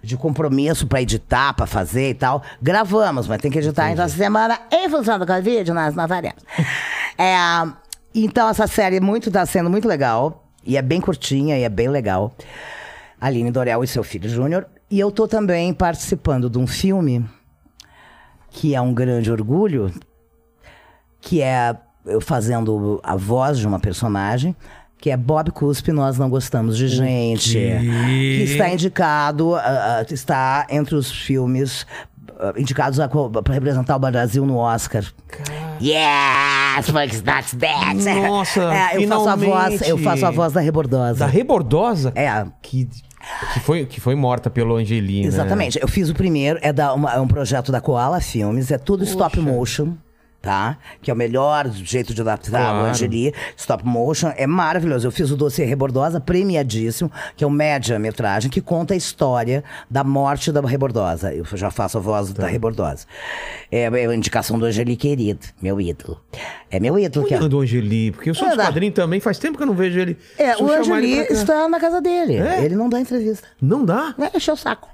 [0.01, 2.41] de compromisso pra editar, pra fazer e tal.
[2.61, 6.43] Gravamos, mas tem que editar então essa semana, em função do Covid, nós não faremos.
[7.17, 7.37] É,
[8.13, 10.43] então essa série muito tá sendo muito legal.
[10.65, 12.35] E é bem curtinha e é bem legal.
[13.21, 14.67] Aline Dorel e seu filho Júnior.
[14.91, 17.25] E eu tô também participando de um filme
[18.49, 19.93] que é um grande orgulho,
[21.21, 24.55] que é eu fazendo a voz de uma personagem,
[24.97, 27.53] que é Bob Cuspe, Nós Não Gostamos de Gente.
[27.57, 31.85] Que está indicado, ah, está entre os filmes
[32.39, 32.97] ah, indicados
[33.43, 35.03] para representar o Brasil no Oscar.
[35.81, 37.95] Yes, fuck that's that.
[38.27, 41.19] Nossa, é, eu faço a voz, eu faço a voz da Rebordosa.
[41.19, 42.11] Da Rebordosa?
[42.15, 42.45] É.
[42.61, 42.85] Que,
[43.53, 45.27] que, foi, que foi morta pelo Angelina.
[45.27, 45.77] Exatamente.
[45.81, 49.03] Eu fiz o primeiro, é, da, uma- é um projeto da Koala Filmes, é tudo
[49.03, 49.93] stop motion.
[50.45, 50.77] Tá?
[51.01, 52.85] Que é o melhor jeito de adaptar Claro.
[52.85, 53.33] o Angeli.
[53.57, 55.07] Stop motion é maravilhoso.
[55.07, 60.03] Eu fiz o Dossiê Rebordosa, premiadíssimo, que é um média-metragem que conta a história da
[60.03, 61.33] morte da Rebordosa.
[61.33, 62.43] Eu já faço a voz Tá.
[62.43, 63.07] da Rebordosa.
[63.71, 66.21] É, é a indicação do Angeli querido, meu ídolo.
[66.69, 67.25] É meu ídolo.
[67.25, 68.11] Que é, do Angeli?
[68.11, 70.15] Porque eu sou É, quadrinhos também, faz tempo que eu não vejo ele.
[70.37, 72.37] é o ele Angeli está na casa dele.
[72.37, 72.63] É?
[72.63, 73.47] Ele não dá entrevista.
[73.59, 74.13] Não dá?
[74.15, 74.87] Vai encher o saco.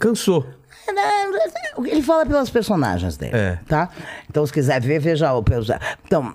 [0.00, 0.44] Cansou.
[1.84, 3.58] Ele fala pelos personagens dele, É.
[3.68, 3.88] tá?
[4.28, 5.44] Então, se quiser ver, veja o...
[6.04, 6.34] Então,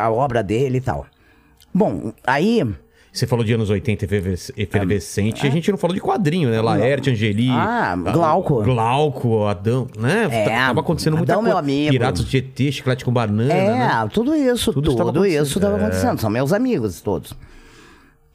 [0.00, 1.06] a obra dele e tal.
[1.72, 2.62] Bom, aí...
[3.12, 6.60] Você falou de anos 80 eferves- efervescente, a gente não falou de quadrinho, né?
[6.60, 7.48] Laerte, Angeli.
[7.50, 8.62] Ah, Glauco.
[8.62, 10.28] Glauco, Adão, né?
[10.30, 11.64] É, Tava acontecendo muita Adão, meu coisa.
[11.66, 11.90] amigo.
[11.90, 13.68] Piratas de ET, chiclete com banana, É,
[14.04, 14.08] né?
[14.12, 15.44] tudo isso, Tudo estava tudo, acontecendo.
[15.44, 15.80] isso estava É.
[15.80, 16.20] acontecendo.
[16.20, 17.34] São meus amigos todos.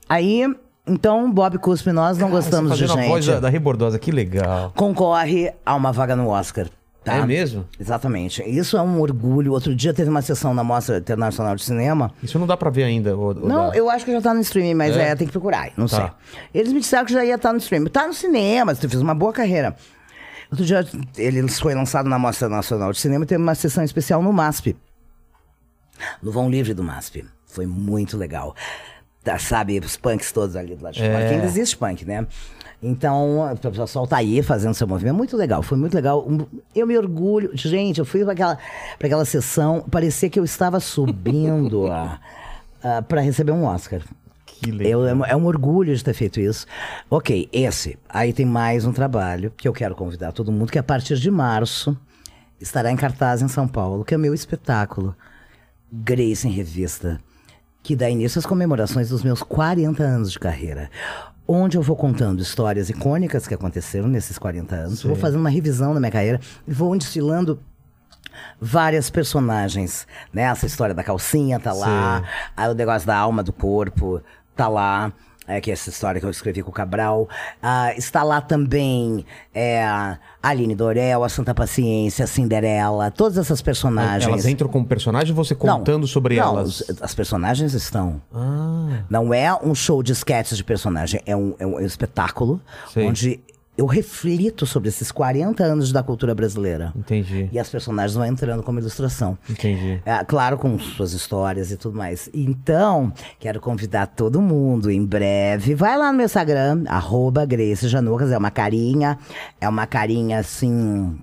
[0.10, 0.44] Aí,
[0.88, 3.34] então, Bob Cuspe, nós não gostamos de fazendo a voz gente.
[3.36, 4.72] da, da Rebordosa, que legal.
[4.76, 6.68] Concorre a uma vaga no Oscar.
[7.04, 7.18] Tá?
[7.18, 7.66] É mesmo?
[7.80, 8.42] Exatamente.
[8.50, 9.52] Isso é um orgulho.
[9.54, 12.12] Outro dia teve uma sessão na Mostra Internacional de Cinema.
[12.24, 13.16] Isso não dá pra ver ainda.
[13.16, 13.78] ô- ô Não, Dá.
[13.78, 15.10] eu acho que já tá no streaming, mas É?
[15.10, 15.98] é, tem que procurar, não Tá.
[15.98, 16.10] sei.
[16.52, 17.90] Eles me disseram que já ia estar no streaming.
[17.92, 19.76] Tá no cinema, você fez uma boa carreira.
[20.50, 20.84] Outro dia
[21.16, 24.76] ele foi lançado na Mostra Nacional de Cinema e teve uma sessão especial no MASP.
[26.24, 27.24] No vão livre do MASP.
[27.46, 28.56] Foi muito legal.
[29.26, 31.20] Tá, sabe, os punks todos ali do lado de fora.
[31.20, 31.28] É.
[31.28, 32.28] Que ainda existe punk, né?
[32.82, 35.16] Então, o pessoal tá aí fazendo seu movimento.
[35.16, 36.28] Muito legal, foi muito legal.
[36.76, 37.50] Eu me orgulho.
[37.56, 38.60] Gente, eu fui pra aquela,
[39.00, 42.20] pra aquela sessão, parecia que eu estava subindo a,
[43.02, 44.02] para receber um Oscar.
[44.46, 45.08] Que legal.
[45.08, 46.68] Eu, é, é um orgulho de ter feito isso.
[47.10, 47.98] Ok, esse.
[48.08, 51.32] Aí tem mais um trabalho que eu quero convidar todo mundo, que a partir de
[51.32, 51.98] março
[52.62, 55.16] estará em cartaz em São Paulo, que é o meu espetáculo,
[55.92, 57.20] Grace em Revista,
[57.86, 60.90] que dá início às comemorações dos meus 40 anos de carreira.
[61.48, 65.94] Onde eu vou contando histórias icônicas que aconteceram nesses 40 anos, vou fazendo uma revisão
[65.94, 67.60] da minha carreira e vou desfilando
[68.60, 70.42] várias personagens, né?
[70.42, 72.24] Essa história da calcinha tá lá,
[72.58, 74.20] aí o negócio da alma do corpo
[74.56, 75.14] tá lá,
[75.48, 77.30] é que é essa história que eu escrevi com o Cabral.
[77.62, 83.62] Ah, está lá também é, a Aline Dorel, a Santa Paciência, a Cinderela, todas essas
[83.62, 84.32] personagens.
[84.32, 86.84] Elas entram como personagem ou você Não, contando sobre não, elas?
[87.02, 88.22] As personagens estão.
[88.34, 93.08] Ah, Não é um show de sketches de personagem, é um, é um espetáculo Sei.
[93.08, 93.40] onde
[93.78, 96.94] eu reflito sobre esses 40 anos da cultura brasileira.
[96.96, 97.50] entendi.
[97.52, 99.38] E as personagens vão entrando como ilustração.
[99.50, 100.02] Entendi.
[100.06, 102.30] É, claro, com suas histórias e tudo mais.
[102.34, 105.76] Então, quero convidar todo mundo em breve.
[105.76, 108.32] Vai lá no meu Instagram, arroba Grace Janucas.
[108.32, 109.18] É uma carinha,
[109.60, 111.18] é uma carinha assim.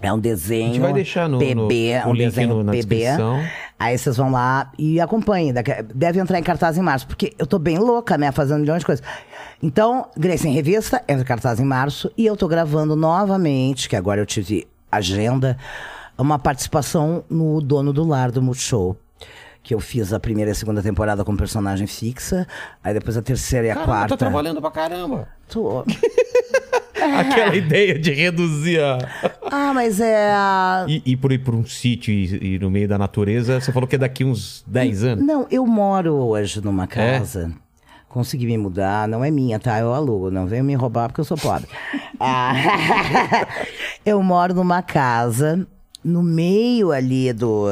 [0.00, 0.70] É um desenho.
[0.70, 2.96] A gente vai deixar no- PB, no- um o link desenho no- na PB.
[2.96, 3.40] descrição.
[3.82, 5.52] Aí vocês vão lá e acompanhem.
[5.92, 8.30] Deve entrar em cartaz em março, porque eu tô bem louca, né?
[8.30, 9.04] Fazendo milhões de coisas.
[9.60, 12.08] Então, Grace em Revista, entra em cartaz em março.
[12.16, 15.58] E eu tô gravando novamente, que agora eu tive agenda,
[16.16, 18.96] uma participação no Dono do Lar do Multishow.
[19.64, 22.46] Que eu fiz a primeira e a segunda temporada com personagem fixa.
[22.84, 24.08] Aí depois a terceira e a Caramba, quarta.
[24.10, 25.26] tá trabalhando pra caramba.
[25.48, 25.84] Tô.
[27.18, 28.98] Aquela ideia de reduzir a...
[29.50, 30.32] Ah, mas é.
[30.88, 33.88] E, e por ir por um sítio e, e no meio da natureza, você falou
[33.88, 35.26] que é daqui uns 10 anos.
[35.26, 37.52] Não, eu moro hoje numa casa.
[38.08, 39.78] Consegui me mudar, não é minha, tá?
[39.78, 41.68] Eu alugo, não venho me roubar porque eu sou pobre.
[42.24, 42.54] Ah,
[44.06, 45.66] eu moro numa casa
[46.04, 47.66] no meio ali do.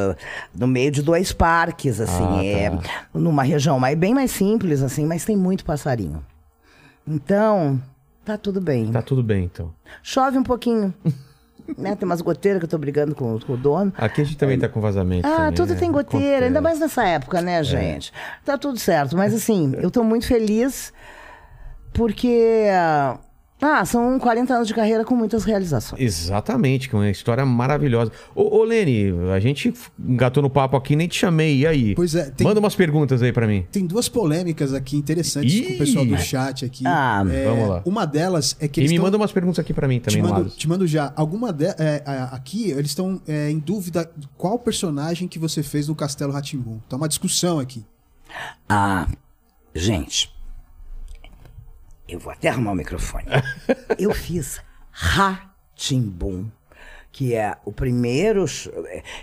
[0.52, 2.40] No meio de dois parques, assim.
[2.40, 2.78] Ah, é,
[3.14, 6.24] numa região mais, bem mais simples, assim, mas tem muito passarinho.
[7.06, 7.80] Então,
[8.24, 8.90] Tá tudo bem.
[8.92, 9.72] Tá tudo bem, então.
[10.02, 10.94] Chove um pouquinho.
[11.78, 11.94] né?
[11.94, 13.92] Tem umas goteiras que eu tô brigando com, com o dono.
[13.96, 15.26] Aqui a gente também tá com vazamento.
[15.26, 15.80] Ah, também, tudo né?
[15.80, 16.62] tem goteira, ainda Acontece.
[16.62, 18.12] mais nessa época, né, gente?
[18.44, 20.92] Tá tudo certo, mas assim, eu tô muito feliz
[21.92, 22.66] porque.
[23.62, 26.00] Ah, são 40 anos de carreira com muitas realizações.
[26.00, 28.10] Exatamente, que é uma história maravilhosa.
[28.34, 31.94] Ô, ô Lene, a gente engatou no papo aqui, nem te chamei, e aí?
[31.94, 33.66] Pois é, tem- Manda umas perguntas aí pra mim.
[33.70, 35.62] Tem duas polêmicas aqui interessantes Ih!
[35.62, 36.86] com o pessoal do chat aqui.
[36.86, 37.82] Ah, vamos lá.
[37.84, 40.04] Uma delas é que E eles me tão- manda umas perguntas aqui pra mim te
[40.04, 40.56] também, mando, Lados.
[40.56, 41.12] te mando já.
[41.14, 45.94] Alguma de, é, aqui eles estão é, em dúvida qual personagem que você fez no
[45.94, 46.78] Castelo Ratimbum.
[46.88, 47.84] Tá uma discussão aqui.
[48.68, 49.06] Ah,
[49.74, 50.32] gente.
[52.10, 53.24] Eu vou até arrumar o microfone.
[53.98, 56.46] eu fiz Ratimbum,
[57.12, 58.46] que é o primeiro.
[58.46, 58.68] sh-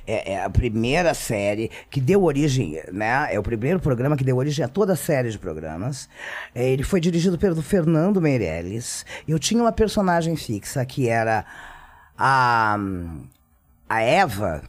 [0.06, 3.28] É, é a primeira série que deu origem, né?
[3.34, 6.10] É o primeiro programa que deu origem a toda a série de programas.
[6.56, 9.06] É, ele foi dirigido pelo Fernando Meirelles.
[9.28, 11.46] Eu tinha uma personagem fixa que era
[12.18, 12.78] a,
[13.90, 14.62] a Eva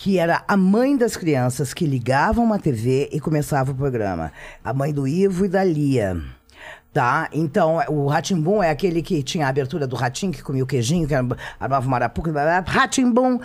[0.00, 4.32] que era a mãe das crianças que ligavam uma TV e começava o programa.
[4.62, 6.16] A mãe do Ivo e da Lia.
[6.98, 7.28] Tá?
[7.32, 11.06] Então, o Ratimbum é aquele que tinha a abertura do ratinho, que comia o queijinho,
[11.06, 12.32] que armava o marapuca.
[12.66, 13.38] Ratimbum.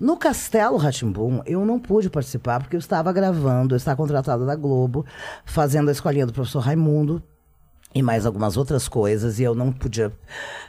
[0.00, 4.56] No Castelo Ratimbum, eu não pude participar porque eu estava gravando, eu estava contratada da
[4.56, 5.06] Globo,
[5.44, 7.22] fazendo a escolinha do professor Raimundo,
[7.94, 10.12] e mais algumas outras coisas, e eu não podia.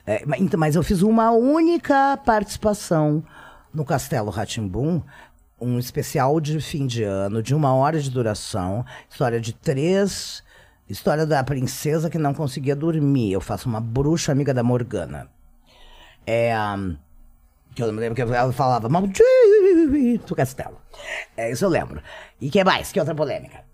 [0.05, 3.23] é, mas- então, mas eu fiz uma única participação
[3.73, 5.01] no Castelo Ratimbum,
[5.59, 10.45] um especial de fim de ano, de uma hora de duração, história de três.
[10.89, 13.31] História da princesa que não conseguia dormir.
[13.33, 15.27] Eu faço uma bruxa amiga da Morgana.
[16.25, 16.53] É.
[16.77, 16.95] hum,
[17.75, 20.77] Que eu não me lembro que ela falava, maldito castelo.
[21.35, 22.01] É, isso eu lembro.
[22.41, 22.91] E que mais?
[22.91, 23.65] Que outra polêmica?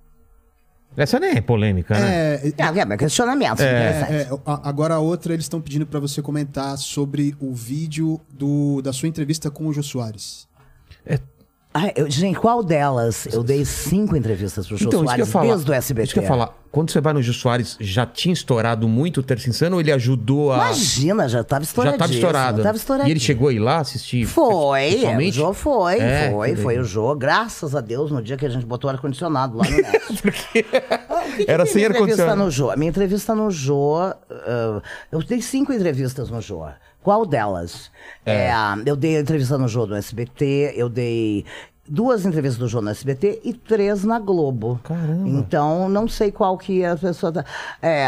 [0.95, 2.35] Essa nem é polêmica, né?
[2.35, 3.53] É, Ah, é, questionamento.
[3.53, 4.13] interessante.
[4.13, 8.21] É, é, a- agora a outra, eles estão pedindo pra você comentar sobre o vídeo
[8.29, 10.47] do, da sua entrevista com o Jô Soares.
[11.75, 13.27] Ah, eu- gente, qual delas?
[13.31, 15.47] Eu dei cinco entrevistas pro Jô Então, Soares falar.
[15.47, 16.03] desde o SBT.
[16.05, 16.53] Isso que eu ia falar.
[16.71, 19.91] Quando você vai no Jô Soares, já tinha estourado muito o Terça Insano ou ele
[19.91, 20.55] ajudou a.
[20.57, 21.99] Imagina, já tava já estouradíssimo.
[21.99, 22.63] tava estourado.
[22.63, 23.09] Tava estouradíssimo.
[23.09, 24.25] E ele chegou aí lá assistir?
[24.25, 25.35] Foi, o pessoalmente?
[25.37, 27.15] Jô foi, É, foi, foi o Jô.
[27.15, 29.73] Graças a Deus, no dia que a gente botou ar-condicionado lá no.
[30.13, 32.43] O que que Era sem minha entrevista ar-condicionado.
[32.43, 32.69] no Jô?
[32.71, 36.65] A minha entrevista no Jô, ah, eu dei cinco entrevistas no Jô.
[37.03, 37.91] Qual delas?
[38.25, 38.49] É,
[38.85, 41.45] eu dei a entrevista no Jô do SBT, eu dei
[41.87, 44.79] duas entrevistas do Jô no SBT e três na Globo.
[44.83, 45.27] Caramba.
[45.27, 47.45] Então, não sei qual que a pessoa tá...
[47.81, 48.07] É,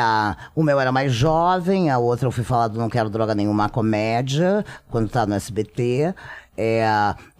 [0.55, 3.69] o meu era mais jovem, a outra eu fui falar do Não Quero Droga Nenhuma
[3.69, 6.15] Comédia, quando tá no SBT.
[6.57, 6.87] É,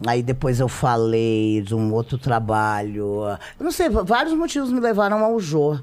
[0.06, 3.22] aí depois eu falei de um outro trabalho.
[3.58, 5.78] Eu não sei, vários motivos me levaram ao Jô.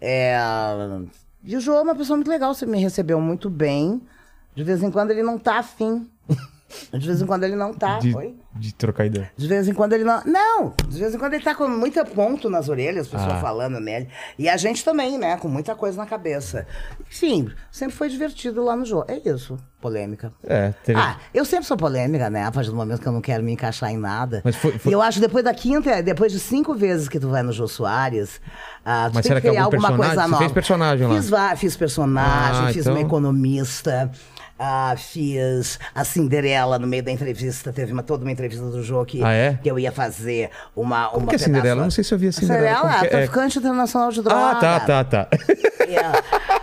[0.00, 0.38] É,
[1.42, 4.00] e o Jô é uma pessoa muito legal, você me recebeu muito bem.
[4.58, 6.10] De vez em quando ele não tá afim.
[6.92, 7.98] De vez em quando ele não tá.
[7.98, 8.34] De, Oi?
[8.56, 9.30] de trocar ideia.
[9.36, 10.20] De vez em quando ele não.
[10.26, 10.74] Não!
[10.88, 13.40] De vez em quando ele tá com muita ponto nas orelhas, as pessoas Ah.
[13.40, 14.08] falando nele.
[14.38, 15.36] E a gente também, né?
[15.38, 16.66] Com muita coisa na cabeça.
[17.08, 19.06] Enfim, sempre foi divertido lá no jogo.
[19.08, 20.30] É isso, polêmica.
[20.44, 20.98] É, teve.
[21.00, 22.44] Ah, eu sempre sou polêmica, né?
[22.44, 24.42] A partir do momento que eu não quero me encaixar em nada.
[24.44, 27.18] Mas foi- foi- E eu acho que depois da quinta, depois de cinco vezes que
[27.20, 28.42] tu vai no Jô Soares,
[28.84, 30.38] ah, tu Mas tem será que que criar algum alguma personagem- coisa você nova.
[30.42, 31.14] fez personagem lá?
[31.54, 34.10] Fiz, fiz personagem, Ah, fiz então- uma economista.
[34.58, 37.72] Ah, fiz a Cinderela no meio da entrevista.
[37.72, 39.58] Teve uma, toda uma entrevista do jogo que, Ah, é?
[39.62, 41.06] que eu ia fazer uma.
[41.08, 41.82] Como uma que é Cinderela?
[41.82, 42.76] não sei se eu vi a Cinderela.
[42.76, 43.08] Cinderela, que é?
[43.10, 44.50] traficante internacional de droga.
[44.50, 45.28] Ah, tá, tá, tá.
[45.88, 46.12] É.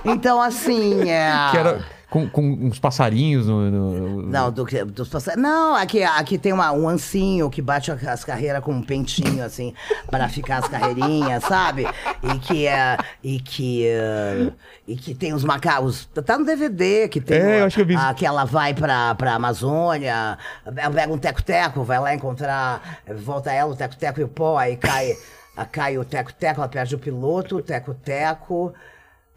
[0.08, 1.10] Então, assim.
[1.10, 1.32] É...
[1.50, 1.84] que era
[2.16, 3.70] com, com uns passarinhos no.
[3.70, 5.50] no- Não, do, dos passarinhos.
[5.50, 9.74] Não, aqui, aqui tem uma, um ancinho que bate as carreiras com um pentinho, assim,
[10.10, 11.86] para ficar as carreirinhas, sabe?
[12.24, 12.98] E que é.
[13.22, 13.86] E que.
[13.88, 14.52] eh,
[14.88, 16.06] e que tem os macacos.
[16.26, 17.38] Tá no DVD que tem.
[17.38, 21.12] É, eu acho que eu vi a- que ela vai pra, pra Amazônia, ela pega
[21.12, 23.00] um teco-teco, vai lá encontrar.
[23.18, 25.18] Volta ela, o teco-teco e o pó, aí cai,
[25.58, 28.74] a- cai o teco-teco, ela perde o piloto, o teco-teco.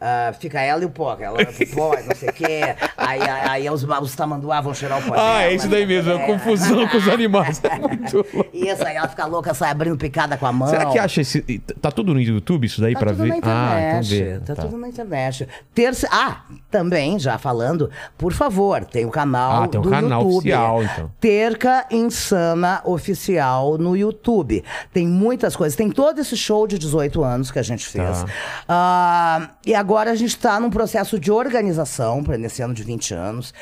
[0.01, 1.39] Ah, fica ela e o pó, ela
[1.75, 2.61] pó, e não sei o quê.
[2.97, 5.15] Aí, aí, aí os, os tamanduá vão cheirar o pó.
[5.17, 7.61] Ah, é isso daí mesmo, é confusão com os animais.
[7.65, 8.47] É muito louco.
[8.53, 10.69] Isso, aí ela fica louca, sai abrindo picada com a mão.
[10.69, 11.41] Será que acha esse.
[11.81, 13.29] Tá tudo no YouTube isso daí Tá pra tudo ver?
[13.31, 13.55] na internet.
[13.75, 14.41] ah, então vê.
[14.55, 15.49] Tá, tudo na internet.
[15.75, 16.09] Terça...
[16.13, 20.37] Ah, também, já falando, por favor, tem o canal Ah, tem um do canal YouTube.
[20.39, 21.11] oficial, então.
[21.21, 24.63] Terca Insana Oficial no YouTube.
[24.93, 25.77] Tem muitas coisas.
[25.77, 28.23] Tem todo esse show de 18 anos que a gente fez.
[28.23, 28.29] Tá.
[28.69, 33.15] Ah, e agora a gente está num processo de organização, para nesse ano de 20
[33.15, 33.55] anos,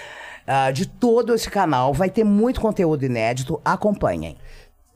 [0.47, 1.93] ah, de todo esse canal.
[1.93, 3.61] Vai ter muito conteúdo inédito.
[3.65, 4.37] Acompanhem.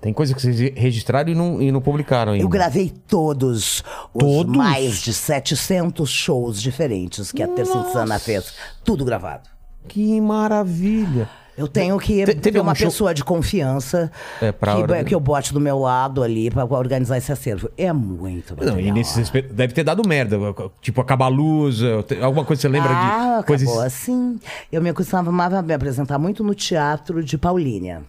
[0.00, 2.44] Tem coisa que vocês registraram e não, e não publicaram ainda.
[2.44, 3.84] Eu gravei todos
[4.14, 4.56] os Todos?
[4.56, 8.54] mais de 700 shows diferentes que a Terça Insana fez.
[8.82, 9.48] Tudo gravado.
[9.86, 11.28] Que maravilha.
[11.60, 15.52] Eu tenho que Te- ter uma show- pessoa de confiança É, que, que eu bote
[15.52, 17.70] do meu lado ali pra organizar esse acervo.
[17.76, 20.38] É muito Não, e nesse respeito, deve ter dado merda.
[20.80, 21.80] Tipo, acabar a luz,
[22.22, 23.68] alguma coisa que você lembra ah, de coisas.
[23.68, 24.40] acabou assim.
[24.72, 25.30] Eu me costumava
[25.62, 28.02] me apresentar muito no teatro de Paulínia.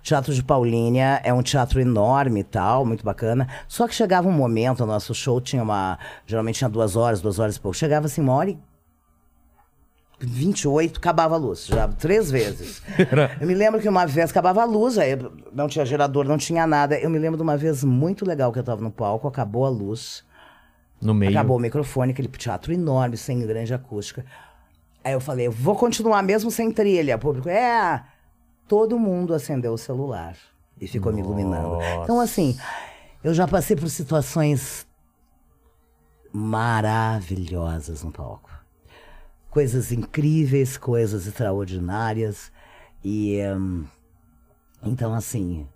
[0.00, 3.46] O Teatro de Paulínia é um teatro enorme e tal, muito bacana.
[3.68, 5.98] Só que chegava um momento, o nosso show tinha uma.
[6.26, 7.76] Geralmente tinha duas horas, duas horas e pouco.
[7.76, 8.58] Chegava assim, uma hora e
[10.20, 12.82] 28, acabava a luz, já três vezes.
[13.40, 15.18] Eu me lembro que uma vez acabava a luz, aí
[15.52, 16.98] não tinha gerador, não tinha nada.
[16.98, 19.68] Eu me lembro de uma vez muito legal que eu tava no palco, acabou a
[19.68, 20.24] luz.
[21.00, 21.30] No meio.
[21.30, 24.24] Acabou o microfone, aquele teatro enorme, sem grande acústica.
[25.02, 27.16] Aí eu falei, eu vou continuar mesmo sem trilha.
[27.16, 28.04] O público, é.
[28.68, 30.36] Todo mundo acendeu o celular
[30.78, 31.78] e ficou me iluminando.
[32.02, 32.56] Então, assim,
[33.24, 34.86] eu já passei por situações
[36.32, 38.59] maravilhosas no palco.
[39.50, 42.52] Coisas incríveis, coisas extraordinárias.
[43.04, 43.40] E.
[43.56, 43.84] hum,
[44.82, 45.66] então, assim,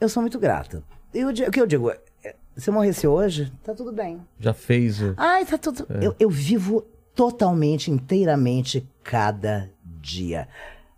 [0.00, 0.82] eu sou muito grata.
[1.12, 4.20] Eu, di- o que eu digo, é, se eu morresse hoje, tá tudo bem.
[4.40, 5.00] Já fez.
[5.02, 5.86] o- Ai, tá tudo.
[6.02, 6.82] Eu, eu vivo
[7.14, 10.48] totalmente, inteiramente cada dia.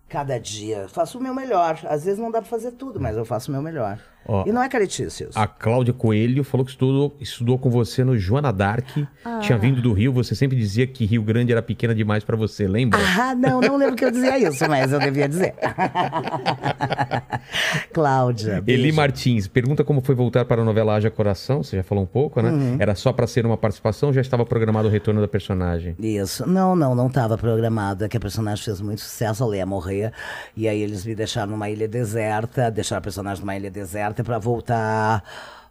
[0.09, 0.89] Cada dia.
[0.89, 1.79] Faço o meu melhor.
[1.89, 3.99] Às vezes não dá pra fazer tudo, mas eu faço o meu melhor.
[4.33, 5.37] Ó, e não é caretice isso.
[5.37, 8.87] A Cláudia Coelho falou que estudou, estudou com você no Joana Dark.
[9.25, 9.41] Ah.
[9.41, 10.13] Tinha vindo do Rio.
[10.13, 13.01] Você sempre dizia que Rio Grande era pequena demais pra você, lembra?
[13.19, 15.57] Ah, não, não lembro que eu dizia isso, mas eu devia dizer.
[17.93, 18.61] Cláudia.
[18.61, 18.81] beijo.
[18.81, 21.65] Eli Martins pergunta como foi voltar para a novela Haja Coração.
[21.65, 22.53] Você já falou um pouco, né?
[22.53, 22.77] Uhum.
[22.79, 25.97] Era só pra ser uma participação ou já estava programado o retorno da personagem?
[25.99, 26.49] Isso.
[26.49, 28.05] Não, não, não estava programado.
[28.05, 30.13] É que a personagem fez muito sucesso, ela ia morrer.
[30.57, 34.39] E aí eles me deixaram numa ilha deserta, deixaram a personagem numa ilha deserta pra
[34.39, 35.23] voltar.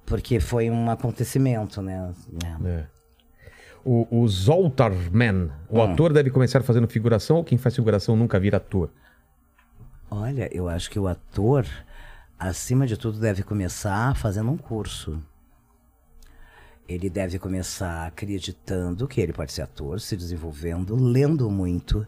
[0.05, 2.11] Porque foi um acontecimento, né?
[2.63, 2.69] É.
[2.69, 2.85] É.
[3.85, 5.93] O, o Zoltarman, o Hum.
[5.93, 8.89] ator deve começar fazendo figuração ou quem faz figuração nunca vira ator?
[10.11, 11.65] Olha, eu acho que o ator,
[12.37, 15.21] acima de tudo, deve começar fazendo um curso.
[16.89, 22.05] Ele deve começar acreditando que ele pode ser ator, se desenvolvendo, lendo muito,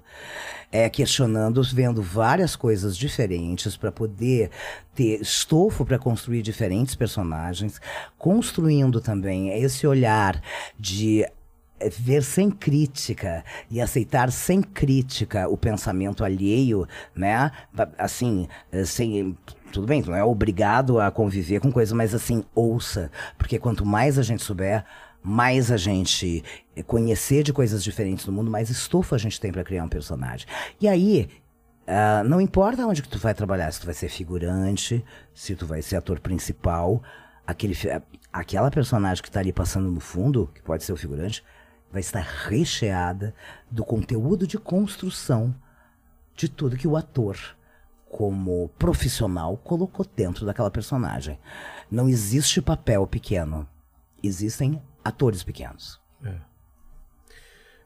[0.72, 4.50] é, questionando, vendo várias coisas diferentes para poder
[4.96, 7.80] ter estofo para construir diferentes personagens,
[8.18, 10.42] construindo também esse olhar
[10.80, 11.28] de
[11.80, 17.52] é ver sem crítica e aceitar sem crítica o pensamento alheio, né?
[17.98, 18.48] Assim,
[18.86, 19.36] sem
[19.72, 24.20] tudo bem, não é obrigado a conviver com coisas, mas assim, ouça, porque quanto mais
[24.20, 24.86] a gente souber,
[25.24, 26.44] mais a gente
[26.88, 30.48] conhecer de coisas diferentes do mundo, mais estofo a gente tem para criar um personagem.
[30.80, 31.30] E aí,
[31.88, 35.66] ah, não importa onde que tu vai trabalhar, se tu vai ser figurante, se tu
[35.66, 37.02] vai ser ator principal,
[37.46, 37.76] aquele,
[38.32, 41.44] aquela personagem que tá ali passando no fundo, que pode ser o figurante,
[41.92, 43.36] vai estar recheada
[43.70, 45.54] do conteúdo de construção
[46.36, 47.38] de tudo que o ator,
[48.12, 51.40] como profissional, colocou dentro daquela personagem.
[51.90, 53.68] Não existe papel pequeno,
[54.22, 56.00] existem atores pequenos.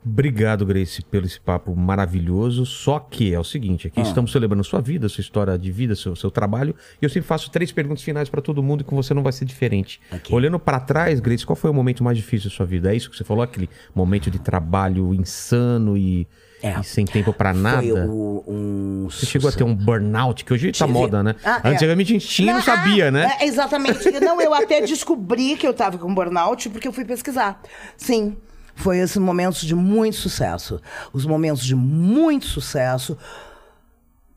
[0.06, 2.64] Obrigado, Grace, pelo esse papo maravilhoso.
[2.64, 6.16] Só que é o seguinte: aqui estamos celebrando sua vida, sua história de vida, seu,
[6.16, 6.76] seu trabalho.
[7.02, 9.32] E eu sempre faço três perguntas finais pra todo mundo e com você não vai
[9.32, 10.00] ser diferente.
[10.12, 10.36] Ok.
[10.36, 12.94] Olhando pra trás, Grace, qual foi o momento mais difícil da sua vida?
[12.94, 13.44] É isso que você falou?
[13.44, 16.28] Aquele momento de trabalho insano e,
[16.66, 16.80] É.
[16.80, 18.08] e sem tempo pra nada?
[18.08, 19.08] O, um.
[19.10, 20.98] Você chegou a ter um burnout, que hoje tá Tive.
[20.98, 21.36] moda, né?
[21.44, 21.70] Ah, é.
[21.70, 23.38] Antigamente a gente tinha e não sabia, né?
[23.40, 24.10] É, exatamente.
[24.20, 27.62] Não, eu até descobri que eu tava com burnout porque eu fui pesquisar.
[27.96, 28.36] Sim.
[28.74, 30.82] Foi esses momentos de muito sucesso.
[31.14, 33.16] Os momentos de muito sucesso.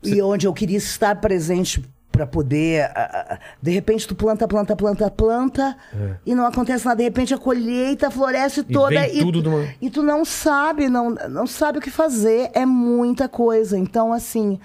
[0.04, 1.82] E onde eu queria estar presente
[2.18, 2.90] para poder.
[3.62, 5.76] de repente, tu planta, planta, planta, planta.
[6.26, 6.96] E não acontece nada.
[6.96, 8.96] De repente, a colheita floresce toda.
[8.96, 9.08] É.
[9.20, 12.50] tudo de uma- e tu não sabe, não, não sabe o que fazer.
[12.54, 13.78] É muita coisa.
[13.78, 14.58] Então, assim,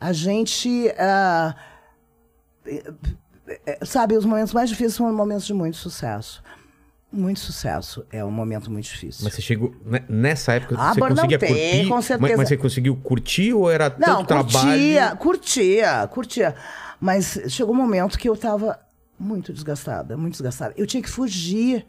[0.00, 0.88] a gente.
[0.96, 1.54] é,
[3.84, 6.42] sabe, os momentos mais difíceis são momentos de muito sucesso.
[7.12, 8.04] Muito sucesso.
[8.10, 9.22] É um momento muito difícil.
[9.22, 9.72] Mas você chegou.
[9.84, 11.88] né, Nessa época Ah, você conseguia burnoutei, curtir.
[11.88, 12.36] com mas- certeza.
[12.36, 15.16] Mas, você conseguiu curtir ou era Não, tanto curtia, trabalho?
[15.18, 16.54] curtia, curtia.
[17.04, 18.80] Mas chegou um momento que eu tava
[19.18, 20.72] muito desgastada, muito desgastada.
[20.74, 21.84] Eu tinha que fugir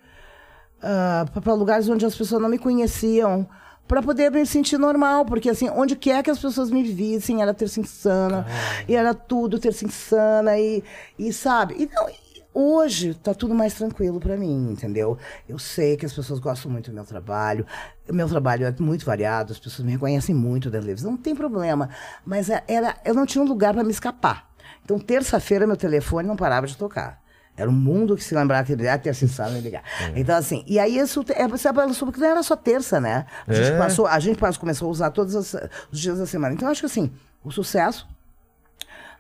[1.42, 3.48] para lugares onde as pessoas não me conheciam.
[3.88, 7.54] Pra poder me sentir normal, porque assim, onde quer que as pessoas me vissem, era
[7.54, 8.46] terça insana,
[8.90, 10.84] e era tudo terça insana, e,
[11.20, 11.76] e sabe?
[11.78, 12.16] E não, e
[12.52, 15.18] hoje tá tudo mais tranquilo pra mim, entendeu?
[15.48, 17.64] Eu sei que as pessoas gostam muito do meu trabalho,
[18.10, 21.36] o meu trabalho é muito variado, as pessoas me reconhecem muito da televisão, não tem
[21.36, 21.90] problema,
[22.26, 24.55] mas é- era, eu não tinha um lugar pra me escapar.
[24.86, 27.22] Então, terça-feira, meu telefone não parava de tocar.
[27.58, 29.82] Era o mundo que se lembrava que ele ia ter acessado e ligar.
[30.16, 33.26] Então, assim, e aí isso é, você soube que não era só terça, né?
[33.48, 33.78] A gente, É.
[33.78, 35.56] passou, a gente passou, começou a usar todos as-
[35.92, 36.54] os dias da semana.
[36.54, 37.12] Então, eu acho que assim,
[37.44, 38.08] o sucesso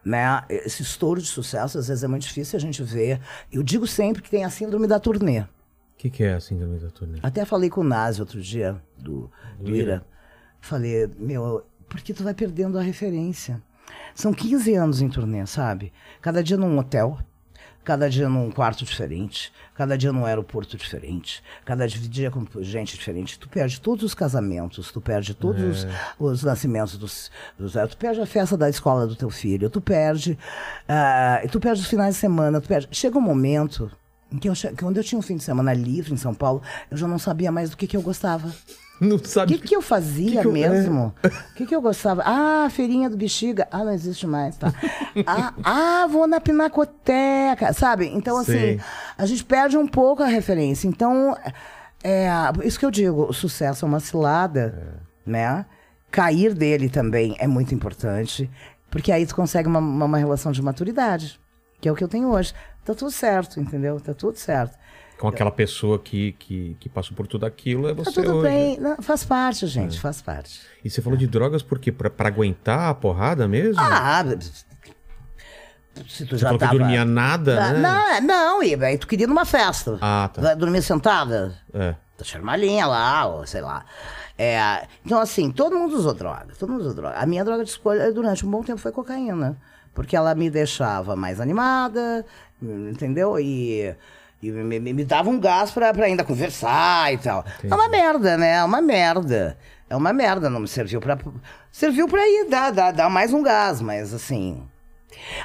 [0.03, 0.43] né?
[0.49, 3.19] Esse estouro de sucesso, às vezes é muito difícil a gente ver.
[3.51, 5.39] Eu digo sempre que tem a síndrome da turnê.
[5.41, 5.47] O
[5.97, 7.17] que, que é a síndrome da turnê?
[7.23, 10.05] Até falei com o Nazi outro dia, do, do Ira.
[10.61, 13.59] Falei, meu, porque tu vai perdendo a referência.
[14.13, 15.91] São 15 anos em turnê, sabe?
[16.21, 17.17] Cada dia num hotel,
[17.83, 23.37] cada dia num quarto diferente, cada dia num aeroporto diferente, cada dia com gente diferente.
[23.37, 27.73] Tu perde todos os casamentos, tu perde todos os, os nascimentos dos, dos.
[27.73, 30.37] Tu perde a festa da escola do teu filho, tu perde.
[30.87, 32.87] ah, tu perde os finais de semana, tu perde.
[32.91, 33.91] Chega um momento
[34.31, 36.61] em que, eu, che- quando eu tinha um fim de semana livre em São Paulo,
[36.89, 38.51] eu já não sabia mais do que, que eu gostava.
[39.01, 39.57] Não O sabe.
[39.57, 41.13] que, que eu fazia Que que eu- mesmo?
[41.23, 42.23] O que, que eu gostava?
[42.25, 43.67] Ah, feirinha do bexiga.
[43.71, 44.73] Ah, não existe mais, tá?
[45.27, 48.07] ah, ah, vou na pinacoteca, sabe?
[48.07, 48.79] Então, assim,
[49.17, 50.87] a gente perde um pouco a referência.
[50.87, 51.35] Então,
[52.03, 52.27] é,
[52.63, 55.65] isso que eu digo, o sucesso é uma cilada, né?
[56.11, 58.49] Cair dele também é muito importante,
[58.89, 61.37] porque aí tu consegue uma, uma, uma relação de maturidade,
[61.81, 62.53] que é o que eu tenho hoje.
[62.85, 63.99] Tá tudo certo, entendeu?
[63.99, 64.77] Tá tudo certo.
[65.17, 68.49] Com aquela pessoa que, que, que passou por tudo aquilo, é Tá você tudo hoje.
[68.49, 68.79] bem.
[68.79, 70.61] Não, faz parte, gente, faz parte.
[70.83, 71.91] E você falou de drogas por quê?
[71.91, 73.81] Pra, pra aguentar a porrada mesmo?
[73.81, 74.23] Ah,
[76.07, 76.77] se tu você já tava...
[76.77, 77.79] dormia nada, Ah, né?
[77.79, 79.97] Não, não, e aí tu queria ir numa festa.
[80.01, 80.41] Ah, tá.
[80.41, 81.55] Vai dormir sentada?
[81.73, 81.95] É.
[82.17, 83.85] Deixa uma linha lá, ou sei lá.
[84.37, 86.47] É, então, assim, todo mundo usou droga.
[86.59, 87.15] Todo mundo usou droga.
[87.17, 89.57] A minha droga de escolha durante um bom tempo foi cocaína.
[89.93, 92.25] Porque ela me deixava mais animada,
[92.61, 93.39] entendeu?
[93.39, 93.95] E,
[94.41, 97.43] e me, me- me dava um gás pra, pra ainda conversar e tal.
[97.63, 98.55] É uma merda, né?
[98.57, 99.57] É uma merda.
[99.89, 101.17] É uma merda, não me serviu pra.
[101.71, 104.61] Serviu pra ir dar, dar, dar mais um gás, mas assim.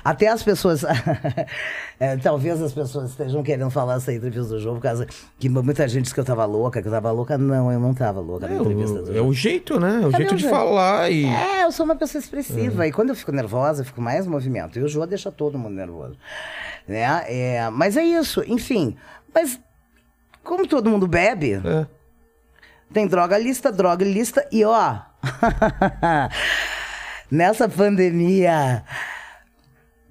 [0.02, 0.82] Até as pessoas.
[2.00, 5.06] é, talvez as pessoas estejam querendo falar essa entrevista do jogo, por causa
[5.38, 7.36] que muita gente disse que eu tava louca, que eu tava louca.
[7.38, 10.00] Não, eu não tava louca na É, entrevista o, é o jeito, né?
[10.02, 10.54] É o É jeito de jeito.
[10.54, 11.24] falar e.
[11.26, 12.86] É, eu sou uma pessoa expressiva.
[12.86, 14.78] E quando eu fico nervosa, eu fico mais movimento.
[14.78, 16.16] E o Jô deixa todo mundo nervoso.
[16.90, 17.24] Né?
[17.28, 18.96] É, mas é isso, enfim.
[19.32, 19.60] Mas,
[20.42, 21.86] como todo mundo bebe, É.
[22.92, 24.44] tem droga lista, droga lista.
[24.50, 24.96] E ó,
[27.30, 28.82] nessa pandemia,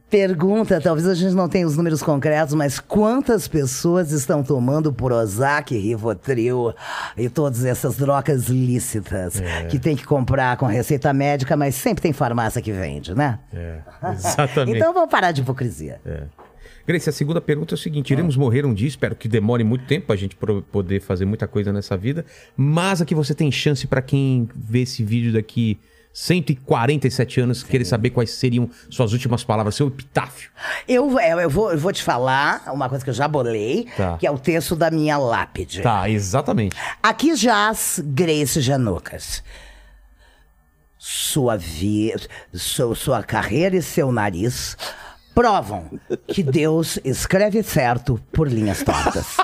[0.09, 5.77] pergunta, talvez a gente não tenha os números concretos, mas quantas pessoas estão tomando Prozac,
[5.77, 6.73] Rivotril
[7.17, 9.33] e todas essas drogas lícitas
[9.69, 13.37] que tem que comprar com receita médica, mas sempre tem farmácia que vende, né?
[13.53, 13.79] É,
[14.13, 14.75] exatamente.
[14.79, 15.99] Então vamos parar de hipocrisia.
[16.05, 16.23] É.
[16.89, 19.85] Grace, a segunda pergunta é o seguinte: iremos morrer um dia, espero que demore muito
[19.85, 22.25] tempo pra gente poder fazer muita coisa nessa vida.
[22.57, 25.79] Mas aqui você tem chance pra quem vê esse vídeo daqui
[26.11, 30.49] 147 anos, querer saber quais seriam suas últimas palavras, seu epitáfio.
[30.87, 34.17] Eu, eu, eu vou, eu vou te falar uma coisa que eu já bolei, Tá.
[34.17, 35.83] que é o texto da minha lápide.
[35.83, 36.75] Tá, exatamente.
[37.03, 39.43] Aqui jaz Grace Janucas.
[40.97, 42.15] Sua, vi...
[42.51, 44.75] sua, sua carreira e seu nariz
[45.33, 45.89] provam
[46.27, 49.37] que Deus escreve certo por linhas tortas.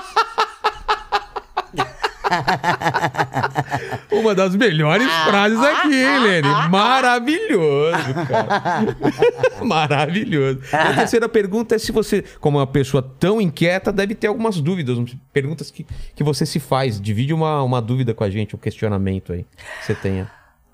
[4.10, 6.48] Uma das melhores frases aqui, hein, Lene?
[6.70, 8.96] Maravilhoso, cara.
[9.64, 10.60] Maravilhoso.
[10.72, 14.98] A terceira pergunta é se você, como uma pessoa tão inquieta, deve ter algumas dúvidas,
[15.32, 17.00] perguntas que, que você se faz.
[17.00, 19.46] Divide uma, uma dúvida com a gente, um questionamento aí
[19.80, 20.30] que você tenha.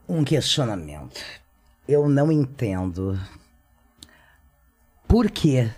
[0.09, 1.21] Um questionamento.
[1.89, 3.19] Eu não entendo
[5.13, 5.71] por que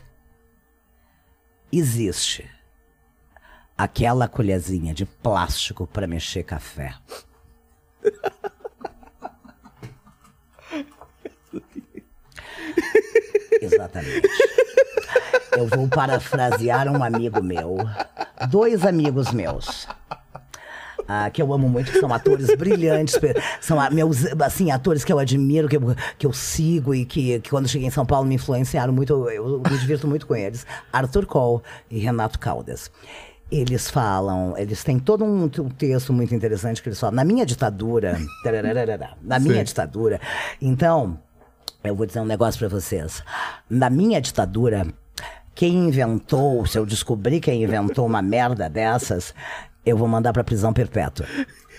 [1.73, 2.49] existe
[3.77, 6.95] aquela colherzinha de plástico para mexer café.
[13.61, 14.29] Exatamente.
[15.59, 17.79] Eu vou parafrasear um amigo meu,
[18.49, 19.89] dois amigos meus,
[21.07, 23.19] ah, que eu amo muito, que são atores brilhantes,
[23.61, 27.51] são meus, assim, atores que eu admiro, que eu, que eu sigo e que, que
[27.51, 31.27] quando cheguei em São Paulo me influenciaram muito, eu, me divirto muito com eles, Arthur
[31.27, 32.91] Cole e Renato Caldas.
[33.53, 37.45] Eles falam, eles têm todo um, um texto muito interessante que eles falam, na minha
[37.45, 38.19] ditadura,
[39.23, 39.65] na minha Sim.
[39.65, 40.21] ditadura,
[40.61, 41.19] então,
[41.83, 43.23] eu vou dizer um negócio pra vocês.
[43.69, 44.87] Na minha ditadura,
[45.55, 49.35] quem inventou, se eu descobrir quem inventou uma merda dessas,
[49.85, 51.27] eu vou mandar pra prisão perpétua.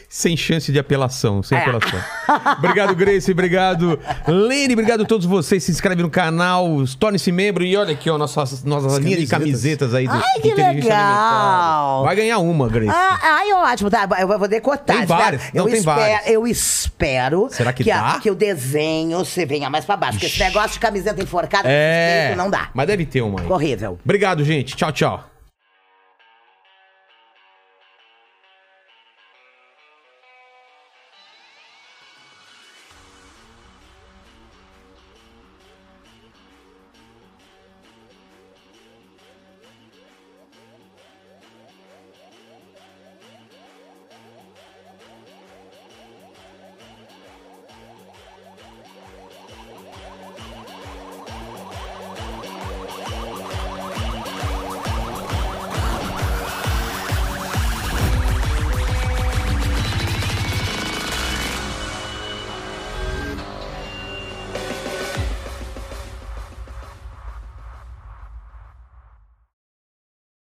[0.08, 1.62] sem chance de apelação, sem É.
[1.62, 2.00] apelação.
[2.60, 4.00] obrigado, Grace, obrigado.
[4.28, 5.64] Lene, obrigado a todos vocês.
[5.64, 6.68] Se inscreve no canal,
[6.98, 10.50] torne-se membro e olha aqui, ó, nossas, nossa linha de camisetas aí do Ai, que
[10.50, 12.04] Inteligência legal.
[12.04, 12.90] Vai ganhar uma, Grace.
[12.96, 14.08] Ah, ai, ótimo, tá.
[14.20, 14.98] Eu vou decotar.
[14.98, 15.42] Tem várias.
[15.54, 16.28] Não, eu tem espero, várias.
[16.30, 18.20] Eu espero Será que a- dá?
[18.20, 20.14] que o desenho você venha mais pra baixo.
[20.14, 22.34] Porque esse negócio de camiseta enforcada É.
[22.38, 22.70] não dá.
[22.74, 23.52] Mas deve ter uma aí.
[23.52, 24.00] Horrível.
[24.06, 24.76] Obrigado, gente.
[24.78, 25.35] Tchau, tchau.